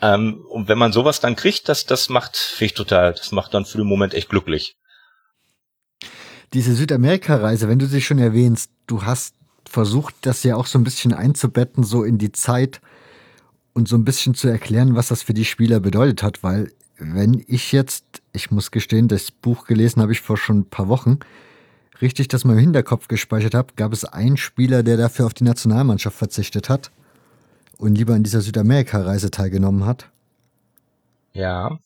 Ähm, 0.00 0.44
und 0.48 0.68
wenn 0.68 0.78
man 0.78 0.92
sowas 0.92 1.18
dann 1.18 1.34
kriegt, 1.34 1.68
das, 1.68 1.86
das 1.86 2.08
macht, 2.08 2.36
finde 2.36 2.74
total, 2.74 3.14
das 3.14 3.32
macht 3.32 3.54
dann 3.54 3.64
für 3.64 3.78
den 3.78 3.86
Moment 3.86 4.14
echt 4.14 4.28
glücklich. 4.28 4.76
Diese 6.52 6.74
Südamerika-Reise, 6.74 7.68
wenn 7.68 7.78
du 7.78 7.86
sie 7.86 8.02
schon 8.02 8.18
erwähnst, 8.18 8.70
du 8.86 9.04
hast 9.04 9.34
versucht, 9.68 10.14
das 10.22 10.42
ja 10.42 10.56
auch 10.56 10.66
so 10.66 10.78
ein 10.78 10.84
bisschen 10.84 11.14
einzubetten, 11.14 11.84
so 11.84 12.02
in 12.04 12.18
die 12.18 12.32
Zeit 12.32 12.80
und 13.72 13.88
so 13.88 13.96
ein 13.96 14.04
bisschen 14.04 14.34
zu 14.34 14.48
erklären, 14.48 14.96
was 14.96 15.08
das 15.08 15.22
für 15.22 15.34
die 15.34 15.44
Spieler 15.44 15.80
bedeutet 15.80 16.22
hat, 16.22 16.42
weil 16.42 16.72
wenn 16.98 17.44
ich 17.46 17.72
jetzt, 17.72 18.04
ich 18.32 18.50
muss 18.50 18.70
gestehen, 18.70 19.08
das 19.08 19.30
Buch 19.30 19.66
gelesen 19.66 20.02
habe 20.02 20.12
ich 20.12 20.20
vor 20.20 20.36
schon 20.36 20.60
ein 20.60 20.68
paar 20.68 20.88
Wochen, 20.88 21.18
richtig 22.02 22.28
das 22.28 22.44
mal 22.44 22.54
im 22.54 22.58
Hinterkopf 22.58 23.08
gespeichert 23.08 23.54
habe, 23.54 23.74
gab 23.76 23.92
es 23.92 24.04
einen 24.04 24.36
Spieler, 24.36 24.82
der 24.82 24.96
dafür 24.96 25.26
auf 25.26 25.34
die 25.34 25.44
Nationalmannschaft 25.44 26.16
verzichtet 26.16 26.68
hat 26.68 26.90
und 27.78 27.96
lieber 27.96 28.14
an 28.14 28.22
dieser 28.22 28.40
Südamerika-Reise 28.40 29.30
teilgenommen 29.30 29.86
hat. 29.86 30.10
Ja. 31.32 31.78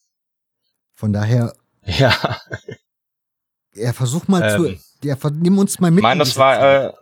Von 0.94 1.12
daher. 1.12 1.54
Ja. 1.86 2.16
Ja, 3.74 3.92
versuch 3.92 4.26
mal 4.26 4.40
ähm, 4.42 4.78
zu. 5.02 5.06
Ja, 5.06 5.16
nimm 5.32 5.58
uns 5.58 5.80
mal 5.80 5.90
mit. 5.90 5.98
Ich 5.98 6.02
meine, 6.02 6.20
das 6.20 6.38
war, 6.38 6.86
äh, 6.86 6.92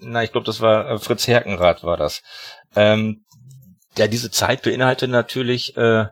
na, 0.00 0.22
ich 0.22 0.32
glaube, 0.32 0.44
das 0.44 0.60
war 0.60 0.90
äh, 0.90 0.98
Fritz 0.98 1.26
Herkenrath 1.26 1.82
war 1.82 1.96
das. 1.96 2.22
Ähm, 2.76 3.24
ja, 3.98 4.06
diese 4.06 4.30
Zeit 4.30 4.62
beinhaltet 4.62 5.10
natürlich 5.10 5.76
äh, 5.76 6.06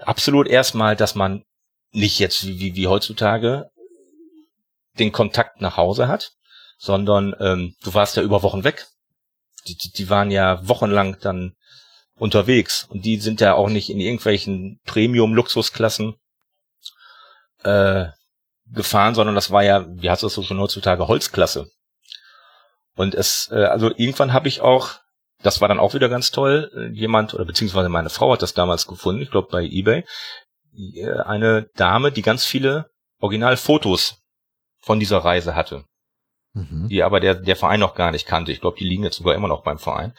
absolut 0.00 0.48
erstmal, 0.48 0.96
dass 0.96 1.14
man 1.14 1.44
nicht 1.92 2.18
jetzt 2.18 2.46
wie, 2.46 2.58
wie, 2.58 2.74
wie 2.74 2.86
heutzutage 2.88 3.70
den 4.98 5.12
Kontakt 5.12 5.60
nach 5.60 5.76
Hause 5.76 6.08
hat, 6.08 6.32
sondern 6.78 7.34
ähm, 7.40 7.76
du 7.82 7.94
warst 7.94 8.16
ja 8.16 8.22
über 8.22 8.42
Wochen 8.42 8.64
weg. 8.64 8.86
Die, 9.66 9.76
die, 9.76 9.90
die 9.90 10.10
waren 10.10 10.30
ja 10.30 10.66
wochenlang 10.68 11.18
dann 11.20 11.54
unterwegs 12.16 12.84
und 12.84 13.04
die 13.04 13.18
sind 13.18 13.40
ja 13.40 13.54
auch 13.54 13.68
nicht 13.68 13.90
in 13.90 13.98
irgendwelchen 13.98 14.80
Premium-Luxusklassen 14.84 16.14
äh, 17.64 18.06
gefahren, 18.66 19.14
sondern 19.14 19.34
das 19.34 19.50
war 19.50 19.64
ja, 19.64 19.86
wie 19.88 20.10
heißt 20.10 20.22
das 20.22 20.34
so 20.34 20.42
schon 20.42 20.60
heutzutage, 20.60 21.08
Holzklasse. 21.08 21.70
Und 22.94 23.14
es, 23.14 23.48
äh, 23.50 23.64
also 23.64 23.90
irgendwann 23.90 24.32
habe 24.32 24.48
ich 24.48 24.60
auch 24.60 25.00
das 25.44 25.60
war 25.60 25.68
dann 25.68 25.78
auch 25.78 25.94
wieder 25.94 26.08
ganz 26.08 26.30
toll. 26.30 26.70
Äh, 26.74 26.98
jemand, 26.98 27.34
oder 27.34 27.44
beziehungsweise 27.44 27.88
meine 27.88 28.10
Frau 28.10 28.32
hat 28.32 28.42
das 28.42 28.54
damals 28.54 28.86
gefunden, 28.86 29.22
ich 29.22 29.30
glaube 29.30 29.48
bei 29.50 29.62
eBay. 29.62 30.04
Äh, 30.76 31.10
eine 31.20 31.68
Dame, 31.76 32.10
die 32.10 32.22
ganz 32.22 32.44
viele 32.44 32.86
Originalfotos 33.20 34.22
von 34.80 34.98
dieser 34.98 35.18
Reise 35.18 35.54
hatte. 35.54 35.84
Mhm. 36.54 36.88
Die 36.88 37.02
aber 37.02 37.20
der, 37.20 37.34
der 37.34 37.56
Verein 37.56 37.80
noch 37.80 37.94
gar 37.94 38.10
nicht 38.10 38.26
kannte. 38.26 38.52
Ich 38.52 38.60
glaube, 38.60 38.78
die 38.78 38.88
liegen 38.88 39.04
jetzt 39.04 39.16
sogar 39.16 39.34
immer 39.34 39.48
noch 39.48 39.62
beim 39.62 39.78
Verein. 39.78 40.14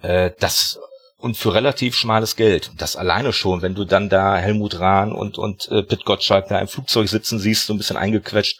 Äh, 0.00 0.30
das 0.40 0.80
und 1.18 1.36
für 1.36 1.54
relativ 1.54 1.94
schmales 1.94 2.34
Geld. 2.34 2.72
Das 2.78 2.96
alleine 2.96 3.32
schon, 3.32 3.62
wenn 3.62 3.76
du 3.76 3.84
dann 3.84 4.08
da 4.08 4.36
Helmut 4.36 4.80
Rahn 4.80 5.12
und, 5.12 5.38
und 5.38 5.68
äh, 5.68 5.84
Pitt 5.84 6.04
Gottschalk 6.04 6.48
da 6.48 6.58
im 6.58 6.66
Flugzeug 6.66 7.08
sitzen 7.08 7.38
siehst, 7.38 7.66
so 7.66 7.74
ein 7.74 7.78
bisschen 7.78 7.96
eingequetscht, 7.96 8.58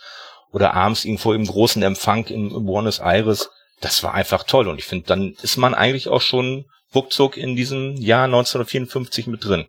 oder 0.53 0.75
abends 0.75 1.05
irgendwo 1.05 1.33
im 1.33 1.47
großen 1.47 1.83
Empfang 1.83 2.27
in, 2.27 2.51
in 2.51 2.67
Buenos 2.67 3.01
Aires, 3.01 3.51
das 3.83 4.03
war 4.03 4.15
einfach 4.15 4.45
toll. 4.45 4.69
Und 4.69 4.79
ich 4.79 4.85
finde, 4.85 5.07
dann 5.07 5.35
ist 5.43 5.59
man 5.59 5.75
eigentlich 5.75 6.09
auch 6.09 6.23
schon 6.23 6.65
ruckzuck 6.95 7.37
in 7.37 7.57
diesem 7.57 7.97
Jahr 7.97 8.25
1954 8.25 9.27
mit 9.27 9.45
drin. 9.45 9.67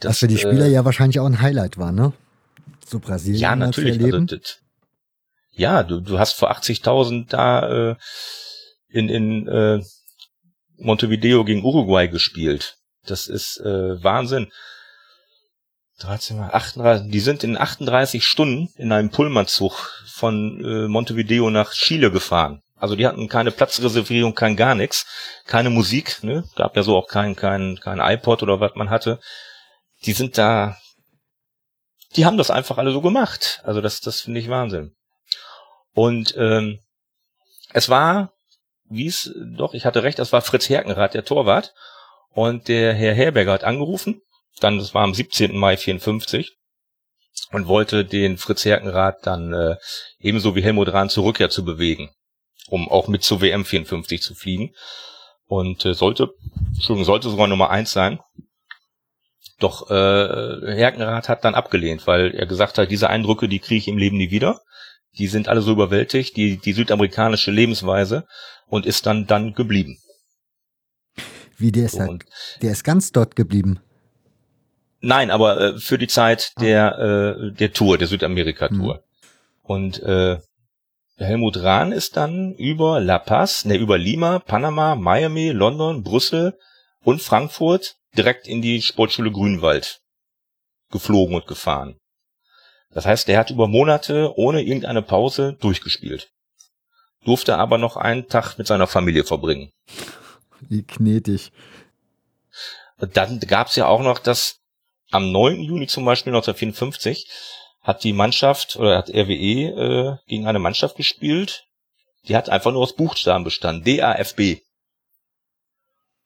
Das, 0.00 0.10
Was 0.10 0.18
für 0.18 0.28
die 0.28 0.38
Spieler 0.38 0.66
äh, 0.66 0.72
ja 0.72 0.84
wahrscheinlich 0.84 1.20
auch 1.20 1.26
ein 1.26 1.40
Highlight 1.40 1.78
war, 1.78 1.92
ne? 1.92 2.12
So 2.86 2.98
Brasilien. 2.98 3.40
Ja, 3.40 3.56
natürlich. 3.56 4.02
Also, 4.02 4.20
das, 4.20 4.58
ja, 5.52 5.82
du, 5.82 6.00
du 6.00 6.18
hast 6.18 6.34
vor 6.34 6.50
80.000 6.50 7.28
da 7.28 7.90
äh, 7.90 7.96
in, 8.88 9.08
in 9.08 9.48
äh, 9.48 9.82
Montevideo 10.76 11.44
gegen 11.44 11.64
Uruguay 11.64 12.08
gespielt. 12.08 12.76
Das 13.06 13.26
ist 13.26 13.58
äh, 13.60 14.02
Wahnsinn. 14.02 14.50
13 15.98 16.36
mal 16.36 16.50
38, 16.50 17.10
die 17.10 17.20
sind 17.20 17.42
in 17.42 17.56
38 17.56 18.24
Stunden 18.24 18.68
in 18.76 18.92
einem 18.92 19.10
Pullmanzug 19.10 20.02
von 20.06 20.62
äh, 20.64 20.88
Montevideo 20.88 21.50
nach 21.50 21.72
Chile 21.72 22.10
gefahren. 22.10 22.62
Also 22.78 22.96
die 22.96 23.06
hatten 23.06 23.28
keine 23.28 23.50
Platzreservierung, 23.50 24.34
kein 24.34 24.56
gar 24.56 24.74
nichts, 24.74 25.06
keine 25.46 25.70
Musik, 25.70 26.22
ne? 26.22 26.44
Gab 26.56 26.76
ja 26.76 26.82
so 26.82 26.96
auch 26.96 27.08
kein 27.08 27.34
kein 27.34 27.80
kein 27.80 28.00
iPod 28.00 28.42
oder 28.42 28.60
was 28.60 28.74
man 28.74 28.90
hatte. 28.90 29.18
Die 30.04 30.12
sind 30.12 30.36
da 30.36 30.76
die 32.14 32.26
haben 32.26 32.36
das 32.36 32.50
einfach 32.50 32.76
alle 32.76 32.92
so 32.92 33.00
gemacht. 33.00 33.62
Also 33.64 33.80
das 33.80 34.00
das 34.00 34.20
finde 34.20 34.40
ich 34.40 34.50
Wahnsinn. 34.50 34.94
Und 35.94 36.34
ähm, 36.36 36.80
es 37.72 37.88
war 37.88 38.32
wie 38.88 39.06
es 39.06 39.34
doch, 39.36 39.74
ich 39.74 39.84
hatte 39.84 40.02
recht, 40.02 40.18
das 40.18 40.32
war 40.32 40.42
Fritz 40.42 40.68
Herkenrath, 40.68 41.14
der 41.14 41.24
Torwart 41.24 41.74
und 42.30 42.68
der 42.68 42.94
Herr 42.94 43.14
Herberger 43.14 43.52
hat 43.52 43.64
angerufen 43.64 44.20
dann, 44.60 44.78
das 44.78 44.94
war 44.94 45.04
am 45.04 45.14
17. 45.14 45.56
Mai 45.56 45.76
54 45.76 46.56
und 47.52 47.68
wollte 47.68 48.04
den 48.04 48.38
Fritz 48.38 48.64
Herkenrath 48.64 49.26
dann 49.26 49.52
äh, 49.52 49.76
ebenso 50.18 50.54
wie 50.56 50.62
Helmut 50.62 50.92
Rahn 50.92 51.08
zur 51.08 51.24
Rückkehr 51.24 51.50
zu 51.50 51.64
bewegen, 51.64 52.10
um 52.68 52.88
auch 52.88 53.08
mit 53.08 53.22
zur 53.22 53.40
WM 53.40 53.64
54 53.64 54.22
zu 54.22 54.34
fliegen. 54.34 54.74
Und 55.46 55.84
äh, 55.84 55.94
sollte, 55.94 56.30
Entschuldigung, 56.74 57.04
sollte 57.04 57.30
sogar 57.30 57.46
Nummer 57.46 57.70
eins 57.70 57.92
sein. 57.92 58.18
Doch 59.58 59.90
äh, 59.90 60.74
Herkenrath 60.74 61.28
hat 61.28 61.44
dann 61.44 61.54
abgelehnt, 61.54 62.06
weil 62.06 62.34
er 62.34 62.46
gesagt 62.46 62.78
hat, 62.78 62.90
diese 62.90 63.08
Eindrücke, 63.08 63.48
die 63.48 63.60
kriege 63.60 63.78
ich 63.78 63.88
im 63.88 63.96
Leben 63.96 64.16
nie 64.16 64.30
wieder. 64.30 64.60
Die 65.18 65.28
sind 65.28 65.48
alle 65.48 65.62
so 65.62 65.72
überwältigt, 65.72 66.36
die, 66.36 66.58
die 66.58 66.72
südamerikanische 66.74 67.50
Lebensweise 67.50 68.26
und 68.66 68.84
ist 68.84 69.06
dann 69.06 69.26
dann 69.26 69.54
geblieben. 69.54 69.98
Wie 71.56 71.72
der 71.72 71.86
ist, 71.86 71.94
und, 71.94 72.24
der 72.60 72.72
ist 72.72 72.84
ganz 72.84 73.12
dort 73.12 73.34
geblieben. 73.34 73.80
Nein, 75.00 75.30
aber 75.30 75.60
äh, 75.60 75.78
für 75.78 75.98
die 75.98 76.08
Zeit 76.08 76.52
ah. 76.56 76.60
der, 76.60 76.98
äh, 76.98 77.52
der 77.52 77.72
Tour, 77.72 77.98
der 77.98 78.08
Südamerika-Tour. 78.08 78.94
Mhm. 78.94 79.00
Und 79.62 80.02
äh, 80.02 80.38
Helmut 81.18 81.62
Rahn 81.62 81.92
ist 81.92 82.16
dann 82.16 82.54
über 82.54 83.00
La 83.00 83.18
Paz, 83.18 83.64
ne, 83.64 83.76
über 83.76 83.98
Lima, 83.98 84.38
Panama, 84.38 84.94
Miami, 84.94 85.50
London, 85.50 86.02
Brüssel 86.02 86.58
und 87.02 87.22
Frankfurt 87.22 87.96
direkt 88.16 88.46
in 88.46 88.62
die 88.62 88.82
Sportschule 88.82 89.30
Grünwald 89.30 90.00
geflogen 90.90 91.34
und 91.34 91.46
gefahren. 91.46 91.98
Das 92.90 93.06
heißt, 93.06 93.28
er 93.28 93.38
hat 93.38 93.50
über 93.50 93.66
Monate 93.66 94.32
ohne 94.36 94.62
irgendeine 94.62 95.02
Pause 95.02 95.56
durchgespielt. 95.60 96.30
Durfte 97.24 97.58
aber 97.58 97.76
noch 97.78 97.96
einen 97.96 98.28
Tag 98.28 98.56
mit 98.56 98.66
seiner 98.66 98.86
Familie 98.86 99.24
verbringen. 99.24 99.70
Wie 100.60 100.82
knetig. 100.82 101.52
Dann 102.98 103.40
gab 103.40 103.66
es 103.66 103.76
ja 103.76 103.86
auch 103.86 104.02
noch 104.02 104.18
das, 104.18 104.60
am 105.16 105.32
9. 105.32 105.62
Juni 105.62 105.86
zum 105.86 106.04
Beispiel 106.04 106.32
1954 106.32 107.26
hat 107.80 108.04
die 108.04 108.12
Mannschaft 108.12 108.76
oder 108.76 108.98
hat 108.98 109.08
RWE 109.08 110.16
äh, 110.16 110.16
gegen 110.26 110.46
eine 110.46 110.58
Mannschaft 110.58 110.96
gespielt, 110.96 111.64
die 112.28 112.36
hat 112.36 112.48
einfach 112.48 112.72
nur 112.72 112.82
aus 112.82 112.94
Buchstaben 112.94 113.44
bestanden. 113.44 113.84
DAFB. 113.84 114.60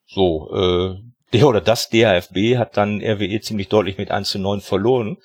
So, 0.07 0.51
äh, 0.53 0.97
der 1.33 1.47
oder 1.47 1.61
das 1.61 1.89
DAFB 1.91 2.57
hat 2.57 2.77
dann 2.77 3.01
RWE 3.01 3.41
ziemlich 3.41 3.69
deutlich 3.69 3.99
mit 3.99 4.11
1 4.11 4.31
zu 4.31 4.39
9 4.39 4.61
verloren. 4.61 5.19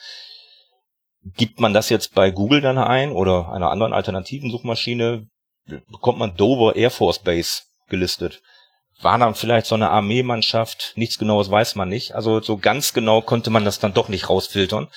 Gibt 1.24 1.60
man 1.60 1.74
das 1.74 1.90
jetzt 1.90 2.14
bei 2.14 2.30
Google 2.30 2.62
dann 2.62 2.78
ein 2.78 3.12
oder 3.12 3.52
einer 3.52 3.72
anderen 3.72 3.94
alternativen 3.94 4.52
Suchmaschine, 4.52 5.28
bekommt 5.66 6.20
man 6.20 6.36
Dover 6.36 6.76
Air 6.76 6.92
Force 6.92 7.18
Base 7.20 7.64
gelistet. 7.88 8.44
War 9.02 9.18
dann 9.18 9.36
vielleicht 9.36 9.66
so 9.68 9.76
eine 9.76 9.90
Armeemannschaft, 9.90 10.94
nichts 10.96 11.18
genaues 11.18 11.52
weiß 11.52 11.76
man 11.76 11.90
nicht. 11.90 12.16
Also 12.16 12.42
so 12.42 12.58
ganz 12.58 12.94
genau 12.94 13.22
konnte 13.22 13.50
man 13.50 13.66
das 13.66 13.80
dann 13.80 13.94
doch 13.94 14.08
nicht 14.08 14.30
rausfiltern. 14.30 14.88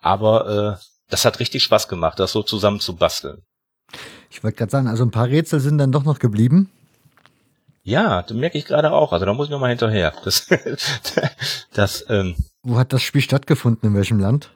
Aber 0.00 0.78
äh, 0.80 0.84
das 1.08 1.24
hat 1.24 1.38
richtig 1.40 1.62
Spaß 1.62 1.88
gemacht, 1.88 2.18
das 2.18 2.32
so 2.32 2.42
zusammen 2.42 2.80
zu 2.80 2.96
basteln. 2.96 3.42
Ich 4.30 4.42
wollte 4.42 4.58
gerade 4.58 4.72
sagen, 4.72 4.88
also 4.88 5.04
ein 5.04 5.10
paar 5.10 5.28
Rätsel 5.28 5.60
sind 5.60 5.78
dann 5.78 5.92
doch 5.92 6.04
noch 6.04 6.18
geblieben. 6.18 6.70
Ja, 7.84 8.22
das 8.22 8.36
merke 8.36 8.58
ich 8.58 8.64
gerade 8.64 8.92
auch. 8.92 9.12
Also 9.12 9.26
da 9.26 9.34
muss 9.34 9.46
ich 9.46 9.50
nochmal 9.50 9.68
hinterher. 9.68 10.12
Das, 10.24 10.48
das, 11.74 12.04
ähm, 12.08 12.34
Wo 12.62 12.76
hat 12.76 12.92
das 12.92 13.02
Spiel 13.02 13.20
stattgefunden? 13.20 13.90
In 13.90 13.94
welchem 13.94 14.18
Land? 14.18 14.50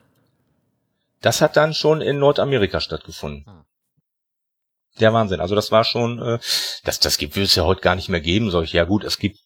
Das 1.20 1.40
hat 1.40 1.56
dann 1.56 1.74
schon 1.74 2.00
in 2.00 2.18
Nordamerika 2.18 2.80
stattgefunden. 2.80 3.44
Ah. 3.46 3.64
Der 5.00 5.12
Wahnsinn. 5.12 5.40
Also 5.40 5.54
das 5.54 5.70
war 5.70 5.84
schon, 5.84 6.20
äh, 6.20 6.38
das, 6.84 7.00
das 7.00 7.18
gibt, 7.18 7.36
will 7.36 7.44
es 7.44 7.54
ja 7.54 7.64
heute 7.64 7.80
gar 7.80 7.94
nicht 7.94 8.08
mehr 8.08 8.20
geben. 8.20 8.50
Solche, 8.50 8.76
ja 8.76 8.84
gut, 8.84 9.04
es 9.04 9.18
gibt 9.18 9.38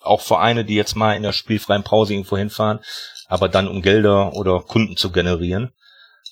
auch 0.00 0.20
Vereine, 0.20 0.64
die 0.64 0.74
jetzt 0.74 0.96
mal 0.96 1.14
in 1.14 1.22
der 1.22 1.32
spielfreien 1.32 1.82
Pause 1.82 2.14
irgendwo 2.14 2.36
hinfahren, 2.36 2.80
aber 3.26 3.48
dann 3.48 3.68
um 3.68 3.82
Gelder 3.82 4.34
oder 4.34 4.60
Kunden 4.60 4.96
zu 4.96 5.12
generieren, 5.12 5.72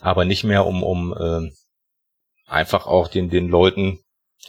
aber 0.01 0.25
nicht 0.25 0.45
mehr 0.45 0.67
um, 0.67 0.83
um 0.83 1.13
äh, 1.13 1.51
einfach 2.47 2.87
auch 2.87 3.09
den, 3.09 3.31
den 3.31 3.49
Leuten 3.49 4.01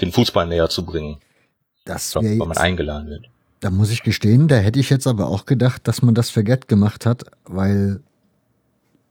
den 0.01 0.11
Fußball 0.11 0.47
näher 0.47 0.69
zu 0.69 0.85
bringen. 0.85 1.19
Das 1.85 2.11
glaub, 2.11 2.23
weil 2.23 2.38
man 2.38 2.57
eingeladen 2.57 3.09
wird. 3.09 3.25
Da 3.59 3.71
muss 3.71 3.89
ich 3.89 4.03
gestehen, 4.03 4.47
da 4.47 4.57
hätte 4.57 4.79
ich 4.79 4.89
jetzt 4.89 5.07
aber 5.07 5.27
auch 5.27 5.45
gedacht, 5.45 5.88
dass 5.88 6.01
man 6.01 6.13
das 6.13 6.29
vergett 6.29 6.67
gemacht 6.67 7.05
hat, 7.05 7.23
weil 7.45 8.01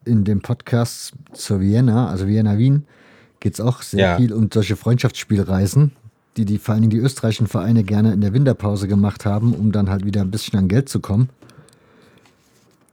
in 0.05 0.25
dem 0.25 0.41
Podcast 0.41 1.15
zur 1.33 1.61
Vienna, 1.61 2.09
also 2.09 2.29
Vienna 2.29 2.57
Wien, 2.59 2.87
geht 3.41 3.55
es 3.55 3.61
auch 3.61 3.83
sehr 3.83 4.01
ja. 4.01 4.17
viel 4.17 4.33
um 4.33 4.49
solche 4.53 4.77
Freundschaftsspielreisen, 4.77 5.93
die 6.37 6.45
die 6.45 6.59
vor 6.59 6.75
allen 6.75 6.83
Dingen 6.83 6.91
die 6.91 6.99
österreichischen 6.99 7.47
Vereine 7.47 7.85
gerne 7.85 8.13
in 8.13 8.21
der 8.21 8.33
Winterpause 8.33 8.89
gemacht 8.89 9.25
haben, 9.25 9.55
um 9.55 9.73
dann 9.73 9.91
halt 9.91 10.05
wieder 10.05 10.21
ein 10.21 10.31
bisschen 10.31 10.59
an 10.59 10.69
Geld 10.69 10.89
zu 10.89 11.01
kommen. 11.01 11.31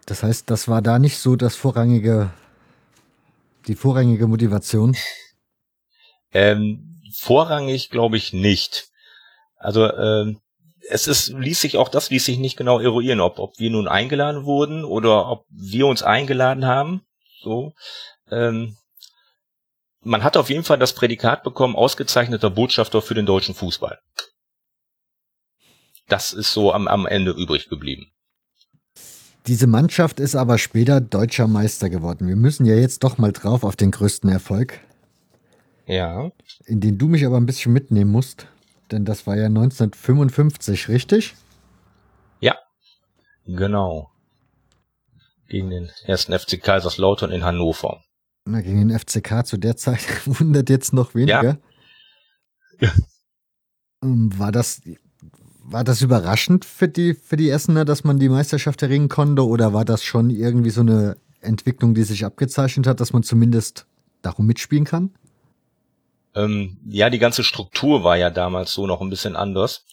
Das 0.06 0.24
heißt, 0.24 0.49
das 0.49 0.68
war 0.68 0.82
da 0.82 0.99
nicht 0.99 1.18
so 1.18 1.36
das 1.36 1.56
vorrangige, 1.56 2.30
die 3.68 3.76
vorrangige 3.76 4.28
Motivation. 4.28 4.95
Ähm, 6.36 6.99
vorrangig 7.15 7.91
glaube 7.91 8.18
ich 8.18 8.34
nicht. 8.34 8.90
Also 9.56 9.94
ähm, 9.94 10.40
es 10.90 11.07
ist, 11.07 11.30
ließ 11.30 11.61
sich 11.61 11.78
auch 11.78 11.90
das 11.90 12.10
ließ 12.10 12.26
sich 12.26 12.40
nicht 12.40 12.57
genau 12.57 12.80
eruieren, 12.80 13.20
ob, 13.20 13.40
ob 13.40 13.60
wir 13.60 13.70
nun 13.70 13.88
eingeladen 13.88 14.44
wurden 14.44 14.84
oder 14.84 15.30
ob 15.30 15.45
wir 15.49 15.86
uns 15.86 16.02
eingeladen 16.02 16.65
haben. 16.65 17.02
So. 17.41 17.74
Ähm, 18.32 18.76
man 20.03 20.23
hat 20.23 20.38
auf 20.38 20.49
jeden 20.49 20.63
Fall 20.63 20.77
das 20.77 20.93
Prädikat 20.93 21.43
bekommen, 21.43 21.75
ausgezeichneter 21.75 22.49
Botschafter 22.49 23.01
für 23.01 23.13
den 23.13 23.25
deutschen 23.25 23.55
Fußball. 23.55 23.99
Das 26.07 26.34
ist 26.34 26.51
so 26.51 26.73
am, 26.73 26.88
am 26.88 27.05
Ende 27.05 27.31
übrig 27.31 27.69
geblieben. 27.69 28.11
Diese 29.47 29.67
Mannschaft 29.67 30.19
ist 30.19 30.35
aber 30.35 30.57
später 30.57 31.01
deutscher 31.01 31.47
Meister 31.47 31.89
geworden. 31.89 32.27
Wir 32.27 32.35
müssen 32.35 32.65
ja 32.65 32.75
jetzt 32.75 33.03
doch 33.03 33.17
mal 33.17 33.34
drauf 33.34 33.63
auf 33.63 33.75
den 33.75 33.91
größten 33.91 34.30
Erfolg. 34.30 34.80
Ja. 35.85 36.31
In 36.65 36.80
den 36.80 36.97
du 36.97 37.07
mich 37.07 37.25
aber 37.25 37.38
ein 37.38 37.45
bisschen 37.45 37.73
mitnehmen 37.73 38.11
musst. 38.11 38.47
Denn 38.91 39.05
das 39.05 39.27
war 39.27 39.35
ja 39.35 39.47
1955, 39.47 40.88
richtig? 40.88 41.35
Ja, 42.39 42.57
genau. 43.45 44.11
Gegen 45.47 45.69
den 45.69 45.91
ersten 46.05 46.38
FC 46.38 46.61
Kaiserslautern 46.61 47.31
in 47.31 47.43
Hannover. 47.43 48.01
Na, 48.45 48.61
gegen 48.61 48.88
den 48.88 48.98
FCK 48.98 49.45
zu 49.45 49.57
der 49.57 49.78
Zeit 49.78 50.06
wundert 50.26 50.70
jetzt 50.70 50.94
noch 50.94 51.15
weniger. 51.15 51.44
Ja. 51.44 51.57
ja. 52.80 52.91
Ähm, 54.03 54.38
war 54.38 54.52
das, 54.52 54.82
war 55.64 55.84
das 55.84 56.02
überraschend 56.02 56.65
für 56.65 56.88
die, 56.88 57.14
für 57.14 57.38
die 57.38 57.49
Essener, 57.49 57.86
dass 57.86 58.03
man 58.03 58.20
die 58.20 58.30
Meisterschaft 58.30 58.82
erringen 58.82 59.07
konnte? 59.07 59.48
Oder 59.48 59.74
war 59.74 59.86
das 59.86 60.03
schon 60.03 60.30
irgendwie 60.30 60.72
so 60.72 60.82
eine 60.82 61.18
Entwicklung, 61.40 61.94
die 61.94 62.03
sich 62.03 62.26
abgezeichnet 62.26 62.86
hat, 62.86 62.99
dass 62.99 63.14
man 63.14 63.24
zumindest 63.24 63.86
darum 64.22 64.45
mitspielen 64.45 64.86
kann? 64.86 65.11
Ähm, 66.36 66.78
ja, 66.86 67.10
die 67.10 67.20
ganze 67.20 67.44
Struktur 67.44 68.03
war 68.03 68.18
ja 68.18 68.30
damals 68.30 68.74
so 68.74 68.88
noch 68.88 69.02
ein 69.02 69.10
bisschen 69.10 69.36
anders. 69.36 69.86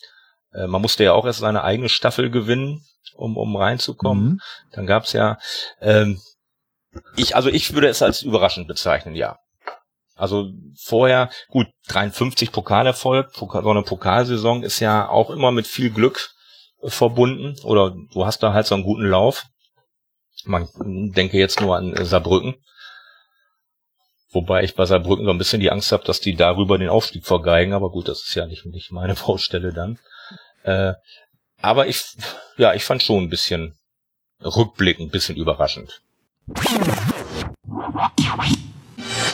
Äh, 0.52 0.66
man 0.66 0.82
musste 0.82 1.04
ja 1.04 1.12
auch 1.12 1.26
erst 1.26 1.40
seine 1.40 1.62
eigene 1.62 1.88
Staffel 1.88 2.30
gewinnen, 2.30 2.82
um, 3.14 3.36
um 3.36 3.54
reinzukommen. 3.56 4.24
Mhm. 4.24 4.40
Dann 4.72 4.86
gab's 4.86 5.12
ja, 5.12 5.38
ähm, 5.80 6.18
ich, 7.16 7.36
also 7.36 7.48
ich 7.48 7.74
würde 7.74 7.88
es 7.88 8.02
als 8.02 8.22
überraschend 8.22 8.68
bezeichnen, 8.68 9.14
ja. 9.14 9.38
Also 10.16 10.50
vorher, 10.78 11.30
gut, 11.48 11.66
53 11.88 12.52
Pokalerfolg, 12.52 13.34
so 13.34 13.48
eine 13.50 13.82
Pokalsaison 13.82 14.62
ist 14.62 14.80
ja 14.80 15.08
auch 15.08 15.30
immer 15.30 15.50
mit 15.50 15.66
viel 15.66 15.90
Glück 15.90 16.30
verbunden 16.82 17.56
oder 17.64 17.94
du 18.12 18.26
hast 18.26 18.42
da 18.42 18.52
halt 18.52 18.66
so 18.66 18.74
einen 18.74 18.84
guten 18.84 19.06
Lauf. 19.06 19.46
Man 20.44 20.68
denke 21.14 21.38
jetzt 21.38 21.60
nur 21.60 21.76
an 21.76 21.94
Saarbrücken. 22.04 22.56
Wobei 24.32 24.62
ich 24.62 24.74
bei 24.74 24.86
Saarbrücken 24.86 25.24
so 25.24 25.30
ein 25.30 25.38
bisschen 25.38 25.60
die 25.60 25.70
Angst 25.70 25.90
habe, 25.90 26.04
dass 26.04 26.20
die 26.20 26.36
darüber 26.36 26.78
den 26.78 26.88
Aufstieg 26.88 27.26
vergeigen, 27.26 27.72
aber 27.72 27.90
gut, 27.90 28.08
das 28.08 28.22
ist 28.22 28.34
ja 28.34 28.46
nicht, 28.46 28.64
nicht 28.66 28.92
meine 28.92 29.14
Baustelle 29.26 29.72
dann. 29.72 29.98
Äh, 30.62 30.94
aber 31.60 31.88
ich, 31.88 32.04
ja, 32.56 32.74
ich 32.74 32.84
fand 32.84 33.02
schon 33.02 33.24
ein 33.24 33.30
bisschen 33.30 33.78
rückblickend, 34.42 35.08
ein 35.08 35.10
bisschen 35.10 35.36
überraschend. 35.36 36.00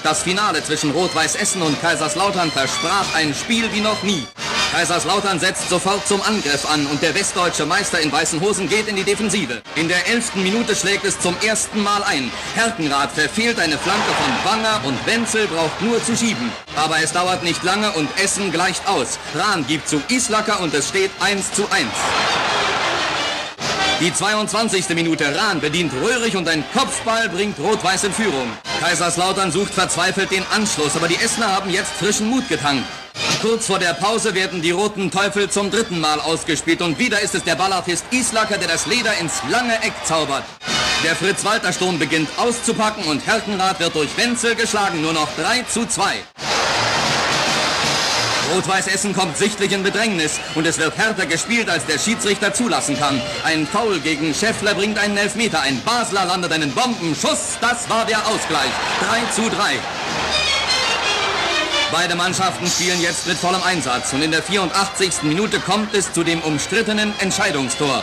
Das 0.02 0.22
Finale 0.22 0.62
zwischen 0.62 0.92
Rot-Weiß 0.92 1.34
Essen 1.34 1.62
und 1.62 1.80
Kaiserslautern 1.80 2.50
versprach 2.52 3.14
ein 3.16 3.34
Spiel 3.34 3.72
wie 3.72 3.80
noch 3.80 4.02
nie. 4.04 4.24
Kaiserslautern 4.72 5.40
setzt 5.40 5.68
sofort 5.68 6.06
zum 6.06 6.20
Angriff 6.22 6.70
an 6.70 6.86
und 6.86 7.02
der 7.02 7.14
westdeutsche 7.14 7.66
Meister 7.66 8.00
in 8.00 8.12
weißen 8.12 8.40
Hosen 8.40 8.68
geht 8.68 8.88
in 8.88 8.96
die 8.96 9.04
Defensive. 9.04 9.62
In 9.74 9.88
der 9.88 10.06
elften 10.06 10.42
Minute 10.42 10.76
schlägt 10.76 11.04
es 11.04 11.18
zum 11.18 11.34
ersten 11.44 11.82
Mal 11.82 12.02
ein. 12.04 12.30
Herkenrath 12.54 13.12
verfehlt 13.12 13.58
eine 13.58 13.78
Flanke 13.78 14.12
von 14.12 14.52
Wanger 14.52 14.80
und 14.84 15.06
Wenzel 15.06 15.46
braucht 15.48 15.80
nur 15.82 16.02
zu 16.04 16.16
schieben. 16.16 16.52
Aber 16.76 17.02
es 17.02 17.12
dauert 17.12 17.42
nicht 17.42 17.62
lange 17.64 17.90
und 17.92 18.08
Essen 18.22 18.52
gleicht 18.52 18.86
aus. 18.86 19.18
Rahn 19.34 19.66
gibt 19.66 19.88
zu 19.88 20.00
Islacker 20.08 20.60
und 20.60 20.74
es 20.74 20.88
steht 20.88 21.10
1 21.20 21.52
zu 21.52 21.68
1. 21.70 21.86
Die 23.98 24.12
22. 24.12 24.90
Minute 24.90 25.24
Rahn 25.35 25.59
bedient 25.59 25.90
Röhrig 25.94 26.36
und 26.36 26.47
ein 26.48 26.62
Kopfball 26.74 27.31
bringt 27.31 27.59
Rot-Weiß 27.59 28.05
in 28.05 28.12
Führung. 28.12 28.52
Kaiserslautern 28.78 29.51
sucht 29.51 29.73
verzweifelt 29.73 30.31
den 30.31 30.44
Anschluss, 30.55 30.97
aber 30.97 31.09
die 31.09 31.16
Essener 31.16 31.51
haben 31.51 31.70
jetzt 31.70 31.93
frischen 31.93 32.28
Mut 32.28 32.47
getankt. 32.47 32.85
Kurz 33.40 33.66
vor 33.66 33.78
der 33.78 33.94
Pause 33.94 34.35
werden 34.35 34.60
die 34.60 34.70
Roten 34.70 35.10
Teufel 35.10 35.48
zum 35.48 35.70
dritten 35.70 35.98
Mal 35.98 36.20
ausgespielt 36.20 36.82
und 36.82 36.98
wieder 36.98 37.23
ist 37.23 37.35
es 37.35 37.44
der 37.44 37.55
Ballartist 37.55 38.05
Islacker, 38.10 38.59
der 38.59 38.68
das 38.68 38.85
Leder 38.85 39.16
ins 39.18 39.40
lange 39.48 39.82
Eck 39.82 39.94
zaubert. 40.05 40.44
Der 41.02 41.16
Fritz-Walter-Sturm 41.16 41.98
beginnt 41.98 42.28
auszupacken 42.36 43.05
und 43.05 43.27
Herkenrath 43.27 43.81
wird 43.81 43.94
durch 43.94 44.14
Wenzel 44.18 44.56
geschlagen, 44.56 45.01
nur 45.01 45.14
noch 45.14 45.28
3 45.39 45.62
zu 45.73 45.86
2. 45.86 46.16
Rot-Weiß 48.55 48.86
Essen 48.86 49.14
kommt 49.14 49.36
sichtlich 49.36 49.73
in 49.73 49.82
Bedrängnis 49.82 50.40
und 50.55 50.66
es 50.66 50.78
wird 50.78 50.97
härter 50.97 51.27
gespielt, 51.27 51.68
als 51.68 51.85
der 51.86 51.98
Schiedsrichter 51.98 52.55
zulassen 52.55 52.98
kann. 52.98 53.20
Ein 53.44 53.66
Foul 53.66 54.01
gegen 54.01 54.35
Scheffler 54.35 54.74
bringt 54.74 54.98
einen 54.98 55.16
Elfmeter. 55.16 55.60
Ein 55.60 55.82
Basler 55.82 56.24
landet 56.24 56.52
einen 56.52 56.73
Bombenschuss. 56.73 57.59
Das 57.60 57.89
war 57.90 58.05
der 58.06 58.27
Ausgleich. 58.27 58.70
3 59.09 59.43
zu 59.43 59.51
3. 59.51 59.78
Beide 61.93 62.14
Mannschaften 62.14 62.66
spielen 62.66 63.01
jetzt 63.01 63.27
mit 63.27 63.39
vollem 63.39 63.62
Einsatz 63.62 64.12
und 64.12 64.23
in 64.23 64.31
der 64.31 64.43
84. 64.43 65.23
Minute 65.23 65.60
kommt 65.60 65.94
es 65.94 66.12
zu 66.12 66.24
dem 66.24 66.40
umstrittenen 66.40 67.12
Entscheidungstor. 67.20 68.02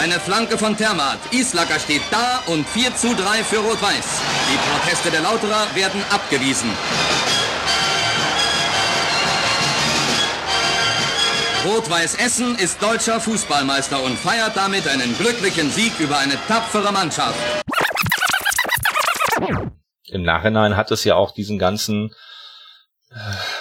Eine 0.00 0.18
Flanke 0.18 0.56
von 0.56 0.76
Termat. 0.76 1.18
Islacker 1.30 1.78
steht 1.78 2.02
da 2.10 2.42
und 2.46 2.66
4 2.68 2.96
zu 2.96 3.14
3 3.14 3.44
für 3.44 3.58
Rot-Weiß. 3.58 4.06
Die 4.50 4.58
Proteste 4.70 5.10
der 5.10 5.20
Lauterer 5.20 5.66
werden 5.74 6.02
abgewiesen. 6.10 6.70
Rot-Weiß 11.64 12.16
Essen 12.16 12.56
ist 12.56 12.82
deutscher 12.82 13.20
Fußballmeister 13.20 14.02
und 14.02 14.18
feiert 14.18 14.56
damit 14.56 14.88
einen 14.88 15.16
glücklichen 15.18 15.70
Sieg 15.70 15.92
über 15.98 16.18
eine 16.18 16.34
tapfere 16.48 16.92
Mannschaft 16.92 17.38
im 20.10 20.22
Nachhinein 20.22 20.76
hat 20.76 20.90
es 20.90 21.04
ja 21.04 21.14
auch 21.14 21.30
diesen 21.32 21.58
ganzen 21.58 22.14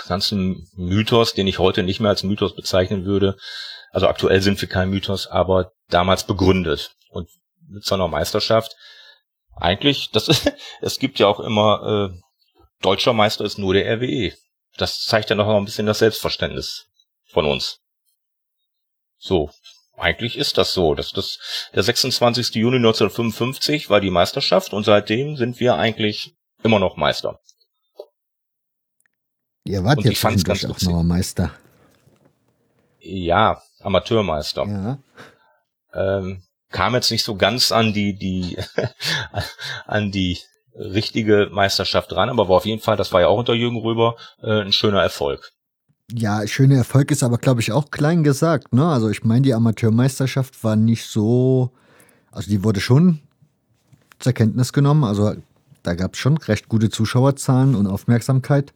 ganzen 0.07 0.67
Mythos, 0.75 1.33
den 1.33 1.47
ich 1.47 1.57
heute 1.57 1.81
nicht 1.81 1.99
mehr 1.99 2.09
als 2.09 2.21
Mythos 2.21 2.55
bezeichnen 2.55 3.05
würde, 3.05 3.35
Also 3.91 4.07
aktuell 4.07 4.41
sind 4.41 4.61
wir 4.61 4.69
kein 4.69 4.91
Mythos, 4.91 5.25
aber 5.25 5.71
damals 5.89 6.23
begründet. 6.23 6.91
Und 7.09 7.27
mit 7.67 7.83
so 7.83 7.95
einer 7.95 8.07
Meisterschaft, 8.07 8.75
eigentlich, 9.55 10.11
das 10.11 10.27
ist, 10.27 10.53
es 10.81 10.99
gibt 10.99 11.17
ja 11.17 11.25
auch 11.25 11.39
immer, 11.39 12.11
äh, 12.11 12.19
deutscher 12.83 13.13
Meister 13.13 13.43
ist 13.43 13.57
nur 13.57 13.73
der 13.73 13.91
RWE. 13.97 14.33
Das 14.77 15.03
zeigt 15.03 15.31
ja 15.31 15.35
noch 15.35 15.47
ein 15.47 15.65
bisschen 15.65 15.87
das 15.87 15.97
Selbstverständnis 15.97 16.85
von 17.25 17.45
uns. 17.45 17.79
So, 19.19 19.51
eigentlich 19.97 20.37
ist 20.37 20.57
das 20.57 20.73
so. 20.73 20.95
Das, 20.95 21.11
das, 21.11 21.37
der 21.75 21.83
26. 21.83 22.55
Juni 22.55 22.77
1955 22.77 23.89
war 23.89 23.99
die 23.99 24.09
Meisterschaft 24.09 24.73
und 24.73 24.85
seitdem 24.85 25.35
sind 25.35 25.59
wir 25.59 25.75
eigentlich 25.75 26.35
immer 26.63 26.79
noch 26.79 26.95
Meister. 26.95 27.39
Ihr 29.65 29.83
wart 29.83 29.97
Und 29.99 30.05
jetzt 30.05 30.19
fand's 30.19 30.43
ganz 30.43 30.65
auch 30.65 30.81
noch 30.81 31.03
Meister. 31.03 31.51
Ja, 32.99 33.61
Amateurmeister. 33.81 34.65
Ja. 34.65 34.99
Ähm, 35.93 36.43
kam 36.69 36.95
jetzt 36.95 37.11
nicht 37.11 37.23
so 37.23 37.35
ganz 37.35 37.71
an 37.71 37.93
die, 37.93 38.15
die, 38.15 38.57
an 39.85 40.11
die 40.11 40.39
richtige 40.73 41.49
Meisterschaft 41.51 42.13
ran, 42.13 42.29
aber 42.29 42.47
war 42.47 42.57
auf 42.57 42.65
jeden 42.65 42.81
Fall, 42.81 42.95
das 42.95 43.11
war 43.11 43.21
ja 43.21 43.27
auch 43.27 43.37
unter 43.37 43.53
Jürgen 43.53 43.77
Röber, 43.77 44.15
äh, 44.41 44.61
ein 44.61 44.71
schöner 44.71 45.01
Erfolg. 45.01 45.51
Ja, 46.13 46.45
schöner 46.47 46.77
Erfolg 46.77 47.11
ist 47.11 47.23
aber, 47.23 47.37
glaube 47.37 47.61
ich, 47.61 47.71
auch 47.71 47.91
klein 47.91 48.23
gesagt. 48.23 48.73
Ne? 48.73 48.85
Also 48.87 49.09
ich 49.09 49.23
meine, 49.23 49.41
die 49.41 49.53
Amateurmeisterschaft 49.53 50.63
war 50.63 50.75
nicht 50.75 51.05
so, 51.05 51.71
also 52.31 52.49
die 52.49 52.63
wurde 52.63 52.79
schon 52.79 53.19
zur 54.17 54.33
Kenntnis 54.33 54.73
genommen. 54.73 55.03
Also 55.03 55.35
da 55.83 55.93
gab 55.93 56.13
es 56.13 56.19
schon 56.19 56.37
recht 56.37 56.67
gute 56.67 56.89
Zuschauerzahlen 56.89 57.75
und 57.75 57.87
Aufmerksamkeit. 57.87 58.73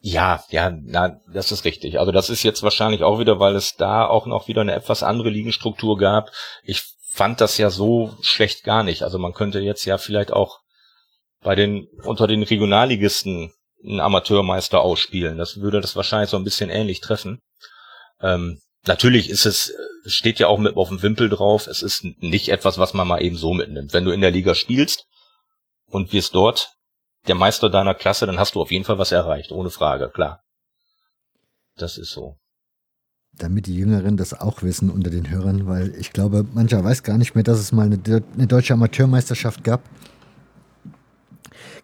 Ja, 0.00 0.44
ja, 0.50 0.70
na, 0.70 1.20
das 1.32 1.52
ist 1.52 1.64
richtig. 1.64 1.98
Also 1.98 2.12
das 2.12 2.30
ist 2.30 2.42
jetzt 2.44 2.62
wahrscheinlich 2.62 3.02
auch 3.02 3.18
wieder, 3.18 3.40
weil 3.40 3.56
es 3.56 3.76
da 3.76 4.06
auch 4.06 4.26
noch 4.26 4.48
wieder 4.48 4.60
eine 4.60 4.74
etwas 4.74 5.02
andere 5.02 5.30
Ligenstruktur 5.30 5.98
gab. 5.98 6.30
Ich 6.62 6.84
fand 7.10 7.40
das 7.40 7.58
ja 7.58 7.70
so 7.70 8.16
schlecht 8.20 8.62
gar 8.62 8.84
nicht. 8.84 9.02
Also 9.02 9.18
man 9.18 9.32
könnte 9.32 9.58
jetzt 9.60 9.84
ja 9.84 9.98
vielleicht 9.98 10.32
auch 10.32 10.60
bei 11.42 11.54
den 11.54 11.88
unter 12.04 12.26
den 12.26 12.42
Regionalligisten 12.42 13.52
einen 13.86 14.00
Amateurmeister 14.00 14.80
ausspielen. 14.80 15.38
Das 15.38 15.60
würde 15.60 15.80
das 15.80 15.96
wahrscheinlich 15.96 16.30
so 16.30 16.36
ein 16.36 16.44
bisschen 16.44 16.70
ähnlich 16.70 17.00
treffen. 17.00 17.40
Ähm, 18.20 18.60
natürlich 18.86 19.30
ist 19.30 19.46
es, 19.46 19.72
steht 20.04 20.38
ja 20.38 20.48
auch 20.48 20.58
mit 20.58 20.76
auf 20.76 20.88
dem 20.88 21.02
Wimpel 21.02 21.28
drauf, 21.28 21.66
es 21.66 21.82
ist 21.82 22.04
nicht 22.20 22.48
etwas, 22.48 22.78
was 22.78 22.94
man 22.94 23.08
mal 23.08 23.22
eben 23.22 23.36
so 23.36 23.54
mitnimmt. 23.54 23.92
Wenn 23.92 24.04
du 24.04 24.10
in 24.10 24.20
der 24.20 24.30
Liga 24.30 24.54
spielst 24.54 25.06
und 25.86 26.12
wirst 26.12 26.34
dort 26.34 26.72
der 27.26 27.34
Meister 27.34 27.70
deiner 27.70 27.94
Klasse, 27.94 28.26
dann 28.26 28.38
hast 28.38 28.54
du 28.54 28.60
auf 28.60 28.70
jeden 28.70 28.84
Fall 28.84 28.98
was 28.98 29.12
erreicht, 29.12 29.50
ohne 29.52 29.70
Frage, 29.70 30.10
klar. 30.10 30.42
Das 31.76 31.98
ist 31.98 32.10
so. 32.10 32.36
Damit 33.32 33.66
die 33.66 33.76
Jüngeren 33.76 34.16
das 34.16 34.32
auch 34.32 34.62
wissen 34.62 34.88
unter 34.88 35.10
den 35.10 35.28
Hörern, 35.28 35.66
weil 35.66 35.94
ich 35.96 36.12
glaube, 36.12 36.46
mancher 36.54 36.82
weiß 36.82 37.02
gar 37.02 37.18
nicht 37.18 37.34
mehr, 37.34 37.44
dass 37.44 37.58
es 37.58 37.70
mal 37.70 37.84
eine, 37.84 38.22
eine 38.34 38.46
deutsche 38.46 38.72
Amateurmeisterschaft 38.72 39.62
gab. 39.62 39.82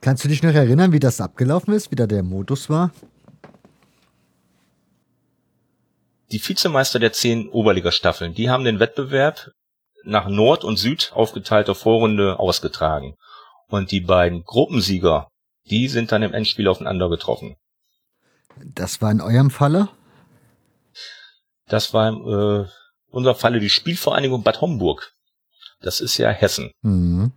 Kannst 0.03 0.25
du 0.25 0.29
dich 0.29 0.43
noch 0.43 0.53
erinnern, 0.53 0.91
wie 0.91 0.99
das 0.99 1.21
abgelaufen 1.21 1.73
ist, 1.73 1.93
wie 1.93 1.95
da 1.97 2.09
der 2.09 2.25
Modus 2.25 2.69
war? 2.69 2.91
Die 6.33 6.41
Vizemeister 6.47 6.99
der 6.99 7.13
zehn 7.13 7.49
Oberligastaffeln, 7.49 8.35
die 8.35 8.51
haben 8.51 8.65
den 8.65 8.81
Wettbewerb 8.81 9.53
nach 10.05 10.29
Nord 10.29 10.65
und 10.65 10.77
Süd 10.77 11.13
aufgeteilter 11.15 11.77
Vorrunde 11.77 12.41
ausgetragen. 12.41 13.15
Und 13.69 13.93
die 13.93 14.01
beiden 14.01 14.43
Gruppensieger, 14.43 15.29
die 15.71 15.87
sind 15.87 16.11
dann 16.11 16.25
im 16.25 16.35
Endspiel 16.35 16.67
aufeinander 16.67 17.09
getroffen. 17.09 17.55
Das 18.57 19.01
war 19.01 19.13
in 19.13 19.21
eurem 19.21 19.51
Falle? 19.51 19.89
Das 21.69 21.95
war 21.95 22.11
äh, 22.13 22.67
unser 23.11 23.37
Falle 23.37 23.61
die 23.61 23.71
Spielvereinigung 23.71 24.43
Bad 24.43 24.61
Homburg. 24.61 25.13
Das 25.81 26.01
ist 26.01 26.17
ja 26.19 26.31
Hessen, 26.31 26.73
Mhm. 26.83 27.33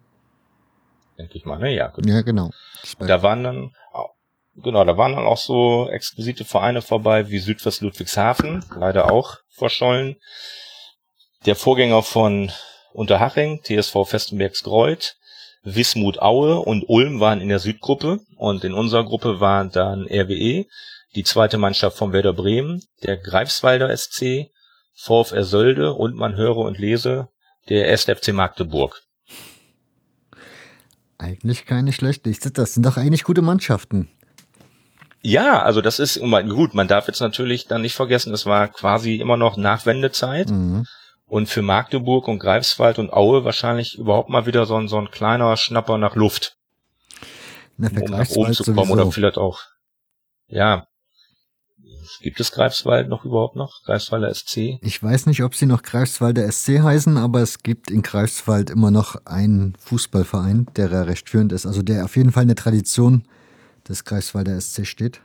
Denke 1.18 1.38
ich 1.38 1.46
mal. 1.46 1.60
Ne? 1.60 1.74
Ja, 1.74 1.88
gut. 1.88 2.06
Ja, 2.06 2.22
genau. 2.22 2.52
Da 3.00 3.24
waren 3.24 3.44
dann, 3.44 3.72
genau, 4.56 4.84
da 4.84 4.98
waren 4.98 5.16
dann 5.16 5.26
auch 5.26 5.38
so 5.38 5.90
exquisite 5.90 6.46
Vereine 6.46 6.82
vorbei 6.82 7.30
wie 7.30 7.40
Südwest 7.40 7.82
Ludwigshafen, 7.82 8.64
leider 8.78 9.12
auch 9.12 9.38
verschollen. 9.50 10.18
Der 11.46 11.56
Vorgänger 11.56 12.04
von 12.04 12.52
Unterhaching, 12.94 13.62
TSV 13.64 14.06
Festenbergsgreuth, 14.06 15.16
Wismut 15.64 16.22
Aue 16.22 16.60
und 16.60 16.88
Ulm 16.88 17.20
waren 17.20 17.42
in 17.42 17.50
der 17.50 17.60
Südgruppe 17.60 18.20
und 18.38 18.64
in 18.64 18.74
unserer 18.74 19.04
Gruppe 19.04 19.40
waren 19.40 19.72
dann 19.72 20.08
RWE, 20.08 20.66
die 21.16 21.24
zweite 21.24 21.58
Mannschaft 21.58 21.98
von 21.98 22.14
Werder 22.14 22.34
Bremen, 22.34 22.84
der 23.04 23.18
Greifswalder 23.18 23.96
SC, 23.96 24.52
VfR 24.94 25.44
Sölde 25.44 25.94
und 25.94 26.16
man 26.16 26.36
höre 26.36 26.58
und 26.58 26.78
lese 26.78 27.30
der 27.70 27.92
SFC 27.92 28.32
Magdeburg. 28.32 29.02
Eigentlich 31.26 31.66
keine 31.66 31.92
schlechte. 31.92 32.32
Das 32.52 32.74
sind 32.76 32.86
doch 32.86 32.98
eigentlich 32.98 33.24
gute 33.24 33.42
Mannschaften. 33.42 34.10
Ja, 35.22 35.64
also 35.64 35.82
das 35.82 35.98
ist 35.98 36.20
gut. 36.22 36.76
Man 36.76 36.88
darf 36.88 37.08
jetzt 37.08 37.20
natürlich 37.20 37.68
dann 37.68 37.82
nicht 37.82 37.96
vergessen, 37.96 38.32
es 38.34 38.46
war 38.46 38.68
quasi 38.68 39.16
immer 39.16 39.38
noch 39.38 39.58
Nachwendezeit 39.58 40.50
Mhm. 40.52 40.86
und 41.26 41.50
für 41.50 41.64
Magdeburg 41.64 42.28
und 42.28 42.38
Greifswald 42.38 43.00
und 43.00 43.12
Aue 43.12 43.44
wahrscheinlich 43.44 43.98
überhaupt 43.98 44.30
mal 44.30 44.46
wieder 44.46 44.68
so 44.68 44.76
ein, 44.76 44.88
so 44.88 45.00
ein 45.00 45.10
kleiner 45.10 45.58
Schnapper 45.58 45.98
nach 45.98 46.16
Luft, 46.16 46.58
Na, 47.78 47.88
um 47.90 47.96
nach 48.12 48.30
oben 48.30 48.54
zu 48.54 48.64
kommen 48.66 48.76
sowieso. 48.78 48.94
oder 48.94 49.12
vielleicht 49.12 49.38
auch, 49.40 49.62
ja. 50.48 50.86
Gibt 52.22 52.40
es 52.40 52.52
Greifswald 52.52 53.10
noch 53.10 53.26
überhaupt 53.26 53.56
noch? 53.56 53.84
Greifswalder 53.84 54.34
SC? 54.34 54.80
Ich 54.82 55.02
weiß 55.02 55.26
nicht, 55.26 55.44
ob 55.44 55.56
sie 55.56 55.66
noch 55.66 55.82
Greifswalder 55.84 56.50
SC 56.52 56.80
heißen, 56.82 57.18
aber 57.18 57.42
es 57.42 57.64
gibt 57.64 57.90
in 57.92 58.02
Greifswald 58.02 58.70
immer 58.70 58.92
noch 58.92 59.16
einen 59.26 59.76
Fußballverein, 59.80 60.68
der 60.76 61.08
recht 61.08 61.30
führend 61.30 61.52
ist. 61.52 61.66
Also 61.66 61.82
der 61.82 62.06
auf 62.06 62.16
jeden 62.16 62.32
Fall 62.32 62.44
eine 62.44 62.56
Tradition 62.56 63.24
des 63.88 64.04
Greifswalder 64.04 64.60
SC 64.60 64.86
steht. 64.86 65.22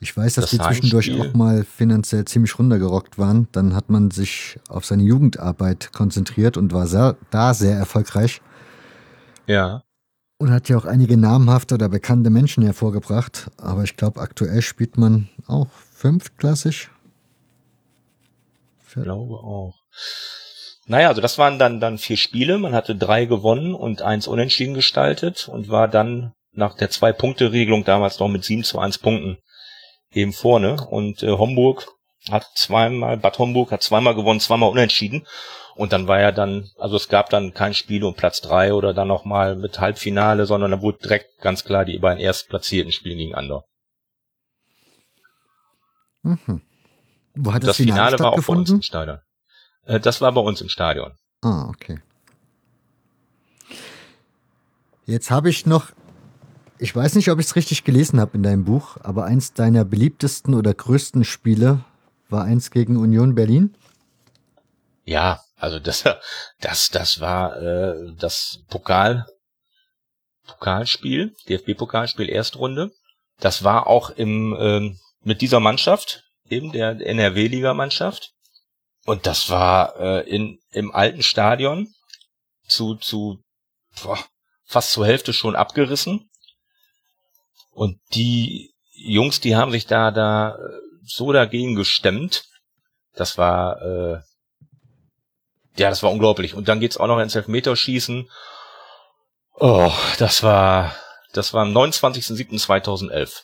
Ich 0.00 0.14
weiß, 0.14 0.34
dass 0.34 0.44
Das 0.44 0.50
die 0.50 0.58
zwischendurch 0.58 1.08
Heimspiel- 1.08 1.30
auch 1.30 1.34
mal 1.34 1.64
finanziell 1.64 2.26
ziemlich 2.26 2.58
runtergerockt 2.58 3.16
waren. 3.18 3.48
Dann 3.52 3.74
hat 3.74 3.88
man 3.88 4.10
sich 4.10 4.58
auf 4.68 4.84
seine 4.84 5.02
Jugendarbeit 5.02 5.92
konzentriert 5.92 6.56
und 6.58 6.72
war 6.74 6.86
sehr, 6.86 7.16
da 7.30 7.54
sehr 7.54 7.76
erfolgreich. 7.76 8.42
Ja. 9.46 9.82
Und 10.44 10.50
hat 10.50 10.68
ja 10.68 10.76
auch 10.76 10.84
einige 10.84 11.16
namhafte 11.16 11.76
oder 11.76 11.88
bekannte 11.88 12.28
Menschen 12.28 12.62
hervorgebracht. 12.62 13.50
Aber 13.56 13.82
ich 13.82 13.96
glaube, 13.96 14.20
aktuell 14.20 14.60
spielt 14.60 14.98
man 14.98 15.30
auch 15.46 15.68
fünftklassig. 15.94 16.90
Ich 18.86 18.92
glaube 18.92 19.36
auch. 19.36 19.72
Naja, 20.86 21.08
also 21.08 21.22
das 21.22 21.38
waren 21.38 21.58
dann, 21.58 21.80
dann 21.80 21.96
vier 21.96 22.18
Spiele. 22.18 22.58
Man 22.58 22.74
hatte 22.74 22.94
drei 22.94 23.24
gewonnen 23.24 23.74
und 23.74 24.02
eins 24.02 24.26
unentschieden 24.26 24.74
gestaltet 24.74 25.48
und 25.48 25.70
war 25.70 25.88
dann 25.88 26.34
nach 26.52 26.76
der 26.76 26.90
Zwei-Punkte-Regelung 26.90 27.84
damals 27.84 28.18
noch 28.18 28.28
mit 28.28 28.44
7 28.44 28.64
zu 28.64 28.78
1 28.78 28.98
Punkten 28.98 29.38
eben 30.12 30.34
vorne. 30.34 30.76
Und 30.86 31.22
äh, 31.22 31.30
Homburg 31.30 31.88
hat 32.30 32.44
zweimal, 32.54 33.16
Bad 33.16 33.38
Homburg 33.38 33.72
hat 33.72 33.82
zweimal 33.82 34.14
gewonnen, 34.14 34.40
zweimal 34.40 34.68
unentschieden. 34.68 35.26
Und 35.76 35.92
dann 35.92 36.06
war 36.06 36.20
ja 36.20 36.30
dann, 36.30 36.70
also 36.78 36.96
es 36.96 37.08
gab 37.08 37.30
dann 37.30 37.52
kein 37.52 37.74
Spiel 37.74 38.04
um 38.04 38.14
Platz 38.14 38.40
drei 38.40 38.72
oder 38.74 38.94
dann 38.94 39.08
nochmal 39.08 39.56
mit 39.56 39.80
Halbfinale, 39.80 40.46
sondern 40.46 40.70
da 40.70 40.80
wurde 40.80 40.98
direkt 40.98 41.40
ganz 41.40 41.64
klar 41.64 41.84
die 41.84 41.98
beiden 41.98 42.20
erstplatzierten 42.20 42.92
Spielen 42.92 43.18
gegeneinander. 43.18 43.64
Mhm. 46.22 46.62
Wo 47.34 47.52
hat 47.52 47.62
das, 47.62 47.68
Das 47.68 47.76
Finale 47.76 48.18
war 48.18 48.32
auch 48.32 48.42
bei 48.42 48.54
uns 48.54 48.70
im 48.70 48.82
Stadion. 48.82 49.18
Äh, 49.84 50.00
das 50.00 50.20
war 50.20 50.32
bei 50.32 50.40
uns 50.40 50.60
im 50.60 50.68
Stadion. 50.68 51.12
Ah, 51.42 51.68
okay. 51.68 52.00
Jetzt 55.06 55.30
habe 55.30 55.50
ich 55.50 55.66
noch, 55.66 55.90
ich 56.78 56.94
weiß 56.94 57.16
nicht, 57.16 57.30
ob 57.30 57.38
ich 57.40 57.46
es 57.46 57.56
richtig 57.56 57.84
gelesen 57.84 58.20
habe 58.20 58.36
in 58.36 58.42
deinem 58.42 58.64
Buch, 58.64 58.96
aber 59.02 59.24
eins 59.24 59.52
deiner 59.52 59.84
beliebtesten 59.84 60.54
oder 60.54 60.72
größten 60.72 61.24
Spiele 61.24 61.84
war 62.30 62.44
eins 62.44 62.70
gegen 62.70 62.96
Union 62.96 63.34
Berlin. 63.34 63.74
Ja, 65.04 65.42
also 65.64 65.78
das, 65.78 66.04
das, 66.60 66.90
das 66.90 67.20
war 67.20 67.56
äh, 67.60 68.12
das 68.18 68.60
Pokal, 68.68 69.26
Pokalspiel, 70.46 71.34
DFB-Pokalspiel 71.48 72.28
Erstrunde. 72.28 72.92
Das 73.40 73.64
war 73.64 73.86
auch 73.86 74.10
im 74.10 74.54
ähm, 74.60 75.00
mit 75.22 75.40
dieser 75.40 75.58
Mannschaft, 75.58 76.22
eben 76.48 76.70
der 76.70 77.00
NRW-Liga-Mannschaft. 77.00 78.32
Und 79.06 79.26
das 79.26 79.48
war 79.48 79.98
äh, 79.98 80.28
in 80.28 80.58
im 80.70 80.94
alten 80.94 81.22
Stadion 81.22 81.88
zu 82.68 82.96
zu 82.96 83.42
boah, 84.02 84.22
fast 84.66 84.92
zur 84.92 85.06
Hälfte 85.06 85.32
schon 85.32 85.56
abgerissen. 85.56 86.28
Und 87.70 87.98
die 88.14 88.74
Jungs, 88.92 89.40
die 89.40 89.56
haben 89.56 89.72
sich 89.72 89.86
da 89.86 90.10
da 90.10 90.56
äh, 90.56 90.80
so 91.02 91.32
dagegen 91.32 91.74
gestemmt. 91.74 92.44
Das 93.14 93.38
war 93.38 93.80
äh, 93.80 94.20
ja, 95.76 95.90
das 95.90 96.02
war 96.02 96.12
unglaublich. 96.12 96.54
Und 96.54 96.68
dann 96.68 96.80
geht's 96.80 96.96
auch 96.96 97.06
noch 97.06 97.18
ins 97.18 97.34
Elfmeterschießen. 97.34 98.28
Oh, 99.56 99.92
das 100.18 100.42
war, 100.42 100.94
das 101.32 101.52
war 101.52 101.62
am 101.62 101.76
29.07.2011. 101.76 103.42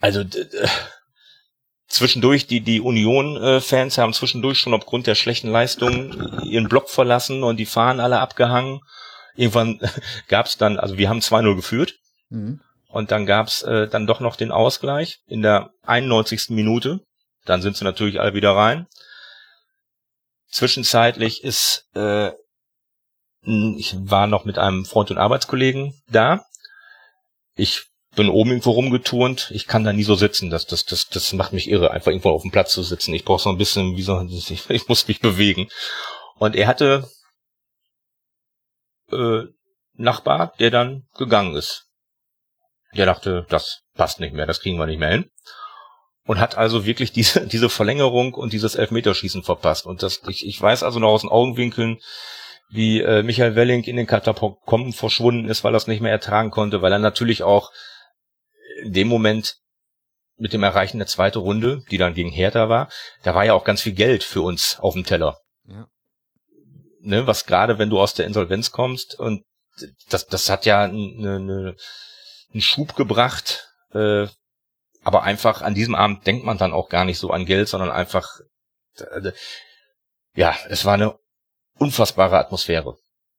Also, 0.00 0.24
zwischendurch, 1.86 2.46
die, 2.46 2.60
die 2.60 2.80
Union-Fans 2.80 3.98
haben 3.98 4.12
zwischendurch 4.12 4.58
schon 4.58 4.74
aufgrund 4.74 5.06
der 5.06 5.14
schlechten 5.14 5.50
Leistung 5.50 6.42
ihren 6.44 6.68
Block 6.68 6.90
verlassen 6.90 7.42
und 7.44 7.56
die 7.56 7.66
Fahnen 7.66 8.00
alle 8.00 8.18
abgehangen. 8.18 8.80
Irgendwann 9.34 9.80
gab's 10.28 10.56
dann, 10.56 10.78
also 10.78 10.98
wir 10.98 11.08
haben 11.08 11.20
2-0 11.20 11.54
geführt. 11.56 11.94
Mhm. 12.30 12.60
Und 12.88 13.10
dann 13.10 13.26
gab's 13.26 13.62
äh, 13.62 13.88
dann 13.88 14.06
doch 14.06 14.20
noch 14.20 14.36
den 14.36 14.52
Ausgleich 14.52 15.20
in 15.26 15.42
der 15.42 15.70
91. 15.82 16.50
Minute. 16.50 17.00
Dann 17.46 17.62
sind 17.62 17.76
sie 17.76 17.84
natürlich 17.84 18.20
alle 18.20 18.34
wieder 18.34 18.54
rein. 18.54 18.86
Zwischenzeitlich 20.52 21.42
ist, 21.42 21.88
äh, 21.94 22.30
ich 23.42 23.96
war 23.98 24.26
noch 24.26 24.44
mit 24.44 24.58
einem 24.58 24.84
Freund 24.84 25.10
und 25.10 25.18
Arbeitskollegen 25.18 26.00
da. 26.08 26.44
Ich 27.56 27.86
bin 28.14 28.28
oben 28.28 28.50
irgendwo 28.50 28.72
rumgeturnt. 28.72 29.50
Ich 29.52 29.66
kann 29.66 29.82
da 29.82 29.92
nie 29.92 30.04
so 30.04 30.14
sitzen. 30.14 30.50
Das, 30.50 30.66
das, 30.66 30.84
das, 30.84 31.08
das 31.08 31.32
macht 31.32 31.52
mich 31.52 31.68
irre, 31.68 31.90
einfach 31.90 32.10
irgendwo 32.10 32.30
auf 32.30 32.42
dem 32.42 32.50
Platz 32.50 32.72
zu 32.72 32.82
sitzen. 32.82 33.14
Ich 33.14 33.24
brauche 33.24 33.42
so 33.42 33.50
ein 33.50 33.56
bisschen, 33.56 33.96
wie 33.96 34.02
so, 34.02 34.20
ich, 34.20 34.70
ich 34.70 34.88
muss 34.88 35.08
mich 35.08 35.20
bewegen. 35.20 35.68
Und 36.36 36.54
er 36.54 36.66
hatte 36.66 37.08
äh, 39.10 39.44
Nachbar, 39.94 40.54
der 40.58 40.70
dann 40.70 41.06
gegangen 41.16 41.54
ist. 41.54 41.86
Der 42.94 43.06
dachte, 43.06 43.46
das 43.48 43.82
passt 43.94 44.20
nicht 44.20 44.34
mehr, 44.34 44.46
das 44.46 44.60
kriegen 44.60 44.78
wir 44.78 44.86
nicht 44.86 44.98
mehr 44.98 45.10
hin. 45.10 45.30
Und 46.24 46.38
hat 46.38 46.56
also 46.56 46.86
wirklich 46.86 47.12
diese, 47.12 47.46
diese 47.46 47.68
Verlängerung 47.68 48.34
und 48.34 48.52
dieses 48.52 48.74
Elfmeterschießen 48.74 49.42
verpasst. 49.42 49.86
Und 49.86 50.02
das, 50.02 50.20
ich, 50.28 50.46
ich 50.46 50.60
weiß 50.60 50.82
also 50.82 50.98
noch 50.98 51.10
aus 51.10 51.22
den 51.22 51.30
Augenwinkeln, 51.30 51.98
wie 52.70 53.00
äh, 53.00 53.22
Michael 53.22 53.54
Welling 53.54 53.84
in 53.84 53.96
den 53.96 54.06
Katakomben 54.06 54.92
verschwunden 54.92 55.48
ist, 55.48 55.62
weil 55.62 55.74
er 55.74 55.78
es 55.78 55.86
nicht 55.86 56.00
mehr 56.00 56.12
ertragen 56.12 56.50
konnte, 56.50 56.80
weil 56.80 56.92
er 56.92 56.98
natürlich 56.98 57.42
auch 57.42 57.70
in 58.82 58.92
dem 58.92 59.08
Moment 59.08 59.56
mit 60.36 60.52
dem 60.52 60.62
Erreichen 60.62 60.98
der 60.98 61.06
zweiten 61.06 61.38
Runde, 61.38 61.82
die 61.90 61.98
dann 61.98 62.14
gegen 62.14 62.30
Hertha 62.30 62.68
war, 62.68 62.88
da 63.22 63.34
war 63.34 63.44
ja 63.44 63.52
auch 63.52 63.64
ganz 63.64 63.82
viel 63.82 63.92
Geld 63.92 64.24
für 64.24 64.42
uns 64.42 64.78
auf 64.80 64.94
dem 64.94 65.04
Teller. 65.04 65.38
Ja. 65.64 65.86
Ne, 67.00 67.26
was 67.26 67.46
gerade, 67.46 67.78
wenn 67.78 67.90
du 67.90 68.00
aus 68.00 68.14
der 68.14 68.26
Insolvenz 68.26 68.70
kommst 68.70 69.18
und 69.18 69.44
das, 70.08 70.26
das 70.26 70.48
hat 70.48 70.66
ja 70.66 70.84
eine, 70.84 71.36
eine, 71.36 71.76
einen 72.52 72.60
Schub 72.60 72.96
gebracht, 72.96 73.68
äh, 73.92 74.26
aber 75.02 75.22
einfach 75.24 75.62
an 75.62 75.74
diesem 75.74 75.94
Abend 75.94 76.26
denkt 76.26 76.44
man 76.44 76.58
dann 76.58 76.72
auch 76.72 76.88
gar 76.88 77.04
nicht 77.04 77.18
so 77.18 77.30
an 77.30 77.46
Geld, 77.46 77.68
sondern 77.68 77.90
einfach, 77.90 78.28
äh, 78.98 79.32
ja, 80.34 80.54
es 80.68 80.84
war 80.84 80.94
eine 80.94 81.18
unfassbare 81.78 82.38
Atmosphäre. 82.38 82.96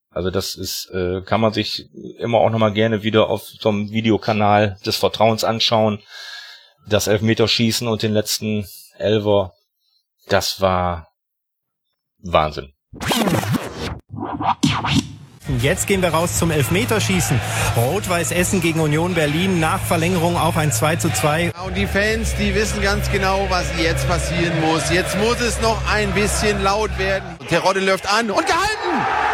Also 0.10 0.30
das 0.30 0.56
ist, 0.56 0.92
äh, 0.94 1.22
kann 1.22 1.42
man 1.42 1.54
sich 1.54 1.90
immer 2.20 2.40
auch 2.40 2.50
nochmal 2.50 2.74
gerne 2.74 3.02
wieder 3.02 3.30
auf 3.30 3.48
so 3.48 3.70
einem 3.70 3.90
Videokanal 3.92 4.78
des 4.86 4.98
Vertrauens 4.98 5.44
anschauen. 5.44 6.04
Das 6.88 7.08
Elfmeterschießen 7.08 7.88
und 7.88 8.04
den 8.04 8.14
letzten 8.14 8.68
Elver, 8.98 9.54
das 10.28 10.62
war 10.62 11.08
Wahnsinn. 12.20 12.74
Jetzt 15.60 15.88
gehen 15.88 16.02
wir 16.02 16.10
raus 16.10 16.38
zum 16.38 16.52
Elfmeterschießen. 16.52 17.40
Rot-Weiß 17.76 18.32
Essen 18.32 18.62
gegen 18.62 18.80
Union 18.80 19.14
Berlin. 19.14 19.60
Nach 19.60 19.82
Verlängerung 19.82 20.38
auch 20.38 20.56
ein 20.56 20.72
2 20.72 20.96
zu 20.96 21.10
2. 21.10 21.52
Und 21.66 21.76
die 21.76 21.86
Fans, 21.86 22.34
die 22.36 22.56
wissen 22.56 22.82
ganz 22.82 23.12
genau, 23.12 23.46
was 23.50 23.66
jetzt 23.78 24.08
passieren 24.08 24.60
muss. 24.62 24.90
Jetzt 24.90 25.18
muss 25.20 25.42
es 25.42 25.60
noch 25.62 25.80
ein 25.92 26.12
bisschen 26.14 26.64
laut 26.64 26.98
werden. 26.98 27.38
Terodde 27.50 27.82
läuft 27.82 28.08
an 28.08 28.32
und 28.32 28.46
gehalten! 28.46 29.34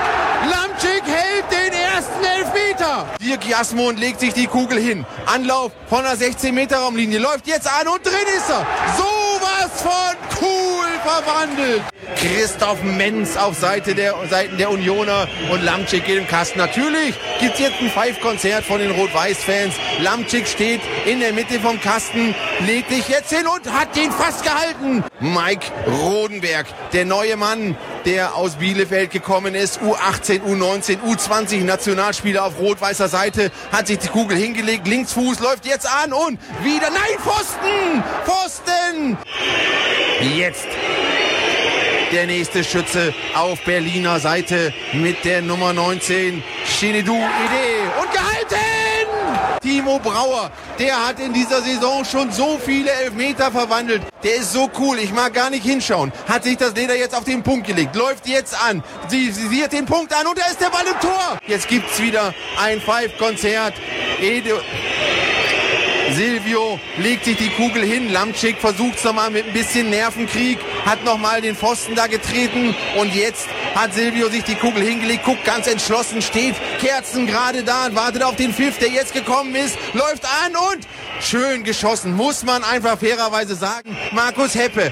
Lamczyk 0.49 1.03
hält 1.05 1.45
den 1.51 1.73
ersten 1.73 2.23
Elfmeter. 2.23 3.05
Dirk 3.21 3.45
Jasmund 3.45 3.99
legt 3.99 4.19
sich 4.19 4.33
die 4.33 4.47
Kugel 4.47 4.79
hin. 4.79 5.05
Anlauf 5.25 5.71
von 5.87 6.03
der 6.03 6.15
16-Meter-Raumlinie. 6.15 7.19
Läuft 7.19 7.45
jetzt 7.45 7.67
an 7.67 7.87
und 7.87 8.03
drin 8.05 8.13
ist 8.37 8.49
er. 8.49 8.65
Sowas 8.97 9.81
von 9.81 10.41
cool 10.41 10.87
verwandelt. 11.03 11.83
Christoph 12.15 12.83
Menz 12.83 13.37
auf 13.37 13.57
Seite 13.57 13.95
der, 13.95 14.15
Seiten 14.29 14.57
der 14.57 14.71
Unioner 14.71 15.27
und 15.51 15.63
Lamczyk 15.63 16.05
geht 16.05 16.17
im 16.17 16.27
Kasten. 16.27 16.59
Natürlich 16.59 17.15
gibt 17.39 17.55
es 17.55 17.59
jetzt 17.59 17.81
ein 17.81 17.89
Five-Konzert 17.89 18.65
von 18.65 18.79
den 18.79 18.91
Rot-Weiß-Fans. 18.91 19.75
Lamczyk 19.99 20.47
steht 20.47 20.81
in 21.05 21.19
der 21.19 21.33
Mitte 21.33 21.59
vom 21.59 21.79
Kasten, 21.79 22.35
legt 22.65 22.89
sich 22.89 23.07
jetzt 23.07 23.33
hin 23.33 23.47
und 23.47 23.71
hat 23.71 23.95
den 23.95 24.11
fast 24.11 24.43
gehalten. 24.43 25.03
Mike 25.19 25.67
Rodenberg, 25.87 26.65
der 26.93 27.05
neue 27.05 27.37
Mann, 27.37 27.77
der 28.05 28.35
aus 28.35 28.55
Bielefeld 28.55 29.11
gekommen 29.11 29.55
ist, 29.55 29.79
U18, 29.81 30.41
U19, 30.41 30.99
U20 31.01 31.63
Nationalspieler 31.63 32.45
auf 32.45 32.59
rot-weißer 32.59 33.09
Seite, 33.09 33.51
hat 33.71 33.87
sich 33.87 33.99
die 33.99 34.07
Kugel 34.07 34.37
hingelegt, 34.37 34.87
Linksfuß 34.87 35.39
läuft 35.39 35.65
jetzt 35.65 35.87
an 35.87 36.13
und 36.13 36.39
wieder, 36.63 36.89
nein, 36.89 37.17
Pfosten, 37.19 38.03
Pfosten. 38.25 39.17
Jetzt 40.35 40.67
der 42.11 42.25
nächste 42.25 42.63
Schütze 42.63 43.13
auf 43.35 43.63
Berliner 43.65 44.19
Seite 44.19 44.73
mit 44.93 45.23
der 45.25 45.41
Nummer 45.41 45.73
19, 45.73 46.43
Shinedu 46.65 47.15
Ide. 47.15 47.91
Und 48.01 48.11
gehalten! 48.11 49.59
Timo 49.61 49.99
Brauer, 49.99 50.51
der 50.79 51.07
hat 51.07 51.19
in 51.19 51.33
dieser 51.33 51.61
Saison 51.61 52.03
schon 52.05 52.31
so 52.31 52.59
viele 52.63 52.89
Elfmeter 52.89 53.51
verwandelt. 53.51 54.01
Der 54.23 54.35
ist 54.35 54.53
so 54.53 54.69
cool, 54.79 54.97
ich 54.99 55.11
mag 55.11 55.33
gar 55.33 55.49
nicht 55.49 55.63
hinschauen. 55.63 56.11
Hat 56.27 56.43
sich 56.43 56.57
das 56.57 56.73
Leder 56.75 56.95
jetzt 56.95 57.15
auf 57.15 57.25
den 57.25 57.43
Punkt 57.43 57.67
gelegt, 57.67 57.95
läuft 57.95 58.27
jetzt 58.27 58.55
an. 58.59 58.83
Sie, 59.09 59.31
sie 59.31 59.47
sieht 59.47 59.71
den 59.71 59.85
Punkt 59.85 60.13
an 60.13 60.25
und 60.27 60.37
da 60.37 60.45
ist 60.45 60.61
der 60.61 60.69
Ball 60.69 60.85
im 60.85 60.99
Tor. 60.99 61.39
Jetzt 61.45 61.67
gibt's 61.67 62.01
wieder 62.01 62.33
ein 62.59 62.79
Five-Konzert. 62.81 63.73
Silvio 66.13 66.79
legt 66.97 67.25
sich 67.25 67.37
die 67.37 67.49
Kugel 67.49 67.83
hin. 67.83 68.11
Lamczyk 68.11 68.57
versucht 68.57 68.97
es 68.97 69.03
nochmal 69.03 69.29
mit 69.29 69.47
ein 69.47 69.53
bisschen 69.53 69.89
Nervenkrieg. 69.89 70.59
Hat 70.85 71.03
nochmal 71.03 71.41
den 71.41 71.55
Pfosten 71.55 71.95
da 71.95 72.07
getreten. 72.07 72.75
Und 72.97 73.13
jetzt 73.13 73.47
hat 73.75 73.93
Silvio 73.93 74.29
sich 74.29 74.43
die 74.43 74.55
Kugel 74.55 74.83
hingelegt. 74.83 75.23
Guckt 75.23 75.43
ganz 75.45 75.67
entschlossen, 75.67 76.21
steht 76.21 76.55
Kerzen 76.79 77.27
gerade 77.27 77.63
da 77.63 77.87
und 77.87 77.95
wartet 77.95 78.23
auf 78.23 78.35
den 78.35 78.53
Pfiff, 78.53 78.77
der 78.79 78.89
jetzt 78.89 79.13
gekommen 79.13 79.55
ist. 79.55 79.77
Läuft 79.93 80.25
an 80.25 80.55
und 80.55 80.87
schön 81.21 81.63
geschossen. 81.63 82.15
Muss 82.15 82.43
man 82.43 82.63
einfach 82.63 82.97
fairerweise 82.99 83.55
sagen. 83.55 83.97
Markus 84.11 84.55
Heppe. 84.55 84.91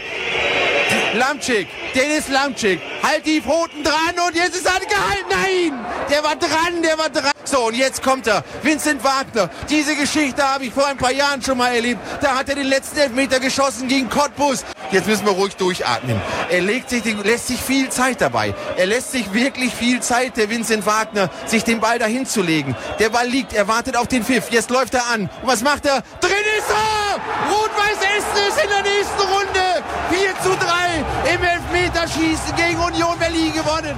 Lamczyk, 1.14 1.68
Dennis 1.98 2.28
Lamczyk, 2.28 2.80
halt 3.02 3.26
die 3.26 3.41
Pfoten 3.41 3.84
dran 3.84 4.14
und 4.28 4.36
jetzt 4.36 4.56
ist 4.56 4.68
er 4.68 4.74
gehalten. 4.74 5.30
Nein, 5.32 5.86
der 6.11 6.24
war 6.24 6.36
dran, 6.36 6.84
der 6.84 6.95
war 6.95 7.10
dran. 7.10 7.32
So, 7.44 7.65
und 7.65 7.76
jetzt 7.76 8.03
kommt 8.03 8.28
er. 8.28 8.44
Vincent 8.61 9.03
Wagner. 9.03 9.49
Diese 9.68 9.95
Geschichte 9.95 10.44
habe 10.44 10.65
ich 10.65 10.74
vor 10.74 10.86
ein 10.86 10.98
paar 10.98 11.11
Jahren 11.11 11.41
schon 11.41 11.57
mal 11.57 11.74
erlebt. 11.74 11.99
Da 12.22 12.36
hat 12.36 12.49
er 12.49 12.56
den 12.56 12.68
letzten 12.68 12.99
Elfmeter 12.99 13.40
geschossen 13.40 13.88
gegen 13.88 14.10
Cottbus. 14.10 14.64
Jetzt 14.91 15.07
müssen 15.07 15.26
wir 15.26 15.32
ruhig 15.32 15.56
durchatmen. 15.56 16.22
Er 16.52 16.61
legt 16.61 16.91
sich, 16.91 17.03
lässt 17.24 17.48
sich 17.48 17.60
viel 17.60 17.90
Zeit 17.90 18.22
dabei. 18.22 18.53
Er 18.76 18.86
lässt 18.86 19.11
sich 19.11 19.34
wirklich 19.34 19.74
viel 19.74 19.99
Zeit, 19.99 20.38
der 20.38 20.52
Vincent 20.52 20.86
Wagner, 20.86 21.32
sich 21.48 21.64
den 21.64 21.80
Ball 21.80 21.98
dahin 21.98 22.28
zu 22.28 22.44
legen. 22.44 22.76
Der 22.99 23.10
Ball 23.10 23.28
liegt, 23.28 23.53
er 23.53 23.68
wartet 23.68 23.98
auf 23.98 24.07
den 24.07 24.24
Pfiff. 24.24 24.52
Jetzt 24.52 24.69
läuft 24.69 24.94
er 24.94 25.07
an. 25.07 25.32
Und 25.41 25.48
was 25.48 25.64
macht 25.64 25.88
er? 25.88 26.03
Drin 26.22 26.32
ist 26.60 26.69
er! 26.69 27.52
Rot-Weiß 27.52 27.98
Essen 28.18 28.48
ist 28.48 28.64
in 28.64 28.69
der 28.69 28.84
nächsten 28.84 29.22
Runde. 29.22 29.84
4 30.11 30.41
zu 30.44 30.56
3 30.57 31.34
im 31.34 31.41
Elfmeterschießen 31.88 32.53
gegen 32.57 32.80
Union 32.80 33.18
Berlin 33.18 33.53
gewonnen. 33.53 33.95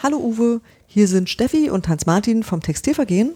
Hallo 0.00 0.18
Uwe, 0.18 0.60
hier 0.86 1.08
sind 1.08 1.28
Steffi 1.28 1.68
und 1.68 1.88
Hans-Martin 1.88 2.44
vom 2.44 2.60
Textilvergehen. 2.60 3.32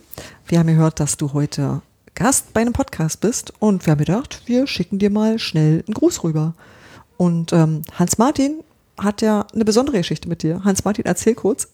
Wir 0.47 0.61
haben 0.61 0.69
gehört, 0.69 1.01
dass 1.01 1.17
du 1.17 1.33
heute 1.33 1.83
Gast 2.15 2.55
bei 2.55 2.61
einem 2.61 2.75
Podcast 2.75 3.21
bist 3.21 3.53
und 3.59 3.87
wir 3.87 3.91
haben 3.91 3.99
gedacht, 3.99 4.43
wir 4.47 4.69
schicken 4.69 5.01
dir 5.01 5.11
mal 5.11 5.41
schnell 5.41 5.83
einen 5.85 5.95
Gruß 5.95 6.23
rüber. 6.23 6.55
Und 7.17 7.53
ähm, 7.53 7.83
Hans-Martin 7.99 8.61
hat 8.99 9.21
ja 9.21 9.47
eine 9.53 9.65
besondere 9.65 9.97
Geschichte 9.97 10.29
mit 10.29 10.45
dir. 10.45 10.63
Hans-Martin, 10.63 11.07
erzähl 11.07 11.35
kurz. 11.35 11.67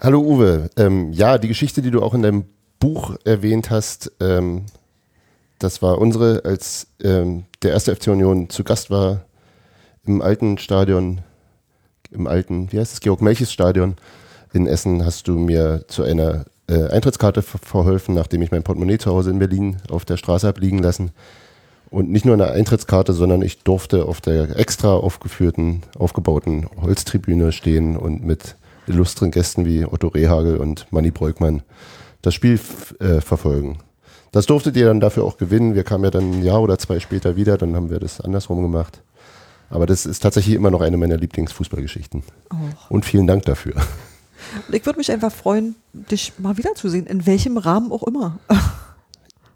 Hallo 0.00 0.20
Uwe. 0.20 0.68
Ähm, 0.76 1.12
ja, 1.12 1.38
die 1.38 1.48
Geschichte, 1.48 1.80
die 1.80 1.92
du 1.92 2.02
auch 2.02 2.14
in 2.14 2.22
deinem 2.22 2.46
Buch 2.80 3.14
erwähnt 3.24 3.70
hast, 3.70 4.10
ähm, 4.18 4.64
das 5.58 5.82
war 5.82 5.98
unsere, 5.98 6.44
als 6.44 6.88
ähm, 7.02 7.44
der 7.62 7.72
erste 7.72 7.94
FC 7.94 8.08
Union 8.08 8.50
zu 8.50 8.64
Gast 8.64 8.90
war 8.90 9.24
im 10.04 10.22
alten 10.22 10.58
Stadion 10.58 11.22
im 12.10 12.26
alten, 12.26 12.70
wie 12.72 12.78
heißt 12.78 12.92
es, 12.92 13.00
Georg-Melchis-Stadion 13.00 13.96
in 14.52 14.66
Essen 14.66 15.04
hast 15.04 15.28
du 15.28 15.38
mir 15.38 15.84
zu 15.88 16.02
einer 16.02 16.44
äh, 16.68 16.88
Eintrittskarte 16.88 17.42
verholfen, 17.42 18.14
nachdem 18.14 18.42
ich 18.42 18.50
mein 18.50 18.62
Portemonnaie 18.62 18.98
zu 18.98 19.10
Hause 19.10 19.30
in 19.30 19.38
Berlin 19.38 19.76
auf 19.90 20.04
der 20.04 20.16
Straße 20.16 20.46
habe 20.46 20.60
liegen 20.60 20.78
lassen. 20.78 21.10
Und 21.90 22.10
nicht 22.10 22.24
nur 22.24 22.34
eine 22.34 22.50
Eintrittskarte, 22.50 23.12
sondern 23.12 23.42
ich 23.42 23.62
durfte 23.62 24.06
auf 24.06 24.20
der 24.20 24.58
extra 24.58 24.94
aufgeführten, 24.94 25.82
aufgebauten 25.98 26.66
Holztribüne 26.80 27.52
stehen 27.52 27.96
und 27.96 28.24
mit 28.24 28.56
illustren 28.88 29.30
Gästen 29.30 29.64
wie 29.64 29.84
Otto 29.84 30.08
Rehagel 30.08 30.56
und 30.56 30.86
Manny 30.90 31.10
Breukmann 31.10 31.62
das 32.22 32.34
Spiel 32.34 32.58
äh, 32.98 33.20
verfolgen. 33.20 33.78
Das 34.32 34.46
durftet 34.46 34.76
ihr 34.76 34.86
dann 34.86 35.00
dafür 35.00 35.24
auch 35.24 35.38
gewinnen. 35.38 35.74
Wir 35.74 35.84
kamen 35.84 36.04
ja 36.04 36.10
dann 36.10 36.30
ein 36.30 36.42
Jahr 36.44 36.60
oder 36.60 36.78
zwei 36.78 37.00
später 37.00 37.36
wieder, 37.36 37.56
dann 37.56 37.74
haben 37.74 37.90
wir 37.90 37.98
das 37.98 38.20
andersrum 38.20 38.62
gemacht. 38.62 39.02
Aber 39.70 39.86
das 39.86 40.06
ist 40.06 40.20
tatsächlich 40.20 40.54
immer 40.54 40.70
noch 40.70 40.80
eine 40.80 40.96
meiner 40.96 41.16
Lieblingsfußballgeschichten. 41.16 42.22
Oh. 42.50 42.56
Und 42.88 43.04
vielen 43.04 43.26
Dank 43.26 43.44
dafür. 43.44 43.74
Ich 44.70 44.86
würde 44.86 44.98
mich 44.98 45.10
einfach 45.10 45.32
freuen, 45.32 45.74
dich 45.92 46.34
mal 46.38 46.56
wiederzusehen, 46.56 47.06
in 47.06 47.26
welchem 47.26 47.58
Rahmen 47.58 47.90
auch 47.90 48.04
immer. 48.04 48.38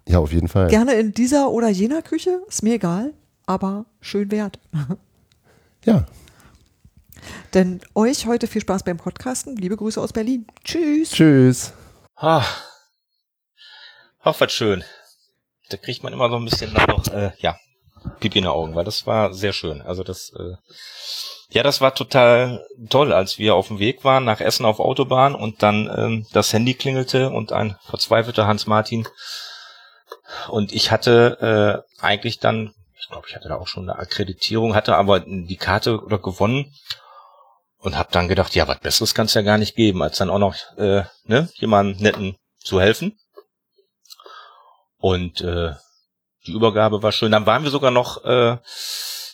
Ja, 0.09 0.18
auf 0.18 0.32
jeden 0.32 0.48
Fall. 0.48 0.68
Gerne 0.68 0.94
in 0.94 1.12
dieser 1.12 1.51
oder 1.51 1.68
jener 1.68 2.02
Küche, 2.02 2.40
ist 2.48 2.62
mir 2.64 2.74
egal, 2.74 3.12
aber 3.47 3.84
schön 4.01 4.30
wert. 4.32 4.59
Ja, 5.84 6.06
Denn 7.55 7.80
euch 7.94 8.26
heute 8.26 8.47
viel 8.47 8.60
Spaß 8.60 8.82
beim 8.82 8.97
Podcasten. 8.97 9.56
Liebe 9.56 9.76
Grüße 9.76 10.01
aus 10.01 10.12
Berlin. 10.12 10.47
Tschüss. 10.64 11.10
tschüss. 11.10 11.72
Ah. 12.16 12.44
Ach, 14.31 14.40
was 14.40 14.52
schön. 14.52 14.85
Da 15.70 15.77
kriegt 15.77 16.05
man 16.05 16.12
immer 16.12 16.31
so 16.31 16.36
ein 16.36 16.44
bisschen 16.44 16.73
dann 16.73 16.89
noch, 16.89 17.07
äh, 17.09 17.32
ja, 17.39 17.57
Pipi 18.20 18.39
in 18.39 18.44
den 18.44 18.52
Augen, 18.52 18.77
weil 18.77 18.85
das 18.85 19.07
war 19.07 19.35
sehr 19.35 19.52
schön. 19.52 19.82
Also 19.82 20.05
das, 20.05 20.32
äh, 20.39 20.55
ja, 21.51 21.65
das 21.65 21.81
war 21.81 21.94
total 21.94 22.65
toll, 22.89 23.12
als 23.12 23.39
wir 23.39 23.57
auf 23.57 23.69
dem 23.69 23.81
Weg 23.81 24.05
waren 24.05 24.24
nach 24.24 24.40
Essen 24.40 24.65
auf 24.65 24.78
Autobahn 24.78 25.35
und 25.35 25.65
dann 25.65 25.90
ähm, 25.97 26.27
das 26.32 26.52
Handy 26.52 26.74
klingelte 26.74 27.31
und 27.31 27.52
ein 27.52 27.77
verzweifelter 27.86 28.47
Hans 28.47 28.69
Martin 28.69 29.07
und 30.48 30.73
ich 30.73 30.93
hatte 30.93 31.85
äh, 32.01 32.02
eigentlich 32.02 32.39
dann, 32.39 32.73
ich 32.98 33.09
glaube, 33.09 33.27
ich 33.28 33.35
hatte 33.35 33.48
da 33.48 33.57
auch 33.57 33.66
schon 33.66 33.89
eine 33.89 33.98
Akkreditierung, 33.98 34.77
hatte 34.77 34.94
aber 34.94 35.20
die 35.20 35.57
Karte 35.57 36.01
oder 36.01 36.19
gewonnen 36.19 36.73
und 37.78 37.98
habe 37.98 38.11
dann 38.12 38.28
gedacht, 38.28 38.55
ja, 38.55 38.69
was 38.69 38.78
Besseres 38.78 39.15
kann 39.15 39.27
es 39.27 39.35
ja 39.35 39.43
gar 39.43 39.59
nicht 39.59 39.74
geben, 39.74 40.02
als 40.02 40.19
dann 40.19 40.31
auch 40.31 40.39
noch 40.39 40.55
äh, 40.77 41.02
ne, 41.24 41.48
jemandem 41.55 42.01
netten 42.01 42.36
zu 42.59 42.81
helfen. 42.81 43.19
Und 45.01 45.40
äh, 45.40 45.72
die 46.47 46.52
Übergabe 46.52 47.02
war 47.02 47.12
schön. 47.12 47.32
Dann 47.32 47.47
waren 47.47 47.64
wir 47.64 47.70
sogar 47.70 47.90
noch 47.90 48.24
äh, 48.24 48.59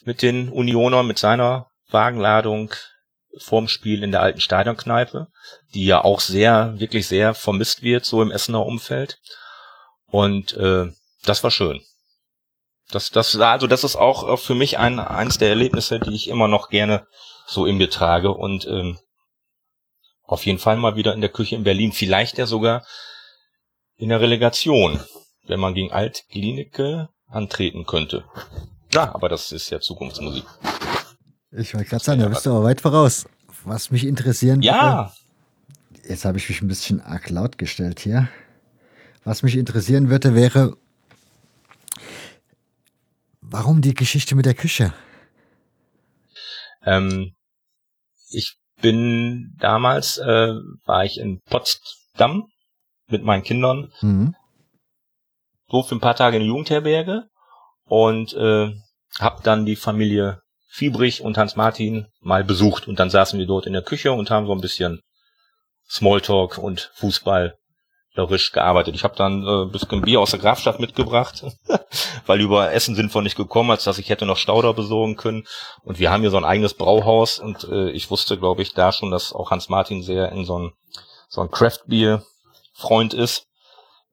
mit 0.05 0.23
den 0.23 0.49
Unionern, 0.49 1.07
mit 1.07 1.19
seiner 1.19 1.71
Wagenladung 1.91 2.73
vorm 3.39 3.69
Spiel 3.69 4.03
in 4.03 4.13
der 4.13 4.23
alten 4.23 4.41
Stadionkneipe, 4.41 5.29
die 5.75 5.85
ja 5.85 6.03
auch 6.03 6.21
sehr, 6.21 6.75
wirklich 6.79 7.07
sehr 7.07 7.35
vermisst 7.35 7.83
wird, 7.83 8.05
so 8.05 8.23
im 8.23 8.31
Essener 8.31 8.65
Umfeld. 8.65 9.19
Und 10.07 10.55
äh, 10.55 10.87
das 11.25 11.45
war 11.45 11.51
schön. 11.51 11.83
Das, 12.91 13.11
das, 13.11 13.39
also 13.39 13.67
das 13.67 13.85
ist 13.85 13.97
auch 13.97 14.33
äh, 14.33 14.37
für 14.37 14.55
mich 14.55 14.79
ein, 14.79 15.01
eins 15.01 15.39
der 15.39 15.49
Erlebnisse, 15.49 15.99
die 16.01 16.15
ich 16.15 16.29
immer 16.29 16.49
noch 16.49 16.71
gerne 16.71 17.07
so 17.47 17.67
in 17.67 17.77
mir 17.77 17.91
trage 17.91 18.31
und 18.33 18.67
ähm, 18.67 18.99
auf 20.23 20.47
jeden 20.47 20.59
Fall 20.59 20.77
mal 20.77 20.97
wieder 20.97 21.15
in 21.15 21.21
der 21.21 21.31
Küche 21.31 21.57
in 21.57 21.65
Berlin, 21.65 21.93
vielleicht 21.93 22.39
ja 22.39 22.47
sogar 22.47 22.85
in 23.97 24.09
der 24.09 24.21
Relegation, 24.21 25.01
wenn 25.47 25.61
man 25.61 25.75
gegen 25.75 25.93
Alt-Klinike 25.93 27.09
antreten 27.29 27.87
könnte. 27.87 28.25
Ja, 28.93 29.15
aber 29.15 29.29
das 29.29 29.53
ist 29.53 29.71
ja 29.71 29.81
Zukunftsmusik. 29.81 30.45
Ich 31.53 31.75
wollte 31.75 31.89
gerade 31.89 32.05
sagen, 32.05 32.21
da 32.21 32.29
bist 32.29 32.47
du 32.47 32.51
aber 32.51 32.65
weit 32.65 32.81
voraus. 32.81 33.27
Was 33.65 33.91
mich 33.91 34.05
interessieren 34.05 34.63
Ja, 34.63 35.13
würde, 35.93 36.09
jetzt 36.09 36.25
habe 36.25 36.39
ich 36.39 36.49
mich 36.49 36.63
ein 36.63 36.69
bisschen 36.69 37.01
arg 37.01 37.29
laut 37.31 37.59
gestellt 37.59 38.01
hier. 38.01 38.29
Was 39.25 39.43
mich 39.43 39.57
interessieren 39.57 40.09
würde, 40.09 40.35
wäre, 40.35 40.77
warum 43.41 43.81
die 43.81 43.95
Geschichte 43.95 44.35
mit 44.35 44.47
der 44.47 44.55
Küche? 44.55 44.93
ähm, 46.85 47.35
ich 48.31 48.57
bin 48.81 49.57
damals, 49.59 50.19
äh, 50.19 50.53
war 50.85 51.05
ich 51.05 51.19
in 51.19 51.41
Potsdam 51.43 52.45
mit 53.09 53.25
meinen 53.25 53.43
Kindern 53.43 53.91
Mhm. 54.03 54.35
So 55.69 55.83
für 55.83 55.95
ein 55.95 56.01
paar 56.01 56.17
Tage 56.17 56.37
in 56.37 56.43
die 56.43 56.49
Jugendherberge 56.49 57.25
und 57.85 58.33
äh, 58.35 58.73
habe 59.19 59.43
dann 59.43 59.67
die 59.67 59.77
Familie 59.77 60.41
Fiebrich 60.69 61.23
und 61.23 61.39
Hans 61.39 61.57
Martin 61.57 62.07
mal 62.21 62.45
besucht 62.45 62.87
und 62.87 62.99
dann 62.99 63.11
saßen 63.11 63.39
wir 63.39 63.47
dort 63.47 63.67
in 63.67 63.73
der 63.73 63.83
Küche 63.83 64.13
und 64.13 64.31
haben 64.31 64.47
so 64.47 64.53
ein 64.53 64.61
bisschen 64.61 65.01
Smalltalk 65.89 66.59
und 66.59 66.91
Fußballerisch 66.97 68.53
gearbeitet. 68.53 68.95
Ich 68.95 69.05
habe 69.05 69.17
dann 69.17 69.43
äh, 69.43 69.63
ein 69.63 69.71
bisschen 69.71 70.03
Bier 70.03 70.21
aus 70.21 70.33
der 70.33 70.41
Grafstadt 70.41 70.81
mitgebracht, 70.81 71.45
weil 72.27 72.41
über 72.41 72.73
Essen 72.73 72.97
wir 72.97 73.23
nicht 73.23 73.37
gekommen, 73.37 73.71
als 73.71 73.85
dass 73.85 73.99
ich 73.99 74.11
hätte 74.11 74.27
noch 74.27 74.37
Stauder 74.37 74.75
besorgen 74.75 75.17
können. 75.17 75.45
Und 75.83 75.99
wir 75.99 76.11
haben 76.11 76.21
hier 76.21 76.31
so 76.31 76.37
ein 76.37 76.45
eigenes 76.45 76.75
Brauhaus 76.75 77.39
und 77.39 77.65
äh, 77.65 77.91
ich 77.91 78.11
wusste, 78.11 78.37
glaube 78.37 78.63
ich, 78.63 78.75
da 78.75 78.93
schon, 78.93 79.11
dass 79.11 79.33
auch 79.33 79.51
Hans 79.51 79.69
Martin 79.69 80.03
sehr 80.03 80.31
in 80.33 80.45
so 80.45 80.59
ein 80.59 80.73
so 81.29 81.41
ein 81.41 81.51
Craft-Bier-Freund 81.51 83.15
ist. 83.15 83.47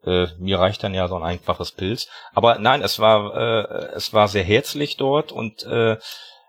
Äh, 0.05 0.27
mir 0.37 0.59
reicht 0.59 0.83
dann 0.83 0.93
ja 0.93 1.07
so 1.07 1.15
ein 1.15 1.23
einfaches 1.23 1.71
Pilz. 1.71 2.07
Aber 2.33 2.59
nein, 2.59 2.81
es 2.81 2.99
war 2.99 3.35
äh, 3.35 3.95
es 3.95 4.13
war 4.13 4.27
sehr 4.27 4.43
herzlich 4.43 4.97
dort 4.97 5.31
und 5.31 5.63
äh, 5.63 5.97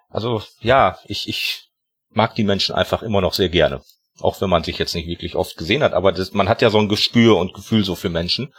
also 0.09 0.43
ja, 0.60 0.98
ich 1.06 1.28
ich 1.28 1.68
mag 2.10 2.35
die 2.35 2.44
Menschen 2.44 2.74
einfach 2.74 3.02
immer 3.02 3.20
noch 3.20 3.35
sehr 3.35 3.48
gerne, 3.48 3.81
auch 4.20 4.40
wenn 4.40 4.51
man 4.51 4.64
sich 4.64 4.78
jetzt 4.78 4.94
nicht 4.94 5.09
wirklich 5.09 5.36
oft 5.36 5.56
gesehen 5.56 5.82
hat. 5.82 5.93
Aber 5.93 6.12
das, 6.12 6.32
man 6.32 6.48
hat 6.48 6.62
ja 6.62 6.70
so 6.70 6.78
ein 6.78 6.89
Gespür 6.89 7.36
und 7.36 7.55
Gefühl 7.55 7.85
so 7.85 7.94
für 7.94 8.10
Menschen 8.10 8.52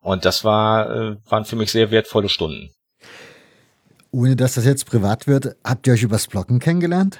und 0.00 0.24
das 0.24 0.44
war 0.44 0.90
äh, 0.90 1.16
waren 1.28 1.44
für 1.44 1.56
mich 1.56 1.72
sehr 1.72 1.90
wertvolle 1.90 2.28
Stunden. 2.28 2.70
Ohne 4.12 4.36
dass 4.36 4.54
das 4.54 4.64
jetzt 4.64 4.86
privat 4.86 5.26
wird, 5.26 5.56
habt 5.64 5.86
ihr 5.86 5.92
euch 5.92 6.02
übers 6.02 6.26
Blocken 6.28 6.58
kennengelernt? 6.60 7.18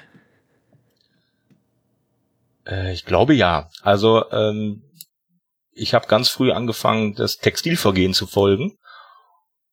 Äh, 2.65 2.93
ich 2.93 3.05
glaube 3.05 3.33
ja. 3.33 3.69
Also 3.81 4.29
ähm, 4.31 4.83
ich 5.77 5.93
habe 5.93 6.07
ganz 6.07 6.29
früh 6.29 6.51
angefangen, 6.51 7.13
das 7.13 7.37
Textilvergehen 7.37 8.13
zu 8.13 8.27
folgen. 8.27 8.77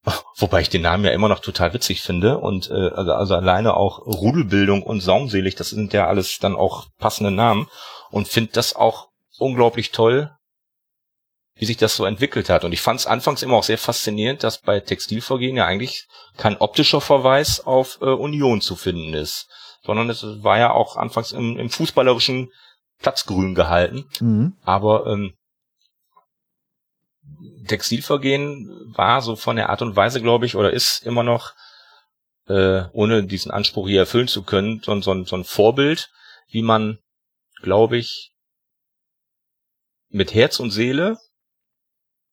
Wobei 0.37 0.61
ich 0.61 0.69
den 0.69 0.83
Namen 0.83 1.05
ja 1.05 1.13
immer 1.13 1.29
noch 1.29 1.41
total 1.41 1.73
witzig 1.73 2.03
finde 2.03 2.39
und 2.39 2.71
äh, 2.71 2.91
also, 2.91 3.13
also 3.13 3.35
alleine 3.35 3.75
auch 3.75 4.01
Rudelbildung 4.01 4.83
und 4.83 5.01
Saumselig, 5.01 5.55
das 5.55 5.71
sind 5.71 5.93
ja 5.93 6.07
alles 6.07 6.39
dann 6.39 6.57
auch 6.57 6.87
passende 6.99 7.31
Namen 7.31 7.69
und 8.11 8.29
finde 8.29 8.53
das 8.53 8.77
auch 8.77 9.09
unglaublich 9.39 9.91
toll, 9.91 10.31
wie 11.57 11.65
sich 11.65 11.77
das 11.77 11.97
so 11.97 12.05
entwickelt 12.05 12.51
hat. 12.51 12.65
Und 12.65 12.73
ich 12.73 12.81
fand 12.81 13.01
es 13.01 13.07
anfangs 13.07 13.43
immer 13.43 13.57
auch 13.57 13.65
sehr 13.65 13.79
faszinierend, 13.79 14.43
dass 14.43 14.61
bei 14.61 14.81
Textilvergehen 14.81 15.57
ja 15.57 15.67
eigentlich 15.67 16.07
kein 16.37 16.57
optischer 16.59 17.01
Verweis 17.01 17.61
auf 17.61 17.99
äh, 18.01 18.07
Union 18.07 18.61
zu 18.61 18.77
finden 18.77 19.15
ist, 19.15 19.49
sondern 19.83 20.11
es 20.11 20.25
war 20.43 20.59
ja 20.59 20.73
auch 20.73 20.97
anfangs 20.97 21.33
im, 21.33 21.57
im 21.59 21.71
fußballerischen 21.71 22.51
Platzgrün 23.01 23.55
gehalten. 23.55 24.05
Mhm. 24.21 24.57
Aber 24.65 25.07
ähm, 25.07 25.35
Textilvergehen 27.67 28.93
war 28.95 29.23
so 29.23 29.37
von 29.37 29.57
der 29.57 29.71
Art 29.71 29.83
und 29.83 29.97
Weise, 29.97 30.21
glaube 30.21 30.47
ich, 30.47 30.57
oder 30.57 30.73
ist 30.73 31.05
immer 31.05 31.23
noch, 31.23 31.53
äh, 32.47 32.85
ohne 32.93 33.25
diesen 33.25 33.51
Anspruch 33.51 33.89
hier 33.89 34.01
erfüllen 34.01 34.29
zu 34.29 34.43
können, 34.43 34.81
so, 34.85 35.01
so, 35.01 35.13
ein- 35.13 35.25
so 35.25 35.37
ein 35.37 35.45
Vorbild, 35.45 36.11
wie 36.49 36.63
man, 36.63 36.99
glaube 37.63 37.97
ich, 37.97 38.33
mit 40.11 40.35
Herz 40.35 40.61
und 40.61 40.71
Seele 40.71 41.17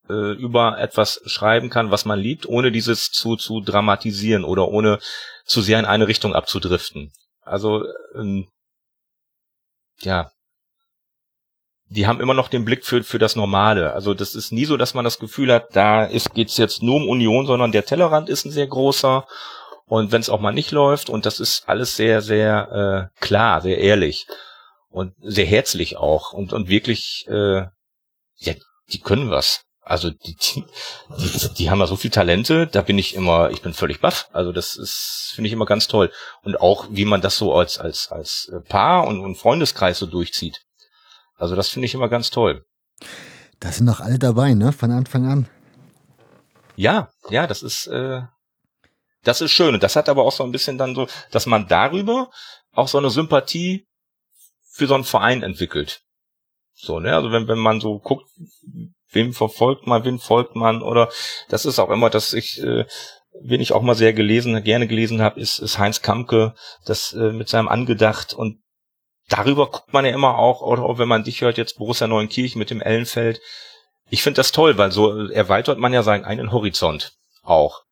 äh, 0.09 0.33
über 0.33 0.77
etwas 0.79 1.21
schreiben 1.25 1.69
kann, 1.69 1.91
was 1.91 2.05
man 2.05 2.19
liebt, 2.19 2.45
ohne 2.45 2.71
dieses 2.71 3.11
zu, 3.11 3.35
zu 3.35 3.61
dramatisieren 3.61 4.43
oder 4.43 4.67
ohne 4.67 4.99
zu 5.45 5.61
sehr 5.61 5.79
in 5.79 5.85
eine 5.85 6.07
Richtung 6.07 6.33
abzudriften. 6.33 7.11
Also, 7.41 7.83
ähm, 8.15 8.49
ja, 10.01 10.31
die 11.91 12.07
haben 12.07 12.21
immer 12.21 12.33
noch 12.33 12.47
den 12.47 12.63
Blick 12.63 12.85
für, 12.85 13.03
für 13.03 13.19
das 13.19 13.35
Normale. 13.35 13.93
Also 13.93 14.13
das 14.13 14.33
ist 14.33 14.53
nie 14.53 14.63
so, 14.63 14.77
dass 14.77 14.93
man 14.93 15.03
das 15.03 15.19
Gefühl 15.19 15.51
hat, 15.51 15.75
da 15.75 16.05
ist, 16.05 16.33
geht's 16.33 16.55
jetzt 16.55 16.81
nur 16.81 16.95
um 16.95 17.09
Union, 17.09 17.45
sondern 17.45 17.73
der 17.73 17.85
Tellerrand 17.85 18.29
ist 18.29 18.45
ein 18.45 18.51
sehr 18.51 18.67
großer. 18.67 19.27
Und 19.87 20.13
wenn 20.13 20.21
es 20.21 20.29
auch 20.29 20.39
mal 20.39 20.53
nicht 20.53 20.71
läuft, 20.71 21.09
und 21.09 21.25
das 21.25 21.41
ist 21.41 21.67
alles 21.67 21.97
sehr, 21.97 22.21
sehr 22.21 23.09
äh, 23.11 23.19
klar, 23.19 23.59
sehr 23.59 23.77
ehrlich 23.77 24.25
und 24.89 25.13
sehr 25.21 25.45
herzlich 25.45 25.97
auch 25.97 26.31
und, 26.31 26.53
und 26.53 26.69
wirklich, 26.69 27.25
äh, 27.27 27.65
ja, 28.37 28.53
die 28.93 28.99
können 29.01 29.29
was. 29.29 29.65
Also 29.81 30.11
die, 30.11 30.35
die, 30.35 30.63
die, 31.19 31.53
die 31.55 31.69
haben 31.69 31.79
ja 31.79 31.87
so 31.87 31.97
viel 31.97 32.11
Talente, 32.11 32.67
da 32.67 32.83
bin 32.83 32.97
ich 32.97 33.15
immer, 33.15 33.51
ich 33.51 33.61
bin 33.61 33.73
völlig 33.73 33.99
baff. 33.99 34.29
Also 34.31 34.53
das 34.53 34.77
ist, 34.77 35.33
finde 35.35 35.47
ich 35.47 35.53
immer 35.53 35.65
ganz 35.65 35.89
toll. 35.89 36.09
Und 36.43 36.61
auch, 36.61 36.87
wie 36.89 37.03
man 37.03 37.19
das 37.19 37.35
so 37.35 37.53
als, 37.53 37.79
als, 37.79 38.09
als 38.09 38.49
Paar 38.69 39.07
und, 39.07 39.19
und 39.19 39.35
Freundeskreis 39.35 39.99
so 39.99 40.05
durchzieht. 40.05 40.61
Also 41.41 41.55
das 41.55 41.69
finde 41.69 41.87
ich 41.87 41.95
immer 41.95 42.07
ganz 42.07 42.29
toll. 42.29 42.65
Da 43.59 43.71
sind 43.71 43.87
noch 43.87 43.99
alle 43.99 44.19
dabei, 44.19 44.53
ne? 44.53 44.71
Von 44.71 44.91
Anfang 44.91 45.25
an. 45.25 45.49
Ja, 46.75 47.09
ja, 47.29 47.47
das 47.47 47.63
ist, 47.63 47.87
äh, 47.87 48.21
das 49.23 49.41
ist 49.41 49.51
schön. 49.51 49.73
Und 49.73 49.81
das 49.81 49.95
hat 49.95 50.07
aber 50.07 50.23
auch 50.23 50.31
so 50.31 50.43
ein 50.43 50.51
bisschen 50.51 50.77
dann 50.77 50.93
so, 50.93 51.07
dass 51.31 51.47
man 51.47 51.67
darüber 51.67 52.29
auch 52.73 52.87
so 52.87 52.99
eine 52.99 53.09
Sympathie 53.09 53.87
für 54.69 54.85
so 54.85 54.93
einen 54.93 55.03
Verein 55.03 55.41
entwickelt. 55.41 56.03
So, 56.75 56.99
ne? 56.99 57.15
Also 57.15 57.31
wenn, 57.31 57.47
wenn 57.47 57.57
man 57.57 57.81
so 57.81 57.97
guckt, 57.97 58.29
wem 59.09 59.33
verfolgt 59.33 59.87
man, 59.87 60.05
wen 60.05 60.19
folgt 60.19 60.55
man, 60.55 60.83
oder 60.83 61.09
das 61.49 61.65
ist 61.65 61.79
auch 61.79 61.89
immer, 61.89 62.11
dass 62.11 62.33
ich, 62.33 62.61
äh, 62.61 62.85
wen 63.41 63.61
ich 63.61 63.73
auch 63.73 63.81
mal 63.81 63.95
sehr 63.95 64.13
gelesen, 64.13 64.63
gerne 64.63 64.87
gelesen 64.87 65.23
habe, 65.23 65.39
ist, 65.39 65.57
ist 65.57 65.79
Heinz 65.79 66.03
Kamke, 66.03 66.53
das 66.85 67.13
äh, 67.13 67.31
mit 67.31 67.49
seinem 67.49 67.67
Angedacht 67.67 68.35
und 68.35 68.61
darüber 69.29 69.69
guckt 69.69 69.93
man 69.93 70.05
ja 70.05 70.13
immer 70.13 70.37
auch, 70.37 70.61
oder 70.61 70.97
wenn 70.97 71.07
man 71.07 71.23
dich 71.23 71.41
hört, 71.41 71.57
jetzt 71.57 71.77
Borussia 71.77 72.07
Neuenkirchen 72.07 72.59
mit 72.59 72.69
dem 72.69 72.81
Ellenfeld. 72.81 73.41
Ich 74.09 74.23
finde 74.23 74.37
das 74.37 74.51
toll, 74.51 74.77
weil 74.77 74.91
so 74.91 75.27
erweitert 75.27 75.77
man 75.77 75.93
ja 75.93 76.03
seinen 76.03 76.25
eigenen 76.25 76.51
Horizont 76.51 77.13
auch. 77.43 77.83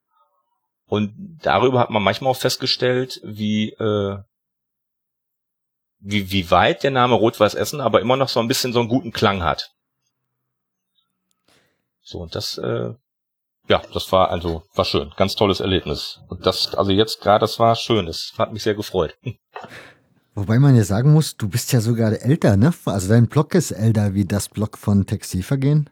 Und 0.86 1.14
darüber 1.42 1.80
hat 1.80 1.92
man 1.92 2.04
manchmal 2.04 2.32
auch 2.32 2.38
festgestellt, 2.38 3.22
wie, 3.24 3.70
äh, 3.74 4.18
wie, 6.00 6.32
wie 6.32 6.52
weit 6.52 6.84
der 6.84 6.92
Name 6.92 7.16
Rot-Weiß 7.16 7.54
Essen 7.54 7.82
aber 7.82 8.02
immer 8.02 8.18
noch 8.18 8.30
so 8.30 8.40
ein 8.40 8.48
bisschen 8.48 8.74
so 8.74 8.80
einen 8.80 8.90
guten 8.90 9.12
Klang 9.12 9.44
hat. 9.44 9.72
So, 12.02 12.20
und 12.20 12.34
das 12.34 12.58
äh, 12.58 12.94
ja, 13.70 13.82
das 13.94 14.12
war 14.12 14.32
also 14.32 14.64
war 14.74 14.84
schön, 14.84 15.14
ganz 15.16 15.36
tolles 15.36 15.60
Erlebnis. 15.60 16.20
Und 16.28 16.46
das, 16.46 16.74
also 16.74 16.92
jetzt 16.92 17.22
gerade, 17.22 17.42
das 17.42 17.60
war 17.60 17.76
schön, 17.76 18.08
das 18.08 18.34
hat 18.38 18.52
mich 18.52 18.64
sehr 18.64 18.76
gefreut. 18.76 19.16
Wobei 20.40 20.58
man 20.58 20.74
ja 20.74 20.86
sagen 20.86 21.12
muss, 21.12 21.36
du 21.36 21.50
bist 21.50 21.74
ja 21.74 21.82
sogar 21.82 22.14
älter, 22.14 22.56
ne? 22.56 22.74
Also 22.86 23.10
dein 23.10 23.28
Blog 23.28 23.54
ist 23.56 23.72
älter 23.72 24.14
wie 24.14 24.24
das 24.24 24.48
Blog 24.48 24.78
von 24.78 25.06
Textilvergehen. 25.06 25.90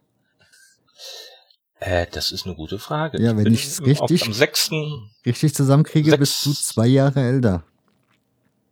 Äh, 1.79 2.07
das 2.09 2.31
ist 2.31 2.45
eine 2.45 2.55
gute 2.55 2.79
Frage. 2.79 3.21
Ja, 3.21 3.35
wenn 3.35 3.53
ich 3.53 3.65
es 3.65 3.81
richtig, 3.85 4.23
am 4.25 4.31
6. 4.31 4.71
richtig 5.25 5.53
zusammenkriege, 5.53 6.11
Sechs- 6.11 6.19
bist 6.19 6.45
du 6.45 6.53
zwei 6.53 6.87
Jahre 6.87 7.19
älter. 7.21 7.63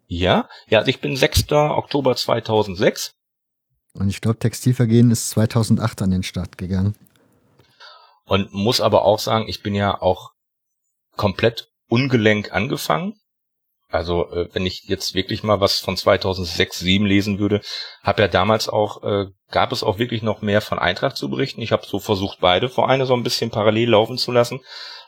Ja, 0.07 0.47
ja, 0.69 0.79
also 0.79 0.89
ich 0.89 1.01
bin 1.01 1.17
6. 1.17 1.51
Oktober 1.51 2.15
2006. 2.15 3.11
Und 3.95 4.09
ich 4.09 4.21
glaube, 4.21 4.39
Textilvergehen 4.39 5.11
ist 5.11 5.29
2008 5.31 6.01
an 6.03 6.11
den 6.11 6.23
Start 6.23 6.57
gegangen. 6.57 6.95
und 8.27 8.53
muss 8.53 8.79
aber 8.79 9.03
auch 9.03 9.19
sagen, 9.19 9.45
ich 9.49 9.61
bin 9.61 9.75
ja 9.75 10.01
auch 10.01 10.31
komplett 11.17 11.69
ungelenk 11.89 12.53
angefangen. 12.53 13.19
Also 13.95 14.29
äh, 14.31 14.49
wenn 14.53 14.65
ich 14.65 14.83
jetzt 14.85 15.13
wirklich 15.13 15.43
mal 15.43 15.59
was 15.59 15.79
von 15.79 15.97
2006, 15.97 16.79
7 16.79 17.05
lesen 17.05 17.39
würde, 17.39 17.61
habe 18.03 18.23
ja 18.23 18.27
damals 18.27 18.69
auch, 18.69 19.03
äh, 19.03 19.27
gab 19.49 19.71
es 19.71 19.83
auch 19.83 19.97
wirklich 19.97 20.21
noch 20.21 20.41
mehr 20.41 20.61
von 20.61 20.79
Eintracht 20.79 21.17
zu 21.17 21.29
berichten. 21.29 21.61
Ich 21.61 21.71
habe 21.71 21.85
so 21.85 21.99
versucht, 21.99 22.39
beide 22.41 22.69
Vereine 22.69 23.05
so 23.05 23.13
ein 23.13 23.23
bisschen 23.23 23.51
parallel 23.51 23.89
laufen 23.89 24.17
zu 24.17 24.31
lassen, 24.31 24.61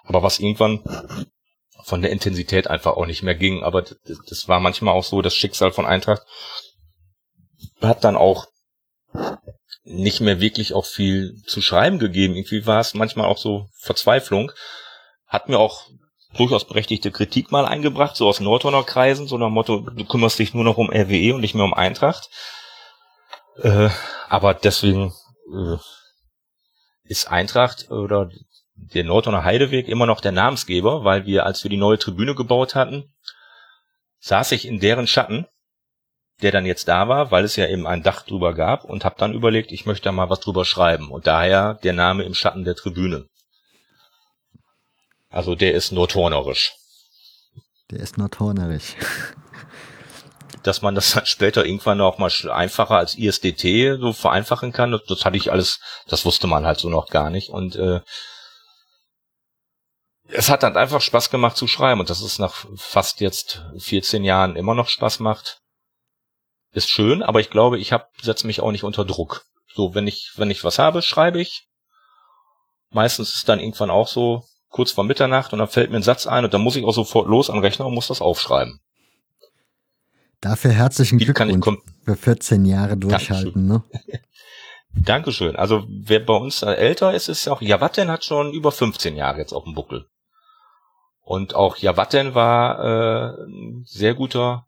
aber 0.03 0.23
was 0.23 0.39
irgendwann 0.39 0.83
von 1.83 2.01
der 2.01 2.11
Intensität 2.11 2.67
einfach 2.67 2.97
auch 2.97 3.05
nicht 3.05 3.23
mehr 3.23 3.35
ging. 3.35 3.63
Aber 3.63 3.81
das 3.81 4.47
war 4.47 4.59
manchmal 4.59 4.93
auch 4.93 5.03
so, 5.03 5.21
das 5.21 5.35
Schicksal 5.35 5.71
von 5.71 5.85
Eintracht 5.85 6.23
hat 7.81 8.03
dann 8.03 8.17
auch 8.17 8.47
nicht 9.83 10.19
mehr 10.19 10.41
wirklich 10.41 10.73
auch 10.73 10.85
viel 10.85 11.41
zu 11.45 11.61
schreiben 11.61 11.99
gegeben. 11.99 12.35
Irgendwie 12.35 12.65
war 12.65 12.79
es 12.81 12.93
manchmal 12.93 13.25
auch 13.25 13.37
so 13.37 13.69
Verzweiflung. 13.79 14.51
Hat 15.27 15.47
mir 15.47 15.59
auch 15.59 15.87
durchaus 16.37 16.65
berechtigte 16.65 17.11
Kritik 17.11 17.51
mal 17.51 17.65
eingebracht, 17.65 18.15
so 18.15 18.27
aus 18.27 18.39
Nordhorner 18.39 18.83
Kreisen, 18.83 19.27
so 19.27 19.37
nach 19.37 19.49
Motto, 19.49 19.79
du 19.79 20.05
kümmerst 20.05 20.39
dich 20.39 20.53
nur 20.53 20.63
noch 20.63 20.77
um 20.77 20.89
RWE 20.89 21.33
und 21.33 21.41
nicht 21.41 21.55
mehr 21.55 21.65
um 21.65 21.73
Eintracht. 21.73 22.29
Äh, 23.61 23.89
aber 24.29 24.53
deswegen 24.53 25.13
äh, 25.53 25.77
ist 27.03 27.29
Eintracht 27.29 27.89
oder 27.91 28.29
der 28.75 29.03
Nordhorner 29.03 29.43
Heideweg 29.43 29.87
immer 29.87 30.05
noch 30.05 30.21
der 30.21 30.31
Namensgeber, 30.31 31.03
weil 31.03 31.25
wir, 31.25 31.45
als 31.45 31.63
wir 31.63 31.69
die 31.69 31.77
neue 31.77 31.97
Tribüne 31.97 32.35
gebaut 32.35 32.75
hatten, 32.75 33.13
saß 34.19 34.51
ich 34.51 34.67
in 34.67 34.79
deren 34.79 35.07
Schatten 35.07 35.47
der 36.41 36.51
dann 36.51 36.65
jetzt 36.65 36.87
da 36.87 37.07
war, 37.07 37.31
weil 37.31 37.43
es 37.43 37.55
ja 37.55 37.67
eben 37.67 37.87
ein 37.87 38.03
Dach 38.03 38.23
drüber 38.23 38.53
gab 38.53 38.83
und 38.83 39.03
habe 39.05 39.15
dann 39.17 39.33
überlegt, 39.33 39.71
ich 39.71 39.85
möchte 39.85 40.05
da 40.05 40.11
mal 40.11 40.29
was 40.29 40.39
drüber 40.39 40.65
schreiben 40.65 41.09
und 41.09 41.25
daher 41.25 41.75
der 41.83 41.93
Name 41.93 42.23
im 42.23 42.33
Schatten 42.33 42.63
der 42.63 42.75
Tribüne. 42.75 43.25
Also 45.29 45.55
der 45.55 45.73
ist 45.73 45.91
nordhornerisch. 45.91 46.73
Der 47.91 47.99
ist 47.99 48.17
nordhornerisch. 48.17 48.95
Dass 50.63 50.81
man 50.81 50.95
das 50.95 51.11
dann 51.11 51.25
später 51.25 51.65
irgendwann 51.65 52.01
auch 52.01 52.17
mal 52.17 52.31
einfacher 52.49 52.97
als 52.97 53.17
ISDT 53.17 53.99
so 53.99 54.11
vereinfachen 54.11 54.73
kann, 54.73 54.91
das, 54.91 55.03
das 55.07 55.23
hatte 55.23 55.37
ich 55.37 55.51
alles, 55.51 55.79
das 56.07 56.25
wusste 56.25 56.47
man 56.47 56.65
halt 56.65 56.79
so 56.79 56.89
noch 56.89 57.07
gar 57.07 57.29
nicht 57.29 57.49
und 57.49 57.75
äh, 57.75 58.01
es 60.29 60.49
hat 60.49 60.63
dann 60.63 60.75
einfach 60.75 60.99
Spaß 60.99 61.29
gemacht 61.29 61.55
zu 61.55 61.67
schreiben 61.67 62.01
und 62.01 62.09
dass 62.09 62.21
es 62.21 62.37
nach 62.37 62.65
fast 62.75 63.21
jetzt 63.21 63.63
14 63.77 64.23
Jahren 64.23 64.55
immer 64.55 64.75
noch 64.75 64.89
Spaß 64.89 65.19
macht, 65.19 65.61
ist 66.73 66.89
schön, 66.89 67.23
aber 67.23 67.39
ich 67.39 67.49
glaube, 67.49 67.79
ich 67.79 67.93
setze 68.21 68.45
mich 68.45 68.61
auch 68.61 68.71
nicht 68.71 68.83
unter 68.83 69.05
Druck. 69.05 69.45
So, 69.73 69.95
wenn 69.95 70.07
ich, 70.07 70.33
wenn 70.35 70.51
ich 70.51 70.63
was 70.63 70.79
habe, 70.79 71.01
schreibe 71.01 71.39
ich. 71.39 71.67
Meistens 72.89 73.35
ist 73.35 73.49
dann 73.49 73.59
irgendwann 73.59 73.89
auch 73.89 74.07
so 74.07 74.43
kurz 74.69 74.91
vor 74.91 75.03
Mitternacht 75.03 75.53
und 75.53 75.59
dann 75.59 75.67
fällt 75.67 75.91
mir 75.91 75.97
ein 75.97 76.03
Satz 76.03 76.27
ein 76.27 76.45
und 76.45 76.53
dann 76.53 76.61
muss 76.61 76.75
ich 76.75 76.85
auch 76.85 76.93
sofort 76.93 77.27
los 77.27 77.49
am 77.49 77.59
Rechner 77.59 77.85
und 77.85 77.93
muss 77.93 78.07
das 78.07 78.21
aufschreiben. 78.21 78.79
Dafür 80.41 80.71
herzlichen 80.71 81.19
Wie 81.19 81.25
kann 81.33 81.49
ich 81.49 81.55
Glückwunsch 81.55 81.81
für 82.03 82.15
14 82.15 82.65
Jahre 82.65 82.95
durchhalten, 82.95 83.67
ne? 83.67 83.83
Dankeschön. 84.93 85.55
Also 85.55 85.85
wer 85.89 86.19
bei 86.19 86.33
uns 86.33 86.61
älter 86.61 87.13
ist, 87.13 87.27
ist 87.27 87.47
auch 87.47 87.61
Javatten 87.61 88.09
hat 88.09 88.23
schon 88.23 88.53
über 88.53 88.71
15 88.71 89.15
Jahre 89.15 89.39
jetzt 89.39 89.53
auf 89.53 89.63
dem 89.63 89.73
Buckel. 89.73 90.07
Und 91.21 91.55
auch 91.55 91.77
Javatten 91.77 92.35
war 92.35 92.79
äh, 92.79 93.43
ein 93.43 93.83
sehr 93.85 94.13
guter 94.13 94.65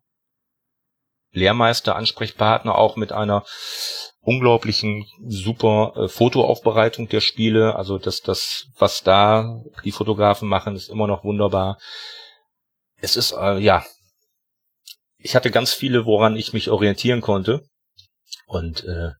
Lehrmeister, 1.32 1.96
Ansprechpartner, 1.96 2.76
auch 2.76 2.96
mit 2.96 3.12
einer 3.12 3.44
unglaublichen 4.20 5.06
super 5.26 5.94
äh, 5.96 6.08
Fotoaufbereitung 6.08 7.08
der 7.08 7.20
Spiele. 7.20 7.76
Also 7.76 7.98
das, 7.98 8.20
das, 8.20 8.66
was 8.78 9.02
da 9.02 9.62
die 9.84 9.92
Fotografen 9.92 10.48
machen, 10.48 10.76
ist 10.76 10.88
immer 10.88 11.06
noch 11.06 11.24
wunderbar. 11.24 11.78
Es 12.96 13.16
ist, 13.16 13.32
äh, 13.32 13.58
ja, 13.58 13.84
ich 15.16 15.34
hatte 15.34 15.50
ganz 15.50 15.72
viele, 15.72 16.06
woran 16.06 16.36
ich 16.36 16.52
mich 16.52 16.70
orientieren 16.70 17.20
konnte. 17.20 17.62
Und 18.46 18.84
äh, 18.84 19.12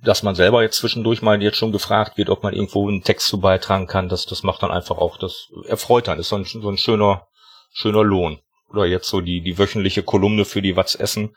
dass 0.00 0.22
man 0.22 0.34
selber 0.34 0.62
jetzt 0.62 0.78
zwischendurch 0.78 1.22
mal 1.22 1.42
jetzt 1.42 1.56
schon 1.56 1.72
gefragt 1.72 2.16
wird, 2.18 2.30
ob 2.30 2.42
man 2.42 2.54
irgendwo 2.54 2.88
einen 2.88 3.02
Text 3.02 3.26
zu 3.26 3.40
beitragen 3.40 3.86
kann, 3.86 4.08
das, 4.08 4.26
das 4.26 4.42
macht 4.42 4.62
dann 4.62 4.70
einfach 4.70 4.96
auch, 4.96 5.16
das 5.16 5.48
erfreut 5.66 6.06
dann, 6.06 6.20
ist 6.20 6.28
so 6.28 6.36
ein, 6.36 6.44
so 6.44 6.68
ein 6.68 6.78
schöner, 6.78 7.26
schöner 7.72 8.04
Lohn. 8.04 8.40
Oder 8.70 8.86
jetzt 8.86 9.08
so 9.08 9.20
die, 9.20 9.40
die 9.40 9.58
wöchentliche 9.58 10.02
Kolumne 10.02 10.44
für 10.44 10.62
die 10.62 10.76
Watz 10.76 10.94
Essen. 10.94 11.34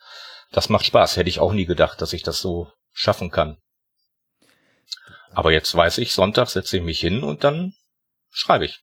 Das 0.51 0.69
macht 0.69 0.85
Spaß. 0.85 1.17
Hätte 1.17 1.29
ich 1.29 1.39
auch 1.39 1.53
nie 1.53 1.65
gedacht, 1.65 2.01
dass 2.01 2.13
ich 2.13 2.23
das 2.23 2.39
so 2.39 2.71
schaffen 2.93 3.31
kann. 3.31 3.57
Aber 5.33 5.51
jetzt 5.51 5.73
weiß 5.73 5.97
ich, 5.99 6.11
Sonntag 6.11 6.49
setze 6.49 6.77
ich 6.77 6.83
mich 6.83 6.99
hin 6.99 7.23
und 7.23 7.43
dann 7.43 7.73
schreibe 8.29 8.65
ich. 8.65 8.81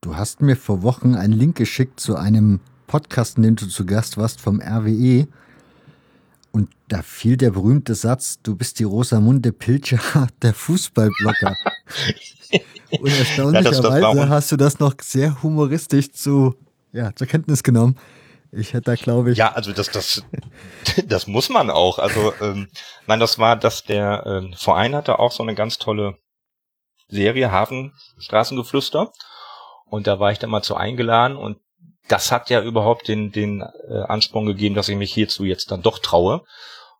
Du 0.00 0.16
hast 0.16 0.40
mir 0.40 0.56
vor 0.56 0.82
Wochen 0.82 1.14
einen 1.14 1.34
Link 1.34 1.56
geschickt 1.56 2.00
zu 2.00 2.16
einem 2.16 2.60
Podcast, 2.86 3.36
in 3.36 3.42
dem 3.44 3.56
du 3.56 3.66
zu 3.66 3.86
Gast 3.86 4.16
warst 4.16 4.40
vom 4.40 4.60
RWE. 4.60 5.28
Und 6.52 6.70
da 6.88 7.02
fiel 7.02 7.36
der 7.36 7.50
berühmte 7.50 7.94
Satz, 7.94 8.40
du 8.42 8.56
bist 8.56 8.78
die 8.78 8.84
Rosamunde 8.84 9.52
Pilcher 9.52 10.28
der 10.42 10.54
Fußballblogger. 10.54 11.54
Und 13.00 13.08
erstaunlicherweise 13.08 14.18
Ja, 14.18 14.28
hast 14.28 14.52
du 14.52 14.56
das 14.56 14.78
noch 14.78 14.94
sehr 15.00 15.42
humoristisch 15.42 16.12
zu, 16.12 16.54
ja, 16.92 17.14
zur 17.14 17.26
Kenntnis 17.26 17.62
genommen. 17.62 17.96
Ich 18.52 18.74
hätte 18.74 18.82
da, 18.90 18.94
glaube 18.96 19.32
ich, 19.32 19.38
Ja, 19.38 19.52
also 19.52 19.72
das, 19.72 19.90
das, 19.90 20.22
das 21.06 21.26
muss 21.26 21.48
man 21.48 21.70
auch. 21.70 21.98
Also, 21.98 22.34
ähm, 22.40 22.68
nein, 23.06 23.18
das 23.18 23.38
war, 23.38 23.56
dass 23.56 23.82
der 23.82 24.24
ähm, 24.26 24.54
Verein 24.54 24.94
hatte 24.94 25.18
auch 25.18 25.32
so 25.32 25.42
eine 25.42 25.54
ganz 25.54 25.78
tolle 25.78 26.18
Serie, 27.08 27.50
Hafenstraßengeflüster. 27.50 29.10
Und 29.86 30.06
da 30.06 30.20
war 30.20 30.32
ich 30.32 30.38
dann 30.38 30.50
mal 30.50 30.62
zu 30.62 30.76
eingeladen 30.76 31.36
und 31.36 31.58
das 32.08 32.32
hat 32.32 32.50
ja 32.50 32.62
überhaupt 32.62 33.08
den, 33.08 33.32
den 33.32 33.62
äh, 33.88 34.02
Ansporn 34.02 34.46
gegeben, 34.46 34.74
dass 34.74 34.88
ich 34.88 34.96
mich 34.96 35.12
hierzu 35.12 35.44
jetzt 35.44 35.70
dann 35.70 35.82
doch 35.82 35.98
traue. 35.98 36.42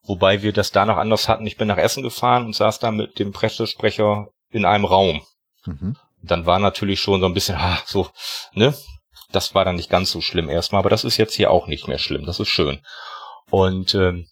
Wobei 0.05 0.43
wir 0.43 0.53
das 0.53 0.73
da 0.73 0.85
noch 0.87 0.97
anders 0.97 1.29
hatten. 1.29 1.47
Ich 1.47 1.57
bin 1.57 1.69
nach 1.69 1.77
Essen 1.77 2.03
gefahren 2.03 2.47
und 2.47 2.57
saß 2.57 2.79
da 2.79 2.91
mit 2.91 3.19
dem 3.19 3.33
Pressesprecher 3.33 4.29
in 4.51 4.65
einem 4.65 4.85
Raum. 4.85 5.23
Mhm. 5.65 5.97
Dann 6.23 6.47
war 6.47 6.59
natürlich 6.59 7.01
schon 7.01 7.21
so 7.21 7.27
ein 7.27 7.35
bisschen, 7.35 7.57
ah, 7.57 7.79
so, 7.85 8.09
ne? 8.53 8.75
Das 9.33 9.55
war 9.55 9.65
dann 9.65 9.77
nicht 9.77 9.91
ganz 9.91 10.11
so 10.11 10.21
schlimm 10.21 10.49
erstmal, 10.49 10.81
aber 10.81 10.91
das 10.91 11.05
ist 11.05 11.17
jetzt 11.17 11.35
hier 11.35 11.51
auch 11.51 11.67
nicht 11.67 11.89
mehr 11.89 11.99
schlimm. 11.99 12.27
Das 12.27 12.41
ist 12.41 12.49
schön. 12.49 12.81
Und 13.51 13.95
ähm, 13.95 14.29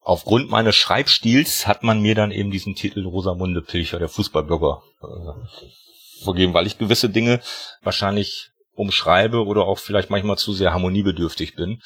aufgrund 0.00 0.50
meines 0.50 0.76
Schreibstils 0.76 1.66
hat 1.66 1.82
man 1.82 2.00
mir 2.00 2.14
dann 2.14 2.30
eben 2.30 2.50
diesen 2.50 2.74
Titel 2.74 3.04
Rosamunde 3.04 3.62
Pilcher, 3.62 3.98
der 3.98 4.08
Fußballblogger, 4.08 4.82
äh, 5.02 6.24
vergeben, 6.24 6.54
weil 6.54 6.66
ich 6.66 6.78
gewisse 6.78 7.10
Dinge 7.10 7.40
wahrscheinlich 7.82 8.50
umschreibe 8.72 9.44
oder 9.44 9.64
auch 9.64 9.78
vielleicht 9.78 10.10
manchmal 10.10 10.38
zu 10.38 10.52
sehr 10.52 10.72
harmoniebedürftig 10.72 11.54
bin. 11.54 11.82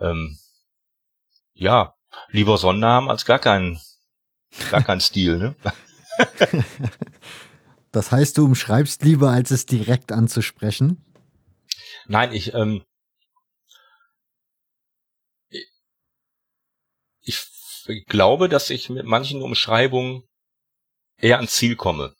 Ähm, 0.00 0.38
ja, 1.54 1.94
lieber 2.28 2.58
Sonnennamen 2.58 3.10
als 3.10 3.24
gar 3.24 3.38
kein, 3.38 3.80
gar 4.70 4.82
kein 4.82 5.00
Stil, 5.00 5.38
ne? 5.38 5.56
das 7.98 8.12
heißt, 8.12 8.38
du 8.38 8.44
umschreibst 8.44 9.02
lieber, 9.02 9.30
als 9.30 9.50
es 9.50 9.66
direkt 9.66 10.12
anzusprechen. 10.12 11.04
Nein, 12.06 12.32
ich, 12.32 12.54
ähm, 12.54 12.84
ich 17.20 17.44
glaube, 18.06 18.48
dass 18.48 18.70
ich 18.70 18.88
mit 18.88 19.04
manchen 19.04 19.42
Umschreibungen 19.42 20.22
eher 21.16 21.38
ans 21.38 21.54
Ziel 21.54 21.74
komme. 21.74 22.14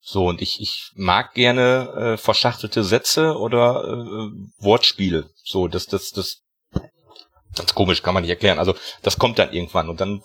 So, 0.00 0.26
und 0.26 0.42
ich, 0.42 0.60
ich 0.60 0.90
mag 0.96 1.34
gerne 1.34 2.14
äh, 2.14 2.16
verschachtelte 2.16 2.82
Sätze 2.82 3.38
oder 3.38 3.84
äh, 3.84 4.64
Wortspiele. 4.64 5.30
So, 5.44 5.68
das, 5.68 5.86
das, 5.86 6.10
das, 6.10 6.42
ganz 7.54 7.72
komisch, 7.72 8.02
kann 8.02 8.14
man 8.14 8.24
nicht 8.24 8.30
erklären. 8.30 8.58
Also, 8.58 8.74
das 9.02 9.16
kommt 9.16 9.38
dann 9.38 9.52
irgendwann 9.52 9.88
und 9.88 10.00
dann 10.00 10.22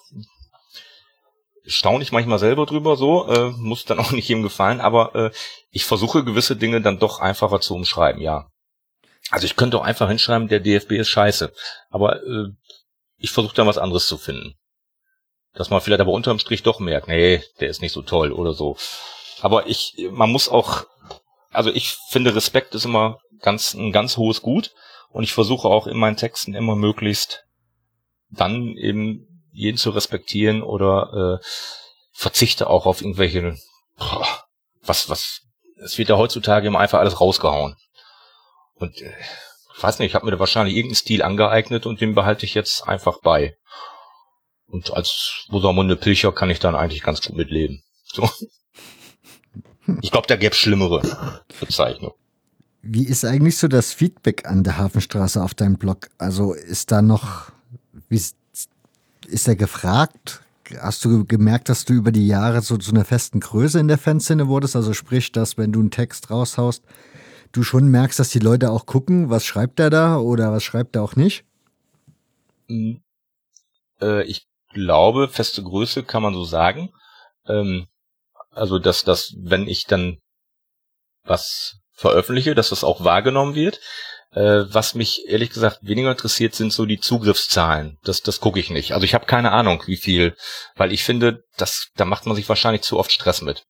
staune 1.70 2.04
ich 2.04 2.12
manchmal 2.12 2.40
selber 2.40 2.66
drüber, 2.66 2.98
so, 2.98 3.28
äh, 3.28 3.52
muss 3.52 3.86
dann 3.86 4.00
auch 4.00 4.12
nicht 4.14 4.28
jedem 4.28 4.44
gefallen, 4.44 4.82
aber 4.82 5.16
äh, 5.16 5.32
ich 5.72 5.86
versuche 5.86 6.24
gewisse 6.24 6.56
Dinge 6.56 6.82
dann 6.82 7.00
doch 7.00 7.20
einfacher 7.20 7.62
zu 7.62 7.76
umschreiben, 7.76 8.22
ja. 8.22 8.50
Also 9.32 9.46
ich 9.46 9.56
könnte 9.56 9.78
auch 9.78 9.84
einfach 9.84 10.08
hinschreiben, 10.10 10.48
der 10.48 10.60
DFB 10.60 10.94
ist 10.94 11.10
scheiße, 11.10 11.54
aber 11.90 12.24
äh, 12.24 12.48
ich 13.18 13.32
versuche 13.32 13.56
dann 13.56 13.68
was 13.68 13.78
anderes 13.78 14.08
zu 14.08 14.18
finden. 14.18 14.56
dass 15.54 15.70
man 15.70 15.82
vielleicht 15.82 16.02
aber 16.02 16.12
unterm 16.12 16.40
Strich 16.40 16.64
doch 16.64 16.80
merkt, 16.80 17.08
nee, 17.08 17.44
der 17.60 17.70
ist 17.70 17.82
nicht 17.82 17.92
so 17.92 18.02
toll 18.02 18.32
oder 18.32 18.54
so. 18.54 18.78
Aber 19.42 19.68
ich, 19.68 19.96
man 20.12 20.32
muss 20.32 20.48
auch, 20.48 20.86
also 21.52 21.72
ich 21.72 21.98
finde 22.10 22.36
Respekt 22.36 22.76
ist 22.76 22.86
immer 22.86 23.20
ganz, 23.42 23.74
ein 23.74 23.92
ganz 23.92 24.18
hohes 24.18 24.42
Gut 24.42 24.72
und 25.10 25.24
ich 25.24 25.34
versuche 25.34 25.68
auch 25.68 25.88
in 25.88 25.98
meinen 25.98 26.18
Texten 26.18 26.54
immer 26.54 26.76
möglichst 26.76 27.46
dann 28.30 28.78
eben 28.78 29.29
jeden 29.60 29.78
zu 29.78 29.90
respektieren 29.90 30.64
oder 30.64 31.40
äh, 31.42 31.46
verzichte 32.14 32.68
auch 32.68 32.86
auf 32.86 33.02
irgendwelche, 33.02 33.58
boah, 33.98 34.46
was, 34.82 35.10
was, 35.10 35.42
es 35.84 35.98
wird 35.98 36.10
ja 36.10 36.18
heutzutage 36.18 36.68
immer 36.68 36.80
einfach 36.80 37.00
alles 37.00 37.20
rausgehauen. 37.20 37.76
Und 38.76 39.02
äh, 39.02 39.14
ich 39.76 39.84
weiß 39.84 40.00
nicht, 40.00 40.08
ich 40.08 40.16
habe 40.16 40.26
mir 40.26 40.32
da 40.32 40.40
wahrscheinlich 40.40 40.76
irgendeinen 40.76 40.96
Stil 40.96 41.22
angeeignet 41.24 41.86
und 41.86 42.00
den 42.00 42.16
behalte 42.16 42.46
ich 42.46 42.54
jetzt 42.54 42.88
einfach 42.88 43.20
bei. 43.22 43.58
Und 44.68 44.94
als 44.94 45.46
Rosamunde 45.52 45.96
Pilcher 45.96 46.32
kann 46.32 46.50
ich 46.50 46.60
dann 46.60 46.76
eigentlich 46.76 47.04
ganz 47.04 47.22
gut 47.22 47.36
mitleben. 47.36 47.84
So. 48.04 48.30
Ich 50.04 50.12
glaube, 50.12 50.28
da 50.28 50.36
gäbe 50.36 50.54
schlimmere 50.54 51.02
Bezeichnungen. 51.60 52.14
Wie 52.84 53.08
ist 53.08 53.26
eigentlich 53.26 53.58
so 53.58 53.68
das 53.68 53.92
Feedback 53.92 54.46
an 54.46 54.64
der 54.64 54.78
Hafenstraße 54.78 55.42
auf 55.42 55.56
deinem 55.56 55.80
Blog? 55.80 56.12
Also 56.20 56.54
ist 56.54 56.92
da 56.92 57.02
noch, 57.02 57.52
wie 58.08 58.22
ist, 59.30 59.48
er 59.48 59.56
gefragt? 59.56 60.42
Hast 60.82 61.04
du 61.06 61.26
gemerkt, 61.26 61.70
dass 61.70 61.86
du 61.86 61.94
über 61.94 62.12
die 62.12 62.28
Jahre 62.28 62.62
so 62.62 62.78
zu 62.78 62.92
einer 62.92 63.06
festen 63.06 63.40
Größe 63.40 63.80
in 63.80 63.88
der 63.88 63.98
Fanszene 63.98 64.48
wurdest? 64.48 64.76
Also 64.76 64.94
sprich, 64.94 65.32
dass 65.32 65.58
wenn 65.58 65.72
du 65.72 65.80
einen 65.80 65.92
Text 65.92 66.30
raushaust, 66.30 66.84
du 67.52 67.64
schon 67.64 67.90
merkst, 67.90 68.20
dass 68.20 68.30
die 68.30 68.40
Leute 68.40 68.70
auch 68.72 68.86
gucken, 68.86 69.30
was 69.30 69.46
schreibt 69.46 69.80
er 69.80 69.90
da 69.90 70.18
oder 70.18 70.52
was 70.52 70.64
schreibt 70.64 70.96
er 70.96 71.04
auch 71.04 71.16
nicht? 71.16 71.44
Hm. 72.68 73.02
Äh, 74.02 74.24
ich 74.24 74.48
glaube, 74.74 75.28
feste 75.28 75.64
Größe 75.64 76.04
kann 76.04 76.22
man 76.22 76.34
so 76.34 76.44
sagen. 76.44 76.92
Ähm, 77.48 77.88
also, 78.52 78.78
dass, 78.78 79.04
dass, 79.04 79.34
wenn 79.38 79.68
ich 79.68 79.86
dann 79.86 80.20
was 81.24 81.80
veröffentliche, 82.00 82.56
dass 82.56 82.70
das 82.70 82.84
auch 82.84 83.04
wahrgenommen 83.04 83.56
wird. 83.56 83.80
Äh, 84.32 84.66
was 84.74 84.94
mich 84.94 85.28
ehrlich 85.28 85.50
gesagt 85.50 85.80
weniger 85.82 86.12
interessiert, 86.12 86.54
sind 86.54 86.72
so 86.72 86.86
die 86.86 87.00
Zugriffszahlen. 87.00 87.98
Das, 88.04 88.22
das 88.22 88.40
gucke 88.40 88.60
ich 88.60 88.70
nicht. 88.70 88.94
Also 88.94 89.04
ich 89.04 89.16
habe 89.16 89.26
keine 89.26 89.52
Ahnung, 89.52 89.84
wie 89.88 89.98
viel, 89.98 90.36
weil 90.76 90.94
ich 90.94 91.04
finde, 91.04 91.44
das, 91.58 91.90
da 91.96 92.06
macht 92.06 92.28
man 92.28 92.36
sich 92.36 92.48
wahrscheinlich 92.48 92.84
zu 92.84 93.00
oft 93.00 93.12
Stress 93.12 93.42
mit. 93.42 93.66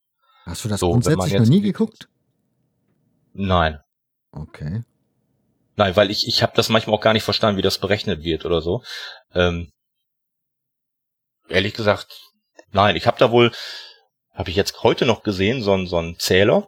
Hast 0.46 0.66
du 0.66 0.70
das 0.70 0.82
so, 0.82 0.92
grundsätzlich 0.92 1.34
noch 1.34 1.46
nie 1.46 1.62
geguckt? 1.62 2.10
Nein. 3.34 3.80
Okay. 4.32 4.84
Nein, 5.76 5.96
weil 5.96 6.12
ich, 6.12 6.28
ich 6.28 6.44
habe 6.44 6.52
das 6.56 6.68
manchmal 6.68 6.96
auch 6.98 7.02
gar 7.02 7.14
nicht 7.14 7.24
verstanden, 7.24 7.58
wie 7.58 7.62
das 7.62 7.78
berechnet 7.78 8.24
wird 8.24 8.46
oder 8.46 8.62
so. 8.62 8.84
Ähm, 9.34 9.72
ehrlich 11.48 11.74
gesagt, 11.74 12.20
nein, 12.72 12.98
ich 12.98 13.08
habe 13.08 13.18
da 13.18 13.32
wohl, 13.32 13.54
habe 14.34 14.50
ich 14.50 14.58
jetzt 14.58 14.84
heute 14.84 15.06
noch 15.06 15.24
gesehen, 15.24 15.62
so, 15.62 15.74
ein 15.74 15.88
so 15.88 15.98
ein 15.98 16.18
Zähler. 16.20 16.68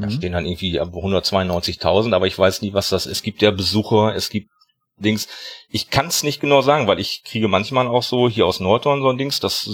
Da 0.00 0.06
mhm. 0.06 0.10
stehen 0.10 0.32
dann 0.32 0.46
irgendwie 0.46 0.80
192.000, 0.80 2.14
aber 2.14 2.26
ich 2.26 2.38
weiß 2.38 2.62
nie, 2.62 2.72
was 2.72 2.88
das 2.88 3.06
ist. 3.06 3.12
Es 3.12 3.22
gibt 3.22 3.42
ja 3.42 3.50
Besucher, 3.50 4.14
es 4.14 4.30
gibt 4.30 4.50
Dings. 4.96 5.28
Ich 5.68 5.90
kann 5.90 6.06
es 6.06 6.22
nicht 6.22 6.40
genau 6.40 6.62
sagen, 6.62 6.86
weil 6.86 7.00
ich 7.00 7.22
kriege 7.24 7.48
manchmal 7.48 7.86
auch 7.86 8.02
so 8.02 8.28
hier 8.28 8.46
aus 8.46 8.60
Nordhorn 8.60 9.02
so 9.02 9.08
ein 9.08 9.18
Dings, 9.18 9.40
das 9.40 9.68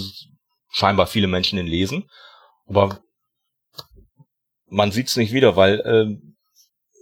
scheinbar 0.71 1.07
viele 1.07 1.27
Menschen 1.27 1.57
den 1.57 1.67
lesen. 1.67 2.09
Aber 2.67 2.99
man 4.69 4.91
sieht's 4.91 5.15
nicht 5.15 5.33
wieder, 5.33 5.55
weil 5.55 5.79
äh, 5.79 6.27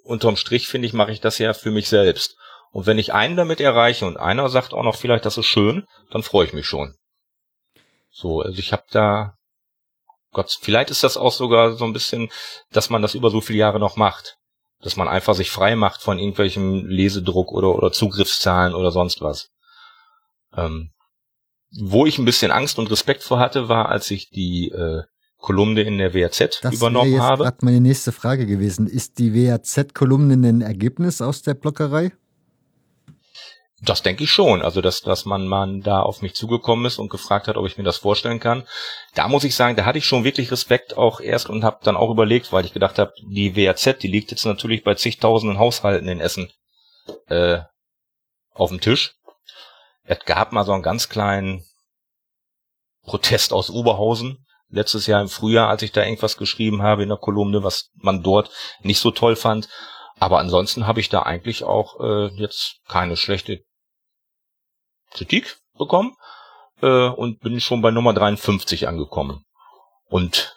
unterm 0.03 0.37
Strich 0.37 0.67
finde 0.67 0.87
ich, 0.87 0.93
mache 0.93 1.11
ich 1.11 1.21
das 1.21 1.37
ja 1.39 1.53
für 1.53 1.71
mich 1.71 1.89
selbst. 1.89 2.35
Und 2.71 2.85
wenn 2.85 2.99
ich 2.99 3.13
einen 3.13 3.37
damit 3.37 3.61
erreiche 3.61 4.05
und 4.05 4.17
einer 4.17 4.49
sagt 4.49 4.73
auch 4.73 4.83
noch 4.83 4.95
vielleicht, 4.95 5.25
das 5.25 5.37
ist 5.37 5.45
schön, 5.45 5.85
dann 6.11 6.23
freue 6.23 6.45
ich 6.45 6.53
mich 6.53 6.67
schon. 6.67 6.95
So, 8.11 8.41
also 8.41 8.59
ich 8.59 8.71
habe 8.71 8.83
da, 8.91 9.34
Gott, 10.35 10.57
vielleicht 10.59 10.91
ist 10.91 11.01
das 11.01 11.15
auch 11.15 11.31
sogar 11.31 11.77
so 11.77 11.85
ein 11.85 11.93
bisschen, 11.93 12.29
dass 12.69 12.89
man 12.89 13.01
das 13.01 13.15
über 13.15 13.29
so 13.29 13.39
viele 13.39 13.59
Jahre 13.59 13.79
noch 13.79 13.95
macht. 13.95 14.37
Dass 14.81 14.97
man 14.97 15.07
einfach 15.07 15.33
sich 15.33 15.49
frei 15.49 15.77
macht 15.77 16.01
von 16.01 16.19
irgendwelchem 16.19 16.85
Lesedruck 16.85 17.53
oder, 17.53 17.73
oder 17.73 17.93
Zugriffszahlen 17.93 18.75
oder 18.75 18.91
sonst 18.91 19.21
was. 19.21 19.49
Ähm, 20.53 20.91
wo 21.79 22.05
ich 22.05 22.19
ein 22.19 22.25
bisschen 22.25 22.51
Angst 22.51 22.77
und 22.77 22.91
Respekt 22.91 23.23
vor 23.23 23.39
hatte, 23.39 23.69
war, 23.69 23.87
als 23.87 24.11
ich 24.11 24.29
die 24.29 24.71
äh, 24.71 25.03
Kolumne 25.37 25.83
in 25.83 25.99
der 25.99 26.13
WAZ 26.13 26.59
das 26.61 26.75
übernommen 26.75 27.13
jetzt 27.13 27.21
habe. 27.21 27.45
Das 27.45 27.53
meine 27.61 27.79
nächste 27.79 28.11
Frage 28.11 28.45
gewesen. 28.45 28.87
Ist 28.87 29.17
die 29.17 29.33
WAZ-Kolumne 29.33 30.33
ein 30.33 30.61
Ergebnis 30.61 31.21
aus 31.21 31.43
der 31.43 31.53
Blockerei? 31.53 32.11
Das 33.85 34.01
denke 34.01 34.23
ich 34.23 34.31
schon. 34.31 34.61
Also, 34.63 34.81
dass, 34.81 35.01
dass 35.01 35.25
man, 35.25 35.47
man 35.47 35.81
da 35.81 36.01
auf 36.01 36.21
mich 36.21 36.33
zugekommen 36.33 36.85
ist 36.85 36.97
und 36.97 37.09
gefragt 37.09 37.47
hat, 37.47 37.55
ob 37.55 37.67
ich 37.67 37.77
mir 37.77 37.83
das 37.83 37.97
vorstellen 37.97 38.39
kann. 38.39 38.67
Da 39.13 39.27
muss 39.27 39.43
ich 39.43 39.55
sagen, 39.55 39.75
da 39.75 39.85
hatte 39.85 39.99
ich 39.99 40.05
schon 40.05 40.23
wirklich 40.23 40.51
Respekt 40.51 40.97
auch 40.97 41.19
erst 41.19 41.49
und 41.49 41.63
habe 41.63 41.79
dann 41.83 41.95
auch 41.95 42.09
überlegt, 42.09 42.51
weil 42.51 42.65
ich 42.65 42.73
gedacht 42.73 42.97
habe, 42.97 43.13
die 43.21 43.55
WAZ, 43.55 43.99
die 43.99 44.07
liegt 44.07 44.31
jetzt 44.31 44.45
natürlich 44.45 44.83
bei 44.83 44.95
zigtausenden 44.95 45.59
Haushalten 45.59 46.07
in 46.07 46.19
Essen 46.19 46.51
äh, 47.27 47.59
auf 48.53 48.69
dem 48.69 48.81
Tisch. 48.81 49.15
Es 50.03 50.19
gab 50.25 50.51
mal 50.51 50.65
so 50.65 50.71
einen 50.71 50.83
ganz 50.83 51.09
kleinen 51.09 51.63
Protest 53.03 53.53
aus 53.53 53.69
Oberhausen, 53.69 54.45
letztes 54.69 55.05
Jahr 55.05 55.21
im 55.21 55.29
Frühjahr, 55.29 55.69
als 55.69 55.83
ich 55.83 55.91
da 55.91 56.03
irgendwas 56.03 56.37
geschrieben 56.37 56.81
habe 56.81 57.03
in 57.03 57.09
der 57.09 57.17
Kolumne, 57.19 57.63
was 57.63 57.91
man 57.95 58.23
dort 58.23 58.49
nicht 58.81 58.99
so 58.99 59.11
toll 59.11 59.35
fand. 59.35 59.69
Aber 60.17 60.39
ansonsten 60.39 60.87
habe 60.87 61.01
ich 61.01 61.09
da 61.09 61.21
eigentlich 61.23 61.63
auch 61.63 61.99
äh, 61.99 62.27
jetzt 62.35 62.77
keine 62.87 63.17
schlechte 63.17 63.63
Kritik 65.15 65.57
bekommen 65.77 66.13
äh, 66.81 67.07
und 67.07 67.39
bin 67.39 67.59
schon 67.59 67.81
bei 67.81 67.91
Nummer 67.91 68.13
53 68.13 68.87
angekommen. 68.87 69.43
Und 70.07 70.55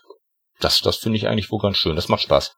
das, 0.61 0.81
das 0.81 0.97
finde 0.97 1.17
ich 1.19 1.29
eigentlich 1.29 1.51
wohl 1.51 1.61
ganz 1.61 1.77
schön. 1.77 1.97
Das 1.97 2.09
macht 2.09 2.23
Spaß. 2.23 2.57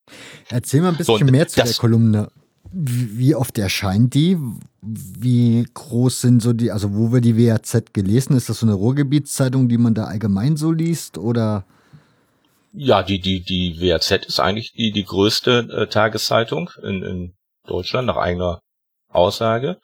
Erzähl 0.48 0.80
mal 0.80 0.88
ein 0.88 0.96
bisschen 0.96 1.18
so, 1.18 1.24
mehr 1.24 1.48
zu 1.48 1.62
der 1.62 1.72
Kolumne. 1.74 2.30
Wie 2.72 3.34
oft 3.34 3.58
erscheint 3.58 4.14
die? 4.14 4.38
Wie 4.80 5.66
groß 5.74 6.20
sind 6.20 6.40
so 6.42 6.52
die, 6.52 6.70
also 6.70 6.94
wo 6.94 7.12
wird 7.12 7.24
die 7.24 7.36
WAZ 7.36 7.92
gelesen? 7.92 8.36
Ist 8.36 8.48
das 8.48 8.60
so 8.60 8.66
eine 8.66 8.74
Ruhrgebietszeitung, 8.74 9.68
die 9.68 9.78
man 9.78 9.94
da 9.94 10.04
allgemein 10.04 10.56
so 10.56 10.70
liest 10.70 11.18
oder? 11.18 11.64
Ja, 12.72 13.02
die, 13.02 13.20
die, 13.20 13.42
die 13.42 13.80
WAZ 13.80 14.10
ist 14.26 14.40
eigentlich 14.40 14.72
die, 14.72 14.92
die 14.92 15.04
größte 15.04 15.68
äh, 15.70 15.86
Tageszeitung 15.88 16.70
in, 16.82 17.02
in 17.02 17.34
Deutschland 17.66 18.06
nach 18.06 18.16
eigener 18.16 18.60
Aussage. 19.08 19.78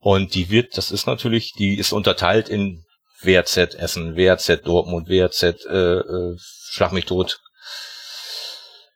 Und 0.00 0.34
die 0.34 0.50
wird, 0.50 0.76
das 0.76 0.90
ist 0.90 1.06
natürlich, 1.06 1.52
die 1.52 1.78
ist 1.78 1.92
unterteilt 1.92 2.48
in 2.48 2.84
WAZ 3.22 3.56
Essen, 3.56 4.16
WAZ 4.16 4.62
Dortmund, 4.64 5.08
WAZ 5.08 5.42
äh, 5.42 5.76
äh, 5.76 6.36
Schlag 6.72 6.92
mich 6.92 7.04
tot, 7.04 7.40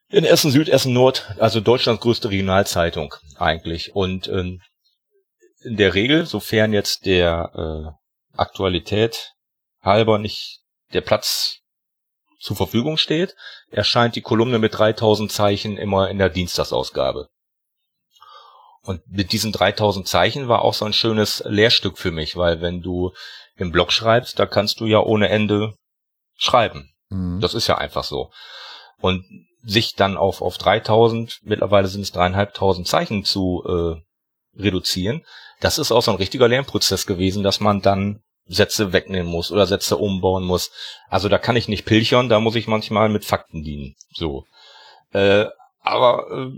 in 0.09 0.24
Essen 0.24 0.51
Süd, 0.51 0.68
Essen 0.68 0.93
Nord, 0.93 1.35
also 1.39 1.60
Deutschlands 1.60 2.01
größte 2.01 2.31
Regionalzeitung 2.31 3.14
eigentlich. 3.36 3.94
Und 3.94 4.28
ähm, 4.28 4.60
in 5.62 5.76
der 5.76 5.94
Regel, 5.94 6.24
sofern 6.24 6.72
jetzt 6.72 7.05
der 7.05 7.51
äh, 7.55 8.39
Aktualität 8.39 9.32
halber 9.82 10.18
nicht 10.18 10.60
der 10.93 11.01
Platz 11.01 11.59
zur 12.39 12.56
Verfügung 12.56 12.97
steht, 12.97 13.35
erscheint 13.70 14.14
die 14.16 14.22
Kolumne 14.22 14.59
mit 14.59 14.78
3000 14.78 15.32
Zeichen 15.32 15.76
immer 15.76 16.10
in 16.10 16.18
der 16.18 16.28
Dienstagsausgabe. 16.28 17.28
Und 18.85 19.01
mit 19.09 19.32
diesen 19.32 19.51
3000 19.51 20.06
Zeichen 20.06 20.48
war 20.48 20.62
auch 20.62 20.74
so 20.74 20.85
ein 20.85 20.93
schönes 20.93 21.43
Lehrstück 21.47 21.98
für 21.98 22.11
mich, 22.11 22.36
weil 22.36 22.61
wenn 22.61 22.82
du 22.82 23.12
im 23.56 23.73
Blog 23.73 23.93
schreibst, 23.93 24.39
da 24.39 24.47
kannst 24.47 24.81
du 24.81 24.86
ja 24.86 25.01
ohne 25.01 25.31
Ende 25.31 25.74
schreiben. 26.36 26.93
Mhm. 27.09 27.40
Das 27.40 27.55
ist 27.55 27.66
ja 27.66 27.78
einfach 27.78 28.05
so. 28.05 28.31
Und 29.01 29.24
sich 29.62 29.94
dann 29.94 30.19
auf, 30.19 30.43
auf 30.43 30.59
3000, 30.59 31.40
mittlerweile 31.43 31.89
sind 31.89 32.02
es 32.02 32.12
dreieinhalbtausend 32.12 32.86
Zeichen 32.86 33.24
zu 33.24 33.65
äh, 33.66 34.61
reduzieren, 34.61 35.24
das 35.61 35.78
ist 35.78 35.93
auch 35.93 36.02
so 36.02 36.11
ein 36.11 36.19
richtiger 36.19 36.48
Lernprozess 36.48 37.06
gewesen, 37.06 37.43
dass 37.43 37.61
man 37.61 37.81
dann 37.81 38.20
Sätze 38.47 38.93
wegnehmen 38.93 39.31
muss 39.31 39.51
oder 39.51 39.66
Sätze 39.66 39.97
umbauen 39.97 40.44
muss. 40.44 40.70
Also 41.09 41.31
da 41.31 41.39
kann 41.39 41.56
ich 41.56 41.69
nicht 41.69 41.86
pilchern, 41.86 42.28
da 42.28 42.40
muss 42.40 42.56
ich 42.56 42.66
manchmal 42.66 43.09
mit 43.09 43.24
Fakten 43.24 43.62
dienen. 43.62 43.94
So. 44.12 44.44
Äh, 45.12 45.47
aber 45.85 46.27
äh, 46.31 46.51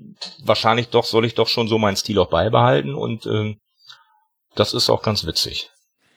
wahrscheinlich 0.44 0.88
doch 0.88 1.04
soll 1.04 1.26
ich 1.26 1.34
doch 1.34 1.48
schon 1.48 1.68
so 1.68 1.78
meinen 1.78 1.96
Stil 1.96 2.18
auch 2.18 2.30
beibehalten 2.30 2.94
und 2.94 3.26
äh, 3.26 3.56
das 4.54 4.72
ist 4.72 4.88
auch 4.88 5.02
ganz 5.02 5.26
witzig. 5.26 5.70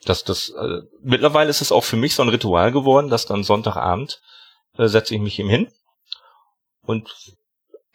Das, 0.05 0.23
das, 0.23 0.49
äh, 0.49 0.81
mittlerweile 1.01 1.49
ist 1.49 1.61
es 1.61 1.73
auch 1.73 1.83
für 1.83 1.97
mich 1.97 2.15
so 2.15 2.21
ein 2.21 2.29
Ritual 2.29 2.71
geworden, 2.71 3.09
dass 3.09 3.25
dann 3.25 3.43
Sonntagabend 3.43 4.21
äh, 4.77 4.87
setze 4.87 5.15
ich 5.15 5.21
mich 5.21 5.39
ihm 5.39 5.49
hin 5.49 5.71
und 6.83 7.09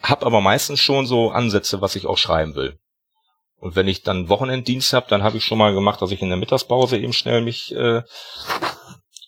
habe 0.02 0.26
aber 0.26 0.40
meistens 0.40 0.80
schon 0.80 1.06
so 1.06 1.30
Ansätze, 1.30 1.80
was 1.80 1.96
ich 1.96 2.06
auch 2.06 2.18
schreiben 2.18 2.56
will. 2.56 2.78
Und 3.56 3.76
wenn 3.76 3.88
ich 3.88 4.02
dann 4.02 4.28
Wochenenddienst 4.28 4.92
habe, 4.92 5.06
dann 5.08 5.22
habe 5.22 5.38
ich 5.38 5.44
schon 5.44 5.58
mal 5.58 5.72
gemacht, 5.72 6.02
dass 6.02 6.10
ich 6.10 6.20
in 6.20 6.28
der 6.28 6.36
Mittagspause 6.36 6.98
eben 6.98 7.14
schnell 7.14 7.40
mich 7.40 7.72
äh, 7.72 8.02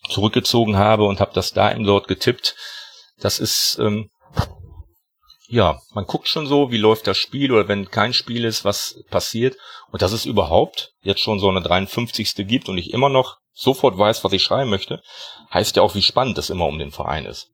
zurückgezogen 0.09 0.77
habe 0.77 1.05
und 1.05 1.21
habe 1.21 1.31
das 1.33 1.53
da 1.53 1.71
eben 1.71 1.85
dort 1.85 2.09
getippt. 2.09 2.55
Das 3.19 3.39
ist 3.39 3.79
ähm, 3.79 4.11
ja, 5.47 5.79
man 5.93 6.05
guckt 6.05 6.27
schon 6.27 6.45
so, 6.45 6.71
wie 6.71 6.77
läuft 6.77 7.07
das 7.07 7.17
Spiel 7.17 7.51
oder 7.51 7.67
wenn 7.67 7.89
kein 7.89 8.13
Spiel 8.13 8.43
ist, 8.43 8.65
was 8.65 9.03
passiert. 9.09 9.57
Und 9.91 10.01
dass 10.01 10.11
es 10.11 10.25
überhaupt 10.25 10.93
jetzt 11.01 11.21
schon 11.21 11.39
so 11.39 11.49
eine 11.49 11.61
53. 11.61 12.35
gibt 12.47 12.69
und 12.69 12.77
ich 12.77 12.93
immer 12.93 13.09
noch 13.09 13.37
sofort 13.53 13.97
weiß, 13.97 14.23
was 14.23 14.33
ich 14.33 14.43
schreiben 14.43 14.69
möchte, 14.69 15.01
heißt 15.53 15.77
ja 15.77 15.81
auch, 15.81 15.95
wie 15.95 16.01
spannend 16.01 16.37
es 16.37 16.49
immer 16.49 16.65
um 16.65 16.77
den 16.77 16.91
Verein 16.91 17.25
ist. 17.25 17.49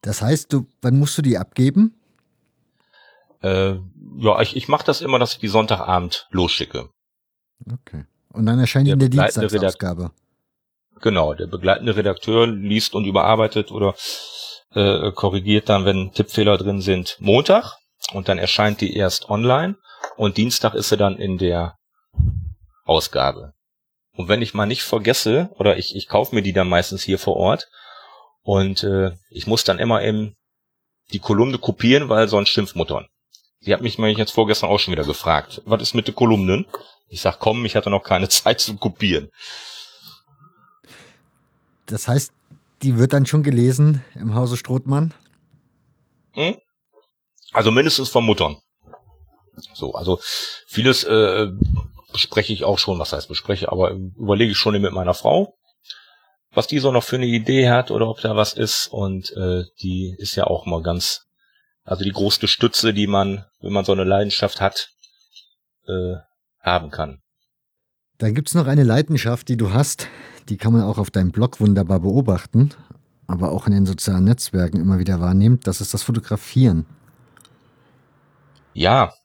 Das 0.00 0.22
heißt, 0.22 0.52
du, 0.52 0.66
wann 0.80 0.98
musst 0.98 1.16
du 1.18 1.22
die 1.22 1.38
abgeben? 1.38 2.00
Äh, 3.42 3.76
ja, 4.18 4.40
ich, 4.40 4.56
ich 4.56 4.68
mache 4.68 4.84
das 4.84 5.02
immer, 5.02 5.18
dass 5.18 5.34
ich 5.34 5.38
die 5.38 5.48
Sonntagabend 5.48 6.26
losschicke. 6.30 6.88
Okay. 7.70 8.06
Und 8.30 8.46
dann 8.46 8.58
erscheint 8.58 8.86
Der 8.86 8.94
in 8.94 9.00
der 9.00 9.08
Dienstagsausgabe. 9.10 10.10
Genau, 11.00 11.34
der 11.34 11.46
begleitende 11.46 11.96
Redakteur 11.96 12.46
liest 12.46 12.94
und 12.94 13.04
überarbeitet 13.04 13.70
oder 13.70 13.94
äh, 14.74 15.12
korrigiert 15.12 15.68
dann, 15.68 15.84
wenn 15.84 16.12
Tippfehler 16.12 16.58
drin 16.58 16.80
sind, 16.80 17.16
Montag 17.20 17.76
und 18.12 18.28
dann 18.28 18.38
erscheint 18.38 18.80
die 18.80 18.96
erst 18.96 19.30
online 19.30 19.76
und 20.16 20.36
Dienstag 20.36 20.74
ist 20.74 20.88
sie 20.88 20.96
dann 20.96 21.16
in 21.16 21.38
der 21.38 21.76
Ausgabe. 22.84 23.52
Und 24.16 24.28
wenn 24.28 24.42
ich 24.42 24.54
mal 24.54 24.66
nicht 24.66 24.82
vergesse, 24.82 25.50
oder 25.58 25.76
ich, 25.76 25.96
ich 25.96 26.08
kaufe 26.08 26.34
mir 26.34 26.42
die 26.42 26.52
dann 26.52 26.68
meistens 26.68 27.02
hier 27.02 27.18
vor 27.18 27.36
Ort 27.36 27.68
und 28.42 28.84
äh, 28.84 29.12
ich 29.30 29.46
muss 29.46 29.64
dann 29.64 29.78
immer 29.78 30.02
eben 30.02 30.36
die 31.12 31.18
Kolumne 31.18 31.58
kopieren, 31.58 32.08
weil 32.08 32.28
sonst 32.28 32.50
schimpft 32.50 32.76
Muttern. 32.76 33.06
Die 33.62 33.72
hat 33.72 33.80
mich 33.80 33.98
nämlich 33.98 34.18
jetzt 34.18 34.32
vorgestern 34.32 34.70
auch 34.70 34.78
schon 34.78 34.92
wieder 34.92 35.04
gefragt, 35.04 35.62
was 35.64 35.82
ist 35.82 35.94
mit 35.94 36.06
den 36.06 36.14
Kolumnen? 36.14 36.66
Ich 37.08 37.20
sag, 37.20 37.38
komm, 37.38 37.64
ich 37.64 37.76
hatte 37.76 37.90
noch 37.90 38.02
keine 38.02 38.28
Zeit 38.28 38.60
zu 38.60 38.76
kopieren. 38.76 39.30
Das 41.86 42.08
heißt, 42.08 42.32
die 42.84 42.98
wird 42.98 43.12
dann 43.12 43.26
schon 43.26 43.42
gelesen 43.42 44.04
im 44.14 44.34
Hause 44.34 44.56
Strothmann? 44.56 45.14
Hm? 46.32 46.56
Also 47.52 47.70
mindestens 47.70 48.10
von 48.10 48.24
Muttern. 48.24 48.58
So, 49.72 49.94
also 49.94 50.20
vieles 50.66 51.04
äh, 51.04 51.48
bespreche 52.12 52.52
ich 52.52 52.64
auch 52.64 52.78
schon, 52.78 52.98
was 52.98 53.12
heißt 53.12 53.28
bespreche, 53.28 53.70
aber 53.72 53.92
überlege 53.92 54.52
ich 54.52 54.58
schon 54.58 54.80
mit 54.80 54.92
meiner 54.92 55.14
Frau, 55.14 55.56
was 56.52 56.66
die 56.66 56.78
so 56.78 56.92
noch 56.92 57.04
für 57.04 57.16
eine 57.16 57.26
Idee 57.26 57.70
hat 57.70 57.90
oder 57.90 58.08
ob 58.08 58.20
da 58.20 58.36
was 58.36 58.52
ist. 58.52 58.88
Und 58.88 59.30
äh, 59.36 59.64
die 59.80 60.14
ist 60.18 60.34
ja 60.34 60.44
auch 60.44 60.66
mal 60.66 60.82
ganz, 60.82 61.22
also 61.84 62.04
die 62.04 62.12
größte 62.12 62.48
Stütze, 62.48 62.92
die 62.92 63.06
man, 63.06 63.46
wenn 63.60 63.72
man 63.72 63.84
so 63.84 63.92
eine 63.92 64.04
Leidenschaft 64.04 64.60
hat, 64.60 64.90
äh, 65.86 66.16
haben 66.60 66.90
kann. 66.90 67.22
Dann 68.18 68.34
gibt's 68.34 68.54
noch 68.54 68.66
eine 68.66 68.84
Leidenschaft, 68.84 69.48
die 69.48 69.56
du 69.56 69.72
hast, 69.72 70.08
die 70.48 70.56
kann 70.56 70.72
man 70.72 70.82
auch 70.82 70.98
auf 70.98 71.10
deinem 71.10 71.32
Blog 71.32 71.60
wunderbar 71.60 72.00
beobachten, 72.00 72.70
aber 73.26 73.50
auch 73.52 73.66
in 73.66 73.72
den 73.72 73.86
sozialen 73.86 74.24
Netzwerken 74.24 74.80
immer 74.80 74.98
wieder 74.98 75.20
wahrnehmen. 75.20 75.60
Das 75.64 75.80
ist 75.80 75.94
das 75.94 76.02
Fotografieren. 76.02 76.86
Ja. 78.72 79.12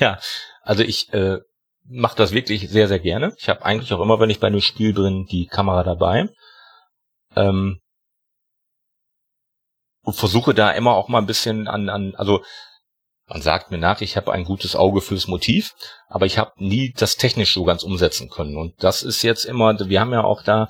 Ja, 0.00 0.18
also 0.62 0.82
ich 0.82 1.12
äh, 1.12 1.40
mache 1.84 2.16
das 2.16 2.32
wirklich 2.32 2.70
sehr, 2.70 2.88
sehr 2.88 2.98
gerne. 2.98 3.34
Ich 3.36 3.50
habe 3.50 3.62
eigentlich 3.62 3.92
auch 3.92 4.00
immer, 4.00 4.20
wenn 4.20 4.30
ich 4.30 4.40
bei 4.40 4.46
einem 4.46 4.62
Spiel 4.62 4.94
bin, 4.94 5.26
die 5.26 5.46
Kamera 5.46 5.82
dabei. 5.82 6.30
Ähm, 7.36 7.82
und 10.02 10.14
versuche 10.16 10.54
da 10.54 10.70
immer 10.70 10.92
auch 10.92 11.08
mal 11.08 11.18
ein 11.18 11.26
bisschen 11.26 11.68
an, 11.68 11.90
an 11.90 12.14
also 12.14 12.42
man 13.32 13.40
sagt 13.40 13.70
mir 13.70 13.78
nach, 13.78 14.02
ich 14.02 14.18
habe 14.18 14.30
ein 14.30 14.44
gutes 14.44 14.76
Auge 14.76 15.00
fürs 15.00 15.26
Motiv, 15.26 15.74
aber 16.08 16.26
ich 16.26 16.36
habe 16.36 16.52
nie 16.56 16.92
das 16.94 17.16
technisch 17.16 17.54
so 17.54 17.64
ganz 17.64 17.82
umsetzen 17.82 18.28
können. 18.28 18.58
Und 18.58 18.74
das 18.84 19.02
ist 19.02 19.22
jetzt 19.22 19.46
immer, 19.46 19.74
wir 19.88 20.00
haben 20.00 20.12
ja 20.12 20.22
auch 20.22 20.42
da 20.42 20.68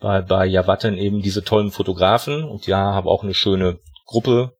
bei, 0.00 0.20
bei 0.20 0.44
Javatten 0.44 0.98
eben 0.98 1.22
diese 1.22 1.44
tollen 1.44 1.70
Fotografen 1.70 2.42
und 2.42 2.66
ja, 2.66 2.78
habe 2.78 3.08
auch 3.08 3.22
eine 3.22 3.34
schöne 3.34 3.78
Gruppe 4.06 4.56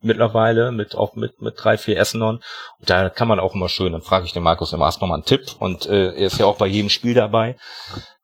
mittlerweile 0.00 0.70
mit 0.70 0.94
auch 0.94 1.16
mit 1.16 1.40
mit 1.40 1.54
drei 1.56 1.76
vier 1.76 1.98
Essenern 1.98 2.36
und 2.78 2.90
da 2.90 3.08
kann 3.08 3.26
man 3.26 3.40
auch 3.40 3.54
immer 3.54 3.68
schön 3.68 3.92
dann 3.92 4.02
frage 4.02 4.26
ich 4.26 4.32
den 4.32 4.42
Markus 4.42 4.72
immer 4.72 4.84
erst 4.84 5.00
nochmal 5.00 5.16
einen 5.16 5.24
Tipp? 5.24 5.56
Und 5.58 5.86
äh, 5.86 6.12
er 6.12 6.26
ist 6.26 6.38
ja 6.38 6.46
auch 6.46 6.58
bei 6.58 6.66
jedem 6.66 6.90
Spiel 6.90 7.14
dabei. 7.14 7.56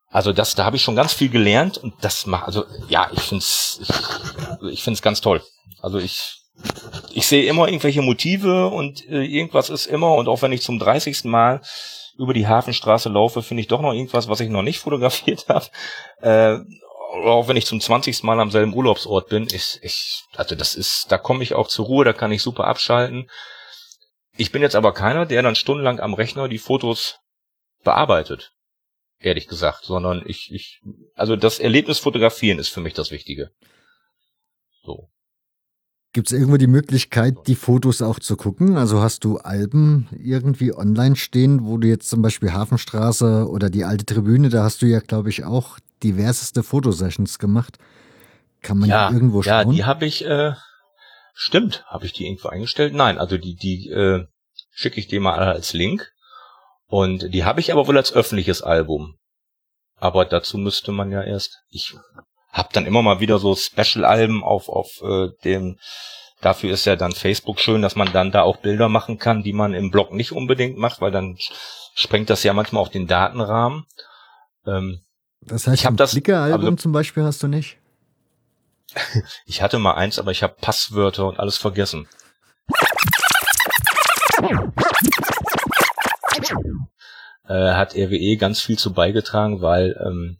Also 0.07 0.31
das 0.31 0.55
da 0.55 0.63
habe 0.63 0.77
ich 0.77 0.83
schon 0.83 0.95
ganz 0.95 1.11
viel 1.11 1.29
gelernt 1.29 1.79
und 1.79 1.95
das 2.01 2.25
macht 2.27 2.45
also 2.45 2.63
ja 2.87 3.09
ich 3.11 3.21
find's 3.21 3.79
ich, 3.81 4.71
ich 4.71 4.83
find's 4.83 5.01
ganz 5.01 5.19
toll. 5.19 5.41
Also 5.81 5.97
ich 5.97 6.42
ich 7.13 7.27
sehe 7.27 7.45
immer 7.45 7.67
irgendwelche 7.67 8.01
Motive 8.01 8.67
und 8.67 9.07
äh, 9.09 9.23
irgendwas 9.23 9.69
ist 9.69 9.85
immer 9.85 10.15
und 10.15 10.27
auch 10.27 10.41
wenn 10.41 10.51
ich 10.51 10.61
zum 10.61 10.79
30. 10.79 11.25
Mal 11.25 11.61
über 12.17 12.33
die 12.33 12.47
Hafenstraße 12.47 13.09
laufe, 13.09 13.41
finde 13.41 13.61
ich 13.61 13.67
doch 13.67 13.81
noch 13.81 13.93
irgendwas, 13.93 14.27
was 14.27 14.39
ich 14.39 14.49
noch 14.49 14.61
nicht 14.61 14.79
fotografiert 14.83 15.47
habe. 15.49 15.67
Äh, 16.21 16.59
auch 17.13 17.47
wenn 17.47 17.57
ich 17.57 17.65
zum 17.65 17.79
20. 17.79 18.23
Mal 18.23 18.39
am 18.39 18.51
selben 18.51 18.73
Urlaubsort 18.73 19.29
bin, 19.29 19.47
ich, 19.51 19.79
ich, 19.83 20.23
also 20.35 20.55
das 20.55 20.73
ist, 20.75 21.11
da 21.11 21.17
komme 21.17 21.43
ich 21.43 21.53
auch 21.53 21.67
zur 21.67 21.85
Ruhe, 21.85 22.05
da 22.05 22.13
kann 22.13 22.31
ich 22.31 22.41
super 22.41 22.65
abschalten. 22.65 23.29
Ich 24.35 24.51
bin 24.51 24.63
jetzt 24.63 24.75
aber 24.75 24.93
keiner, 24.93 25.27
der 25.27 25.43
dann 25.43 25.55
stundenlang 25.55 25.99
am 25.99 26.15
Rechner 26.15 26.47
die 26.47 26.57
Fotos 26.57 27.19
bearbeitet. 27.83 28.51
Ehrlich 29.19 29.47
gesagt, 29.47 29.85
sondern 29.85 30.23
ich, 30.25 30.51
ich, 30.51 30.81
also 31.13 31.35
das 31.35 31.59
Erlebnis 31.59 31.99
fotografieren 31.99 32.57
ist 32.57 32.69
für 32.69 32.81
mich 32.81 32.93
das 32.93 33.11
Wichtige. 33.11 33.51
So. 34.83 35.12
Gibt 36.13 36.27
es 36.27 36.33
irgendwo 36.33 36.57
die 36.57 36.67
Möglichkeit, 36.67 37.47
die 37.47 37.55
Fotos 37.55 38.03
auch 38.03 38.19
zu 38.19 38.37
gucken? 38.37 38.77
Also 38.77 39.01
hast 39.01 39.23
du 39.23 39.39
Alben 39.39 40.07
irgendwie 40.11 40.71
online 40.71 41.15
stehen, 41.15 41.65
wo 41.65 41.77
du 41.77 41.87
jetzt 41.87 42.07
zum 42.07 42.21
Beispiel 42.21 42.53
Hafenstraße 42.53 43.49
oder 43.49 43.71
die 43.71 43.83
alte 43.83 44.05
Tribüne, 44.05 44.49
da 44.49 44.63
hast 44.63 44.83
du 44.83 44.85
ja, 44.85 44.99
glaube 44.99 45.29
ich, 45.29 45.43
auch 45.43 45.79
diverseste 46.03 46.61
Fotosessions 46.61 47.39
gemacht. 47.39 47.79
Kann 48.61 48.77
man 48.77 48.89
ja, 48.89 49.09
irgendwo 49.09 49.41
schauen? 49.41 49.69
Ja, 49.69 49.73
die 49.73 49.85
habe 49.85 50.05
ich, 50.05 50.23
äh, 50.23 50.53
stimmt, 51.33 51.83
habe 51.87 52.05
ich 52.05 52.13
die 52.13 52.27
irgendwo 52.27 52.49
eingestellt? 52.49 52.93
Nein, 52.93 53.17
also 53.17 53.39
die, 53.39 53.55
die 53.55 53.89
äh, 53.89 54.27
schicke 54.69 54.99
ich 54.99 55.07
dir 55.07 55.19
mal 55.19 55.39
als 55.39 55.73
Link. 55.73 56.11
Und 56.85 57.33
die 57.33 57.43
habe 57.43 57.59
ich 57.59 57.71
aber 57.71 57.87
wohl 57.87 57.97
als 57.97 58.13
öffentliches 58.13 58.61
Album. 58.61 59.15
Aber 59.95 60.25
dazu 60.25 60.59
müsste 60.59 60.91
man 60.91 61.11
ja 61.11 61.23
erst, 61.23 61.63
ich 61.69 61.95
hab 62.53 62.71
dann 62.71 62.85
immer 62.85 63.01
mal 63.01 63.19
wieder 63.19 63.39
so 63.39 63.55
Special-Alben 63.55 64.43
auf, 64.43 64.69
auf 64.69 65.01
äh, 65.01 65.29
dem, 65.43 65.79
dafür 66.39 66.71
ist 66.71 66.85
ja 66.85 66.95
dann 66.95 67.11
Facebook 67.11 67.59
schön, 67.59 67.81
dass 67.81 67.95
man 67.95 68.13
dann 68.13 68.31
da 68.31 68.43
auch 68.43 68.57
Bilder 68.57 68.87
machen 68.89 69.17
kann, 69.17 69.43
die 69.43 69.53
man 69.53 69.73
im 69.73 69.89
Blog 69.89 70.13
nicht 70.13 70.31
unbedingt 70.31 70.77
macht, 70.77 71.01
weil 71.01 71.11
dann 71.11 71.35
sprengt 71.95 72.29
das 72.29 72.43
ja 72.43 72.53
manchmal 72.53 72.83
auch 72.83 72.89
den 72.89 73.07
Datenrahmen. 73.07 73.85
Ähm, 74.65 75.01
das 75.41 75.67
heißt, 75.67 75.79
ich 75.79 75.85
habe 75.85 75.95
ein 75.95 75.97
das 75.97 76.11
Flickr-Album 76.11 76.65
also- 76.65 76.75
zum 76.77 76.91
Beispiel 76.91 77.23
hast 77.23 77.43
du 77.43 77.47
nicht? 77.47 77.77
Ich 79.45 79.61
hatte 79.63 79.79
mal 79.79 79.95
eins, 79.95 80.19
aber 80.19 80.31
ich 80.31 80.43
habe 80.43 80.55
Passwörter 80.61 81.27
und 81.27 81.39
alles 81.39 81.57
vergessen. 81.57 82.07
Äh, 87.47 87.73
hat 87.73 87.95
RWE 87.95 88.37
ganz 88.37 88.61
viel 88.61 88.77
zu 88.77 88.93
beigetragen, 88.93 89.61
weil 89.61 89.99
ähm, 90.05 90.37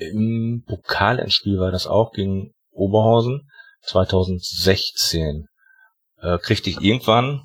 im 0.00 0.64
Pokalendspiel 0.66 1.58
war 1.58 1.70
das 1.70 1.86
auch 1.86 2.12
gegen 2.12 2.52
Oberhausen 2.70 3.48
2016. 3.82 5.46
Äh, 6.20 6.38
kriegte 6.38 6.70
ich 6.70 6.80
irgendwann 6.80 7.42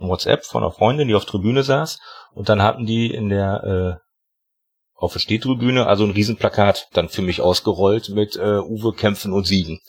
ein 0.00 0.08
WhatsApp 0.08 0.44
von 0.44 0.62
einer 0.62 0.72
Freundin, 0.72 1.08
die 1.08 1.14
auf 1.14 1.24
Tribüne 1.24 1.62
saß 1.62 1.98
und 2.32 2.48
dann 2.48 2.62
hatten 2.62 2.86
die 2.86 3.12
in 3.12 3.28
der 3.28 4.00
äh, 4.00 4.08
auf 4.94 5.12
der 5.12 5.20
Stehtribüne 5.20 5.86
also 5.86 6.04
ein 6.04 6.10
Riesenplakat 6.10 6.88
dann 6.92 7.08
für 7.08 7.22
mich 7.22 7.40
ausgerollt 7.40 8.08
mit 8.08 8.36
äh, 8.36 8.58
Uwe 8.58 8.92
kämpfen 8.94 9.32
und 9.32 9.46
siegen. 9.46 9.80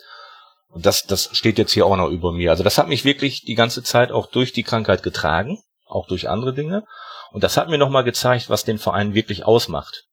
Und 0.67 0.85
das, 0.85 1.05
das 1.05 1.35
steht 1.35 1.57
jetzt 1.57 1.73
hier 1.73 1.87
auch 1.87 1.97
noch 1.97 2.09
über 2.09 2.31
mir. 2.31 2.51
Also 2.51 2.63
das 2.63 2.77
hat 2.77 2.87
mich 2.87 3.05
wirklich 3.05 3.41
die 3.41 3.55
ganze 3.55 3.81
Zeit 3.81 4.11
auch 4.11 4.27
durch 4.27 4.53
die 4.53 4.61
Krankheit 4.61 5.01
getragen, 5.01 5.57
auch 5.87 6.07
durch 6.07 6.29
andere 6.29 6.53
Dinge. 6.53 6.83
Und 7.31 7.43
das 7.43 7.57
hat 7.57 7.69
mir 7.69 7.79
nochmal 7.79 8.03
gezeigt, 8.03 8.51
was 8.51 8.65
den 8.65 8.77
Verein 8.77 9.15
wirklich 9.15 9.45
ausmacht. 9.45 10.05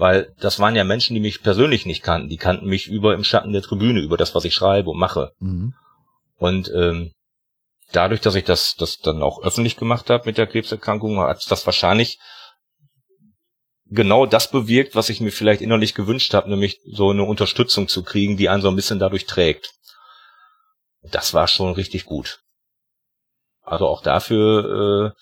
Weil 0.00 0.34
das 0.40 0.58
waren 0.58 0.76
ja 0.76 0.82
Menschen, 0.82 1.12
die 1.12 1.20
mich 1.20 1.42
persönlich 1.42 1.84
nicht 1.84 2.02
kannten. 2.02 2.30
Die 2.30 2.38
kannten 2.38 2.64
mich 2.64 2.86
über 2.86 3.12
im 3.12 3.22
Schatten 3.22 3.52
der 3.52 3.60
Tribüne, 3.60 4.00
über 4.00 4.16
das, 4.16 4.34
was 4.34 4.46
ich 4.46 4.54
schreibe 4.54 4.88
und 4.88 4.98
mache. 4.98 5.32
Mhm. 5.40 5.74
Und 6.38 6.72
ähm, 6.74 7.12
dadurch, 7.92 8.22
dass 8.22 8.34
ich 8.34 8.44
das, 8.44 8.76
das 8.76 8.96
dann 8.96 9.22
auch 9.22 9.42
öffentlich 9.42 9.76
gemacht 9.76 10.08
habe 10.08 10.24
mit 10.24 10.38
der 10.38 10.46
Krebserkrankung, 10.46 11.20
hat 11.20 11.44
das 11.50 11.66
wahrscheinlich 11.66 12.18
genau 13.90 14.24
das 14.24 14.50
bewirkt, 14.50 14.94
was 14.94 15.10
ich 15.10 15.20
mir 15.20 15.32
vielleicht 15.32 15.60
innerlich 15.60 15.94
gewünscht 15.94 16.32
habe, 16.32 16.48
nämlich 16.48 16.80
so 16.86 17.10
eine 17.10 17.24
Unterstützung 17.24 17.86
zu 17.86 18.02
kriegen, 18.02 18.38
die 18.38 18.48
einen 18.48 18.62
so 18.62 18.70
ein 18.70 18.76
bisschen 18.76 19.00
dadurch 19.00 19.26
trägt. 19.26 19.70
Das 21.02 21.34
war 21.34 21.46
schon 21.46 21.74
richtig 21.74 22.06
gut. 22.06 22.40
Also 23.60 23.86
auch 23.86 24.02
dafür 24.02 25.12
äh, 25.14 25.20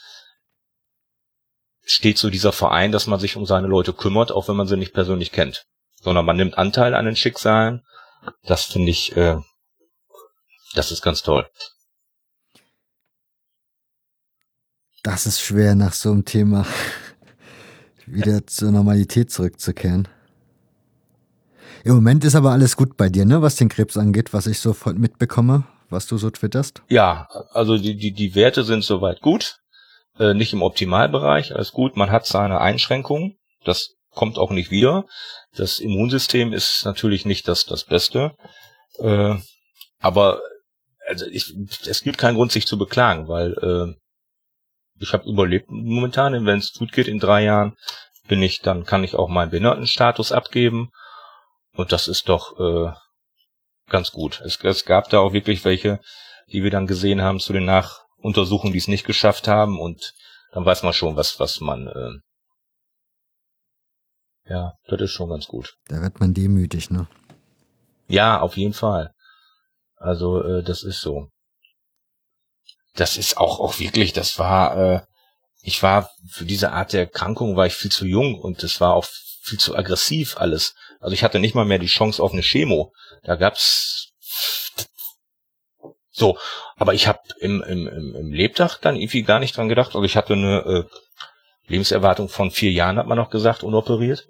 steht 1.88 2.18
so 2.18 2.30
dieser 2.30 2.52
Verein, 2.52 2.92
dass 2.92 3.06
man 3.06 3.18
sich 3.18 3.36
um 3.36 3.46
seine 3.46 3.66
Leute 3.66 3.92
kümmert, 3.92 4.30
auch 4.30 4.48
wenn 4.48 4.56
man 4.56 4.66
sie 4.66 4.76
nicht 4.76 4.92
persönlich 4.92 5.32
kennt. 5.32 5.64
Sondern 6.00 6.26
man 6.26 6.36
nimmt 6.36 6.58
Anteil 6.58 6.94
an 6.94 7.06
den 7.06 7.16
Schicksalen. 7.16 7.82
Das 8.44 8.64
finde 8.64 8.90
ich, 8.90 9.16
äh, 9.16 9.38
das 10.74 10.92
ist 10.92 11.02
ganz 11.02 11.22
toll. 11.22 11.48
Das 15.02 15.26
ist 15.26 15.40
schwer 15.40 15.74
nach 15.74 15.94
so 15.94 16.10
einem 16.10 16.24
Thema 16.24 16.66
wieder 18.06 18.46
zur 18.46 18.70
Normalität 18.70 19.30
zurückzukehren. 19.30 20.08
Im 21.84 21.94
Moment 21.94 22.24
ist 22.24 22.34
aber 22.34 22.50
alles 22.50 22.76
gut 22.76 22.96
bei 22.96 23.08
dir, 23.08 23.24
ne, 23.24 23.40
was 23.40 23.56
den 23.56 23.68
Krebs 23.70 23.96
angeht, 23.96 24.34
was 24.34 24.46
ich 24.46 24.58
so 24.58 24.76
mitbekomme, 24.94 25.64
was 25.88 26.06
du 26.06 26.18
so 26.18 26.28
twitterst. 26.28 26.82
Ja, 26.88 27.28
also 27.52 27.78
die, 27.78 27.96
die, 27.96 28.12
die 28.12 28.34
Werte 28.34 28.64
sind 28.64 28.84
soweit 28.84 29.22
gut. 29.22 29.60
Äh, 30.18 30.34
nicht 30.34 30.52
im 30.52 30.62
Optimalbereich, 30.62 31.54
alles 31.54 31.72
gut. 31.72 31.96
Man 31.96 32.10
hat 32.10 32.26
seine 32.26 32.60
Einschränkungen. 32.60 33.36
Das 33.64 33.94
kommt 34.10 34.38
auch 34.38 34.50
nicht 34.50 34.70
wieder. 34.70 35.04
Das 35.54 35.78
Immunsystem 35.78 36.52
ist 36.52 36.84
natürlich 36.84 37.24
nicht 37.24 37.46
das, 37.46 37.64
das 37.64 37.84
Beste. 37.84 38.34
Äh, 38.98 39.36
aber 40.00 40.40
also 41.06 41.26
ich, 41.26 41.54
es 41.86 42.02
gibt 42.02 42.18
keinen 42.18 42.34
Grund, 42.34 42.52
sich 42.52 42.66
zu 42.66 42.76
beklagen, 42.76 43.28
weil 43.28 43.52
äh, 43.62 43.94
ich 45.00 45.12
habe 45.12 45.28
überlebt 45.28 45.70
momentan, 45.70 46.32
wenn 46.44 46.58
es 46.58 46.72
gut 46.72 46.92
geht 46.92 47.08
in 47.08 47.18
drei 47.18 47.44
Jahren, 47.44 47.76
bin 48.26 48.42
ich, 48.42 48.60
dann 48.60 48.84
kann 48.84 49.04
ich 49.04 49.14
auch 49.14 49.28
meinen 49.28 49.50
Behindertenstatus 49.50 50.32
abgeben. 50.32 50.90
Und 51.72 51.92
das 51.92 52.08
ist 52.08 52.28
doch 52.28 52.58
äh, 52.58 52.92
ganz 53.88 54.10
gut. 54.10 54.42
Es, 54.44 54.58
es 54.62 54.84
gab 54.84 55.08
da 55.10 55.20
auch 55.20 55.32
wirklich 55.32 55.64
welche, 55.64 56.00
die 56.52 56.62
wir 56.62 56.70
dann 56.70 56.86
gesehen 56.86 57.22
haben 57.22 57.40
zu 57.40 57.52
den 57.52 57.64
Nachuntersuchungen, 58.18 58.72
die 58.72 58.78
es 58.78 58.88
nicht 58.88 59.06
geschafft 59.06 59.48
haben. 59.48 59.80
Und 59.80 60.14
dann 60.52 60.64
weiß 60.64 60.82
man 60.82 60.92
schon, 60.92 61.16
was, 61.16 61.38
was 61.40 61.60
man. 61.60 61.86
Äh, 61.88 62.10
ja, 64.50 64.72
das 64.86 65.00
ist 65.00 65.10
schon 65.10 65.28
ganz 65.28 65.46
gut. 65.46 65.76
Da 65.88 66.00
wird 66.00 66.20
man 66.20 66.34
demütig, 66.34 66.90
ne? 66.90 67.06
Ja, 68.06 68.40
auf 68.40 68.56
jeden 68.56 68.72
Fall. 68.72 69.12
Also 69.96 70.42
äh, 70.42 70.62
das 70.62 70.82
ist 70.82 71.00
so. 71.00 71.28
Das 72.94 73.16
ist 73.16 73.36
auch 73.36 73.60
auch 73.60 73.78
wirklich, 73.78 74.12
das 74.12 74.38
war, 74.38 74.76
äh, 74.76 75.00
ich 75.62 75.82
war 75.82 76.10
für 76.30 76.46
diese 76.46 76.72
Art 76.72 76.92
der 76.92 77.00
Erkrankung 77.00 77.56
war 77.56 77.66
ich 77.66 77.74
viel 77.74 77.92
zu 77.92 78.06
jung 78.06 78.40
und 78.40 78.62
es 78.64 78.80
war 78.80 78.94
auch 78.94 79.04
viel 79.42 79.58
zu 79.58 79.76
aggressiv 79.76 80.36
alles. 80.38 80.74
Also 81.00 81.12
ich 81.14 81.22
hatte 81.22 81.38
nicht 81.38 81.54
mal 81.54 81.64
mehr 81.64 81.78
die 81.78 81.86
Chance 81.86 82.22
auf 82.22 82.32
eine 82.32 82.42
Chemo. 82.42 82.92
Da 83.22 83.36
gab's 83.36 84.07
so, 86.18 86.38
aber 86.76 86.94
ich 86.94 87.06
habe 87.06 87.20
im, 87.38 87.62
im, 87.62 87.86
im, 87.86 88.14
im 88.14 88.32
Lebdach 88.32 88.78
dann 88.78 88.96
irgendwie 88.96 89.22
gar 89.22 89.38
nicht 89.38 89.56
dran 89.56 89.68
gedacht. 89.68 89.94
Also 89.94 90.02
ich 90.02 90.16
hatte 90.16 90.32
eine 90.32 90.58
äh, 90.60 90.84
Lebenserwartung 91.68 92.28
von 92.28 92.50
vier 92.50 92.72
Jahren, 92.72 92.98
hat 92.98 93.06
man 93.06 93.18
noch 93.18 93.30
gesagt, 93.30 93.62
unoperiert. 93.62 94.26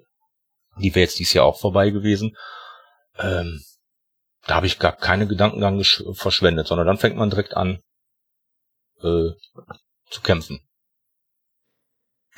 Die 0.77 0.93
wäre 0.93 1.01
jetzt 1.01 1.19
dieses 1.19 1.33
Jahr 1.33 1.45
auch 1.45 1.59
vorbei 1.59 1.89
gewesen. 1.89 2.35
Ähm, 3.17 3.63
da 4.45 4.55
habe 4.55 4.67
ich 4.67 4.79
gar 4.79 4.95
keine 4.95 5.27
Gedanken 5.27 5.61
dran 5.61 5.83
verschwendet, 6.13 6.67
sondern 6.67 6.87
dann 6.87 6.97
fängt 6.97 7.17
man 7.17 7.29
direkt 7.29 7.57
an 7.57 7.81
äh, 9.01 9.31
zu 10.09 10.21
kämpfen. 10.23 10.61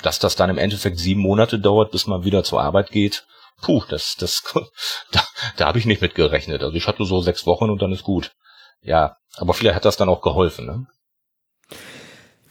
Dass 0.02 0.18
das 0.18 0.34
dann 0.34 0.50
im 0.50 0.58
Endeffekt 0.58 0.98
sieben 0.98 1.20
Monate 1.20 1.58
dauert, 1.58 1.92
bis 1.92 2.06
man 2.06 2.24
wieder 2.24 2.42
zur 2.42 2.60
Arbeit 2.60 2.90
geht, 2.90 3.26
puh, 3.60 3.84
das, 3.88 4.16
das, 4.16 4.42
da, 5.12 5.24
da 5.56 5.66
habe 5.66 5.78
ich 5.78 5.86
nicht 5.86 6.02
mit 6.02 6.14
gerechnet. 6.14 6.62
Also 6.62 6.76
ich 6.76 6.86
hatte 6.86 7.04
so 7.04 7.20
sechs 7.20 7.46
Wochen 7.46 7.70
und 7.70 7.80
dann 7.82 7.92
ist 7.92 8.02
gut. 8.02 8.32
Ja, 8.80 9.16
aber 9.36 9.54
vielleicht 9.54 9.76
hat 9.76 9.84
das 9.84 9.96
dann 9.96 10.08
auch 10.08 10.22
geholfen, 10.22 10.66
ne? 10.66 10.86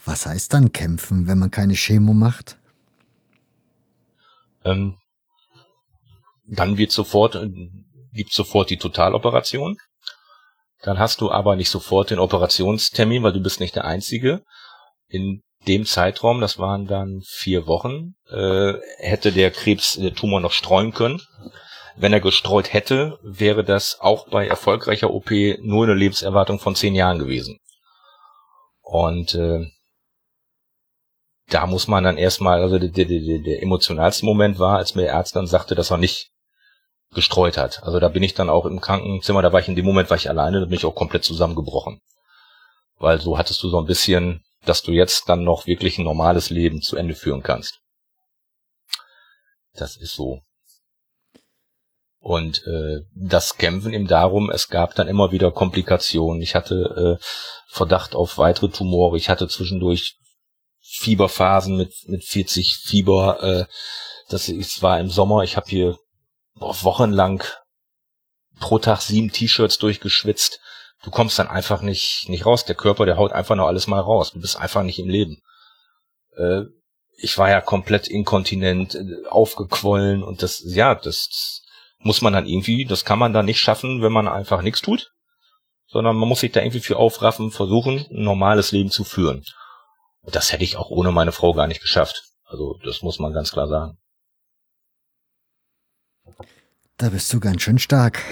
Was 0.04 0.26
heißt 0.26 0.52
dann 0.52 0.72
kämpfen, 0.72 1.28
wenn 1.28 1.38
man 1.38 1.50
keine 1.50 1.74
Chemo 1.74 2.12
macht? 2.12 2.56
Ähm, 4.64 4.96
dann 6.46 6.76
wird 6.76 6.90
sofort 6.90 7.38
gibt 8.12 8.32
sofort 8.32 8.70
die 8.70 8.76
Totaloperation. 8.76 9.78
Dann 10.82 10.98
hast 10.98 11.20
du 11.20 11.30
aber 11.30 11.56
nicht 11.56 11.70
sofort 11.70 12.10
den 12.10 12.18
Operationstermin, 12.18 13.22
weil 13.22 13.32
du 13.32 13.40
bist 13.40 13.60
nicht 13.60 13.76
der 13.76 13.84
Einzige. 13.84 14.42
In 15.08 15.42
dem 15.68 15.86
Zeitraum, 15.86 16.40
das 16.40 16.58
waren 16.58 16.86
dann 16.86 17.22
vier 17.24 17.66
Wochen, 17.66 18.14
äh, 18.28 18.74
hätte 18.98 19.30
der 19.30 19.52
Krebs, 19.52 19.94
der 19.94 20.14
Tumor 20.14 20.40
noch 20.40 20.52
streuen 20.52 20.92
können. 20.92 21.22
Wenn 21.96 22.12
er 22.12 22.20
gestreut 22.20 22.72
hätte, 22.72 23.18
wäre 23.22 23.64
das 23.64 24.00
auch 24.00 24.28
bei 24.28 24.46
erfolgreicher 24.46 25.10
OP 25.10 25.30
nur 25.60 25.84
eine 25.84 25.94
Lebenserwartung 25.94 26.58
von 26.58 26.74
zehn 26.74 26.94
Jahren 26.94 27.18
gewesen. 27.18 27.58
Und 28.80 29.34
äh, 29.34 29.70
da 31.48 31.66
muss 31.66 31.88
man 31.88 32.04
dann 32.04 32.18
erstmal, 32.18 32.62
also 32.62 32.78
der, 32.78 32.88
der, 32.88 33.04
der, 33.04 33.38
der 33.38 33.62
emotionalste 33.62 34.24
Moment 34.24 34.58
war, 34.58 34.78
als 34.78 34.94
mir 34.94 35.02
der 35.02 35.16
Arzt 35.16 35.36
dann 35.36 35.46
sagte, 35.46 35.74
dass 35.74 35.90
er 35.90 35.98
nicht 35.98 36.30
gestreut 37.14 37.58
hat. 37.58 37.82
Also 37.82 38.00
da 38.00 38.08
bin 38.08 38.22
ich 38.22 38.34
dann 38.34 38.48
auch 38.48 38.64
im 38.64 38.80
Krankenzimmer, 38.80 39.42
da 39.42 39.52
war 39.52 39.60
ich 39.60 39.68
in 39.68 39.76
dem 39.76 39.84
Moment, 39.84 40.08
war 40.08 40.16
ich 40.16 40.30
alleine, 40.30 40.60
da 40.60 40.66
bin 40.66 40.74
ich 40.74 40.86
auch 40.86 40.94
komplett 40.94 41.24
zusammengebrochen. 41.24 42.00
Weil 42.98 43.20
so 43.20 43.36
hattest 43.36 43.62
du 43.62 43.68
so 43.68 43.78
ein 43.78 43.86
bisschen, 43.86 44.42
dass 44.64 44.82
du 44.82 44.92
jetzt 44.92 45.28
dann 45.28 45.44
noch 45.44 45.66
wirklich 45.66 45.98
ein 45.98 46.04
normales 46.04 46.50
Leben 46.50 46.80
zu 46.80 46.96
Ende 46.96 47.14
führen 47.14 47.42
kannst. 47.42 47.80
Das 49.74 49.96
ist 49.96 50.14
so. 50.14 50.40
Und 52.22 52.64
äh, 52.68 53.00
das 53.16 53.56
Kämpfen 53.56 53.92
eben 53.92 54.06
darum, 54.06 54.48
es 54.48 54.68
gab 54.68 54.94
dann 54.94 55.08
immer 55.08 55.32
wieder 55.32 55.50
Komplikationen. 55.50 56.40
Ich 56.40 56.54
hatte 56.54 57.18
äh, 57.20 57.24
Verdacht 57.68 58.14
auf 58.14 58.38
weitere 58.38 58.68
Tumore. 58.68 59.16
Ich 59.16 59.28
hatte 59.28 59.48
zwischendurch 59.48 60.14
Fieberphasen 60.78 61.76
mit 61.76 61.92
mit 62.06 62.22
40 62.22 62.76
Fieber. 62.76 63.42
Äh, 63.42 63.64
das 64.28 64.48
ist, 64.48 64.82
war 64.82 65.00
im 65.00 65.10
Sommer. 65.10 65.42
Ich 65.42 65.56
habe 65.56 65.68
hier 65.68 65.98
wochenlang 66.54 67.42
pro 68.60 68.78
Tag 68.78 69.00
sieben 69.00 69.32
T-Shirts 69.32 69.78
durchgeschwitzt. 69.78 70.60
Du 71.02 71.10
kommst 71.10 71.40
dann 71.40 71.48
einfach 71.48 71.82
nicht, 71.82 72.28
nicht 72.28 72.46
raus. 72.46 72.64
Der 72.64 72.76
Körper, 72.76 73.04
der 73.04 73.16
haut 73.16 73.32
einfach 73.32 73.56
noch 73.56 73.66
alles 73.66 73.88
mal 73.88 73.98
raus. 73.98 74.30
Du 74.30 74.40
bist 74.40 74.56
einfach 74.56 74.84
nicht 74.84 75.00
im 75.00 75.08
Leben. 75.08 75.42
Äh, 76.36 76.62
ich 77.16 77.36
war 77.36 77.50
ja 77.50 77.60
komplett 77.60 78.06
inkontinent, 78.06 78.94
äh, 78.94 79.26
aufgequollen 79.28 80.22
und 80.22 80.44
das, 80.44 80.62
ja, 80.64 80.94
das 80.94 81.61
muss 82.02 82.22
man 82.22 82.32
dann 82.32 82.46
irgendwie, 82.46 82.84
das 82.84 83.04
kann 83.04 83.18
man 83.18 83.32
dann 83.32 83.46
nicht 83.46 83.60
schaffen, 83.60 84.02
wenn 84.02 84.12
man 84.12 84.28
einfach 84.28 84.62
nichts 84.62 84.82
tut, 84.82 85.12
sondern 85.86 86.16
man 86.16 86.28
muss 86.28 86.40
sich 86.40 86.52
da 86.52 86.60
irgendwie 86.60 86.80
für 86.80 86.96
aufraffen, 86.96 87.50
versuchen, 87.50 88.06
ein 88.10 88.22
normales 88.22 88.72
Leben 88.72 88.90
zu 88.90 89.04
führen. 89.04 89.44
Und 90.22 90.34
das 90.34 90.52
hätte 90.52 90.64
ich 90.64 90.76
auch 90.76 90.90
ohne 90.90 91.12
meine 91.12 91.32
Frau 91.32 91.52
gar 91.52 91.66
nicht 91.66 91.80
geschafft. 91.80 92.22
Also, 92.44 92.78
das 92.84 93.02
muss 93.02 93.18
man 93.18 93.32
ganz 93.32 93.52
klar 93.52 93.68
sagen. 93.68 93.98
Da 96.96 97.08
bist 97.08 97.32
du 97.32 97.40
ganz 97.40 97.62
schön 97.62 97.78
stark. 97.78 98.22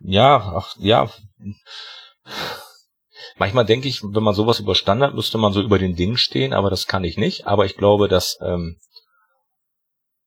Ja, 0.00 0.54
ach, 0.56 0.76
ja. 0.78 1.10
Manchmal 3.36 3.64
denke 3.64 3.88
ich, 3.88 4.02
wenn 4.02 4.22
man 4.22 4.34
sowas 4.34 4.60
überstanden 4.60 5.04
hat, 5.04 5.14
müsste 5.14 5.38
man 5.38 5.52
so 5.52 5.62
über 5.62 5.78
den 5.78 5.96
Dingen 5.96 6.16
stehen, 6.16 6.52
aber 6.52 6.70
das 6.70 6.86
kann 6.86 7.04
ich 7.04 7.16
nicht. 7.16 7.46
Aber 7.46 7.64
ich 7.64 7.76
glaube, 7.76 8.08
dass 8.08 8.38
ähm, 8.40 8.78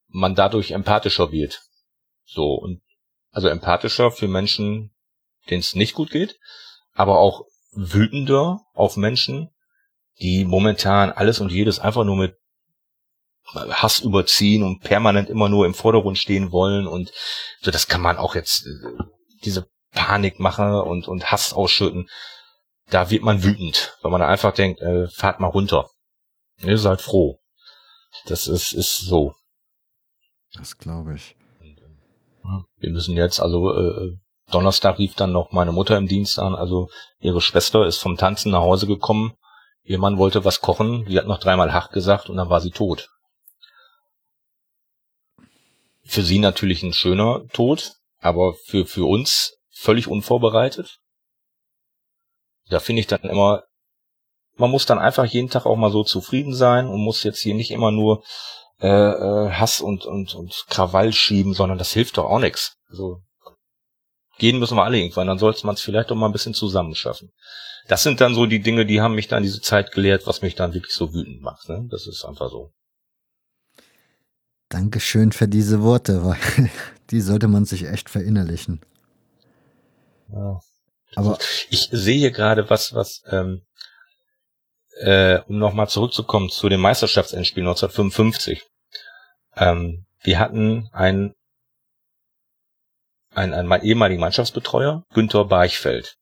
man 0.07 0.35
dadurch 0.35 0.71
empathischer 0.71 1.31
wird. 1.31 1.61
So 2.31 2.53
und 2.53 2.81
also 3.31 3.47
empathischer 3.47 4.11
für 4.11 4.27
Menschen, 4.27 4.91
denen 5.49 5.61
es 5.61 5.75
nicht 5.75 5.93
gut 5.93 6.11
geht, 6.11 6.39
aber 6.93 7.19
auch 7.19 7.45
wütender 7.71 8.61
auf 8.73 8.97
Menschen, 8.97 9.49
die 10.19 10.45
momentan 10.45 11.11
alles 11.11 11.39
und 11.39 11.51
jedes 11.51 11.79
einfach 11.79 12.03
nur 12.03 12.15
mit 12.15 12.35
Hass 13.53 13.99
überziehen 13.99 14.63
und 14.63 14.81
permanent 14.81 15.29
immer 15.29 15.49
nur 15.49 15.65
im 15.65 15.73
Vordergrund 15.73 16.17
stehen 16.17 16.51
wollen 16.51 16.87
und 16.87 17.11
so, 17.61 17.71
das 17.71 17.87
kann 17.87 18.01
man 18.01 18.17
auch 18.17 18.35
jetzt, 18.35 18.65
äh, 18.67 19.03
diese 19.43 19.67
Panik 19.91 20.39
machen 20.39 20.73
und, 20.73 21.07
und 21.07 21.31
Hass 21.31 21.53
ausschütten. 21.53 22.09
Da 22.89 23.09
wird 23.09 23.23
man 23.23 23.43
wütend, 23.43 23.97
weil 24.01 24.11
man 24.11 24.21
einfach 24.21 24.53
denkt, 24.53 24.81
äh, 24.81 25.07
fahrt 25.07 25.39
mal 25.39 25.47
runter. 25.47 25.89
Ihr 26.57 26.77
seid 26.77 27.01
froh. 27.01 27.39
Das 28.25 28.47
ist, 28.47 28.73
ist 28.73 28.97
so. 28.97 29.33
Das 30.53 30.77
glaube 30.77 31.15
ich. 31.15 31.35
Wir 32.77 32.91
müssen 32.91 33.15
jetzt, 33.15 33.39
also 33.39 33.73
äh, 33.73 34.17
Donnerstag 34.51 34.97
rief 34.97 35.15
dann 35.15 35.31
noch 35.31 35.51
meine 35.51 35.71
Mutter 35.71 35.97
im 35.97 36.07
Dienst 36.07 36.39
an, 36.39 36.55
also 36.55 36.89
ihre 37.19 37.41
Schwester 37.41 37.85
ist 37.85 37.97
vom 37.97 38.17
Tanzen 38.17 38.51
nach 38.51 38.61
Hause 38.61 38.87
gekommen, 38.87 39.33
ihr 39.83 39.99
Mann 39.99 40.17
wollte 40.17 40.45
was 40.45 40.61
kochen, 40.61 41.05
sie 41.07 41.17
hat 41.17 41.27
noch 41.27 41.39
dreimal 41.39 41.73
Hach 41.73 41.91
gesagt 41.91 42.29
und 42.29 42.37
dann 42.37 42.49
war 42.49 42.61
sie 42.61 42.71
tot. 42.71 43.09
Für 46.03 46.23
sie 46.23 46.39
natürlich 46.39 46.81
ein 46.81 46.93
schöner 46.93 47.45
Tod, 47.53 47.93
aber 48.19 48.53
für, 48.65 48.85
für 48.85 49.05
uns 49.05 49.57
völlig 49.69 50.07
unvorbereitet. 50.07 50.99
Da 52.69 52.79
finde 52.79 53.01
ich 53.01 53.07
dann 53.07 53.21
immer, 53.21 53.63
man 54.55 54.71
muss 54.71 54.85
dann 54.85 54.99
einfach 54.99 55.25
jeden 55.25 55.49
Tag 55.49 55.65
auch 55.65 55.75
mal 55.75 55.91
so 55.91 56.03
zufrieden 56.03 56.53
sein 56.53 56.87
und 56.87 57.01
muss 57.01 57.23
jetzt 57.23 57.39
hier 57.39 57.53
nicht 57.53 57.71
immer 57.71 57.91
nur 57.91 58.23
äh, 58.81 58.87
äh, 58.87 59.51
Hass 59.51 59.81
und, 59.81 60.05
und, 60.05 60.35
und 60.35 60.65
Krawall 60.69 61.13
schieben, 61.13 61.53
sondern 61.53 61.77
das 61.77 61.91
hilft 61.91 62.17
doch 62.17 62.25
auch 62.25 62.39
nichts. 62.39 62.77
Also 62.89 63.21
gehen 64.37 64.57
müssen 64.57 64.77
wir 64.77 64.83
alle 64.83 64.97
irgendwann, 64.97 65.27
dann 65.27 65.37
sollte 65.37 65.65
man 65.65 65.75
es 65.75 65.81
vielleicht 65.81 66.09
doch 66.09 66.15
mal 66.15 66.27
ein 66.27 66.31
bisschen 66.31 66.53
zusammenschaffen. 66.53 67.31
Das 67.87 68.03
sind 68.03 68.21
dann 68.21 68.35
so 68.35 68.45
die 68.45 68.61
Dinge, 68.61 68.85
die 68.85 69.01
haben 69.01 69.15
mich 69.15 69.27
dann 69.27 69.43
diese 69.43 69.61
Zeit 69.61 69.91
gelehrt, 69.91 70.25
was 70.27 70.41
mich 70.41 70.55
dann 70.55 70.73
wirklich 70.73 70.93
so 70.93 71.13
wütend 71.13 71.41
macht. 71.41 71.67
Ne? 71.69 71.87
Das 71.89 72.07
ist 72.07 72.23
einfach 72.23 72.49
so. 72.49 72.71
Dankeschön 74.69 75.31
für 75.31 75.47
diese 75.47 75.81
Worte, 75.81 76.23
weil 76.23 76.69
die 77.09 77.21
sollte 77.21 77.47
man 77.47 77.65
sich 77.65 77.85
echt 77.85 78.09
verinnerlichen. 78.09 78.81
Ja. 80.31 80.59
Aber 81.15 81.39
ich 81.71 81.89
sehe 81.91 82.31
gerade 82.31 82.69
was, 82.69 82.93
was, 82.93 83.23
ähm, 83.27 83.63
äh, 84.99 85.39
um 85.47 85.57
nochmal 85.57 85.89
zurückzukommen 85.89 86.49
zu 86.49 86.69
dem 86.69 86.81
Meisterschaftsendspiel 86.81 87.63
1955. 87.63 88.68
Ähm, 89.59 90.05
wir 90.21 90.39
hatten 90.39 90.89
ein 90.91 91.33
ein, 93.35 93.53
ein 93.53 93.81
ehemaliger 93.83 94.19
Mannschaftsbetreuer, 94.19 95.03
Günther 95.13 95.45
Barchfeld. 95.45 96.15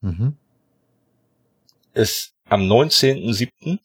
Mhm. 0.00 0.38
Ist 1.92 2.32
am 2.48 2.62
19.07. 2.62 3.78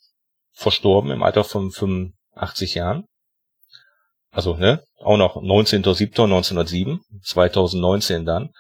verstorben 0.54 1.12
im 1.12 1.24
Alter 1.24 1.44
von 1.44 1.72
85 1.72 2.76
Jahren. 2.76 3.06
Also, 4.32 4.56
ne, 4.56 4.84
auch 5.00 5.18
noch 5.18 5.38
19.07.1907, 5.38 7.00
2019 7.24 8.26
dann. 8.26 8.52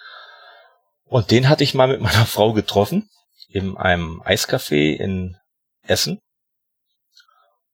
Und 1.05 1.31
den 1.31 1.49
hatte 1.49 1.63
ich 1.63 1.73
mal 1.73 1.87
mit 1.87 2.01
meiner 2.01 2.25
Frau 2.25 2.53
getroffen 2.53 3.09
in 3.47 3.77
einem 3.77 4.21
Eiscafé 4.23 4.95
in 4.95 5.37
Essen. 5.83 6.19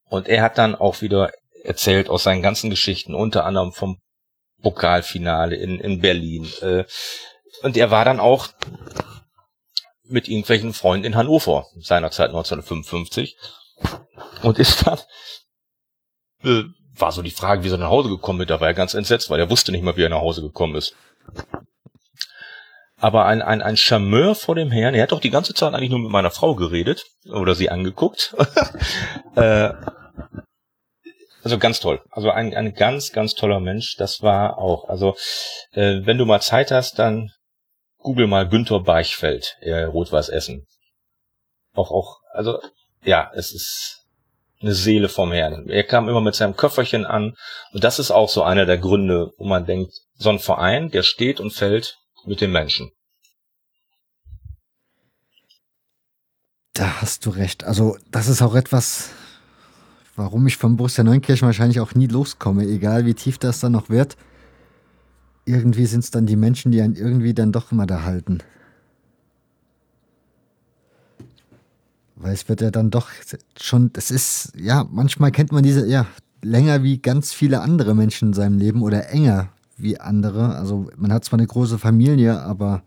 Und 0.06 0.28
er 0.28 0.44
hat 0.44 0.58
dann 0.58 0.76
auch 0.76 1.02
wieder 1.02 1.32
erzählt 1.64 2.10
aus 2.10 2.24
seinen 2.24 2.42
ganzen 2.42 2.70
Geschichten, 2.70 3.16
unter 3.16 3.46
anderem 3.46 3.72
vom 3.72 4.00
Pokalfinale 4.62 5.56
in, 5.56 5.80
in 5.80 6.00
Berlin. 6.00 6.48
Äh, 6.62 6.86
und 7.62 7.78
er 7.78 7.92
war 7.92 8.06
dann 8.06 8.20
auch 8.20 8.50
mit 10.04 10.28
irgendwelchen 10.28 10.74
Freunden 10.74 11.06
in 11.06 11.16
Hannover, 11.16 11.68
seinerzeit 11.80 12.30
1955. 12.30 13.38
Und 14.42 14.60
ist 14.60 14.86
dann, 14.86 15.00
äh, 16.44 16.64
war 16.96 17.12
so 17.12 17.22
die 17.22 17.32
Frage, 17.32 17.64
wie 17.64 17.70
er 17.70 17.78
nach 17.78 17.90
Hause 17.90 18.10
gekommen 18.10 18.42
ist. 18.42 18.50
Da 18.50 18.60
war 18.60 18.68
er 18.68 18.74
ganz 18.74 18.94
entsetzt, 18.94 19.30
weil 19.30 19.40
er 19.40 19.50
wusste 19.50 19.72
nicht 19.72 19.84
mal, 19.84 19.98
wie 19.98 20.04
er 20.04 20.10
nach 20.10 20.22
Hause 20.22 20.42
gekommen 20.42 20.76
ist. 20.76 20.96
Aber 22.98 23.26
ein, 23.26 23.42
ein, 23.42 23.62
ein 23.62 23.76
Charmeur 23.76 24.36
vor 24.36 24.56
dem 24.56 24.72
Herrn, 24.72 24.94
er 24.94 25.04
hat 25.04 25.12
doch 25.12 25.20
die 25.20 25.30
ganze 25.30 25.54
Zeit 25.54 25.74
eigentlich 25.74 25.90
nur 25.90 26.00
mit 26.00 26.12
meiner 26.12 26.32
Frau 26.32 26.56
geredet 26.56 27.06
oder 27.30 27.56
sie 27.56 27.70
angeguckt. 27.70 28.36
äh, 29.36 29.74
also 31.44 31.58
ganz 31.58 31.80
toll. 31.80 32.02
Also 32.10 32.32
ein, 32.32 32.56
ein 32.56 32.74
ganz, 32.74 33.12
ganz 33.12 33.36
toller 33.36 33.60
Mensch. 33.60 33.96
Das 33.98 34.22
war 34.22 34.58
auch. 34.58 34.88
Also 34.90 35.16
äh, 35.72 36.02
wenn 36.06 36.18
du 36.18 36.26
mal 36.26 36.42
Zeit 36.42 36.72
hast, 36.72 37.00
dann 37.00 37.32
google 37.98 38.28
mal 38.28 38.48
Günther 38.48 38.80
Beichfeld, 38.80 39.58
äh, 39.62 39.84
Rot-Weiß 39.84 40.30
Essen. 40.30 40.66
Auch, 41.74 41.92
auch, 41.92 42.20
also 42.32 42.60
ja, 43.04 43.32
es 43.34 43.52
ist 43.52 44.04
eine 44.62 44.74
Seele 44.74 45.10
vom 45.10 45.32
Herrn. 45.32 45.70
Er 45.70 45.84
kam 45.84 46.08
immer 46.08 46.22
mit 46.22 46.36
seinem 46.36 46.56
Köfferchen 46.56 47.06
an 47.06 47.36
und 47.74 47.84
das 47.84 48.00
ist 48.00 48.12
auch 48.12 48.30
so 48.30 48.44
einer 48.44 48.66
der 48.66 48.78
Gründe, 48.78 49.32
wo 49.38 49.46
man 49.46 49.66
denkt, 49.66 49.94
so 50.16 50.30
ein 50.30 50.40
Verein, 50.40 50.90
der 50.90 51.04
steht 51.04 51.40
und 51.40 51.52
fällt 51.52 51.98
mit 52.26 52.40
den 52.40 52.52
Menschen. 52.52 52.92
Da 56.74 57.02
hast 57.02 57.26
du 57.26 57.30
recht. 57.30 57.64
Also 57.66 57.98
das 58.10 58.28
ist 58.28 58.42
auch 58.42 58.56
etwas, 58.56 59.10
warum 60.16 60.48
ich 60.48 60.58
von 60.58 60.78
Borussia 60.78 61.04
Neunkirchen 61.04 61.46
wahrscheinlich 61.46 61.80
auch 61.80 61.96
nie 61.96 62.08
loskomme, 62.08 62.66
egal 62.66 63.06
wie 63.06 63.14
tief 63.14 63.38
das 63.38 63.60
dann 63.60 63.72
noch 63.72 63.90
wird. 63.90 64.18
Irgendwie 65.46 65.86
sind 65.86 66.04
es 66.04 66.12
dann 66.12 66.26
die 66.26 66.36
Menschen, 66.36 66.72
die 66.72 66.82
einen 66.82 66.96
irgendwie 66.96 67.34
dann 67.34 67.52
doch 67.52 67.72
immer 67.72 67.86
da 67.86 68.04
halten. 68.04 68.40
Weil 72.16 72.34
es 72.34 72.48
wird 72.48 72.62
ja 72.62 72.72
dann 72.72 72.90
doch 72.90 73.10
schon, 73.60 73.92
das 73.94 74.10
ist, 74.12 74.54
ja, 74.56 74.88
manchmal 74.90 75.32
kennt 75.32 75.52
man 75.52 75.64
diese, 75.64 75.88
ja, 75.88 76.06
länger 76.42 76.84
wie 76.84 77.00
ganz 77.00 77.34
viele 77.34 77.62
andere 77.62 77.96
Menschen 77.96 78.30
in 78.30 78.34
seinem 78.34 78.58
Leben 78.58 78.82
oder 78.82 79.10
enger 79.10 79.50
wie 79.78 80.00
andere. 80.00 80.56
Also 80.56 80.90
man 80.96 81.12
hat 81.12 81.26
zwar 81.26 81.40
eine 81.40 81.48
große 81.48 81.80
Familie, 81.80 82.42
aber 82.42 82.84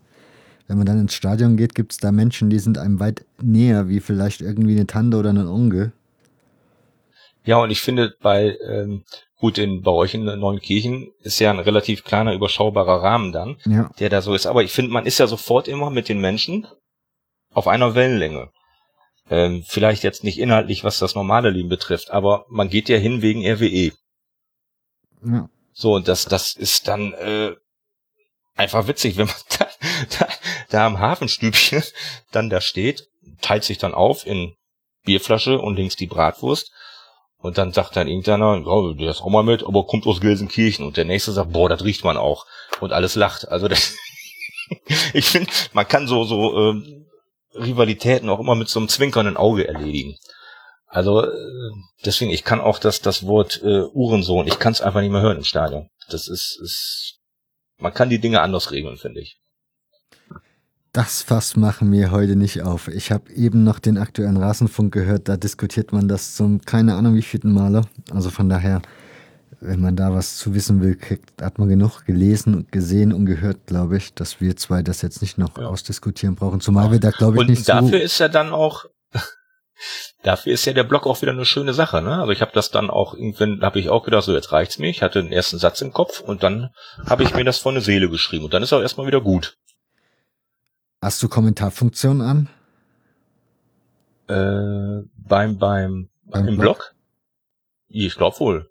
wenn 0.67 0.77
man 0.77 0.85
dann 0.85 0.99
ins 0.99 1.13
Stadion 1.13 1.57
geht, 1.57 1.75
gibt 1.75 1.93
es 1.93 1.97
da 1.97 2.11
Menschen, 2.11 2.49
die 2.49 2.59
sind 2.59 2.77
einem 2.77 2.99
weit 2.99 3.25
näher, 3.41 3.87
wie 3.87 3.99
vielleicht 3.99 4.41
irgendwie 4.41 4.75
eine 4.75 4.87
Tante 4.87 5.17
oder 5.17 5.29
ein 5.29 5.47
Onkel. 5.47 5.91
Ja, 7.47 7.59
und 7.59 7.71
ich 7.71 7.79
finde 7.79 8.13
bei, 8.21 8.57
ähm, 8.67 9.05
gut, 9.37 9.57
in, 9.57 9.81
bei 9.81 9.91
euch 9.91 10.13
in 10.13 10.25
Neunkirchen 10.25 11.13
ist 11.21 11.39
ja 11.39 11.49
ein 11.49 11.59
relativ 11.59 12.03
kleiner, 12.03 12.33
überschaubarer 12.33 13.01
Rahmen 13.01 13.31
dann, 13.31 13.57
ja. 13.65 13.89
der 13.99 14.09
da 14.09 14.21
so 14.21 14.33
ist. 14.33 14.45
Aber 14.45 14.63
ich 14.63 14.73
finde, 14.73 14.91
man 14.91 15.05
ist 15.05 15.17
ja 15.17 15.27
sofort 15.27 15.69
immer 15.69 15.89
mit 15.89 16.09
den 16.09 16.19
Menschen 16.19 16.67
auf 17.53 17.69
einer 17.69 17.95
Wellenlänge. 17.95 18.51
Ähm, 19.29 19.63
vielleicht 19.65 20.03
jetzt 20.03 20.25
nicht 20.25 20.39
inhaltlich, 20.39 20.83
was 20.83 20.99
das 20.99 21.15
normale 21.15 21.49
Leben 21.49 21.69
betrifft, 21.69 22.11
aber 22.11 22.45
man 22.49 22.67
geht 22.67 22.89
ja 22.89 22.97
hin 22.97 23.21
wegen 23.21 23.47
RWE. 23.47 23.93
Ja. 25.25 25.49
So, 25.71 25.93
und 25.93 26.09
das, 26.09 26.25
das 26.25 26.53
ist 26.53 26.89
dann 26.89 27.13
äh, 27.13 27.55
einfach 28.55 28.89
witzig, 28.89 29.15
wenn 29.15 29.27
man 29.27 29.35
da, 29.57 29.67
da, 30.19 30.27
da 30.69 30.85
am 30.85 30.99
Hafenstübchen 30.99 31.81
dann 32.33 32.49
da 32.49 32.59
steht, 32.59 33.07
teilt 33.41 33.63
sich 33.63 33.77
dann 33.77 33.93
auf 33.93 34.27
in 34.27 34.53
Bierflasche 35.05 35.59
und 35.59 35.77
links 35.77 35.95
die 35.95 36.07
Bratwurst 36.07 36.73
und 37.39 37.57
dann 37.57 37.71
sagt 37.71 37.95
dann 37.95 38.07
irgendeiner, 38.07 38.57
ja, 38.65 38.93
der 38.93 39.11
ist 39.11 39.21
auch 39.21 39.29
mal 39.29 39.43
mit, 39.43 39.63
aber 39.63 39.85
kommt 39.85 40.07
aus 40.07 40.21
Gelsenkirchen. 40.21 40.85
Und 40.85 40.97
der 40.97 41.05
nächste 41.05 41.31
sagt, 41.31 41.53
boah, 41.53 41.69
das 41.69 41.83
riecht 41.83 42.03
man 42.03 42.17
auch. 42.17 42.45
Und 42.79 42.93
alles 42.93 43.15
lacht. 43.15 43.47
Also 43.47 43.67
das, 43.67 43.95
ich 45.13 45.29
finde, 45.29 45.51
man 45.73 45.87
kann 45.87 46.07
so, 46.07 46.23
so 46.23 46.57
ähm, 46.57 47.05
Rivalitäten 47.53 48.29
auch 48.29 48.39
immer 48.39 48.55
mit 48.55 48.69
so 48.69 48.79
einem 48.79 48.89
zwinkernden 48.89 49.37
Auge 49.37 49.67
erledigen. 49.67 50.17
Also 50.87 51.23
äh, 51.23 51.71
deswegen, 52.05 52.31
ich 52.31 52.43
kann 52.43 52.59
auch 52.59 52.79
das, 52.79 53.01
das 53.01 53.27
Wort 53.27 53.61
äh, 53.63 53.83
Uhrensohn, 53.93 54.47
ich 54.47 54.57
kann 54.57 54.73
es 54.73 54.81
einfach 54.81 55.01
nicht 55.01 55.11
mehr 55.11 55.21
hören 55.21 55.37
im 55.37 55.43
Stadion. 55.43 55.89
Das 56.09 56.27
ist, 56.27 56.57
ist, 56.61 57.19
man 57.77 57.93
kann 57.93 58.09
die 58.09 58.19
Dinge 58.19 58.41
anders 58.41 58.71
regeln, 58.71 58.97
finde 58.97 59.21
ich. 59.21 59.37
Das 60.93 61.21
Fass 61.21 61.55
machen 61.55 61.91
wir 61.91 62.11
heute 62.11 62.35
nicht 62.35 62.61
auf. 62.61 62.87
Ich 62.87 63.11
habe 63.11 63.31
eben 63.33 63.63
noch 63.63 63.79
den 63.79 63.97
aktuellen 63.97 64.37
Rasenfunk 64.37 64.93
gehört, 64.93 65.29
da 65.29 65.37
diskutiert 65.37 65.91
man 65.91 66.07
das 66.07 66.35
zum 66.35 66.61
keine 66.61 66.95
Ahnung 66.95 67.15
wie 67.15 67.21
vierten 67.21 67.53
Male. 67.53 67.83
Also 68.11 68.29
von 68.29 68.49
daher, 68.49 68.81
wenn 69.59 69.81
man 69.81 69.95
da 69.95 70.13
was 70.13 70.37
zu 70.37 70.53
wissen 70.53 70.81
will, 70.81 70.95
kriegt, 70.95 71.41
hat 71.41 71.59
man 71.59 71.69
genug 71.69 72.05
gelesen 72.05 72.55
und 72.55 72.71
gesehen 72.71 73.13
und 73.13 73.25
gehört, 73.25 73.67
glaube 73.67 73.97
ich, 73.97 74.13
dass 74.13 74.39
wir 74.41 74.55
zwei 74.55 74.81
das 74.81 75.01
jetzt 75.01 75.21
nicht 75.21 75.37
noch 75.37 75.57
ja. 75.57 75.67
ausdiskutieren 75.67 76.35
brauchen. 76.35 76.61
Zumal 76.61 76.91
wir 76.91 76.99
da, 76.99 77.11
glaube 77.11 77.35
ich, 77.35 77.41
und 77.41 77.49
nicht 77.49 77.67
dafür 77.67 77.89
so 77.89 77.95
ist 77.97 78.19
ja 78.19 78.27
dann 78.27 78.51
auch, 78.51 78.85
dafür 80.23 80.53
ist 80.53 80.65
ja 80.65 80.73
der 80.73 80.83
Blog 80.83 81.05
auch 81.05 81.21
wieder 81.21 81.31
eine 81.31 81.45
schöne 81.45 81.73
Sache. 81.73 82.01
Ne? 82.01 82.21
Also 82.21 82.31
ich 82.31 82.41
habe 82.41 82.51
das 82.53 82.71
dann 82.71 82.89
auch 82.89 83.13
irgendwann, 83.13 83.61
habe 83.61 83.79
ich 83.79 83.89
auch 83.89 84.03
gedacht, 84.03 84.23
so 84.23 84.33
jetzt 84.33 84.51
reicht's 84.51 84.79
mir. 84.79 84.89
Ich 84.89 85.01
hatte 85.01 85.21
den 85.21 85.31
ersten 85.31 85.57
Satz 85.57 85.81
im 85.81 85.91
Kopf 85.91 86.21
und 86.21 86.43
dann 86.43 86.69
habe 87.05 87.23
ich 87.23 87.35
mir 87.35 87.43
das 87.43 87.57
von 87.57 87.75
der 87.75 87.83
Seele 87.83 88.09
geschrieben 88.09 88.45
und 88.45 88.53
dann 88.53 88.63
ist 88.63 88.73
auch 88.73 88.81
erstmal 88.81 89.07
wieder 89.07 89.21
gut. 89.21 89.57
Hast 91.01 91.21
du 91.21 91.29
Kommentarfunktion 91.29 92.21
an? 92.21 92.49
Äh, 94.27 95.07
beim, 95.15 95.57
beim, 95.57 96.09
beim 96.25 96.47
im 96.47 96.57
Blog? 96.57 96.77
Blog? 96.77 96.95
Ich 97.87 98.15
glaube 98.15 98.39
wohl. 98.39 98.69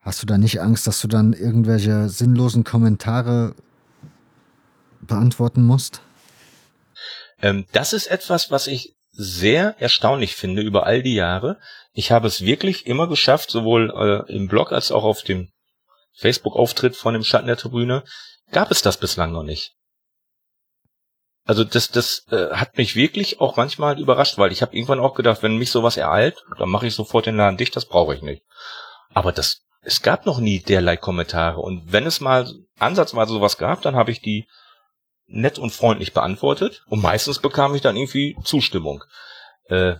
Hast 0.00 0.22
du 0.22 0.26
da 0.26 0.38
nicht 0.38 0.60
Angst, 0.60 0.86
dass 0.86 1.00
du 1.00 1.08
dann 1.08 1.32
irgendwelche 1.32 2.08
sinnlosen 2.08 2.62
Kommentare 2.62 3.54
beantworten 5.00 5.62
musst? 5.62 6.00
Ähm, 7.42 7.66
das 7.72 7.92
ist 7.92 8.06
etwas, 8.06 8.50
was 8.50 8.68
ich 8.68 8.94
sehr 9.10 9.74
erstaunlich 9.80 10.36
finde 10.36 10.62
über 10.62 10.86
all 10.86 11.02
die 11.02 11.14
Jahre. 11.14 11.58
Ich 11.92 12.12
habe 12.12 12.28
es 12.28 12.42
wirklich 12.42 12.86
immer 12.86 13.08
geschafft, 13.08 13.50
sowohl 13.50 13.90
äh, 14.28 14.32
im 14.32 14.46
Blog 14.46 14.72
als 14.72 14.92
auch 14.92 15.04
auf 15.04 15.22
dem 15.22 15.50
Facebook-Auftritt 16.14 16.96
von 16.96 17.14
dem 17.14 17.24
Schatten 17.24 17.46
der 17.46 17.56
Tribüne, 17.56 18.04
gab 18.52 18.70
es 18.70 18.82
das 18.82 18.98
bislang 18.98 19.32
noch 19.32 19.42
nicht. 19.42 19.74
Also 21.46 21.62
das, 21.62 21.90
das 21.90 22.26
äh, 22.32 22.50
hat 22.50 22.76
mich 22.76 22.96
wirklich 22.96 23.40
auch 23.40 23.56
manchmal 23.56 24.00
überrascht, 24.00 24.36
weil 24.36 24.50
ich 24.50 24.62
habe 24.62 24.74
irgendwann 24.74 24.98
auch 24.98 25.14
gedacht, 25.14 25.44
wenn 25.44 25.56
mich 25.56 25.70
sowas 25.70 25.96
ereilt, 25.96 26.44
dann 26.58 26.68
mache 26.68 26.88
ich 26.88 26.94
sofort 26.94 27.26
den 27.26 27.36
Laden 27.36 27.56
dicht, 27.56 27.76
das 27.76 27.86
brauche 27.86 28.14
ich 28.14 28.22
nicht. 28.22 28.42
Aber 29.14 29.30
das, 29.30 29.62
es 29.82 30.02
gab 30.02 30.26
noch 30.26 30.40
nie 30.40 30.58
derlei 30.58 30.96
Kommentare. 30.96 31.60
Und 31.60 31.92
wenn 31.92 32.04
es 32.04 32.20
mal 32.20 32.52
ansatzweise 32.80 33.32
sowas 33.32 33.58
gab, 33.58 33.80
dann 33.82 33.94
habe 33.94 34.10
ich 34.10 34.20
die 34.20 34.48
nett 35.26 35.60
und 35.60 35.70
freundlich 35.70 36.12
beantwortet. 36.12 36.82
Und 36.88 37.00
meistens 37.00 37.38
bekam 37.38 37.76
ich 37.76 37.80
dann 37.80 37.96
irgendwie 37.96 38.36
Zustimmung. 38.42 39.04
Äh, 39.68 39.94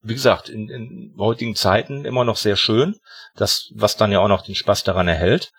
wie 0.00 0.14
gesagt, 0.14 0.48
in, 0.48 0.70
in 0.70 1.14
heutigen 1.18 1.56
Zeiten 1.56 2.06
immer 2.06 2.24
noch 2.24 2.36
sehr 2.36 2.56
schön, 2.56 2.96
das, 3.36 3.70
was 3.74 3.96
dann 3.96 4.12
ja 4.12 4.20
auch 4.20 4.28
noch 4.28 4.42
den 4.42 4.54
Spaß 4.54 4.82
daran 4.84 5.08
erhält. 5.08 5.52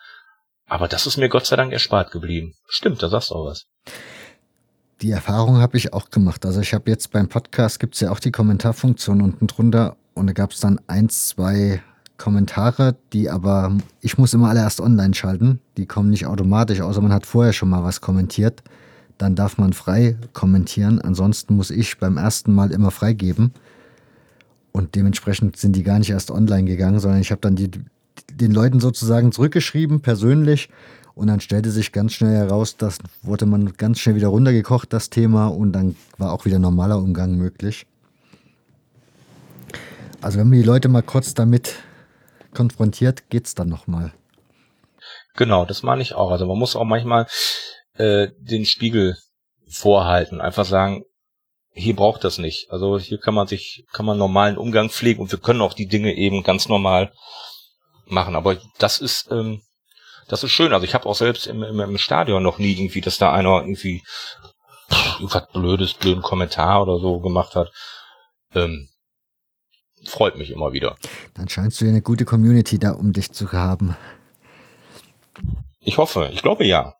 Aber 0.66 0.88
das 0.88 1.06
ist 1.06 1.16
mir 1.16 1.28
Gott 1.28 1.46
sei 1.46 1.54
Dank 1.54 1.72
erspart 1.72 2.10
geblieben. 2.10 2.54
Stimmt, 2.66 3.02
da 3.02 3.08
sagst 3.08 3.30
du 3.30 3.36
auch 3.36 3.46
was. 3.46 3.66
Die 5.02 5.12
Erfahrung 5.12 5.58
habe 5.58 5.78
ich 5.78 5.94
auch 5.94 6.10
gemacht. 6.10 6.44
Also 6.44 6.60
ich 6.60 6.74
habe 6.74 6.90
jetzt 6.90 7.10
beim 7.10 7.28
Podcast 7.28 7.80
gibt 7.80 7.94
es 7.94 8.00
ja 8.00 8.10
auch 8.10 8.20
die 8.20 8.32
Kommentarfunktion 8.32 9.22
unten 9.22 9.46
drunter 9.46 9.96
und 10.12 10.26
da 10.26 10.34
gab 10.34 10.52
es 10.52 10.60
dann 10.60 10.78
eins, 10.88 11.28
zwei 11.28 11.80
Kommentare, 12.18 12.96
die 13.14 13.30
aber 13.30 13.78
ich 14.02 14.18
muss 14.18 14.34
immer 14.34 14.50
alle 14.50 14.60
erst 14.60 14.78
online 14.78 15.14
schalten. 15.14 15.58
Die 15.78 15.86
kommen 15.86 16.10
nicht 16.10 16.26
automatisch, 16.26 16.82
außer 16.82 17.00
man 17.00 17.14
hat 17.14 17.24
vorher 17.24 17.54
schon 17.54 17.70
mal 17.70 17.82
was 17.82 18.02
kommentiert. 18.02 18.62
Dann 19.16 19.34
darf 19.34 19.56
man 19.56 19.72
frei 19.72 20.18
kommentieren. 20.34 21.00
Ansonsten 21.00 21.56
muss 21.56 21.70
ich 21.70 21.98
beim 21.98 22.18
ersten 22.18 22.52
Mal 22.52 22.70
immer 22.70 22.90
freigeben. 22.90 23.54
Und 24.72 24.94
dementsprechend 24.96 25.56
sind 25.56 25.76
die 25.76 25.82
gar 25.82 25.98
nicht 25.98 26.10
erst 26.10 26.30
online 26.30 26.64
gegangen, 26.64 27.00
sondern 27.00 27.22
ich 27.22 27.30
habe 27.30 27.40
dann 27.40 27.56
die, 27.56 27.70
den 28.34 28.52
Leuten 28.52 28.80
sozusagen 28.80 29.32
zurückgeschrieben, 29.32 30.00
persönlich, 30.00 30.68
und 31.14 31.26
dann 31.26 31.40
stellte 31.40 31.70
sich 31.70 31.92
ganz 31.92 32.12
schnell 32.12 32.36
heraus, 32.36 32.76
das 32.76 32.98
wurde 33.22 33.46
man 33.46 33.72
ganz 33.74 33.98
schnell 33.98 34.14
wieder 34.14 34.28
runtergekocht, 34.28 34.92
das 34.92 35.10
Thema, 35.10 35.48
und 35.48 35.72
dann 35.72 35.96
war 36.18 36.32
auch 36.32 36.44
wieder 36.44 36.58
normaler 36.58 36.98
Umgang 36.98 37.36
möglich. 37.36 37.86
Also 40.20 40.38
wenn 40.38 40.48
man 40.48 40.58
die 40.58 40.64
Leute 40.64 40.88
mal 40.88 41.02
kurz 41.02 41.34
damit 41.34 41.76
konfrontiert, 42.54 43.30
geht's 43.30 43.54
dann 43.54 43.68
nochmal. 43.68 44.12
Genau, 45.34 45.64
das 45.64 45.82
meine 45.82 46.02
ich 46.02 46.14
auch. 46.14 46.30
Also 46.30 46.46
man 46.46 46.58
muss 46.58 46.76
auch 46.76 46.84
manchmal 46.84 47.26
äh, 47.94 48.28
den 48.38 48.66
Spiegel 48.66 49.16
vorhalten, 49.68 50.40
einfach 50.40 50.64
sagen, 50.64 51.04
hier 51.72 51.94
braucht 51.94 52.24
das 52.24 52.38
nicht. 52.38 52.70
Also 52.70 52.98
hier 52.98 53.18
kann 53.18 53.34
man 53.34 53.46
sich, 53.46 53.84
kann 53.92 54.04
man 54.04 54.18
normalen 54.18 54.58
Umgang 54.58 54.90
pflegen 54.90 55.22
und 55.22 55.30
wir 55.30 55.38
können 55.38 55.62
auch 55.62 55.72
die 55.72 55.86
Dinge 55.86 56.14
eben 56.14 56.42
ganz 56.42 56.68
normal 56.68 57.12
machen. 58.06 58.34
Aber 58.34 58.58
das 58.78 58.98
ist, 58.98 59.28
ähm, 59.30 59.62
das 60.30 60.44
ist 60.44 60.52
schön. 60.52 60.72
Also 60.72 60.84
ich 60.84 60.94
habe 60.94 61.06
auch 61.06 61.16
selbst 61.16 61.46
im, 61.48 61.62
im, 61.62 61.80
im 61.80 61.98
Stadion 61.98 62.42
noch 62.42 62.58
nie 62.58 62.72
irgendwie, 62.72 63.00
dass 63.00 63.18
da 63.18 63.32
einer 63.32 63.60
irgendwie 63.60 64.02
was 65.20 65.48
blödes, 65.52 65.94
blöden 65.94 66.22
Kommentar 66.22 66.82
oder 66.82 66.98
so 66.98 67.20
gemacht 67.20 67.56
hat. 67.56 67.70
Ähm, 68.54 68.88
freut 70.06 70.36
mich 70.36 70.50
immer 70.50 70.72
wieder. 70.72 70.96
Dann 71.34 71.48
scheinst 71.48 71.80
du 71.80 71.84
ja 71.84 71.90
eine 71.90 72.02
gute 72.02 72.24
Community 72.24 72.78
da 72.78 72.92
um 72.92 73.12
dich 73.12 73.32
zu 73.32 73.50
haben. 73.52 73.96
Ich 75.80 75.98
hoffe, 75.98 76.30
ich 76.32 76.42
glaube 76.42 76.64
ja. 76.64 76.94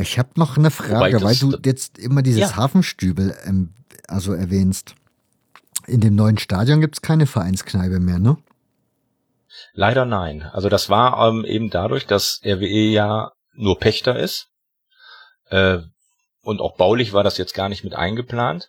Ich 0.00 0.18
habe 0.18 0.30
noch 0.36 0.56
eine 0.56 0.70
Frage, 0.70 1.22
weil 1.22 1.36
du 1.36 1.56
jetzt 1.64 1.98
immer 1.98 2.22
dieses 2.22 2.40
ja. 2.40 2.56
Hafenstübel 2.56 3.36
ähm, 3.44 3.74
also 4.08 4.32
erwähnst. 4.32 4.94
In 5.86 6.00
dem 6.00 6.14
neuen 6.14 6.38
Stadion 6.38 6.80
gibt's 6.80 7.02
keine 7.02 7.26
Vereinskneipe 7.26 8.00
mehr, 8.00 8.18
ne? 8.18 8.38
Leider 9.72 10.04
nein. 10.04 10.42
Also 10.52 10.68
das 10.68 10.88
war 10.90 11.28
ähm, 11.28 11.44
eben 11.44 11.70
dadurch, 11.70 12.06
dass 12.06 12.40
RWE 12.44 12.90
ja 12.90 13.32
nur 13.54 13.78
Pächter 13.78 14.16
ist. 14.16 14.48
Äh, 15.50 15.78
und 16.42 16.60
auch 16.60 16.76
baulich 16.76 17.12
war 17.12 17.24
das 17.24 17.38
jetzt 17.38 17.54
gar 17.54 17.68
nicht 17.68 17.84
mit 17.84 17.94
eingeplant. 17.94 18.68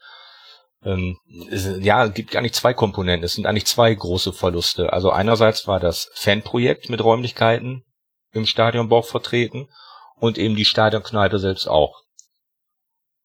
Ähm, 0.84 1.18
es, 1.50 1.68
ja, 1.80 2.06
es 2.06 2.14
gibt 2.14 2.32
gar 2.32 2.42
nicht 2.42 2.56
zwei 2.56 2.74
Komponenten. 2.74 3.26
Es 3.26 3.34
sind 3.34 3.46
eigentlich 3.46 3.66
zwei 3.66 3.94
große 3.94 4.34
Verluste. 4.34 4.94
Also 4.94 5.10
einerseits 5.10 5.68
war 5.68 5.80
das 5.80 6.10
Fanprojekt 6.14 6.90
mit 6.90 7.04
Räumlichkeiten 7.04 7.84
im 8.32 8.46
Stadionbau 8.46 9.02
vertreten 9.02 9.68
und 10.16 10.38
eben 10.38 10.56
die 10.56 10.66
Stadionkneipe 10.66 11.40
selbst 11.40 11.68
auch. 11.68 12.02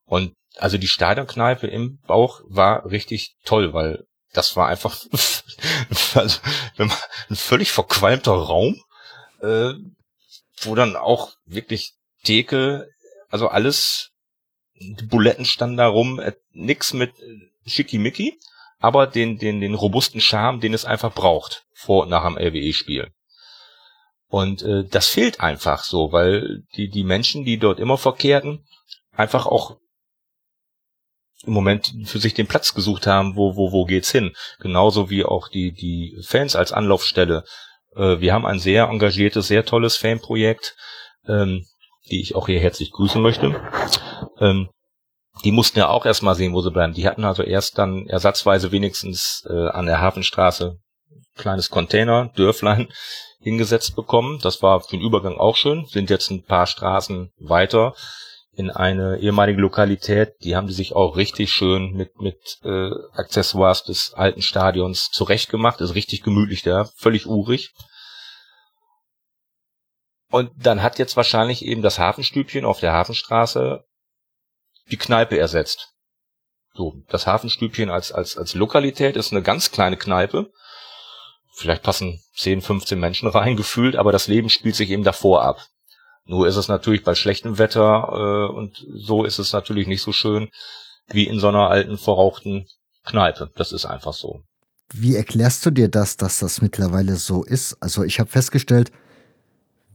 Und 0.04 0.34
also 0.56 0.78
die 0.78 0.88
Stadionkneipe 0.88 1.66
im 1.66 2.00
Bauch 2.06 2.40
war 2.48 2.86
richtig 2.90 3.36
toll, 3.44 3.72
weil 3.72 4.04
das 4.32 4.57
war 4.57 4.69
einfach 4.69 4.97
also, 6.15 6.40
ein 6.78 7.36
völlig 7.36 7.73
verqualmter 7.73 8.32
Raum, 8.32 8.82
äh, 9.40 9.73
wo 10.62 10.74
dann 10.74 10.97
auch 10.97 11.32
wirklich 11.47 11.94
Theke, 12.23 12.89
also 13.28 13.48
alles, 13.48 14.11
die 14.74 15.05
Buletten 15.05 15.44
standen 15.44 15.77
da 15.77 15.89
rum, 15.89 16.20
äh, 16.20 16.32
nix 16.52 16.93
mit 16.93 17.12
Schickimicki, 17.66 18.39
aber 18.78 19.07
den, 19.07 19.39
den, 19.39 19.61
den 19.61 19.74
robusten 19.74 20.20
Charme, 20.20 20.61
den 20.61 20.74
es 20.74 20.85
einfach 20.85 21.12
braucht, 21.12 21.65
vor 21.74 22.02
und 22.02 22.09
nach 22.09 22.24
dem 22.24 22.39
LWE-Spiel. 22.39 23.12
Und 24.28 24.62
äh, 24.62 24.85
das 24.85 25.09
fehlt 25.09 25.40
einfach 25.40 25.82
so, 25.82 26.12
weil 26.12 26.62
die, 26.77 26.89
die 26.89 27.05
Menschen, 27.05 27.44
die 27.44 27.59
dort 27.59 27.81
immer 27.81 27.98
verkehrten, 27.98 28.65
einfach 29.12 29.47
auch 29.47 29.80
im 31.46 31.52
Moment 31.52 31.92
für 32.04 32.18
sich 32.18 32.34
den 32.34 32.46
Platz 32.46 32.74
gesucht 32.74 33.06
haben, 33.06 33.36
wo, 33.36 33.56
wo, 33.56 33.72
wo 33.72 33.84
geht's 33.84 34.10
hin. 34.10 34.34
Genauso 34.60 35.10
wie 35.10 35.24
auch 35.24 35.48
die, 35.48 35.72
die 35.72 36.20
Fans 36.22 36.56
als 36.56 36.72
Anlaufstelle. 36.72 37.44
Äh, 37.96 38.20
wir 38.20 38.32
haben 38.32 38.46
ein 38.46 38.58
sehr 38.58 38.88
engagiertes, 38.88 39.48
sehr 39.48 39.64
tolles 39.64 39.96
Fanprojekt, 39.96 40.76
ähm, 41.26 41.66
die 42.10 42.20
ich 42.20 42.34
auch 42.34 42.46
hier 42.46 42.60
herzlich 42.60 42.90
grüßen 42.92 43.22
möchte. 43.22 43.60
Ähm, 44.38 44.68
die 45.44 45.52
mussten 45.52 45.78
ja 45.78 45.88
auch 45.88 46.04
erstmal 46.04 46.34
sehen, 46.34 46.52
wo 46.52 46.60
sie 46.60 46.70
bleiben. 46.70 46.92
Die 46.92 47.06
hatten 47.06 47.24
also 47.24 47.42
erst 47.42 47.78
dann 47.78 48.06
ersatzweise 48.06 48.72
wenigstens 48.72 49.46
äh, 49.48 49.68
an 49.68 49.86
der 49.86 50.00
Hafenstraße 50.00 50.78
kleines 51.36 51.70
Container, 51.70 52.30
Dörflein 52.36 52.88
hingesetzt 53.40 53.96
bekommen. 53.96 54.38
Das 54.42 54.62
war 54.62 54.80
für 54.80 54.90
den 54.90 55.00
Übergang 55.00 55.38
auch 55.38 55.56
schön. 55.56 55.86
Sind 55.86 56.10
jetzt 56.10 56.30
ein 56.30 56.44
paar 56.44 56.66
Straßen 56.66 57.32
weiter 57.38 57.94
in 58.60 58.70
eine 58.70 59.18
ehemalige 59.18 59.60
Lokalität. 59.60 60.34
Die 60.44 60.54
haben 60.54 60.66
die 60.66 60.72
sich 60.72 60.94
auch 60.94 61.16
richtig 61.16 61.50
schön 61.50 61.92
mit 61.92 62.20
mit 62.20 62.58
äh, 62.62 62.90
Accessoires 63.12 63.84
des 63.84 64.12
alten 64.14 64.42
Stadions 64.42 65.08
zurechtgemacht. 65.10 65.80
Ist 65.80 65.94
richtig 65.94 66.22
gemütlich 66.22 66.62
da, 66.62 66.84
völlig 66.96 67.26
urig. 67.26 67.72
Und 70.30 70.50
dann 70.56 70.82
hat 70.82 70.98
jetzt 70.98 71.16
wahrscheinlich 71.16 71.64
eben 71.64 71.82
das 71.82 71.98
Hafenstübchen 71.98 72.64
auf 72.64 72.80
der 72.80 72.92
Hafenstraße 72.92 73.84
die 74.90 74.98
Kneipe 74.98 75.38
ersetzt. 75.38 75.94
So, 76.74 76.94
das 77.08 77.26
Hafenstübchen 77.26 77.90
als, 77.90 78.12
als, 78.12 78.36
als 78.36 78.54
Lokalität 78.54 79.16
ist 79.16 79.32
eine 79.32 79.42
ganz 79.42 79.72
kleine 79.72 79.96
Kneipe 79.96 80.50
vielleicht 81.60 81.82
passen 81.82 82.22
10, 82.34 82.62
15 82.62 82.98
Menschen 82.98 83.28
rein 83.28 83.56
gefühlt, 83.56 83.96
aber 83.96 84.12
das 84.12 84.26
Leben 84.26 84.48
spielt 84.48 84.74
sich 84.74 84.90
eben 84.90 85.04
davor 85.04 85.42
ab. 85.42 85.66
Nur 86.31 86.47
ist 86.47 86.55
es 86.55 86.69
natürlich 86.69 87.02
bei 87.02 87.16
schlechtem 87.16 87.59
Wetter 87.59 88.48
äh, 88.52 88.55
und 88.55 88.86
so 88.94 89.24
ist 89.24 89.40
es 89.40 89.52
natürlich 89.52 89.89
nicht 89.89 90.01
so 90.01 90.12
schön 90.12 90.48
wie 91.09 91.27
in 91.27 91.40
so 91.40 91.48
einer 91.48 91.69
alten 91.70 91.98
verrauchten 91.98 92.69
Kneipe. 93.05 93.51
Das 93.57 93.73
ist 93.73 93.85
einfach 93.85 94.12
so. 94.12 94.44
Wie 94.94 95.16
erklärst 95.16 95.66
du 95.66 95.73
dir 95.73 95.89
das, 95.89 96.16
dass 96.16 96.39
das 96.39 96.62
mittlerweile 96.62 97.16
so 97.16 97.43
ist? 97.43 97.77
Also 97.81 98.05
ich 98.05 98.20
habe 98.20 98.31
festgestellt, 98.31 98.93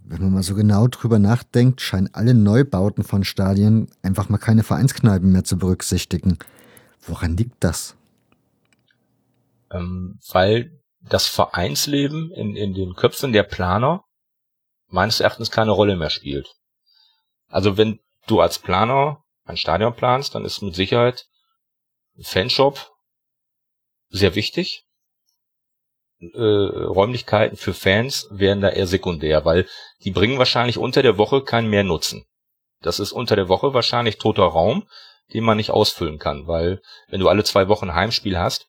wenn 0.03 0.23
man 0.23 0.33
mal 0.33 0.43
so 0.43 0.55
genau 0.55 0.89
drüber 0.89 1.19
nachdenkt, 1.19 1.79
scheinen 1.79 2.09
alle 2.11 2.33
Neubauten 2.33 3.05
von 3.05 3.23
Stadien 3.23 3.87
einfach 4.01 4.27
mal 4.27 4.37
keine 4.37 4.63
Vereinskneipen 4.63 5.31
mehr 5.31 5.45
zu 5.45 5.57
berücksichtigen. 5.57 6.37
Woran 7.07 7.37
liegt 7.37 7.63
das? 7.63 7.95
Ähm, 9.71 10.19
weil 10.33 10.81
das 10.99 11.27
Vereinsleben 11.27 12.29
in, 12.31 12.57
in 12.57 12.73
den 12.73 12.93
Köpfen 12.93 13.31
der 13.31 13.43
Planer 13.43 14.04
meines 14.87 15.19
Erachtens 15.19 15.51
keine 15.51 15.71
Rolle 15.71 15.95
mehr 15.95 16.09
spielt. 16.09 16.55
Also 17.47 17.77
wenn 17.77 17.99
du 18.27 18.41
als 18.41 18.59
Planer 18.59 19.23
ein 19.45 19.57
Stadion 19.57 19.95
planst, 19.95 20.35
dann 20.35 20.45
ist 20.45 20.61
mit 20.61 20.75
Sicherheit 20.75 21.25
ein 22.17 22.23
Fanshop 22.23 22.91
sehr 24.09 24.35
wichtig. 24.35 24.85
Äh, 26.19 26.39
Räumlichkeiten 26.39 27.57
für 27.57 27.73
Fans 27.73 28.27
werden 28.31 28.61
da 28.61 28.69
eher 28.69 28.87
sekundär, 28.87 29.45
weil 29.45 29.67
die 30.03 30.11
bringen 30.11 30.37
wahrscheinlich 30.37 30.77
unter 30.77 31.01
der 31.03 31.17
Woche 31.17 31.43
keinen 31.43 31.69
mehr 31.69 31.83
Nutzen. 31.83 32.25
Das 32.81 32.99
ist 32.99 33.11
unter 33.11 33.35
der 33.35 33.49
Woche 33.49 33.73
wahrscheinlich 33.73 34.17
toter 34.17 34.43
Raum, 34.43 34.87
den 35.33 35.43
man 35.43 35.57
nicht 35.57 35.71
ausfüllen 35.71 36.19
kann, 36.19 36.47
weil 36.47 36.81
wenn 37.07 37.19
du 37.19 37.27
alle 37.27 37.43
zwei 37.43 37.67
Wochen 37.67 37.93
Heimspiel 37.93 38.37
hast, 38.37 38.67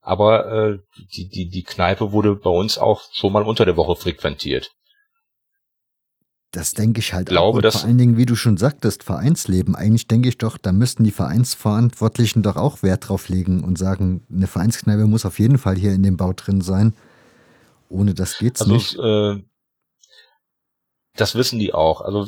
aber 0.00 0.46
äh, 0.46 0.78
die, 1.14 1.28
die, 1.28 1.48
die 1.48 1.64
Kneipe 1.64 2.12
wurde 2.12 2.36
bei 2.36 2.50
uns 2.50 2.78
auch 2.78 3.02
schon 3.12 3.32
mal 3.32 3.42
unter 3.42 3.64
der 3.64 3.76
Woche 3.76 3.96
frequentiert. 3.96 4.70
Das 6.56 6.72
denke 6.72 7.00
ich 7.00 7.12
halt 7.12 7.28
glaube, 7.28 7.58
auch. 7.58 7.62
Und 7.64 7.70
vor 7.70 7.84
allen 7.84 7.98
Dingen, 7.98 8.16
wie 8.16 8.24
du 8.24 8.34
schon 8.34 8.56
sagtest, 8.56 9.02
Vereinsleben. 9.02 9.76
Eigentlich 9.76 10.08
denke 10.08 10.30
ich 10.30 10.38
doch, 10.38 10.56
da 10.56 10.72
müssten 10.72 11.04
die 11.04 11.10
Vereinsverantwortlichen 11.10 12.42
doch 12.42 12.56
auch 12.56 12.82
Wert 12.82 13.10
drauf 13.10 13.28
legen 13.28 13.62
und 13.62 13.76
sagen, 13.76 14.24
eine 14.34 14.46
Vereinskneipe 14.46 15.06
muss 15.06 15.26
auf 15.26 15.38
jeden 15.38 15.58
Fall 15.58 15.76
hier 15.76 15.92
in 15.92 16.02
dem 16.02 16.16
Bau 16.16 16.32
drin 16.32 16.62
sein. 16.62 16.94
Ohne 17.90 18.14
das 18.14 18.38
geht's 18.38 18.62
also, 18.62 18.72
nicht. 18.72 18.98
Äh, 18.98 19.42
das 21.14 21.34
wissen 21.34 21.58
die 21.58 21.74
auch. 21.74 22.00
Also 22.00 22.26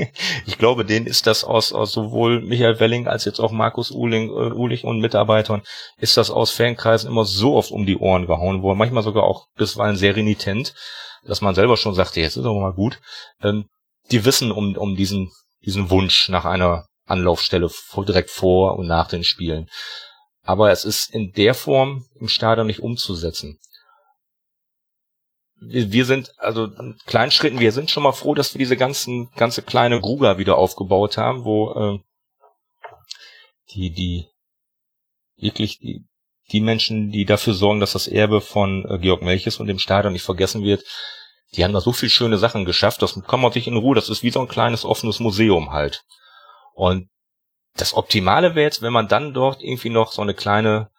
ich 0.44 0.58
glaube, 0.58 0.84
denen 0.84 1.06
ist 1.06 1.26
das 1.26 1.42
aus, 1.42 1.72
aus 1.72 1.92
sowohl 1.92 2.42
Michael 2.42 2.80
Welling 2.80 3.08
als 3.08 3.24
jetzt 3.24 3.40
auch 3.40 3.50
Markus 3.50 3.90
Uhling, 3.90 4.28
äh, 4.28 4.52
Uhlich 4.52 4.84
und 4.84 5.00
Mitarbeitern, 5.00 5.62
ist 5.96 6.18
das 6.18 6.30
aus 6.30 6.50
Fankreisen 6.50 7.10
immer 7.10 7.24
so 7.24 7.54
oft 7.54 7.70
um 7.70 7.86
die 7.86 7.96
Ohren 7.96 8.26
gehauen 8.26 8.60
worden, 8.60 8.76
manchmal 8.76 9.04
sogar 9.04 9.24
auch 9.24 9.46
bisweilen 9.56 9.96
sehr 9.96 10.16
renitent, 10.16 10.74
dass 11.24 11.40
man 11.40 11.54
selber 11.54 11.76
schon 11.76 11.94
sagte, 11.94 12.20
jetzt 12.20 12.36
ist 12.36 12.44
doch 12.44 12.58
mal 12.58 12.72
gut. 12.72 13.00
Ähm, 13.42 13.66
die 14.10 14.24
wissen 14.24 14.50
um, 14.52 14.76
um 14.76 14.96
diesen, 14.96 15.30
diesen 15.64 15.90
Wunsch 15.90 16.28
nach 16.28 16.44
einer 16.44 16.86
Anlaufstelle 17.06 17.68
vor, 17.68 18.04
direkt 18.04 18.30
vor 18.30 18.76
und 18.76 18.86
nach 18.86 19.08
den 19.08 19.24
Spielen. 19.24 19.68
Aber 20.42 20.70
es 20.70 20.84
ist 20.84 21.12
in 21.12 21.32
der 21.32 21.54
Form 21.54 22.06
im 22.18 22.28
Stadion 22.28 22.66
nicht 22.66 22.80
umzusetzen 22.80 23.58
wir, 25.60 25.92
wir 25.92 26.04
sind, 26.04 26.32
also 26.38 26.64
in 26.64 26.98
kleinen 27.06 27.30
Schritten, 27.30 27.60
wir 27.60 27.72
sind 27.72 27.90
schon 27.90 28.02
mal 28.02 28.12
froh, 28.12 28.34
dass 28.34 28.54
wir 28.54 28.58
diese 28.58 28.76
ganzen, 28.76 29.30
ganze 29.36 29.62
kleine 29.62 30.00
Gruga 30.00 30.38
wieder 30.38 30.56
aufgebaut 30.56 31.18
haben, 31.18 31.44
wo 31.44 31.72
äh, 31.72 31.98
die, 33.72 33.90
die 33.90 34.26
wirklich 35.36 35.78
die, 35.78 36.06
die 36.52 36.60
Menschen, 36.60 37.10
die 37.10 37.24
dafür 37.24 37.54
sorgen, 37.54 37.80
dass 37.80 37.92
das 37.92 38.08
Erbe 38.08 38.40
von 38.40 38.84
äh, 38.88 38.98
Georg 38.98 39.22
Melches 39.22 39.58
und 39.58 39.66
dem 39.66 39.78
Stadion 39.78 40.12
nicht 40.12 40.24
vergessen 40.24 40.62
wird, 40.62 40.84
die 41.54 41.64
haben 41.64 41.72
da 41.72 41.80
so 41.80 41.92
viel 41.92 42.10
schöne 42.10 42.38
Sachen 42.38 42.64
geschafft, 42.64 43.02
das 43.02 43.20
kann 43.26 43.40
man 43.40 43.52
sich 43.52 43.66
in 43.66 43.76
Ruhe, 43.76 43.94
das 43.94 44.08
ist 44.08 44.22
wie 44.22 44.30
so 44.30 44.40
ein 44.40 44.48
kleines 44.48 44.84
offenes 44.84 45.20
Museum 45.20 45.72
halt. 45.72 46.04
Und 46.74 47.08
das 47.76 47.94
Optimale 47.94 48.54
wäre 48.54 48.66
jetzt, 48.66 48.82
wenn 48.82 48.92
man 48.92 49.08
dann 49.08 49.34
dort 49.34 49.62
irgendwie 49.62 49.90
noch 49.90 50.12
so 50.12 50.22
eine 50.22 50.34
kleine 50.34 50.90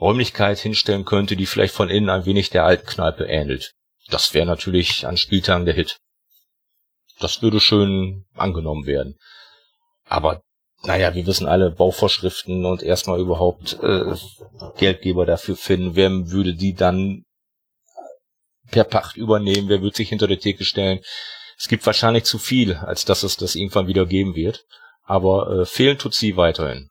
Räumlichkeit 0.00 0.58
hinstellen 0.58 1.04
könnte, 1.04 1.36
die 1.36 1.46
vielleicht 1.46 1.74
von 1.74 1.90
innen 1.90 2.10
ein 2.10 2.24
wenig 2.24 2.50
der 2.50 2.64
alten 2.64 2.86
Kneipe 2.86 3.24
ähnelt 3.24 3.74
das 4.08 4.34
wäre 4.34 4.46
natürlich 4.46 5.06
an 5.06 5.16
Spieltagen 5.16 5.64
der 5.64 5.74
Hit. 5.74 5.98
Das 7.20 7.42
würde 7.42 7.60
schön 7.60 8.26
angenommen 8.34 8.86
werden. 8.86 9.18
Aber 10.04 10.42
naja, 10.84 11.14
wir 11.14 11.26
wissen 11.26 11.46
alle 11.46 11.70
Bauvorschriften 11.70 12.64
und 12.64 12.82
erstmal 12.82 13.20
überhaupt 13.20 13.78
äh, 13.82 14.14
Geldgeber 14.76 15.26
dafür 15.26 15.56
finden. 15.56 15.96
Wer 15.96 16.30
würde 16.30 16.54
die 16.54 16.74
dann 16.74 17.24
per 18.70 18.84
Pacht 18.84 19.16
übernehmen? 19.16 19.68
Wer 19.68 19.82
würde 19.82 19.96
sich 19.96 20.08
hinter 20.08 20.26
der 20.26 20.38
Theke 20.38 20.64
stellen? 20.64 21.00
es 21.58 21.68
gibt 21.68 21.86
wahrscheinlich 21.86 22.24
zu 22.24 22.38
viel, 22.38 22.74
als 22.74 23.04
dass 23.04 23.22
es 23.22 23.36
das 23.36 23.54
irgendwann 23.54 23.86
wieder 23.86 24.06
geben 24.06 24.34
wird. 24.34 24.66
Aber 25.04 25.60
äh, 25.60 25.66
fehlen 25.66 25.98
tut 25.98 26.14
sie 26.14 26.36
weiterhin. 26.36 26.88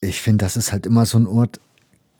Ich 0.00 0.20
finde, 0.20 0.44
das 0.44 0.56
ist 0.56 0.72
halt 0.72 0.86
immer 0.86 1.06
so 1.06 1.18
ein 1.18 1.26
Ort, 1.26 1.60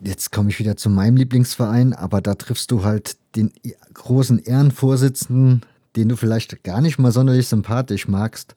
jetzt 0.00 0.32
komme 0.32 0.50
ich 0.50 0.58
wieder 0.58 0.76
zu 0.76 0.88
meinem 0.88 1.16
Lieblingsverein, 1.16 1.92
aber 1.92 2.20
da 2.20 2.34
triffst 2.34 2.70
du 2.70 2.84
halt 2.84 3.16
den 3.36 3.52
großen 3.92 4.38
Ehrenvorsitzenden, 4.38 5.62
den 5.96 6.08
du 6.08 6.16
vielleicht 6.16 6.62
gar 6.62 6.80
nicht 6.80 6.98
mal 6.98 7.12
sonderlich 7.12 7.48
sympathisch 7.48 8.08
magst, 8.08 8.54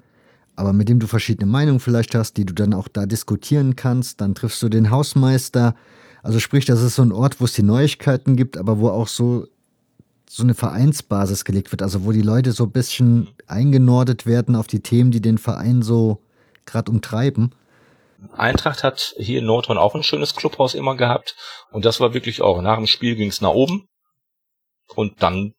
aber 0.58 0.74
mit 0.74 0.90
dem 0.90 1.00
du 1.00 1.08
verschiedene 1.08 1.50
Meinungen 1.50 1.80
vielleicht 1.80 2.16
hast, 2.16 2.34
die 2.36 2.46
du 2.46 2.54
dann 2.54 2.74
auch 2.74 2.88
da 2.88 3.06
diskutieren 3.06 3.76
kannst. 3.76 4.20
Dann 4.20 4.36
triffst 4.36 4.62
du 4.62 4.70
den 4.70 4.90
Hausmeister. 4.90 5.76
Also 6.24 6.40
sprich, 6.40 6.66
das 6.66 6.82
ist 6.82 6.96
so 6.96 7.04
ein 7.04 7.12
Ort, 7.12 7.40
wo 7.40 7.46
es 7.46 7.54
die 7.54 7.64
Neuigkeiten 7.64 8.36
gibt, 8.36 8.58
aber 8.58 8.80
wo 8.80 8.90
auch 8.90 9.08
so 9.08 9.48
so 10.30 10.44
eine 10.44 10.56
Vereinsbasis 10.56 11.46
gelegt 11.46 11.72
wird, 11.72 11.82
also 11.82 12.04
wo 12.04 12.12
die 12.12 12.22
Leute 12.22 12.52
so 12.52 12.66
ein 12.66 12.72
bisschen 12.72 13.30
eingenordet 13.48 14.26
werden 14.26 14.58
auf 14.58 14.68
die 14.68 14.82
Themen, 14.82 15.10
die 15.10 15.22
den 15.22 15.38
Verein 15.38 15.82
so 15.82 16.22
gerade 16.66 16.92
umtreiben. 16.92 17.56
Eintracht 18.36 18.84
hat 18.84 19.16
hier 19.18 19.40
in 19.40 19.46
Nordhorn 19.46 19.78
auch 19.78 19.96
ein 19.96 20.04
schönes 20.04 20.36
Clubhaus 20.36 20.74
immer 20.74 20.98
gehabt 20.98 21.38
und 21.72 21.86
das 21.86 22.02
war 22.02 22.14
wirklich 22.14 22.42
auch, 22.42 22.62
nach 22.62 22.76
dem 22.76 22.88
Spiel 22.88 23.16
ging 23.16 23.30
es 23.30 23.40
nach 23.40 23.52
oben 23.52 23.88
und 24.96 25.22
dann, 25.24 25.54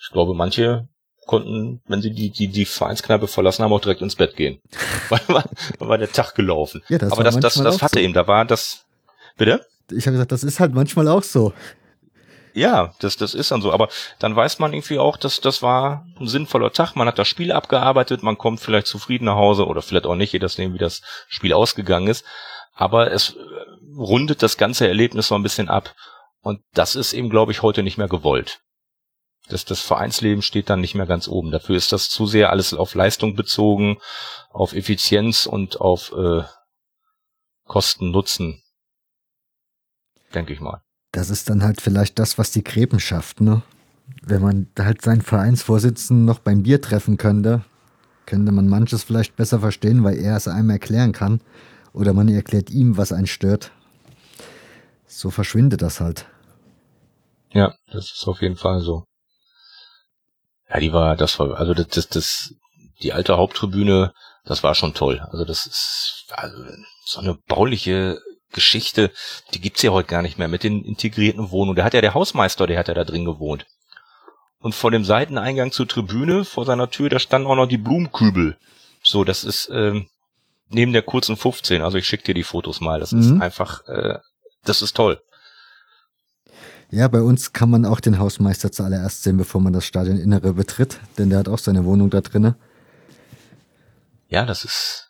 ich 0.00 0.10
glaube, 0.10 0.34
manche 0.34 0.88
konnten, 1.28 1.80
wenn 1.86 2.02
sie 2.02 2.10
die, 2.10 2.30
die, 2.30 2.48
die 2.48 2.64
Vereinskneipe 2.64 3.28
verlassen 3.28 3.62
haben, 3.62 3.72
auch 3.72 3.80
direkt 3.80 4.02
ins 4.02 4.16
Bett 4.16 4.34
gehen. 4.34 4.60
weil 5.10 5.20
war, 5.28 5.44
war 5.78 5.98
der 5.98 6.10
Tag 6.10 6.34
gelaufen. 6.34 6.82
Ja, 6.88 6.98
das 6.98 7.12
Aber 7.12 7.22
das, 7.22 7.38
das, 7.38 7.54
das 7.54 7.82
hatte 7.82 8.00
so. 8.00 8.04
eben, 8.04 8.14
da 8.14 8.26
war 8.26 8.44
das, 8.44 8.86
bitte? 9.36 9.64
Ich 9.92 10.06
habe 10.06 10.14
gesagt, 10.14 10.32
das 10.32 10.42
ist 10.42 10.58
halt 10.58 10.74
manchmal 10.74 11.06
auch 11.06 11.22
so. 11.22 11.52
Ja, 12.54 12.92
das, 12.98 13.16
das 13.16 13.34
ist 13.34 13.52
dann 13.52 13.62
so. 13.62 13.72
Aber 13.72 13.88
dann 14.18 14.34
weiß 14.34 14.58
man 14.58 14.72
irgendwie 14.72 14.98
auch, 14.98 15.16
dass 15.16 15.40
das 15.40 15.62
war 15.62 16.04
ein 16.18 16.26
sinnvoller 16.26 16.72
Tag. 16.72 16.96
Man 16.96 17.06
hat 17.06 17.18
das 17.18 17.28
Spiel 17.28 17.52
abgearbeitet, 17.52 18.22
man 18.22 18.36
kommt 18.36 18.60
vielleicht 18.60 18.88
zufrieden 18.88 19.26
nach 19.26 19.36
Hause 19.36 19.66
oder 19.66 19.80
vielleicht 19.80 20.06
auch 20.06 20.16
nicht, 20.16 20.32
je 20.32 20.40
nachdem, 20.40 20.74
wie 20.74 20.78
das 20.78 21.02
Spiel 21.28 21.52
ausgegangen 21.52 22.08
ist. 22.08 22.24
Aber 22.74 23.12
es 23.12 23.36
rundet 23.96 24.42
das 24.42 24.56
ganze 24.56 24.88
Erlebnis 24.88 25.28
so 25.28 25.34
ein 25.34 25.42
bisschen 25.42 25.68
ab. 25.68 25.94
Und 26.40 26.60
das 26.74 26.96
ist 26.96 27.12
eben, 27.12 27.30
glaube 27.30 27.52
ich, 27.52 27.62
heute 27.62 27.82
nicht 27.82 27.98
mehr 27.98 28.08
gewollt. 28.08 28.60
Das, 29.48 29.64
das 29.64 29.80
Vereinsleben 29.80 30.42
steht 30.42 30.68
dann 30.70 30.80
nicht 30.80 30.94
mehr 30.94 31.06
ganz 31.06 31.28
oben. 31.28 31.50
Dafür 31.50 31.76
ist 31.76 31.92
das 31.92 32.08
zu 32.08 32.26
sehr 32.26 32.50
alles 32.50 32.74
auf 32.74 32.94
Leistung 32.94 33.34
bezogen, 33.34 33.98
auf 34.50 34.74
Effizienz 34.74 35.46
und 35.46 35.80
auf 35.80 36.12
äh, 36.12 36.42
Kosten, 37.64 38.10
Nutzen. 38.10 38.62
Denke 40.34 40.52
ich 40.52 40.60
mal 40.60 40.82
das 41.12 41.30
ist 41.30 41.48
dann 41.50 41.62
halt 41.62 41.80
vielleicht 41.80 42.18
das, 42.18 42.38
was 42.38 42.50
die 42.50 42.64
Gräben 42.64 43.00
schafft, 43.00 43.40
ne? 43.40 43.62
Wenn 44.22 44.42
man 44.42 44.68
halt 44.78 45.02
seinen 45.02 45.20
Vereinsvorsitzenden 45.20 46.24
noch 46.24 46.38
beim 46.38 46.62
Bier 46.62 46.80
treffen 46.80 47.16
könnte, 47.16 47.64
könnte 48.26 48.52
man 48.52 48.68
manches 48.68 49.04
vielleicht 49.04 49.36
besser 49.36 49.60
verstehen, 49.60 50.04
weil 50.04 50.18
er 50.18 50.36
es 50.36 50.48
einem 50.48 50.70
erklären 50.70 51.12
kann. 51.12 51.40
Oder 51.92 52.12
man 52.12 52.28
erklärt 52.28 52.70
ihm, 52.70 52.96
was 52.96 53.12
einen 53.12 53.26
stört. 53.26 53.72
So 55.06 55.30
verschwindet 55.30 55.82
das 55.82 56.00
halt. 56.00 56.26
Ja, 57.52 57.74
das 57.90 58.12
ist 58.12 58.26
auf 58.26 58.40
jeden 58.40 58.56
Fall 58.56 58.80
so. 58.80 59.04
Ja, 60.70 60.80
die 60.80 60.92
war, 60.92 61.16
das 61.16 61.38
war, 61.38 61.58
also 61.58 61.74
das, 61.74 61.88
das, 61.88 62.08
das, 62.08 62.54
die 63.02 63.12
alte 63.12 63.36
Haupttribüne, 63.36 64.12
das 64.44 64.62
war 64.62 64.74
schon 64.74 64.94
toll. 64.94 65.20
Also 65.30 65.44
das 65.44 65.66
ist 65.66 66.26
also 66.30 66.56
so 67.04 67.20
eine 67.20 67.34
bauliche 67.34 68.20
Geschichte, 68.52 69.10
die 69.54 69.60
gibt's 69.60 69.82
ja 69.82 69.90
heute 69.90 70.08
gar 70.08 70.22
nicht 70.22 70.38
mehr 70.38 70.48
mit 70.48 70.62
den 70.62 70.84
integrierten 70.84 71.50
Wohnungen. 71.50 71.76
Da 71.76 71.84
hat 71.84 71.94
ja 71.94 72.00
der 72.00 72.14
Hausmeister, 72.14 72.66
der 72.66 72.78
hat 72.78 72.88
ja 72.88 72.94
da 72.94 73.04
drin 73.04 73.24
gewohnt. 73.24 73.66
Und 74.60 74.74
vor 74.74 74.90
dem 74.90 75.04
Seiteneingang 75.04 75.70
zur 75.70 75.86
Tribüne, 75.86 76.44
vor 76.44 76.64
seiner 76.64 76.90
Tür, 76.90 77.08
da 77.08 77.18
standen 77.18 77.46
auch 77.46 77.54
noch 77.54 77.66
die 77.66 77.78
Blumenkübel. 77.78 78.56
So, 79.02 79.24
das 79.24 79.44
ist 79.44 79.70
ähm, 79.72 80.08
neben 80.68 80.92
der 80.92 81.02
kurzen 81.02 81.36
15. 81.36 81.82
Also 81.82 81.98
ich 81.98 82.06
schicke 82.06 82.24
dir 82.24 82.34
die 82.34 82.42
Fotos 82.42 82.80
mal. 82.80 83.00
Das 83.00 83.12
mhm. 83.12 83.20
ist 83.20 83.42
einfach, 83.42 83.86
äh, 83.86 84.18
das 84.64 84.82
ist 84.82 84.96
toll. 84.96 85.20
Ja, 86.90 87.08
bei 87.08 87.20
uns 87.20 87.52
kann 87.52 87.70
man 87.70 87.84
auch 87.84 88.00
den 88.00 88.18
Hausmeister 88.18 88.72
zuallererst 88.72 89.22
sehen, 89.22 89.36
bevor 89.36 89.60
man 89.60 89.72
das 89.72 89.84
Stadioninnere 89.84 90.54
betritt, 90.54 91.00
denn 91.18 91.30
der 91.30 91.40
hat 91.40 91.48
auch 91.48 91.58
seine 91.58 91.84
Wohnung 91.84 92.08
da 92.10 92.20
drinnen. 92.20 92.54
Ja, 94.28 94.46
das 94.46 94.64
ist 94.64 95.08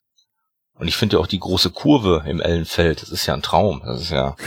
und 0.79 0.87
ich 0.87 0.97
finde 0.97 1.17
ja 1.17 1.21
auch 1.21 1.27
die 1.27 1.41
große 1.41 1.71
Kurve 1.71 2.25
im 2.27 2.41
Ellenfeld, 2.41 3.03
das 3.03 3.11
ist 3.11 3.27
ja 3.27 3.35
ein 3.35 3.43
Traum. 3.43 3.83
Das 3.85 4.03
ist 4.03 4.11
ja. 4.11 4.37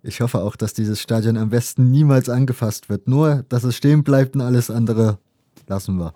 Ich 0.00 0.20
hoffe 0.20 0.38
auch, 0.38 0.54
dass 0.54 0.72
dieses 0.72 1.02
Stadion 1.02 1.36
am 1.36 1.50
besten 1.50 1.90
niemals 1.90 2.28
angefasst 2.28 2.88
wird. 2.88 3.08
Nur, 3.08 3.44
dass 3.48 3.64
es 3.64 3.76
stehen 3.76 4.04
bleibt 4.04 4.36
und 4.36 4.40
alles 4.40 4.70
andere 4.70 5.18
lassen 5.66 5.98
wir. 5.98 6.14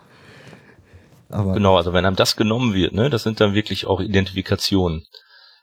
Aber 1.28 1.54
genau, 1.54 1.76
also 1.76 1.92
wenn 1.92 2.06
einem 2.06 2.14
das 2.14 2.36
genommen 2.36 2.74
wird, 2.74 2.94
ne, 2.94 3.10
das 3.10 3.24
sind 3.24 3.40
dann 3.40 3.54
wirklich 3.54 3.86
auch 3.86 4.00
Identifikationen. 4.00 5.04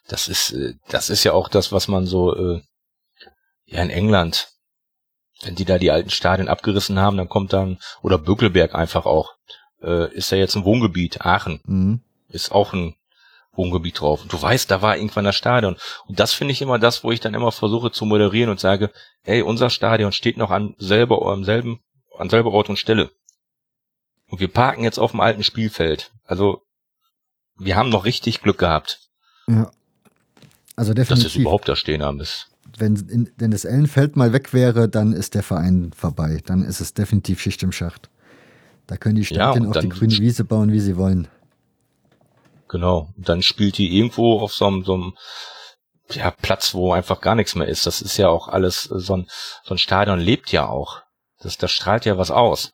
Das 0.10 0.28
ist, 0.28 0.52
äh, 0.52 0.74
das 0.90 1.10
ist 1.10 1.24
ja 1.24 1.32
auch 1.32 1.48
das, 1.48 1.72
was 1.72 1.88
man 1.88 2.06
so, 2.06 2.36
äh, 2.36 2.62
ja 3.70 3.82
in 3.82 3.90
England, 3.90 4.50
wenn 5.44 5.56
die 5.56 5.66
da 5.66 5.78
die 5.78 5.92
alten 5.92 6.10
Stadien 6.10 6.50
abgerissen 6.50 7.00
haben, 7.00 7.18
dann 7.18 7.30
kommt 7.30 7.54
dann, 7.54 7.80
oder 8.02 8.18
Bökelberg 8.18 8.76
einfach 8.76 9.06
auch, 9.06 9.36
äh, 9.82 10.14
ist 10.14 10.32
ja 10.32 10.38
jetzt 10.38 10.56
ein 10.56 10.66
Wohngebiet, 10.66 11.22
Aachen. 11.22 11.62
Mhm. 11.66 12.02
Ist 12.28 12.52
auch 12.52 12.74
ein 12.74 12.96
Wohngebiet 13.54 14.02
drauf. 14.02 14.22
Und 14.22 14.32
du 14.32 14.42
weißt, 14.42 14.70
da 14.70 14.82
war 14.82 14.98
irgendwann 14.98 15.26
das 15.26 15.36
Stadion. 15.36 15.78
Und 16.08 16.20
das 16.20 16.34
finde 16.34 16.52
ich 16.52 16.62
immer 16.62 16.80
das, 16.80 17.04
wo 17.04 17.12
ich 17.12 17.20
dann 17.20 17.34
immer 17.34 17.52
versuche 17.52 17.92
zu 17.92 18.06
moderieren 18.06 18.50
und 18.50 18.60
sage, 18.60 18.92
hey, 19.22 19.42
unser 19.42 19.70
Stadion 19.70 20.12
steht 20.12 20.38
noch 20.38 20.52
an 20.52 20.76
selber, 20.78 21.26
am 21.26 21.44
selben, 21.44 21.80
an 22.18 22.30
selber 22.30 22.52
Ort 22.52 22.70
und 22.70 22.78
Stelle. 22.78 23.12
Und 24.28 24.40
wir 24.40 24.48
parken 24.48 24.84
jetzt 24.84 25.00
auf 25.00 25.12
dem 25.12 25.22
alten 25.22 25.44
Spielfeld. 25.44 26.12
Also, 26.26 26.62
wir 27.58 27.76
haben 27.76 27.90
noch 27.90 28.06
richtig 28.06 28.42
Glück 28.42 28.60
gehabt. 28.60 29.00
Ja. 29.48 29.72
Also 30.76 30.94
definitiv. 30.94 31.24
Dass 31.26 31.36
wir 31.36 31.42
überhaupt 31.42 31.68
da 31.68 31.76
stehen 31.76 32.04
haben, 32.04 32.22
ist. 32.22 32.48
Wenn, 32.78 32.96
in, 32.96 33.30
wenn 33.38 33.52
das 33.52 33.66
Ellenfeld 33.66 34.16
mal 34.16 34.34
weg 34.34 34.54
wäre, 34.54 34.90
dann 34.90 35.14
ist 35.14 35.36
der 35.36 35.44
Verein 35.44 35.92
vorbei. 35.96 36.42
Dann 36.46 36.64
ist 36.64 36.82
es 36.82 36.94
definitiv 36.94 37.42
Schicht 37.42 37.64
im 37.64 37.72
Schacht. 37.72 38.10
Da 38.88 38.98
können 38.98 39.16
die 39.16 39.26
Stadien 39.26 39.66
ja, 39.66 39.70
auf 39.70 39.78
die 39.78 39.90
grüne 39.90 40.18
Wiese 40.18 40.44
bauen, 40.46 40.72
wie 40.72 40.80
sie 40.80 40.98
wollen. 40.98 41.28
Genau. 42.70 43.10
Und 43.18 43.28
dann 43.30 43.42
spielt 43.42 43.78
die 43.78 43.98
irgendwo 43.98 44.40
auf 44.40 44.54
so 44.54 44.68
einem, 44.68 44.84
so 44.84 44.94
einem 44.94 45.14
ja, 46.12 46.32
Platz, 46.32 46.74
wo 46.74 46.94
einfach 46.94 47.22
gar 47.22 47.36
nichts 47.36 47.56
mehr 47.56 47.68
ist. 47.68 47.86
Das 47.86 48.02
ist 48.02 48.18
ja 48.18 48.30
auch 48.30 48.48
alles, 48.48 48.84
so 48.84 49.18
ein, 49.18 49.28
so 49.64 49.76
ein 49.76 49.78
Stadion 49.78 50.20
lebt 50.20 50.52
ja 50.52 50.68
auch. 50.68 51.02
Das, 51.40 51.58
das 51.58 51.72
strahlt 51.72 52.06
ja 52.06 52.18
was 52.18 52.32
aus. 52.32 52.72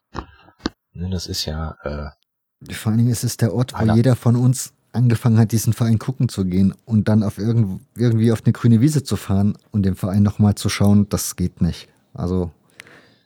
Ne, 0.94 1.10
das 1.10 1.28
ist 1.28 1.46
ja. 1.46 1.76
Äh, 1.84 2.74
Vor 2.74 2.92
allen 2.92 3.00
Dingen 3.00 3.12
ist 3.12 3.24
es 3.24 3.38
der 3.38 3.54
Ort, 3.54 3.74
wo 3.78 3.94
jeder 3.94 4.16
von 4.16 4.36
uns 4.36 4.74
angefangen 4.96 5.38
hat, 5.38 5.52
diesen 5.52 5.74
Verein 5.74 6.00
gucken 6.00 6.30
zu 6.30 6.46
gehen 6.46 6.74
und 6.86 7.08
dann 7.08 7.24
auf 7.24 7.38
irgend, 7.38 7.82
irgendwie 7.96 8.32
auf 8.32 8.44
eine 8.46 8.54
grüne 8.54 8.82
Wiese 8.82 9.04
zu 9.04 9.16
fahren 9.16 9.58
und 9.72 9.84
dem 9.84 9.96
Verein 9.96 10.24
nochmal 10.24 10.56
zu 10.56 10.70
schauen, 10.70 11.08
das 11.10 11.36
geht 11.36 11.62
nicht. 11.62 11.88
Also 12.14 12.52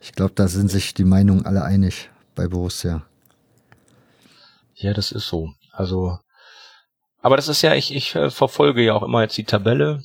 ich 0.00 0.12
glaube, 0.12 0.32
da 0.34 0.48
sind 0.48 0.70
sich 0.70 0.94
die 0.94 1.04
Meinungen 1.04 1.46
alle 1.46 1.62
einig 1.62 2.10
bei 2.34 2.48
Borussia. 2.48 3.02
Ja, 4.74 4.94
das 4.94 5.12
ist 5.12 5.28
so. 5.28 5.52
Also 5.72 6.18
aber 7.22 7.36
das 7.36 7.48
ist 7.48 7.62
ja, 7.62 7.74
ich, 7.74 7.94
ich 7.94 8.14
äh, 8.14 8.30
verfolge 8.30 8.82
ja 8.82 8.94
auch 8.94 9.02
immer 9.02 9.22
jetzt 9.22 9.36
die 9.36 9.44
Tabelle. 9.44 10.02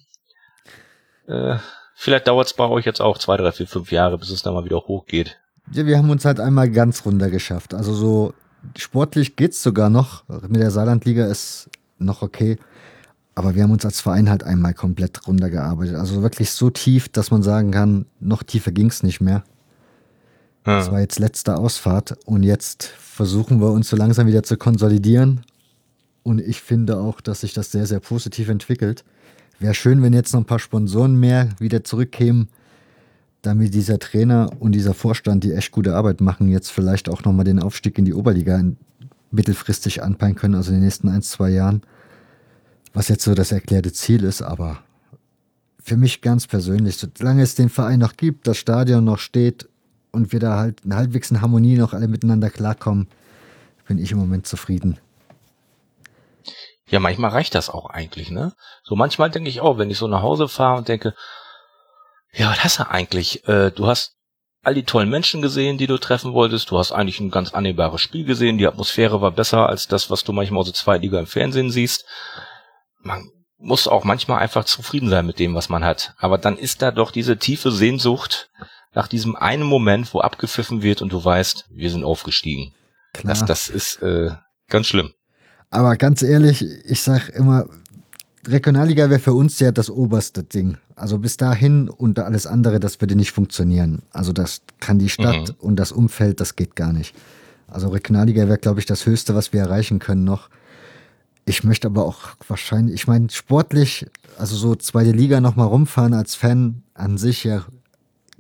Äh, 1.27 1.57
vielleicht 1.95 2.27
dauert 2.27 2.47
es 2.47 2.53
bei 2.53 2.67
euch 2.67 2.85
jetzt 2.85 3.01
auch 3.01 3.17
zwei, 3.17 3.37
drei, 3.37 3.51
vier, 3.51 3.67
fünf 3.67 3.91
Jahre, 3.91 4.17
bis 4.17 4.29
es 4.29 4.43
da 4.43 4.51
mal 4.51 4.65
wieder 4.65 4.81
hochgeht. 4.81 5.37
Ja, 5.71 5.85
wir 5.85 5.97
haben 5.97 6.09
uns 6.09 6.25
halt 6.25 6.39
einmal 6.39 6.69
ganz 6.69 7.05
runter 7.05 7.29
geschafft. 7.29 7.73
Also 7.73 7.93
so 7.93 8.33
sportlich 8.77 9.35
geht's 9.35 9.61
sogar 9.61 9.89
noch. 9.89 10.27
Mit 10.47 10.61
der 10.61 10.71
Saarlandliga 10.71 11.25
ist 11.25 11.69
noch 11.97 12.21
okay. 12.21 12.57
Aber 13.33 13.55
wir 13.55 13.63
haben 13.63 13.71
uns 13.71 13.85
als 13.85 13.99
Verein 13.99 14.29
halt 14.29 14.43
einmal 14.43 14.73
komplett 14.73 15.27
runtergearbeitet. 15.27 15.95
Also 15.95 16.21
wirklich 16.21 16.51
so 16.51 16.69
tief, 16.69 17.09
dass 17.09 17.31
man 17.31 17.43
sagen 17.43 17.71
kann, 17.71 18.05
noch 18.19 18.43
tiefer 18.43 18.71
ging's 18.71 19.03
nicht 19.03 19.19
mehr. 19.19 19.43
Ja. 20.65 20.77
Das 20.77 20.91
war 20.91 20.99
jetzt 20.99 21.19
letzte 21.19 21.57
Ausfahrt 21.57 22.17
und 22.25 22.43
jetzt 22.43 22.83
versuchen 22.83 23.61
wir 23.61 23.71
uns 23.71 23.89
so 23.89 23.95
langsam 23.95 24.27
wieder 24.27 24.43
zu 24.43 24.57
konsolidieren 24.57 25.41
und 26.23 26.41
ich 26.41 26.61
finde 26.61 26.97
auch, 26.97 27.21
dass 27.21 27.41
sich 27.41 27.53
das 27.53 27.71
sehr, 27.71 27.85
sehr 27.85 27.99
positiv 27.99 28.49
entwickelt. 28.49 29.05
Wäre 29.59 29.75
schön, 29.75 30.01
wenn 30.01 30.11
jetzt 30.11 30.33
noch 30.33 30.41
ein 30.41 30.45
paar 30.45 30.59
Sponsoren 30.59 31.19
mehr 31.19 31.49
wieder 31.59 31.83
zurückkämen, 31.83 32.49
damit 33.45 33.73
dieser 33.73 33.99
Trainer 33.99 34.49
und 34.59 34.72
dieser 34.73 34.93
Vorstand, 34.93 35.43
die 35.43 35.53
echt 35.53 35.72
gute 35.72 35.95
Arbeit 35.95 36.22
machen, 36.22 36.47
jetzt 36.47 36.72
vielleicht 36.72 37.09
auch 37.09 37.23
nochmal 37.23 37.45
den 37.45 37.61
Aufstieg 37.61 37.97
in 37.97 38.05
die 38.05 38.13
Oberliga 38.13 38.61
mittelfristig 39.31 40.03
anpeilen 40.03 40.35
können, 40.35 40.55
also 40.55 40.72
in 40.72 40.77
den 40.77 40.84
nächsten 40.85 41.09
ein, 41.09 41.22
zwei 41.22 41.49
Jahren. 41.49 41.81
Was 42.93 43.09
jetzt 43.09 43.23
so 43.23 43.35
das 43.35 43.51
erklärte 43.51 43.91
Ziel 43.91 44.23
ist, 44.23 44.41
aber 44.41 44.80
für 45.84 45.97
mich 45.97 46.22
ganz 46.22 46.47
persönlich, 46.47 46.97
solange 46.97 47.43
es 47.43 47.55
den 47.55 47.69
Verein 47.69 47.99
noch 47.99 48.17
gibt, 48.17 48.47
das 48.47 48.57
Stadion 48.57 49.03
noch 49.03 49.19
steht 49.19 49.67
und 50.11 50.31
wir 50.31 50.39
da 50.39 50.57
halt 50.57 50.81
halbwegs 50.89 51.30
in 51.30 51.41
Harmonie 51.41 51.77
noch 51.77 51.93
alle 51.93 52.07
miteinander 52.07 52.49
klarkommen, 52.49 53.07
bin 53.88 53.99
ich 53.99 54.11
im 54.11 54.17
Moment 54.17 54.47
zufrieden. 54.47 54.97
Ja, 56.88 56.99
manchmal 56.99 57.31
reicht 57.31 57.55
das 57.55 57.69
auch 57.69 57.89
eigentlich, 57.89 58.31
ne? 58.31 58.53
So 58.84 58.95
manchmal 58.95 59.30
denke 59.30 59.49
ich 59.49 59.61
auch, 59.61 59.77
wenn 59.77 59.89
ich 59.89 59.97
so 59.97 60.07
nach 60.07 60.22
Hause 60.22 60.47
fahre 60.47 60.77
und 60.77 60.88
denke, 60.88 61.13
ja, 62.36 62.49
was 62.49 62.64
hast 62.64 62.80
du 62.80 62.90
eigentlich? 62.90 63.48
Äh, 63.48 63.72
du 63.72 63.88
hast 63.88 64.16
all 64.62 64.74
die 64.74 64.84
tollen 64.84 65.10
Menschen 65.10 65.41
gesehen, 65.41 65.78
die 65.78 65.88
du 65.88 65.98
treffen 65.98 66.34
wolltest. 66.34 66.72
Du 66.72 66.78
hast 66.78 66.91
eigentlich 66.91 67.20
ein 67.20 67.32
ganz 67.32 67.53
annehmbares 67.53 68.02
Spiel 68.02 68.26
gesehen. 68.26 68.57
Die 68.57 68.68
Atmosphäre 68.68 69.22
war 69.22 69.32
besser 69.32 69.70
als 69.70 69.88
das, 69.88 70.10
was 70.10 70.24
du 70.24 70.34
manchmal 70.34 70.62
aus 70.62 70.66
der 70.66 70.74
Zweitliga 70.74 71.20
im 71.20 71.28
Fernsehen 71.28 71.70
siehst. 71.70 72.06
Man 73.02 73.30
muss 73.57 73.88
auch 73.88 74.03
manchmal 74.03 74.40
einfach 74.40 74.66
zufrieden 74.66 75.10
sein 75.10 75.26
mit 75.26 75.40
dem, 75.40 75.53
was 75.53 75.70
man 75.70 75.84
hat. 75.84 76.14
Aber 76.18 76.38
dann 76.38 76.57
ist 76.57 76.82
da 76.82 76.91
doch 76.91 77.12
diese 77.12 77.38
tiefe 77.38 77.72
Sehnsucht 77.72 78.49
nach 78.94 79.07
diesem 79.07 79.36
einen 79.36 79.64
Moment, 79.64 80.14
wo 80.14 80.22
abgepfiffen 80.22 80.82
wird 80.82 81.02
und 81.02 81.14
du 81.14 81.24
weißt, 81.24 81.66
wir 81.70 81.90
sind 81.90 82.03
aufgestiegen. 82.03 82.74
Klar. 83.14 83.34
Das, 83.34 83.45
das 83.45 83.70
ist 83.70 84.02
äh, 84.02 84.32
ganz 84.68 84.88
schlimm. 84.88 85.14
Aber 85.70 85.95
ganz 85.95 86.22
ehrlich, 86.22 86.64
ich 86.86 87.02
sag 87.02 87.30
immer, 87.30 87.66
Regionalliga 88.48 89.10
wäre 89.10 89.20
für 89.20 89.34
uns 89.34 89.60
ja 89.60 89.72
das 89.72 89.90
oberste 89.90 90.44
Ding. 90.44 90.78
Also 90.95 91.17
bis 91.19 91.35
dahin 91.38 91.89
und 91.89 92.19
alles 92.19 92.47
andere, 92.47 92.80
das 92.80 93.01
würde 93.01 93.15
nicht 93.15 93.31
funktionieren. 93.31 94.03
Also 94.11 94.31
das 94.31 94.61
kann 94.80 94.97
die 94.97 95.09
Stadt 95.09 95.49
mhm. 95.49 95.55
und 95.59 95.76
das 95.76 95.91
Umfeld, 95.91 96.39
das 96.39 96.55
geht 96.55 96.76
gar 96.76 96.93
nicht. 96.93 97.13
Also 97.67 97.89
Regionalliga 97.89 98.47
wäre, 98.47 98.57
glaube 98.57 98.80
ich, 98.80 98.85
das 98.85 99.05
Höchste, 99.05 99.35
was 99.35 99.51
wir 99.51 99.59
erreichen 99.59 99.99
können 99.99 100.23
noch. 100.23 100.49
Ich 101.45 101.63
möchte 101.63 101.88
aber 101.88 102.05
auch 102.05 102.35
wahrscheinlich, 102.47 102.95
ich 102.95 103.07
meine, 103.07 103.30
sportlich, 103.30 104.07
also 104.38 104.55
so 104.55 104.76
zweite 104.76 105.11
Liga 105.11 105.41
nochmal 105.41 105.67
rumfahren 105.67 106.13
als 106.13 106.35
Fan 106.35 106.81
an 106.93 107.17
sich 107.17 107.43
ja 107.43 107.65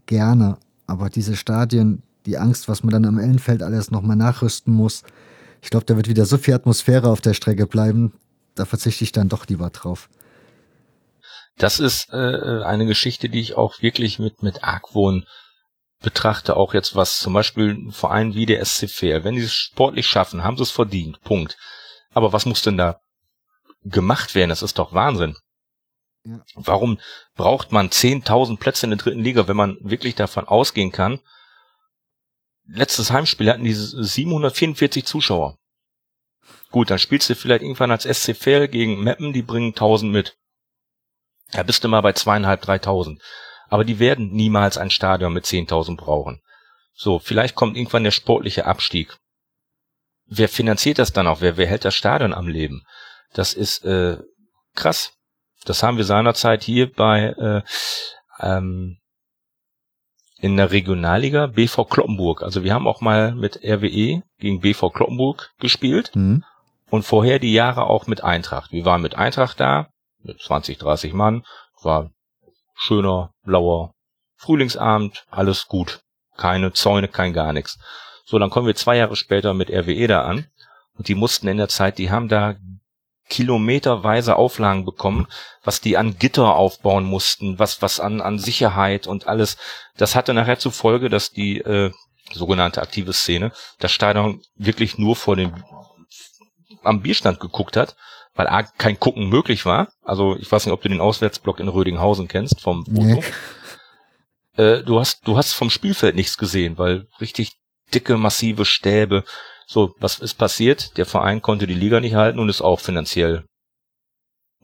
gerne. 0.05 0.57
Aber 0.87 1.09
diese 1.09 1.35
Stadien, 1.35 2.03
die 2.25 2.37
Angst, 2.37 2.67
was 2.67 2.83
man 2.83 2.91
dann 2.91 3.05
am 3.05 3.19
Ellenfeld 3.19 3.63
alles 3.63 3.91
nochmal 3.91 4.15
nachrüsten 4.15 4.73
muss, 4.73 5.03
ich 5.61 5.69
glaube, 5.69 5.85
da 5.85 5.95
wird 5.95 6.07
wieder 6.07 6.25
so 6.25 6.37
viel 6.37 6.53
Atmosphäre 6.53 7.09
auf 7.09 7.21
der 7.21 7.33
Strecke 7.33 7.67
bleiben, 7.67 8.13
da 8.55 8.65
verzichte 8.65 9.03
ich 9.03 9.11
dann 9.11 9.29
doch 9.29 9.47
lieber 9.47 9.69
drauf. 9.71 10.09
Das 11.57 11.79
ist 11.79 12.09
äh, 12.11 12.63
eine 12.63 12.85
Geschichte, 12.85 13.29
die 13.29 13.39
ich 13.39 13.55
auch 13.55 13.81
wirklich 13.81 14.19
mit, 14.19 14.43
mit 14.43 14.63
Argwohn 14.63 15.25
betrachte, 16.01 16.57
auch 16.57 16.73
jetzt 16.73 16.95
was 16.95 17.19
zum 17.19 17.33
Beispiel 17.33 17.71
ein 17.71 17.91
Verein 17.91 18.35
wie 18.35 18.45
der 18.45 18.63
SC 18.63 18.89
Fair, 18.89 19.23
wenn 19.23 19.35
die 19.35 19.41
es 19.41 19.53
sportlich 19.53 20.07
schaffen, 20.07 20.43
haben 20.43 20.57
sie 20.57 20.63
es 20.63 20.71
verdient, 20.71 21.21
Punkt. 21.21 21.57
Aber 22.13 22.33
was 22.33 22.45
muss 22.45 22.61
denn 22.61 22.77
da 22.77 22.99
gemacht 23.83 24.35
werden? 24.35 24.49
Das 24.49 24.61
ist 24.61 24.77
doch 24.77 24.93
Wahnsinn. 24.93 25.35
Ja. 26.25 26.41
Warum 26.55 26.99
braucht 27.35 27.71
man 27.71 27.89
10.000 27.89 28.57
Plätze 28.57 28.85
in 28.85 28.91
der 28.91 28.99
dritten 28.99 29.23
Liga, 29.23 29.47
wenn 29.47 29.57
man 29.57 29.77
wirklich 29.81 30.15
davon 30.15 30.47
ausgehen 30.47 30.91
kann? 30.91 31.19
Letztes 32.67 33.11
Heimspiel 33.11 33.49
hatten 33.49 33.63
die 33.63 33.73
744 33.73 35.05
Zuschauer. 35.05 35.57
Gut, 36.71 36.89
dann 36.89 36.99
spielst 36.99 37.29
du 37.29 37.35
vielleicht 37.35 37.61
irgendwann 37.61 37.91
als 37.91 38.03
SC 38.03 38.35
Fair 38.35 38.67
gegen 38.67 39.03
Meppen, 39.03 39.33
die 39.33 39.43
bringen 39.43 39.69
1000 39.69 40.11
mit. 40.11 40.35
Da 41.51 41.63
bist 41.63 41.83
du 41.83 41.87
mal 41.87 42.01
bei 42.01 42.13
zweieinhalb, 42.13 42.61
dreitausend. 42.61 43.21
Aber 43.67 43.83
die 43.83 43.99
werden 43.99 44.31
niemals 44.31 44.77
ein 44.77 44.89
Stadion 44.89 45.33
mit 45.33 45.45
10.000 45.45 45.97
brauchen. 45.97 46.41
So, 46.93 47.19
vielleicht 47.19 47.55
kommt 47.55 47.75
irgendwann 47.75 48.03
der 48.03 48.11
sportliche 48.11 48.65
Abstieg. 48.65 49.17
Wer 50.27 50.49
finanziert 50.49 50.99
das 50.99 51.13
dann 51.13 51.27
auch? 51.27 51.41
Wer, 51.41 51.57
wer 51.57 51.67
hält 51.67 51.85
das 51.85 51.95
Stadion 51.95 52.33
am 52.33 52.47
Leben? 52.47 52.83
Das 53.33 53.53
ist 53.53 53.83
äh, 53.85 54.17
krass. 54.73 55.13
Das 55.65 55.83
haben 55.83 55.97
wir 55.97 56.05
seinerzeit 56.05 56.63
hier 56.63 56.91
bei 56.91 57.33
äh, 57.37 57.61
ähm, 58.39 58.97
in 60.39 60.57
der 60.57 60.71
Regionalliga 60.71 61.47
BV 61.47 61.85
Kloppenburg. 61.85 62.43
Also 62.43 62.63
wir 62.63 62.73
haben 62.73 62.87
auch 62.87 63.01
mal 63.01 63.33
mit 63.35 63.57
RWE 63.63 64.21
gegen 64.39 64.59
BV 64.61 64.89
Kloppenburg 64.91 65.51
gespielt 65.59 66.11
mhm. 66.15 66.43
und 66.89 67.03
vorher 67.03 67.39
die 67.39 67.53
Jahre 67.53 67.87
auch 67.87 68.07
mit 68.07 68.23
Eintracht. 68.23 68.71
Wir 68.71 68.85
waren 68.85 69.01
mit 69.01 69.15
Eintracht 69.15 69.59
da, 69.59 69.89
mit 70.25 70.41
20, 70.41 70.77
30 70.77 71.13
Mann. 71.13 71.45
War 71.81 72.11
schöner, 72.75 73.31
blauer 73.43 73.93
Frühlingsabend, 74.37 75.25
alles 75.29 75.67
gut. 75.67 76.01
Keine 76.37 76.73
Zäune, 76.73 77.07
kein 77.07 77.33
gar 77.33 77.53
nichts. 77.53 77.79
So, 78.25 78.37
dann 78.37 78.49
kommen 78.49 78.67
wir 78.67 78.75
zwei 78.75 78.97
Jahre 78.97 79.15
später 79.15 79.53
mit 79.53 79.69
RWE 79.69 80.07
da 80.07 80.23
an. 80.23 80.47
Und 80.97 81.07
die 81.07 81.15
mussten 81.15 81.47
in 81.47 81.57
der 81.57 81.69
Zeit, 81.69 81.97
die 81.97 82.11
haben 82.11 82.27
da 82.27 82.55
kilometerweise 83.27 84.35
Auflagen 84.35 84.85
bekommen, 84.85 85.27
was 85.63 85.81
die 85.81 85.97
an 85.97 86.17
Gitter 86.19 86.55
aufbauen 86.55 87.05
mussten, 87.05 87.57
was 87.57 87.81
was 87.81 87.99
an 87.99 88.21
an 88.21 88.37
Sicherheit 88.37 89.07
und 89.07 89.27
alles. 89.27 89.57
Das 89.97 90.15
hatte 90.15 90.33
nachher 90.33 90.59
zur 90.59 90.71
Folge, 90.71 91.09
dass 91.09 91.31
die 91.31 91.57
äh, 91.59 91.91
sogenannte 92.33 92.81
aktive 92.81 93.13
Szene 93.13 93.51
das 93.79 93.91
Stadion 93.91 94.41
wirklich 94.55 94.97
nur 94.97 95.15
vor 95.15 95.35
dem 95.35 95.63
am 96.83 97.01
Bierstand 97.01 97.39
geguckt 97.39 97.77
hat 97.77 97.95
weil 98.35 98.47
A, 98.47 98.63
kein 98.63 98.99
Gucken 98.99 99.29
möglich 99.29 99.65
war. 99.65 99.91
Also 100.03 100.35
ich 100.37 100.51
weiß 100.51 100.65
nicht, 100.65 100.73
ob 100.73 100.81
du 100.81 100.89
den 100.89 101.01
Auswärtsblock 101.01 101.59
in 101.59 101.69
Rödinghausen 101.69 102.27
kennst 102.27 102.61
vom 102.61 102.85
Foto. 102.85 103.01
Nee. 103.01 103.23
Äh, 104.57 104.83
du 104.83 104.99
hast, 104.99 105.27
du 105.27 105.37
hast 105.37 105.53
vom 105.53 105.69
Spielfeld 105.69 106.15
nichts 106.15 106.37
gesehen, 106.37 106.77
weil 106.77 107.07
richtig 107.19 107.53
dicke, 107.93 108.17
massive 108.17 108.65
Stäbe. 108.65 109.23
So, 109.67 109.95
was 109.99 110.19
ist 110.19 110.35
passiert? 110.35 110.97
Der 110.97 111.05
Verein 111.05 111.41
konnte 111.41 111.65
die 111.65 111.73
Liga 111.73 111.99
nicht 111.99 112.15
halten 112.15 112.39
und 112.39 112.49
ist 112.49 112.61
auch 112.61 112.79
finanziell 112.79 113.45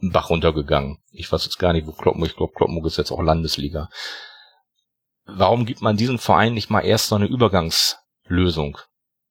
einen 0.01 0.11
Bach 0.11 0.29
runtergegangen. 0.29 0.97
Ich 1.11 1.31
weiß 1.31 1.45
jetzt 1.45 1.59
gar 1.59 1.73
nicht, 1.73 1.87
wo 1.87 1.91
Kloppenburg, 1.91 2.29
ich 2.29 2.37
glaube, 2.37 2.53
Kloppenburg 2.55 2.87
ist 2.87 2.97
jetzt 2.97 3.11
auch 3.11 3.21
Landesliga. 3.21 3.89
Warum 5.25 5.65
gibt 5.65 5.81
man 5.81 5.97
diesem 5.97 6.19
Verein 6.19 6.53
nicht 6.53 6.69
mal 6.69 6.81
erst 6.81 7.07
so 7.07 7.15
eine 7.15 7.27
Übergangslösung? 7.27 8.77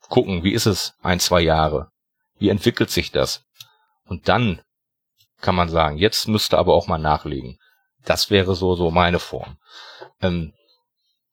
Gucken, 0.09 0.45
wie 0.45 0.53
ist 0.53 0.67
es 0.67 0.95
ein, 1.03 1.21
zwei 1.21 1.41
Jahre? 1.41 1.91
Wie 2.39 2.49
entwickelt 2.49 2.91
sich 2.91 3.12
das? 3.12 3.45
Und 4.11 4.28
dann 4.28 4.61
kann 5.41 5.55
man 5.55 5.69
sagen, 5.69 5.97
jetzt 5.97 6.27
müsste 6.27 6.59
aber 6.59 6.74
auch 6.74 6.89
mal 6.89 6.99
nachlegen. 6.99 7.59
Das 8.05 8.28
wäre 8.28 8.57
so, 8.57 8.74
so 8.74 8.91
meine 8.91 9.20
Form. 9.20 9.57
Ähm, 10.20 10.53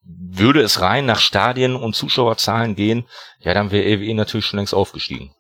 würde 0.04 0.62
es 0.62 0.80
rein 0.80 1.08
nach 1.08 1.20
Stadien 1.20 1.76
und 1.76 1.96
Zuschauerzahlen 1.96 2.76
gehen, 2.76 3.06
ja, 3.40 3.56
dann 3.56 3.72
wäre 3.72 3.84
EWE 3.84 4.14
natürlich 4.14 4.46
schon 4.46 4.58
längst 4.58 4.76
aufgestiegen. 4.76 5.32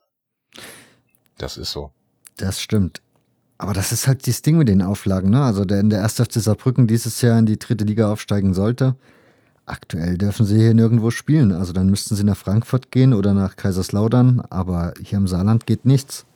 Das 1.38 1.57
ist 1.57 1.72
so. 1.72 1.91
Das 2.38 2.59
stimmt. 2.59 3.01
Aber 3.59 3.73
das 3.73 3.91
ist 3.91 4.07
halt 4.07 4.27
das 4.27 4.41
Ding 4.41 4.57
mit 4.57 4.68
den 4.68 4.81
Auflagen, 4.81 5.30
ne? 5.30 5.43
Also 5.43 5.64
der 5.64 5.80
in 5.80 5.91
der 5.91 6.03
1. 6.03 6.15
FC 6.15 6.34
Saarbrücken 6.34 6.88
dieses 6.88 7.22
Jahr 7.22 7.38
in 7.38 7.45
die 7.45 7.59
dritte 7.59 7.85
Liga 7.85 8.11
aufsteigen 8.11 8.55
sollte. 8.55 8.95
Aktuell 9.65 10.18
dürfen 10.18 10.45
sie 10.45 10.57
hier 10.57 10.73
nirgendwo 10.73 11.11
spielen. 11.11 11.51
Also 11.51 11.72
dann 11.72 11.89
müssten 11.89 12.15
sie 12.15 12.23
nach 12.23 12.38
Frankfurt 12.38 12.91
gehen 12.91 13.14
oder 13.14 13.34
nach 13.34 13.55
Kaiserslautern, 13.55 14.41
aber 14.49 14.93
hier 15.01 15.18
im 15.18 15.27
Saarland 15.27 15.65
geht 15.65 15.85
nichts. 15.85 16.27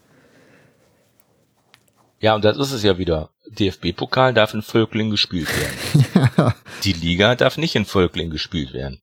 Ja, 2.22 2.36
und 2.36 2.46
das 2.46 2.58
ist 2.58 2.72
es 2.72 2.84
ja 2.84 2.98
wieder. 3.00 3.32
DFB-Pokal 3.48 4.34
darf 4.34 4.54
in 4.54 4.62
Völkling 4.62 5.10
gespielt 5.10 5.50
werden. 5.60 6.32
ja. 6.38 6.56
Die 6.84 6.94
Liga 6.94 7.36
darf 7.36 7.58
nicht 7.58 7.76
in 7.76 7.86
Völkling 7.86 8.30
gespielt 8.30 8.74
werden. 8.74 9.02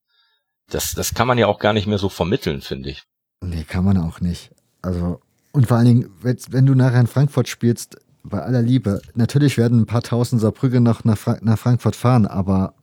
Das, 0.71 0.93
das 0.93 1.15
kann 1.15 1.27
man 1.27 1.37
ja 1.37 1.49
auch 1.49 1.59
gar 1.59 1.73
nicht 1.73 1.87
mehr 1.87 1.99
so 1.99 2.09
vermitteln, 2.09 2.61
finde 2.61 2.91
ich. 2.91 3.03
Nee, 3.41 3.65
kann 3.65 3.85
man 3.85 3.99
auch 3.99 4.21
nicht. 4.21 4.51
Also, 4.83 5.21
und 5.53 5.67
vor 5.67 5.77
allen 5.77 5.87
Dingen, 5.87 6.11
wenn 6.23 6.67
du 6.67 6.75
nachher 6.75 7.01
in 7.01 7.07
Frankfurt 7.07 7.49
spielst, 7.49 7.97
bei 8.23 8.41
aller 8.41 8.63
Liebe, 8.63 9.01
natürlich 9.15 9.57
werden 9.57 9.81
ein 9.81 9.87
paar 9.87 10.03
tausend 10.03 10.41
Saarbrücke 10.41 10.81
noch 10.81 11.05
nach, 11.05 11.19
Fra 11.19 11.39
nach 11.41 11.59
Frankfurt 11.59 11.97
fahren, 11.97 12.27
aber 12.27 12.75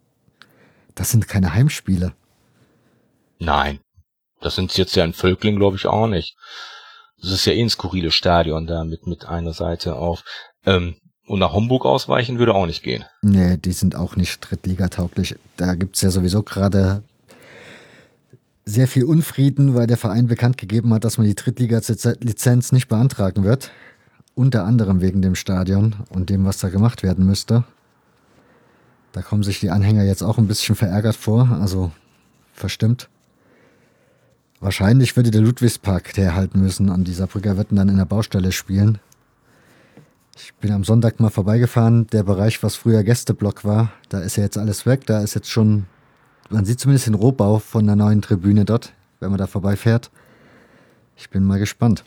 das 0.96 1.12
sind 1.12 1.28
keine 1.28 1.54
Heimspiele. 1.54 2.14
Nein. 3.40 3.80
Das 4.42 4.56
sind 4.56 4.76
jetzt 4.78 4.96
ja 4.96 5.04
in 5.04 5.14
Völkling, 5.14 5.56
glaube 5.56 5.78
ich, 5.78 5.86
auch 5.86 6.08
nicht. 6.08 6.36
Das 7.22 7.32
ist 7.32 7.46
ja 7.46 7.54
eh 7.54 7.62
ein 7.62 7.70
skurriles 7.70 8.14
Stadion 8.14 8.68
da 8.68 8.84
mit, 8.84 9.08
mit 9.08 9.26
einer 9.26 9.54
Seite 9.54 9.96
auf. 9.96 10.24
Ähm, 10.66 10.96
und 11.28 11.40
nach 11.40 11.54
Homburg 11.54 11.86
ausweichen 11.86 12.38
würde 12.38 12.54
auch 12.54 12.68
nicht 12.68 12.84
gehen. 12.84 13.04
Nee, 13.22 13.58
die 13.58 13.72
sind 13.72 13.96
auch 13.96 14.16
nicht 14.16 14.40
drittligatauglich. 14.42 15.36
Da 15.58 15.74
gibt's 15.74 16.02
ja 16.02 16.12
sowieso 16.12 16.44
gerade 16.44 17.02
sehr 18.66 18.88
viel 18.88 19.06
Unfrieden, 19.06 19.76
weil 19.76 19.88
der 19.88 19.98
Verein 19.98 20.28
bekannt 20.28 20.58
gegeben 20.58 20.94
hat, 20.94 21.04
dass 21.04 21.18
man 21.18 21.28
die 21.28 21.36
Drittliga-Lizenz 21.36 22.72
nicht 22.72 22.88
beantragen 22.88 23.44
wird. 23.44 23.72
Unter 24.34 24.66
anderem 24.66 25.02
wegen 25.02 25.22
dem 25.22 25.36
Stadion 25.36 25.96
und 26.10 26.30
dem, 26.30 26.46
was 26.46 26.58
da 26.58 26.70
gemacht 26.70 27.04
werden 27.04 27.26
müsste. 27.26 27.64
Da 29.14 29.22
kommen 29.22 29.44
sich 29.44 29.60
die 29.60 29.70
Anhänger 29.70 30.04
jetzt 30.04 30.24
auch 30.24 30.38
ein 30.38 30.48
bisschen 30.48 30.76
verärgert 30.76 31.16
vor, 31.16 31.58
also 31.62 31.92
verstimmt. 32.54 33.08
Wahrscheinlich 34.60 35.16
würde 35.16 35.32
der 35.32 35.42
Ludwigspark 35.42 36.14
der 36.14 36.36
halten 36.36 36.62
müssen 36.62 36.90
und 36.90 37.08
die 37.08 37.14
Saarbrücker 37.14 37.58
würden 37.58 37.76
dann 37.76 37.90
in 37.90 37.98
der 37.98 38.06
Baustelle 38.06 38.52
spielen. 38.52 39.00
Ich 40.38 40.54
bin 40.56 40.72
am 40.72 40.84
Sonntag 40.84 41.20
mal 41.20 41.30
vorbeigefahren. 41.30 42.08
Der 42.08 42.24
Bereich, 42.24 42.62
was 42.64 42.76
früher 42.76 43.04
Gästeblock 43.04 43.64
war, 43.64 43.92
da 44.10 44.20
ist 44.20 44.36
ja 44.36 44.44
jetzt 44.44 44.58
alles 44.58 44.86
weg. 44.86 45.06
Da 45.06 45.22
ist 45.22 45.34
jetzt 45.34 45.50
schon, 45.50 45.86
man 46.50 46.66
sieht 46.66 46.80
zumindest 46.80 47.08
den 47.08 47.14
Rohbau 47.14 47.60
von 47.60 47.86
der 47.86 47.96
neuen 47.96 48.22
Tribüne 48.22 48.66
dort, 48.66 48.94
wenn 49.20 49.30
man 49.30 49.38
da 49.38 49.48
vorbeifährt. 49.48 50.12
Ich 51.16 51.30
bin 51.30 51.44
mal 51.44 51.60
gespannt. 51.60 52.04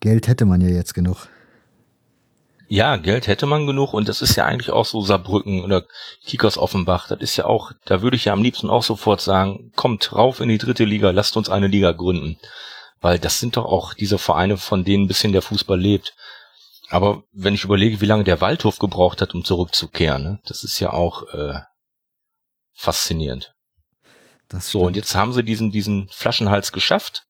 Geld 0.00 0.28
hätte 0.28 0.44
man 0.44 0.60
ja 0.60 0.68
jetzt 0.68 0.94
genug. 0.94 1.28
Ja, 2.72 2.98
Geld 2.98 3.26
hätte 3.26 3.46
man 3.46 3.66
genug 3.66 3.92
und 3.94 4.08
das 4.08 4.22
ist 4.22 4.36
ja 4.36 4.44
eigentlich 4.44 4.70
auch 4.70 4.86
so 4.86 5.00
Saarbrücken 5.00 5.64
oder 5.64 5.84
Kickers 6.24 6.56
Offenbach. 6.56 7.08
Das 7.08 7.18
ist 7.18 7.36
ja 7.36 7.46
auch, 7.46 7.72
da 7.84 8.00
würde 8.00 8.14
ich 8.14 8.26
ja 8.26 8.32
am 8.32 8.44
liebsten 8.44 8.70
auch 8.70 8.84
sofort 8.84 9.20
sagen, 9.20 9.72
kommt 9.74 10.12
rauf 10.12 10.38
in 10.38 10.48
die 10.48 10.58
dritte 10.58 10.84
Liga, 10.84 11.10
lasst 11.10 11.36
uns 11.36 11.48
eine 11.48 11.66
Liga 11.66 11.90
gründen. 11.90 12.38
Weil 13.00 13.18
das 13.18 13.40
sind 13.40 13.56
doch 13.56 13.64
auch 13.64 13.92
diese 13.92 14.18
Vereine, 14.18 14.56
von 14.56 14.84
denen 14.84 15.04
ein 15.04 15.08
bisschen 15.08 15.32
der 15.32 15.42
Fußball 15.42 15.80
lebt. 15.80 16.14
Aber 16.90 17.24
wenn 17.32 17.54
ich 17.54 17.64
überlege, 17.64 18.00
wie 18.00 18.06
lange 18.06 18.22
der 18.22 18.40
Waldhof 18.40 18.78
gebraucht 18.78 19.20
hat, 19.20 19.34
um 19.34 19.44
zurückzukehren, 19.44 20.22
ne, 20.22 20.40
das 20.46 20.62
ist 20.62 20.78
ja 20.78 20.92
auch 20.92 21.26
äh, 21.34 21.58
faszinierend. 22.72 23.52
so, 24.52 24.82
und 24.82 24.94
jetzt 24.94 25.16
haben 25.16 25.32
sie 25.32 25.42
diesen, 25.42 25.72
diesen 25.72 26.08
Flaschenhals 26.10 26.70
geschafft 26.70 27.24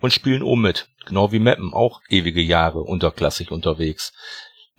und 0.00 0.12
spielen 0.12 0.44
oben 0.44 0.62
mit. 0.62 0.88
Genau 1.04 1.32
wie 1.32 1.40
Meppen, 1.40 1.74
auch 1.74 2.00
ewige 2.08 2.40
Jahre 2.40 2.82
unterklassig 2.82 3.50
unterwegs. 3.50 4.12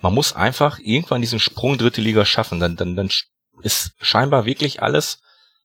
Man 0.03 0.13
muss 0.13 0.35
einfach 0.35 0.80
irgendwann 0.80 1.21
diesen 1.21 1.39
Sprung 1.39 1.77
dritte 1.77 2.01
Liga 2.01 2.25
schaffen, 2.25 2.59
dann, 2.59 2.75
dann, 2.75 2.97
dann 2.97 3.09
ist 3.61 3.93
scheinbar 4.01 4.45
wirklich 4.45 4.84
alles 4.84 5.21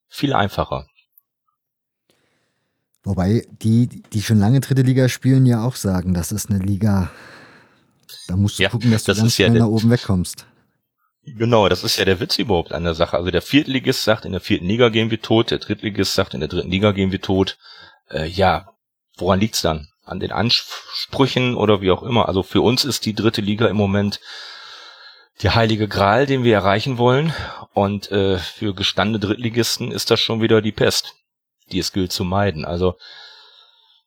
viel 0.06 0.32
einfacher. 0.32 0.86
Wobei 3.02 3.44
die, 3.50 3.88
die 3.88 4.22
schon 4.22 4.38
lange 4.38 4.60
dritte 4.60 4.82
Liga 4.82 5.08
spielen, 5.08 5.44
ja 5.44 5.64
auch 5.64 5.74
sagen, 5.74 6.14
das 6.14 6.30
ist 6.30 6.50
eine 6.50 6.60
Liga. 6.60 7.10
Da 8.28 8.36
musst 8.36 8.60
du 8.60 8.62
ja, 8.62 8.68
gucken, 8.68 8.92
dass 8.92 9.02
du 9.02 9.10
das 9.10 9.18
ganz 9.18 9.34
schnell 9.34 9.54
ja 9.54 9.58
nach 9.58 9.66
oben 9.66 9.90
wegkommst. 9.90 10.46
Genau, 11.24 11.68
das 11.68 11.82
ist 11.82 11.96
ja 11.96 12.04
der 12.04 12.20
Witz 12.20 12.38
überhaupt 12.38 12.70
an 12.70 12.84
der 12.84 12.94
Sache. 12.94 13.16
Also 13.16 13.32
der 13.32 13.42
Viertligist 13.42 14.04
sagt, 14.04 14.24
in 14.24 14.30
der 14.30 14.40
vierten 14.40 14.66
Liga 14.66 14.88
gehen 14.88 15.10
wir 15.10 15.20
tot, 15.20 15.50
der 15.50 15.58
Drittligist 15.58 16.14
sagt, 16.14 16.34
in 16.34 16.40
der 16.40 16.48
dritten 16.48 16.70
Liga 16.70 16.92
gehen 16.92 17.10
wir 17.10 17.20
tot. 17.20 17.58
Äh, 18.08 18.28
ja, 18.28 18.68
woran 19.16 19.40
liegt's 19.40 19.62
dann? 19.62 19.88
An 20.08 20.20
den 20.20 20.32
Ansprüchen 20.32 21.54
oder 21.54 21.80
wie 21.80 21.90
auch 21.90 22.02
immer. 22.02 22.28
Also 22.28 22.42
für 22.42 22.60
uns 22.60 22.84
ist 22.84 23.06
die 23.06 23.14
dritte 23.14 23.40
Liga 23.40 23.66
im 23.66 23.76
Moment 23.76 24.20
die 25.42 25.50
heilige 25.50 25.88
Gral, 25.88 26.26
den 26.26 26.44
wir 26.44 26.54
erreichen 26.54 26.98
wollen. 26.98 27.32
Und 27.72 28.10
äh, 28.10 28.38
für 28.38 28.74
gestandene 28.74 29.20
Drittligisten 29.20 29.92
ist 29.92 30.10
das 30.10 30.20
schon 30.20 30.40
wieder 30.40 30.62
die 30.62 30.72
Pest, 30.72 31.14
die 31.70 31.78
es 31.78 31.92
gilt 31.92 32.12
zu 32.12 32.24
meiden. 32.24 32.64
Also 32.64 32.96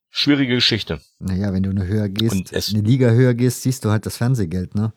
schwierige 0.10 0.56
Geschichte. 0.56 1.02
Naja, 1.20 1.54
wenn 1.54 1.64
du 1.64 1.70
eine 1.70 1.86
höher 1.86 2.10
gehst, 2.10 2.54
eine 2.54 2.82
Liga 2.82 3.10
höher 3.10 3.34
gehst, 3.34 3.64
siehst 3.64 3.86
du 3.86 3.92
halt 3.92 4.06
das 4.06 4.18
Fernsehgeld, 4.18 4.76
ne? 4.76 4.94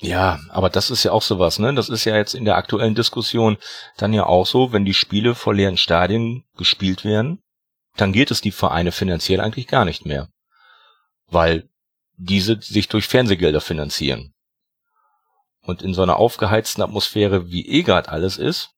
Ja, 0.00 0.40
aber 0.48 0.68
das 0.68 0.90
ist 0.90 1.04
ja 1.04 1.12
auch 1.12 1.22
sowas, 1.22 1.60
ne? 1.60 1.72
Das 1.74 1.88
ist 1.88 2.04
ja 2.04 2.16
jetzt 2.16 2.34
in 2.34 2.44
der 2.44 2.56
aktuellen 2.56 2.96
Diskussion 2.96 3.56
dann 3.96 4.12
ja 4.12 4.26
auch 4.26 4.46
so, 4.46 4.72
wenn 4.72 4.84
die 4.84 4.94
Spiele 4.94 5.36
vor 5.36 5.54
leeren 5.54 5.76
Stadien 5.76 6.42
gespielt 6.56 7.04
werden, 7.04 7.40
dann 7.96 8.12
geht 8.12 8.30
es 8.30 8.40
die 8.40 8.52
Vereine 8.52 8.92
finanziell 8.92 9.40
eigentlich 9.40 9.66
gar 9.66 9.84
nicht 9.84 10.06
mehr. 10.06 10.28
Weil 11.26 11.68
diese 12.16 12.60
sich 12.60 12.88
durch 12.88 13.08
Fernsehgelder 13.08 13.60
finanzieren. 13.60 14.34
Und 15.62 15.82
in 15.82 15.94
so 15.94 16.02
einer 16.02 16.16
aufgeheizten 16.16 16.82
Atmosphäre, 16.82 17.50
wie 17.50 17.66
eh 17.66 17.82
grad 17.82 18.08
alles 18.08 18.36
ist, 18.36 18.70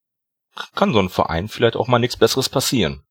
kann 0.74 0.92
so 0.92 1.00
ein 1.00 1.08
Verein 1.08 1.48
vielleicht 1.48 1.76
auch 1.76 1.88
mal 1.88 1.98
nichts 1.98 2.16
Besseres 2.16 2.48
passieren. 2.48 3.02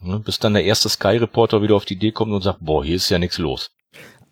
Ne, 0.00 0.20
bis 0.20 0.38
dann 0.38 0.54
der 0.54 0.64
erste 0.64 0.88
Sky-Reporter 0.88 1.62
wieder 1.62 1.74
auf 1.74 1.84
die 1.84 1.94
Idee 1.94 2.12
kommt 2.12 2.32
und 2.32 2.42
sagt, 2.42 2.58
boah, 2.60 2.84
hier 2.84 2.96
ist 2.96 3.08
ja 3.08 3.18
nichts 3.18 3.38
los. 3.38 3.70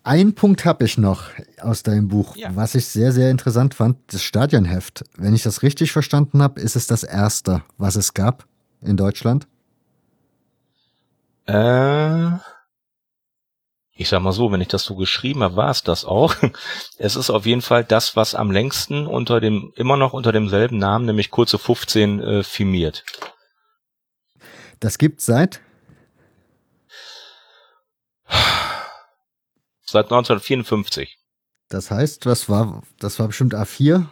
Ein 0.03 0.35
Punkt 0.35 0.65
habe 0.65 0.85
ich 0.85 0.99
noch 0.99 1.23
aus 1.59 1.81
deinem 1.81 2.07
Buch, 2.07 2.35
ja. 2.35 2.55
was 2.55 2.75
ich 2.75 2.85
sehr, 2.85 3.11
sehr 3.11 3.31
interessant 3.31 3.73
fand, 3.73 3.97
das 4.13 4.21
Stadionheft. 4.21 5.03
Wenn 5.17 5.33
ich 5.33 5.41
das 5.41 5.63
richtig 5.63 5.91
verstanden 5.91 6.43
habe, 6.43 6.61
ist 6.61 6.75
es 6.75 6.85
das 6.85 7.03
erste, 7.03 7.63
was 7.77 7.95
es 7.95 8.13
gab 8.13 8.45
in 8.81 8.97
Deutschland? 8.97 9.47
Äh, 11.47 12.31
ich 13.97 14.09
sag 14.09 14.21
mal 14.21 14.33
so, 14.33 14.51
wenn 14.51 14.61
ich 14.61 14.67
das 14.67 14.83
so 14.83 14.95
geschrieben 14.95 15.41
habe, 15.43 15.55
war 15.55 15.69
es 15.69 15.83
das 15.83 16.05
auch. 16.05 16.35
Es 16.97 17.15
ist 17.15 17.29
auf 17.29 17.45
jeden 17.45 17.61
Fall 17.61 17.83
das, 17.83 18.15
was 18.15 18.35
am 18.35 18.51
längsten 18.51 19.07
unter 19.07 19.39
dem, 19.39 19.71
immer 19.75 19.97
noch 19.97 20.13
unter 20.13 20.31
demselben 20.31 20.77
Namen, 20.77 21.05
nämlich 21.05 21.31
kurze 21.31 21.57
15, 21.57 22.19
äh, 22.19 22.43
firmiert. 22.43 23.03
Das 24.79 24.97
gibt 24.97 25.21
seit 25.21 25.61
Seit 29.85 30.05
1954. 30.05 31.17
Das 31.69 31.91
heißt, 31.91 32.25
was 32.25 32.49
war, 32.49 32.83
das 32.99 33.19
war 33.19 33.27
bestimmt 33.27 33.55
A4? 33.55 34.05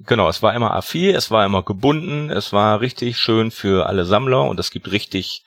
Genau, 0.00 0.28
es 0.28 0.42
war 0.42 0.54
immer 0.54 0.76
A4, 0.76 1.14
es 1.14 1.30
war 1.30 1.46
immer 1.46 1.62
gebunden, 1.62 2.30
es 2.30 2.52
war 2.52 2.80
richtig 2.80 3.18
schön 3.18 3.50
für 3.50 3.86
alle 3.86 4.04
Sammler 4.04 4.42
und 4.44 4.58
es 4.60 4.70
gibt 4.70 4.90
richtig, 4.90 5.44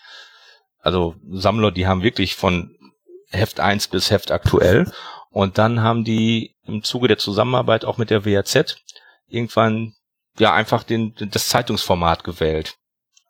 also 0.87 1.15
Sammler, 1.29 1.71
die 1.71 1.85
haben 1.85 2.01
wirklich 2.01 2.35
von 2.35 2.75
Heft 3.29 3.59
1 3.59 3.89
bis 3.89 4.09
Heft 4.09 4.31
aktuell 4.31 4.89
und 5.29 5.57
dann 5.57 5.81
haben 5.81 6.05
die 6.05 6.55
im 6.63 6.81
Zuge 6.81 7.09
der 7.09 7.17
Zusammenarbeit 7.17 7.83
auch 7.83 7.97
mit 7.97 8.09
der 8.09 8.25
WAZ 8.25 8.77
irgendwann 9.27 9.93
ja 10.39 10.53
einfach 10.53 10.83
den, 10.83 11.13
das 11.19 11.49
Zeitungsformat 11.49 12.23
gewählt. 12.23 12.77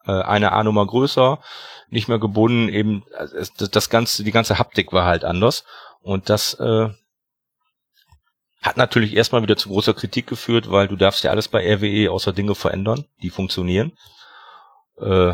Äh, 0.06 0.12
eine 0.12 0.52
A-Nummer 0.52 0.86
größer, 0.86 1.40
nicht 1.90 2.08
mehr 2.08 2.20
gebunden, 2.20 2.70
eben 2.70 3.04
das, 3.34 3.54
das 3.54 3.90
ganze, 3.90 4.24
die 4.24 4.32
ganze 4.32 4.60
Haptik 4.60 4.94
war 4.94 5.06
halt 5.06 5.26
anders. 5.26 5.64
Und 6.02 6.30
das 6.30 6.54
äh, 6.60 6.90
hat 8.62 8.78
natürlich 8.78 9.16
erstmal 9.16 9.42
wieder 9.42 9.58
zu 9.58 9.70
großer 9.70 9.96
Kritik 9.96 10.28
geführt, 10.28 10.70
weil 10.70 10.88
du 10.88 10.96
darfst 10.96 11.24
ja 11.24 11.32
alles 11.32 11.48
bei 11.48 11.66
RWE 11.74 12.12
außer 12.12 12.34
Dinge 12.34 12.54
verändern, 12.54 13.06
die 13.24 13.32
funktionieren. 13.32 13.98
Äh, 15.00 15.34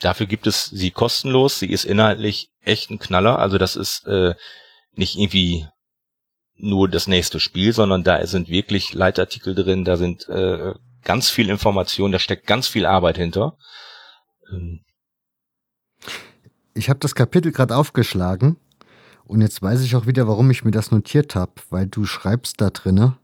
dafür 0.00 0.26
gibt 0.26 0.46
es 0.46 0.66
sie 0.66 0.90
kostenlos. 0.90 1.58
Sie 1.58 1.70
ist 1.70 1.84
inhaltlich 1.84 2.50
echt 2.62 2.90
ein 2.90 2.98
Knaller. 2.98 3.38
Also 3.38 3.58
das 3.58 3.76
ist 3.76 4.06
äh, 4.06 4.34
nicht 4.94 5.16
irgendwie 5.16 5.66
nur 6.56 6.88
das 6.88 7.06
nächste 7.06 7.40
Spiel, 7.40 7.72
sondern 7.72 8.04
da 8.04 8.24
sind 8.26 8.48
wirklich 8.48 8.94
Leitartikel 8.94 9.54
drin, 9.54 9.84
da 9.84 9.96
sind 9.96 10.28
äh, 10.28 10.74
ganz 11.02 11.28
viel 11.28 11.50
Information, 11.50 12.12
da 12.12 12.18
steckt 12.18 12.46
ganz 12.46 12.68
viel 12.68 12.86
Arbeit 12.86 13.16
hinter. 13.16 13.56
Ähm, 14.52 14.80
ich 16.74 16.88
habe 16.88 17.00
das 17.00 17.14
Kapitel 17.14 17.52
gerade 17.52 17.76
aufgeschlagen 17.76 18.56
und 19.24 19.40
jetzt 19.40 19.62
weiß 19.62 19.82
ich 19.82 19.96
auch 19.96 20.06
wieder, 20.06 20.28
warum 20.28 20.50
ich 20.50 20.64
mir 20.64 20.70
das 20.70 20.90
notiert 20.90 21.34
habe, 21.34 21.52
weil 21.70 21.86
du 21.86 22.04
schreibst 22.04 22.60
da 22.60 22.70
drinne, 22.70 23.16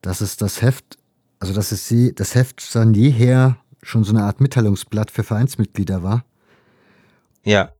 dass 0.00 0.20
es 0.20 0.36
das 0.36 0.62
Heft, 0.62 0.98
also 1.38 1.54
dass 1.54 1.72
es 1.72 1.88
sie, 1.88 2.14
das 2.14 2.34
Heft 2.34 2.60
von 2.60 2.94
jeher 2.94 3.56
schon 3.82 4.04
so 4.04 4.12
eine 4.12 4.24
Art 4.24 4.40
Mitteilungsblatt 4.40 5.10
für 5.10 5.24
Vereinsmitglieder 5.24 6.02
war. 6.02 6.24
Ja. 7.44 7.72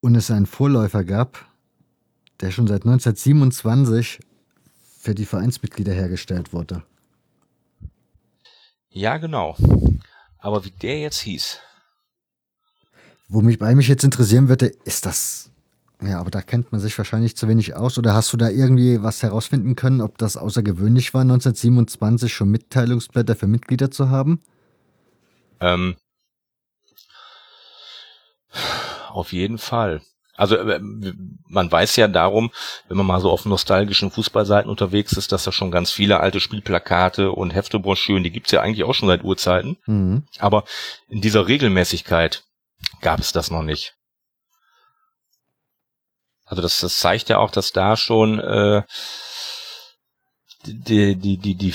Und 0.00 0.14
es 0.14 0.30
einen 0.30 0.46
Vorläufer 0.46 1.04
gab, 1.04 1.46
der 2.40 2.50
schon 2.50 2.66
seit 2.66 2.82
1927 2.84 4.20
für 5.00 5.14
die 5.14 5.24
Vereinsmitglieder 5.24 5.92
hergestellt 5.92 6.52
wurde. 6.52 6.82
Ja, 8.90 9.16
genau. 9.18 9.56
Aber 10.38 10.64
wie 10.64 10.70
der 10.70 11.00
jetzt 11.00 11.20
hieß. 11.20 11.58
Wo 13.28 13.40
mich 13.40 13.58
bei 13.58 13.74
mich 13.74 13.88
jetzt 13.88 14.04
interessieren 14.04 14.48
würde, 14.48 14.66
ist 14.84 15.06
das. 15.06 15.50
Ja, 16.02 16.20
aber 16.20 16.30
da 16.30 16.42
kennt 16.42 16.72
man 16.72 16.80
sich 16.80 16.96
wahrscheinlich 16.96 17.36
zu 17.36 17.48
wenig 17.48 17.74
aus. 17.74 17.98
Oder 17.98 18.14
hast 18.14 18.32
du 18.32 18.36
da 18.36 18.50
irgendwie 18.50 19.02
was 19.02 19.22
herausfinden 19.22 19.76
können, 19.76 20.00
ob 20.00 20.18
das 20.18 20.36
außergewöhnlich 20.36 21.14
war, 21.14 21.22
1927 21.22 22.32
schon 22.32 22.50
Mitteilungsblätter 22.50 23.34
für 23.34 23.46
Mitglieder 23.46 23.90
zu 23.90 24.10
haben? 24.10 24.40
Ähm, 25.60 25.96
auf 29.10 29.32
jeden 29.32 29.58
Fall. 29.58 30.02
Also 30.36 30.56
äh, 30.56 30.80
man 31.48 31.72
weiß 31.72 31.96
ja 31.96 32.08
darum, 32.08 32.50
wenn 32.88 32.96
man 32.96 33.06
mal 33.06 33.20
so 33.20 33.30
auf 33.30 33.46
nostalgischen 33.46 34.10
Fußballseiten 34.10 34.70
unterwegs 34.70 35.12
ist, 35.12 35.32
dass 35.32 35.44
da 35.44 35.52
schon 35.52 35.70
ganz 35.70 35.90
viele 35.90 36.20
alte 36.20 36.40
Spielplakate 36.40 37.32
und 37.32 37.52
Heftebroschüren, 37.52 38.22
die 38.22 38.30
gibt's 38.30 38.52
ja 38.52 38.60
eigentlich 38.60 38.84
auch 38.84 38.94
schon 38.94 39.08
seit 39.08 39.24
Urzeiten. 39.24 39.78
Mhm. 39.86 40.26
Aber 40.38 40.64
in 41.08 41.20
dieser 41.20 41.48
Regelmäßigkeit 41.48 42.44
gab 43.00 43.20
es 43.20 43.32
das 43.32 43.50
noch 43.50 43.62
nicht. 43.62 43.94
Also 46.44 46.62
das, 46.62 46.80
das 46.80 46.96
zeigt 46.96 47.28
ja 47.28 47.38
auch, 47.38 47.50
dass 47.50 47.72
da 47.72 47.96
schon 47.96 48.38
äh, 48.38 48.82
die, 50.64 51.16
die, 51.16 51.38
die, 51.38 51.54
die, 51.54 51.74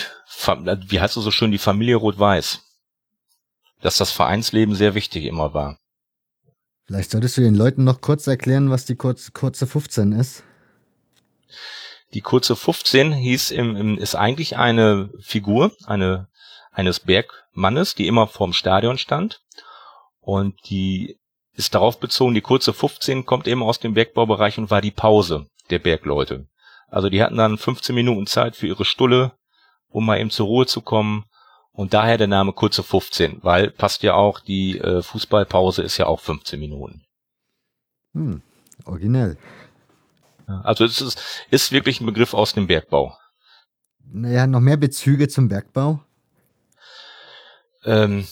wie 0.87 1.01
heißt 1.01 1.15
du 1.15 1.21
so 1.21 1.31
schön, 1.31 1.51
die 1.51 1.57
Familie 1.57 1.97
Rot-Weiß. 1.97 2.61
Dass 3.81 3.97
das 3.97 4.11
Vereinsleben 4.11 4.75
sehr 4.75 4.95
wichtig 4.95 5.25
immer 5.25 5.53
war. 5.53 5.77
Vielleicht 6.85 7.11
solltest 7.11 7.37
du 7.37 7.41
den 7.41 7.55
Leuten 7.55 7.83
noch 7.83 8.01
kurz 8.01 8.27
erklären, 8.27 8.69
was 8.69 8.85
die 8.85 8.95
kurz, 8.95 9.33
kurze 9.33 9.65
15 9.65 10.11
ist. 10.11 10.43
Die 12.13 12.21
kurze 12.21 12.55
15 12.55 13.13
hieß 13.13 13.51
im, 13.51 13.75
im, 13.75 13.97
ist 13.97 14.15
eigentlich 14.15 14.57
eine 14.57 15.09
Figur, 15.21 15.71
eine, 15.85 16.27
eines 16.71 16.99
Bergmannes, 16.99 17.95
die 17.95 18.07
immer 18.07 18.27
vorm 18.27 18.53
Stadion 18.53 18.97
stand. 18.97 19.41
Und 20.19 20.55
die 20.69 21.17
ist 21.53 21.73
darauf 21.75 21.99
bezogen, 21.99 22.33
die 22.33 22.41
kurze 22.41 22.73
15 22.73 23.25
kommt 23.25 23.47
eben 23.47 23.63
aus 23.63 23.79
dem 23.79 23.93
Bergbaubereich 23.93 24.57
und 24.57 24.69
war 24.69 24.81
die 24.81 24.91
Pause 24.91 25.47
der 25.69 25.79
Bergleute. 25.79 26.47
Also 26.87 27.09
die 27.09 27.23
hatten 27.23 27.37
dann 27.37 27.57
15 27.57 27.95
Minuten 27.95 28.27
Zeit 28.27 28.55
für 28.55 28.67
ihre 28.67 28.85
Stulle, 28.85 29.33
um 29.87 30.05
mal 30.05 30.19
eben 30.19 30.29
zur 30.29 30.47
Ruhe 30.47 30.65
zu 30.65 30.81
kommen. 30.81 31.25
Und 31.81 31.95
daher 31.95 32.19
der 32.19 32.27
Name 32.27 32.53
kurze 32.53 32.83
15, 32.83 33.39
weil 33.41 33.71
passt 33.71 34.03
ja 34.03 34.13
auch, 34.13 34.39
die 34.39 34.77
äh, 34.77 35.01
Fußballpause 35.01 35.81
ist 35.81 35.97
ja 35.97 36.05
auch 36.05 36.19
15 36.19 36.59
Minuten. 36.59 37.01
Hm, 38.13 38.43
originell. 38.85 39.35
Also 40.45 40.85
es 40.85 41.01
ist, 41.01 41.19
ist 41.49 41.71
wirklich 41.71 41.99
ein 41.99 42.05
Begriff 42.05 42.35
aus 42.35 42.53
dem 42.53 42.67
Bergbau. 42.67 43.17
Naja, 44.13 44.45
noch 44.45 44.59
mehr 44.59 44.77
Bezüge 44.77 45.27
zum 45.27 45.47
Bergbau? 45.49 46.03
Ähm, 47.83 48.27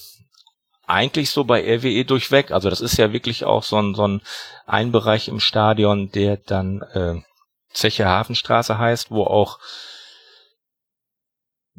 eigentlich 0.86 1.32
so 1.32 1.44
bei 1.44 1.60
RWE 1.62 2.06
durchweg. 2.06 2.52
Also 2.52 2.70
das 2.70 2.82
ist 2.82 2.98
ja 2.98 3.14
wirklich 3.14 3.46
auch 3.46 3.64
so 3.64 3.82
ein, 3.82 3.96
so 3.96 4.08
ein, 4.08 4.22
ein 4.68 4.92
Bereich 4.92 5.28
im 5.28 5.40
Stadion, 5.40 6.12
der 6.12 6.38
dann 6.38 6.84
äh, 6.94 7.16
Zeche 7.74 8.06
Hafenstraße 8.06 8.78
heißt, 8.78 9.10
wo 9.10 9.24
auch 9.24 9.58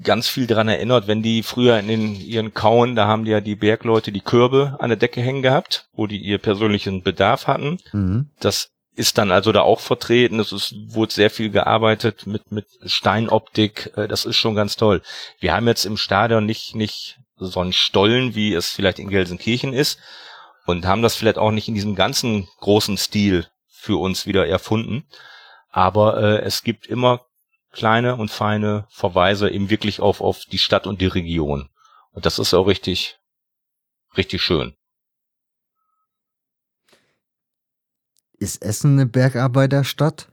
ganz 0.02 0.28
viel 0.28 0.46
dran 0.46 0.68
erinnert, 0.68 1.06
wenn 1.06 1.22
die 1.22 1.42
früher 1.42 1.78
in 1.78 1.88
den, 1.88 2.14
ihren 2.14 2.54
Kauen, 2.54 2.96
da 2.96 3.06
haben 3.06 3.24
die 3.24 3.30
ja 3.30 3.40
die 3.40 3.56
Bergleute 3.56 4.12
die 4.12 4.20
Körbe 4.20 4.76
an 4.78 4.90
der 4.90 4.96
Decke 4.96 5.20
hängen 5.20 5.42
gehabt, 5.42 5.88
wo 5.92 6.06
die 6.06 6.18
ihr 6.18 6.38
persönlichen 6.38 7.02
Bedarf 7.02 7.46
hatten. 7.46 7.78
Mhm. 7.92 8.30
Das 8.40 8.70
ist 8.94 9.18
dann 9.18 9.30
also 9.30 9.52
da 9.52 9.62
auch 9.62 9.80
vertreten. 9.80 10.40
Es 10.40 10.52
ist, 10.52 10.74
wurde 10.88 11.12
sehr 11.12 11.30
viel 11.30 11.50
gearbeitet 11.50 12.26
mit, 12.26 12.50
mit 12.50 12.66
Steinoptik. 12.84 13.92
Äh, 13.96 14.08
Das 14.08 14.24
ist 14.24 14.36
schon 14.36 14.54
ganz 14.54 14.76
toll. 14.76 15.02
Wir 15.38 15.54
haben 15.54 15.68
jetzt 15.68 15.84
im 15.84 15.96
Stadion 15.96 16.46
nicht, 16.46 16.74
nicht 16.74 17.18
so 17.36 17.60
einen 17.60 17.72
Stollen, 17.72 18.34
wie 18.34 18.52
es 18.52 18.70
vielleicht 18.70 18.98
in 18.98 19.08
Gelsenkirchen 19.08 19.72
ist 19.72 19.98
und 20.66 20.86
haben 20.86 21.02
das 21.02 21.14
vielleicht 21.14 21.38
auch 21.38 21.50
nicht 21.50 21.68
in 21.68 21.74
diesem 21.74 21.94
ganzen 21.94 22.48
großen 22.58 22.96
Stil 22.96 23.46
für 23.68 23.98
uns 23.98 24.26
wieder 24.26 24.46
erfunden. 24.46 25.04
Aber 25.70 26.20
äh, 26.22 26.42
es 26.42 26.62
gibt 26.62 26.86
immer 26.86 27.22
kleine 27.70 28.16
und 28.16 28.30
feine 28.30 28.86
Verweise 28.90 29.50
eben 29.50 29.70
wirklich 29.70 30.00
auf, 30.00 30.20
auf 30.20 30.44
die 30.44 30.58
Stadt 30.58 30.86
und 30.86 31.00
die 31.00 31.06
Region. 31.06 31.68
Und 32.12 32.26
das 32.26 32.38
ist 32.38 32.54
auch 32.54 32.66
richtig, 32.66 33.18
richtig 34.16 34.42
schön. 34.42 34.74
Ist 38.38 38.62
Essen 38.62 38.92
eine 38.92 39.06
Bergarbeiterstadt? 39.06 40.28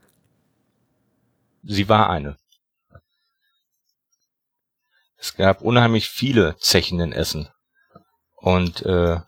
Sie 1.62 1.88
war 1.88 2.08
eine. 2.08 2.36
Es 5.18 5.34
gab 5.34 5.62
unheimlich 5.62 6.08
viele 6.08 6.56
Zechen 6.58 7.00
in 7.00 7.12
Essen. 7.12 7.48
Und 8.36 8.82
äh, 8.86 9.20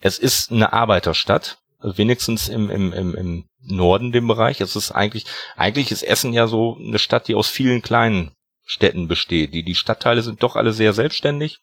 es 0.00 0.18
ist 0.18 0.50
eine 0.50 0.72
Arbeiterstadt, 0.72 1.58
wenigstens 1.80 2.48
im, 2.48 2.70
im, 2.70 2.92
im, 2.92 3.14
im 3.14 3.49
Norden 3.62 4.12
dem 4.12 4.26
Bereich. 4.26 4.60
Es 4.60 4.76
ist 4.76 4.90
eigentlich, 4.90 5.26
eigentlich 5.56 5.90
ist 5.90 6.02
Essen 6.02 6.32
ja 6.32 6.46
so 6.46 6.76
eine 6.76 6.98
Stadt, 6.98 7.28
die 7.28 7.34
aus 7.34 7.48
vielen 7.48 7.82
kleinen 7.82 8.32
Städten 8.64 9.08
besteht. 9.08 9.52
Die, 9.52 9.62
die 9.62 9.74
Stadtteile 9.74 10.22
sind 10.22 10.42
doch 10.42 10.56
alle 10.56 10.72
sehr 10.72 10.92
selbstständig. 10.92 11.58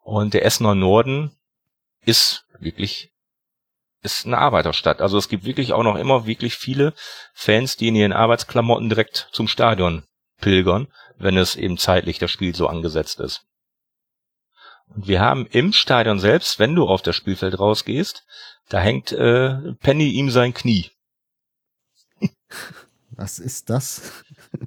Und 0.00 0.34
der 0.34 0.44
Essener 0.44 0.74
Norden 0.74 1.36
ist 2.04 2.44
wirklich 2.58 3.12
ist 4.02 4.26
eine 4.26 4.38
Arbeiterstadt. 4.38 5.00
Also 5.00 5.16
es 5.16 5.28
gibt 5.28 5.44
wirklich 5.44 5.72
auch 5.72 5.84
noch 5.84 5.96
immer 5.96 6.26
wirklich 6.26 6.56
viele 6.56 6.92
Fans, 7.34 7.76
die 7.76 7.88
in 7.88 7.94
ihren 7.94 8.12
Arbeitsklamotten 8.12 8.88
direkt 8.88 9.28
zum 9.32 9.46
Stadion 9.46 10.02
pilgern, 10.40 10.88
wenn 11.18 11.36
es 11.36 11.54
eben 11.54 11.78
zeitlich 11.78 12.18
das 12.18 12.30
Spiel 12.30 12.54
so 12.54 12.66
angesetzt 12.66 13.20
ist. 13.20 13.44
Und 14.94 15.08
wir 15.08 15.20
haben 15.20 15.46
im 15.46 15.72
Stadion 15.72 16.18
selbst, 16.18 16.58
wenn 16.58 16.74
du 16.74 16.86
auf 16.86 17.02
das 17.02 17.16
Spielfeld 17.16 17.58
rausgehst, 17.58 18.24
da 18.68 18.80
hängt 18.80 19.12
äh, 19.12 19.74
Penny 19.80 20.08
ihm 20.10 20.30
sein 20.30 20.54
Knie. 20.54 20.90
Was 23.10 23.38
ist 23.38 23.70
das? 23.70 24.24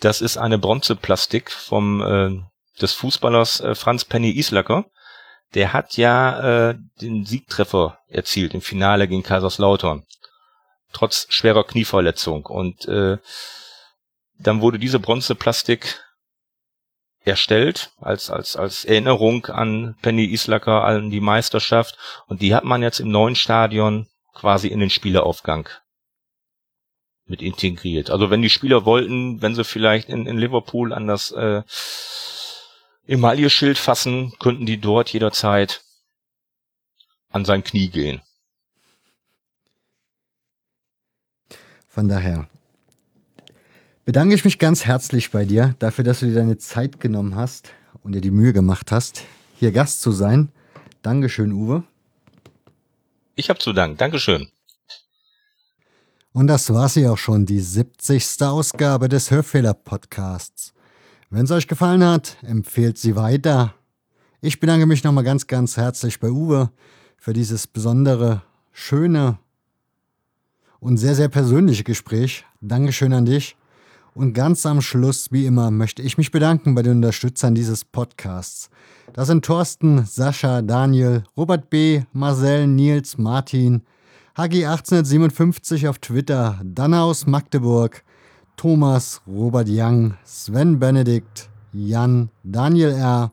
Das 0.00 0.20
ist 0.20 0.36
eine 0.36 0.58
Bronzeplastik 0.58 1.48
vom 1.52 2.02
äh, 2.02 2.42
des 2.82 2.92
Fußballers 2.94 3.60
äh, 3.60 3.74
Franz 3.76 4.04
Penny 4.04 4.32
Islacker. 4.32 4.86
Der 5.54 5.72
hat 5.72 5.96
ja 5.96 6.70
äh, 6.70 6.74
den 7.00 7.24
Siegtreffer 7.24 7.98
erzielt 8.08 8.52
im 8.54 8.62
Finale 8.62 9.06
gegen 9.06 9.22
Kaiserslautern. 9.22 10.04
Trotz 10.92 11.26
schwerer 11.30 11.62
Knieverletzung. 11.62 12.46
Und 12.46 12.86
äh, 12.86 13.18
dann 14.38 14.60
wurde 14.60 14.80
diese 14.80 14.98
Bronzeplastik 14.98 16.02
erstellt 17.24 17.92
als 18.00 18.30
als 18.30 18.56
als 18.56 18.84
Erinnerung 18.84 19.46
an 19.46 19.96
Penny 20.02 20.24
Islacker 20.24 20.84
an 20.84 21.10
die 21.10 21.20
Meisterschaft 21.20 21.98
und 22.26 22.40
die 22.40 22.54
hat 22.54 22.64
man 22.64 22.82
jetzt 22.82 23.00
im 23.00 23.10
neuen 23.10 23.36
Stadion 23.36 24.08
quasi 24.32 24.68
in 24.68 24.80
den 24.80 24.90
Spieleraufgang 24.90 25.68
mit 27.26 27.42
integriert. 27.42 28.10
Also 28.10 28.30
wenn 28.30 28.42
die 28.42 28.50
Spieler 28.50 28.84
wollten, 28.84 29.40
wenn 29.40 29.54
sie 29.54 29.64
vielleicht 29.64 30.08
in, 30.08 30.26
in 30.26 30.38
Liverpool 30.38 30.92
an 30.92 31.06
das 31.06 31.30
äh, 31.30 31.62
Emaille-Schild 33.06 33.78
fassen, 33.78 34.32
könnten 34.38 34.66
die 34.66 34.78
dort 34.78 35.12
jederzeit 35.12 35.82
an 37.30 37.44
sein 37.44 37.62
Knie 37.62 37.88
gehen. 37.88 38.20
Von 41.88 42.08
daher 42.08 42.48
bedanke 44.10 44.34
ich 44.34 44.44
mich 44.44 44.58
ganz 44.58 44.86
herzlich 44.86 45.30
bei 45.30 45.44
dir 45.44 45.76
dafür, 45.78 46.02
dass 46.02 46.18
du 46.18 46.26
dir 46.26 46.34
deine 46.34 46.58
Zeit 46.58 46.98
genommen 46.98 47.36
hast 47.36 47.70
und 48.02 48.10
dir 48.10 48.20
die 48.20 48.32
Mühe 48.32 48.52
gemacht 48.52 48.90
hast, 48.90 49.22
hier 49.54 49.70
Gast 49.70 50.02
zu 50.02 50.10
sein. 50.10 50.48
Dankeschön, 51.00 51.52
Uwe. 51.52 51.84
Ich 53.36 53.48
habe 53.50 53.60
zu 53.60 53.72
danken. 53.72 53.98
Dankeschön. 53.98 54.48
Und 56.32 56.48
das 56.48 56.74
war 56.74 56.88
sie 56.88 57.06
auch 57.06 57.18
schon, 57.18 57.46
die 57.46 57.60
70. 57.60 58.42
Ausgabe 58.42 59.08
des 59.08 59.30
Hörfehler-Podcasts. 59.30 60.74
Wenn 61.28 61.44
es 61.44 61.52
euch 61.52 61.68
gefallen 61.68 62.04
hat, 62.04 62.36
empfehlt 62.42 62.98
sie 62.98 63.14
weiter. 63.14 63.74
Ich 64.40 64.58
bedanke 64.58 64.86
mich 64.86 65.04
nochmal 65.04 65.22
ganz, 65.22 65.46
ganz 65.46 65.76
herzlich 65.76 66.18
bei 66.18 66.30
Uwe 66.30 66.72
für 67.16 67.32
dieses 67.32 67.68
besondere, 67.68 68.42
schöne 68.72 69.38
und 70.80 70.96
sehr, 70.96 71.14
sehr 71.14 71.28
persönliche 71.28 71.84
Gespräch. 71.84 72.44
Dankeschön 72.60 73.12
an 73.12 73.24
dich. 73.24 73.56
Und 74.14 74.32
ganz 74.32 74.66
am 74.66 74.80
Schluss, 74.80 75.30
wie 75.30 75.46
immer, 75.46 75.70
möchte 75.70 76.02
ich 76.02 76.18
mich 76.18 76.30
bedanken 76.30 76.74
bei 76.74 76.82
den 76.82 76.96
Unterstützern 76.96 77.54
dieses 77.54 77.84
Podcasts. 77.84 78.70
Das 79.12 79.28
sind 79.28 79.44
Thorsten, 79.44 80.04
Sascha, 80.04 80.62
Daniel, 80.62 81.24
Robert 81.36 81.70
B., 81.70 82.02
Marcel, 82.12 82.66
Nils, 82.66 83.18
Martin, 83.18 83.82
HG1857 84.36 85.88
auf 85.88 85.98
Twitter, 85.98 86.60
Danne 86.64 87.02
aus 87.02 87.26
Magdeburg, 87.26 88.04
Thomas, 88.56 89.20
Robert 89.26 89.68
Young, 89.70 90.14
Sven 90.24 90.78
Benedikt, 90.78 91.48
Jan, 91.72 92.30
Daniel 92.42 92.90
R., 92.90 93.32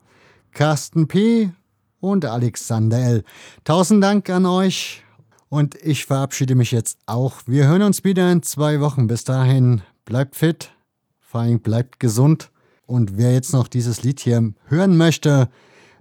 Carsten 0.52 1.08
P. 1.08 1.52
und 2.00 2.26
Alexander 2.26 2.98
L. 2.98 3.24
Tausend 3.64 4.04
Dank 4.04 4.30
an 4.30 4.46
euch 4.46 5.04
und 5.50 5.76
ich 5.76 6.06
verabschiede 6.06 6.56
mich 6.56 6.72
jetzt 6.72 6.98
auch. 7.06 7.42
Wir 7.46 7.68
hören 7.68 7.84
uns 7.84 8.04
wieder 8.04 8.32
in 8.32 8.42
zwei 8.42 8.80
Wochen. 8.82 9.08
Bis 9.08 9.24
dahin, 9.24 9.82
bleibt 10.08 10.36
fit, 10.36 10.72
vor 11.20 11.42
allem 11.42 11.60
bleibt 11.60 12.00
gesund. 12.00 12.50
Und 12.88 13.18
wer 13.18 13.34
jetzt 13.34 13.54
noch 13.54 13.68
dieses 13.68 14.02
Lied 14.04 14.22
hier 14.22 14.54
hören 14.66 14.98
möchte, 14.98 15.50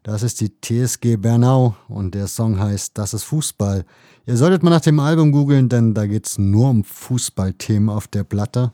das 0.04 0.22
ist 0.22 0.40
die 0.40 0.52
TSG 0.60 1.16
Bernau 1.16 1.74
und 1.88 2.14
der 2.14 2.28
Song 2.28 2.60
heißt 2.60 2.96
Das 2.96 3.12
ist 3.12 3.24
Fußball. 3.24 3.84
Ihr 4.24 4.36
solltet 4.36 4.62
mal 4.62 4.70
nach 4.70 4.80
dem 4.80 5.00
Album 5.00 5.32
googeln, 5.32 5.68
denn 5.68 5.94
da 5.94 6.06
geht 6.06 6.26
es 6.26 6.38
nur 6.38 6.70
um 6.70 6.84
Fußballthemen 6.84 7.88
auf 7.88 8.06
der 8.06 8.22
Platte. 8.22 8.72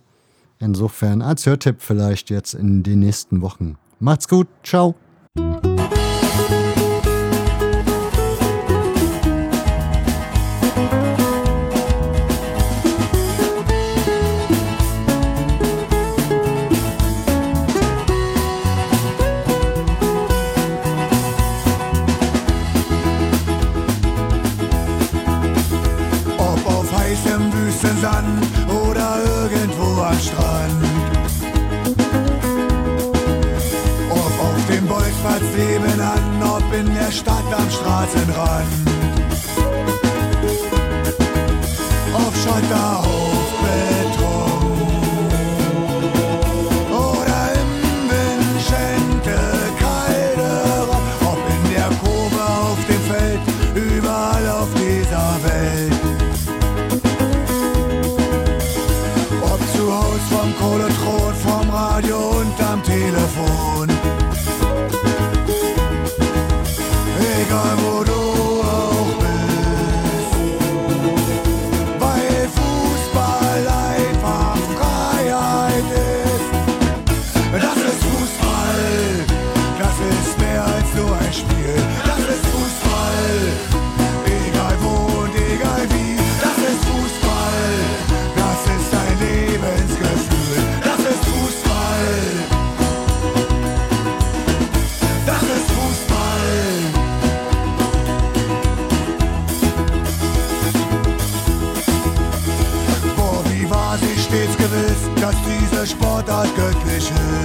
Insofern 0.59 1.23
als 1.23 1.47
Hörtipp 1.47 1.77
vielleicht 1.81 2.29
jetzt 2.29 2.53
in 2.53 2.83
den 2.83 3.01
nächsten 3.01 3.41
Wochen. 3.41 3.79
Macht's 3.99 4.29
gut, 4.29 4.49
ciao. 4.63 4.95
Der 37.13 37.19
Stadt 37.19 37.53
am 37.53 37.71
Straßenrand. 37.71 38.67
Auf 42.15 42.35
Schotter, 42.43 43.01
auf 43.01 43.22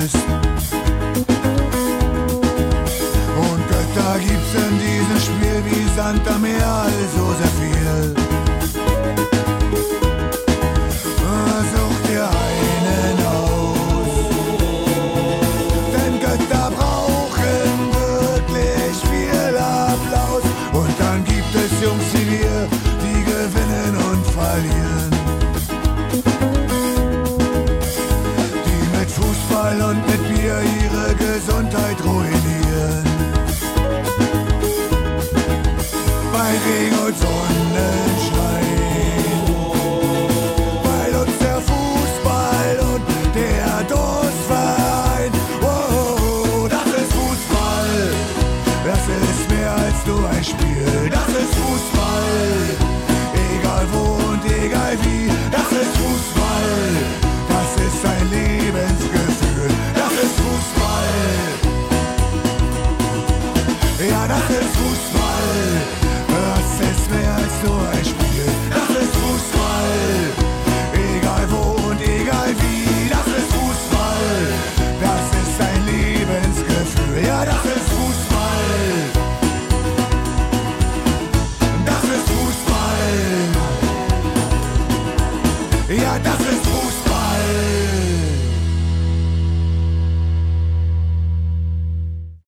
Christen. 0.07 0.31
Und 3.37 3.61
Götter 3.69 4.19
gibt's 4.19 4.53
in 4.53 4.79
diesem 4.79 5.19
Spiel 5.19 5.63
wie 5.65 5.95
Santa 5.95 6.37
Meal. 6.37 6.96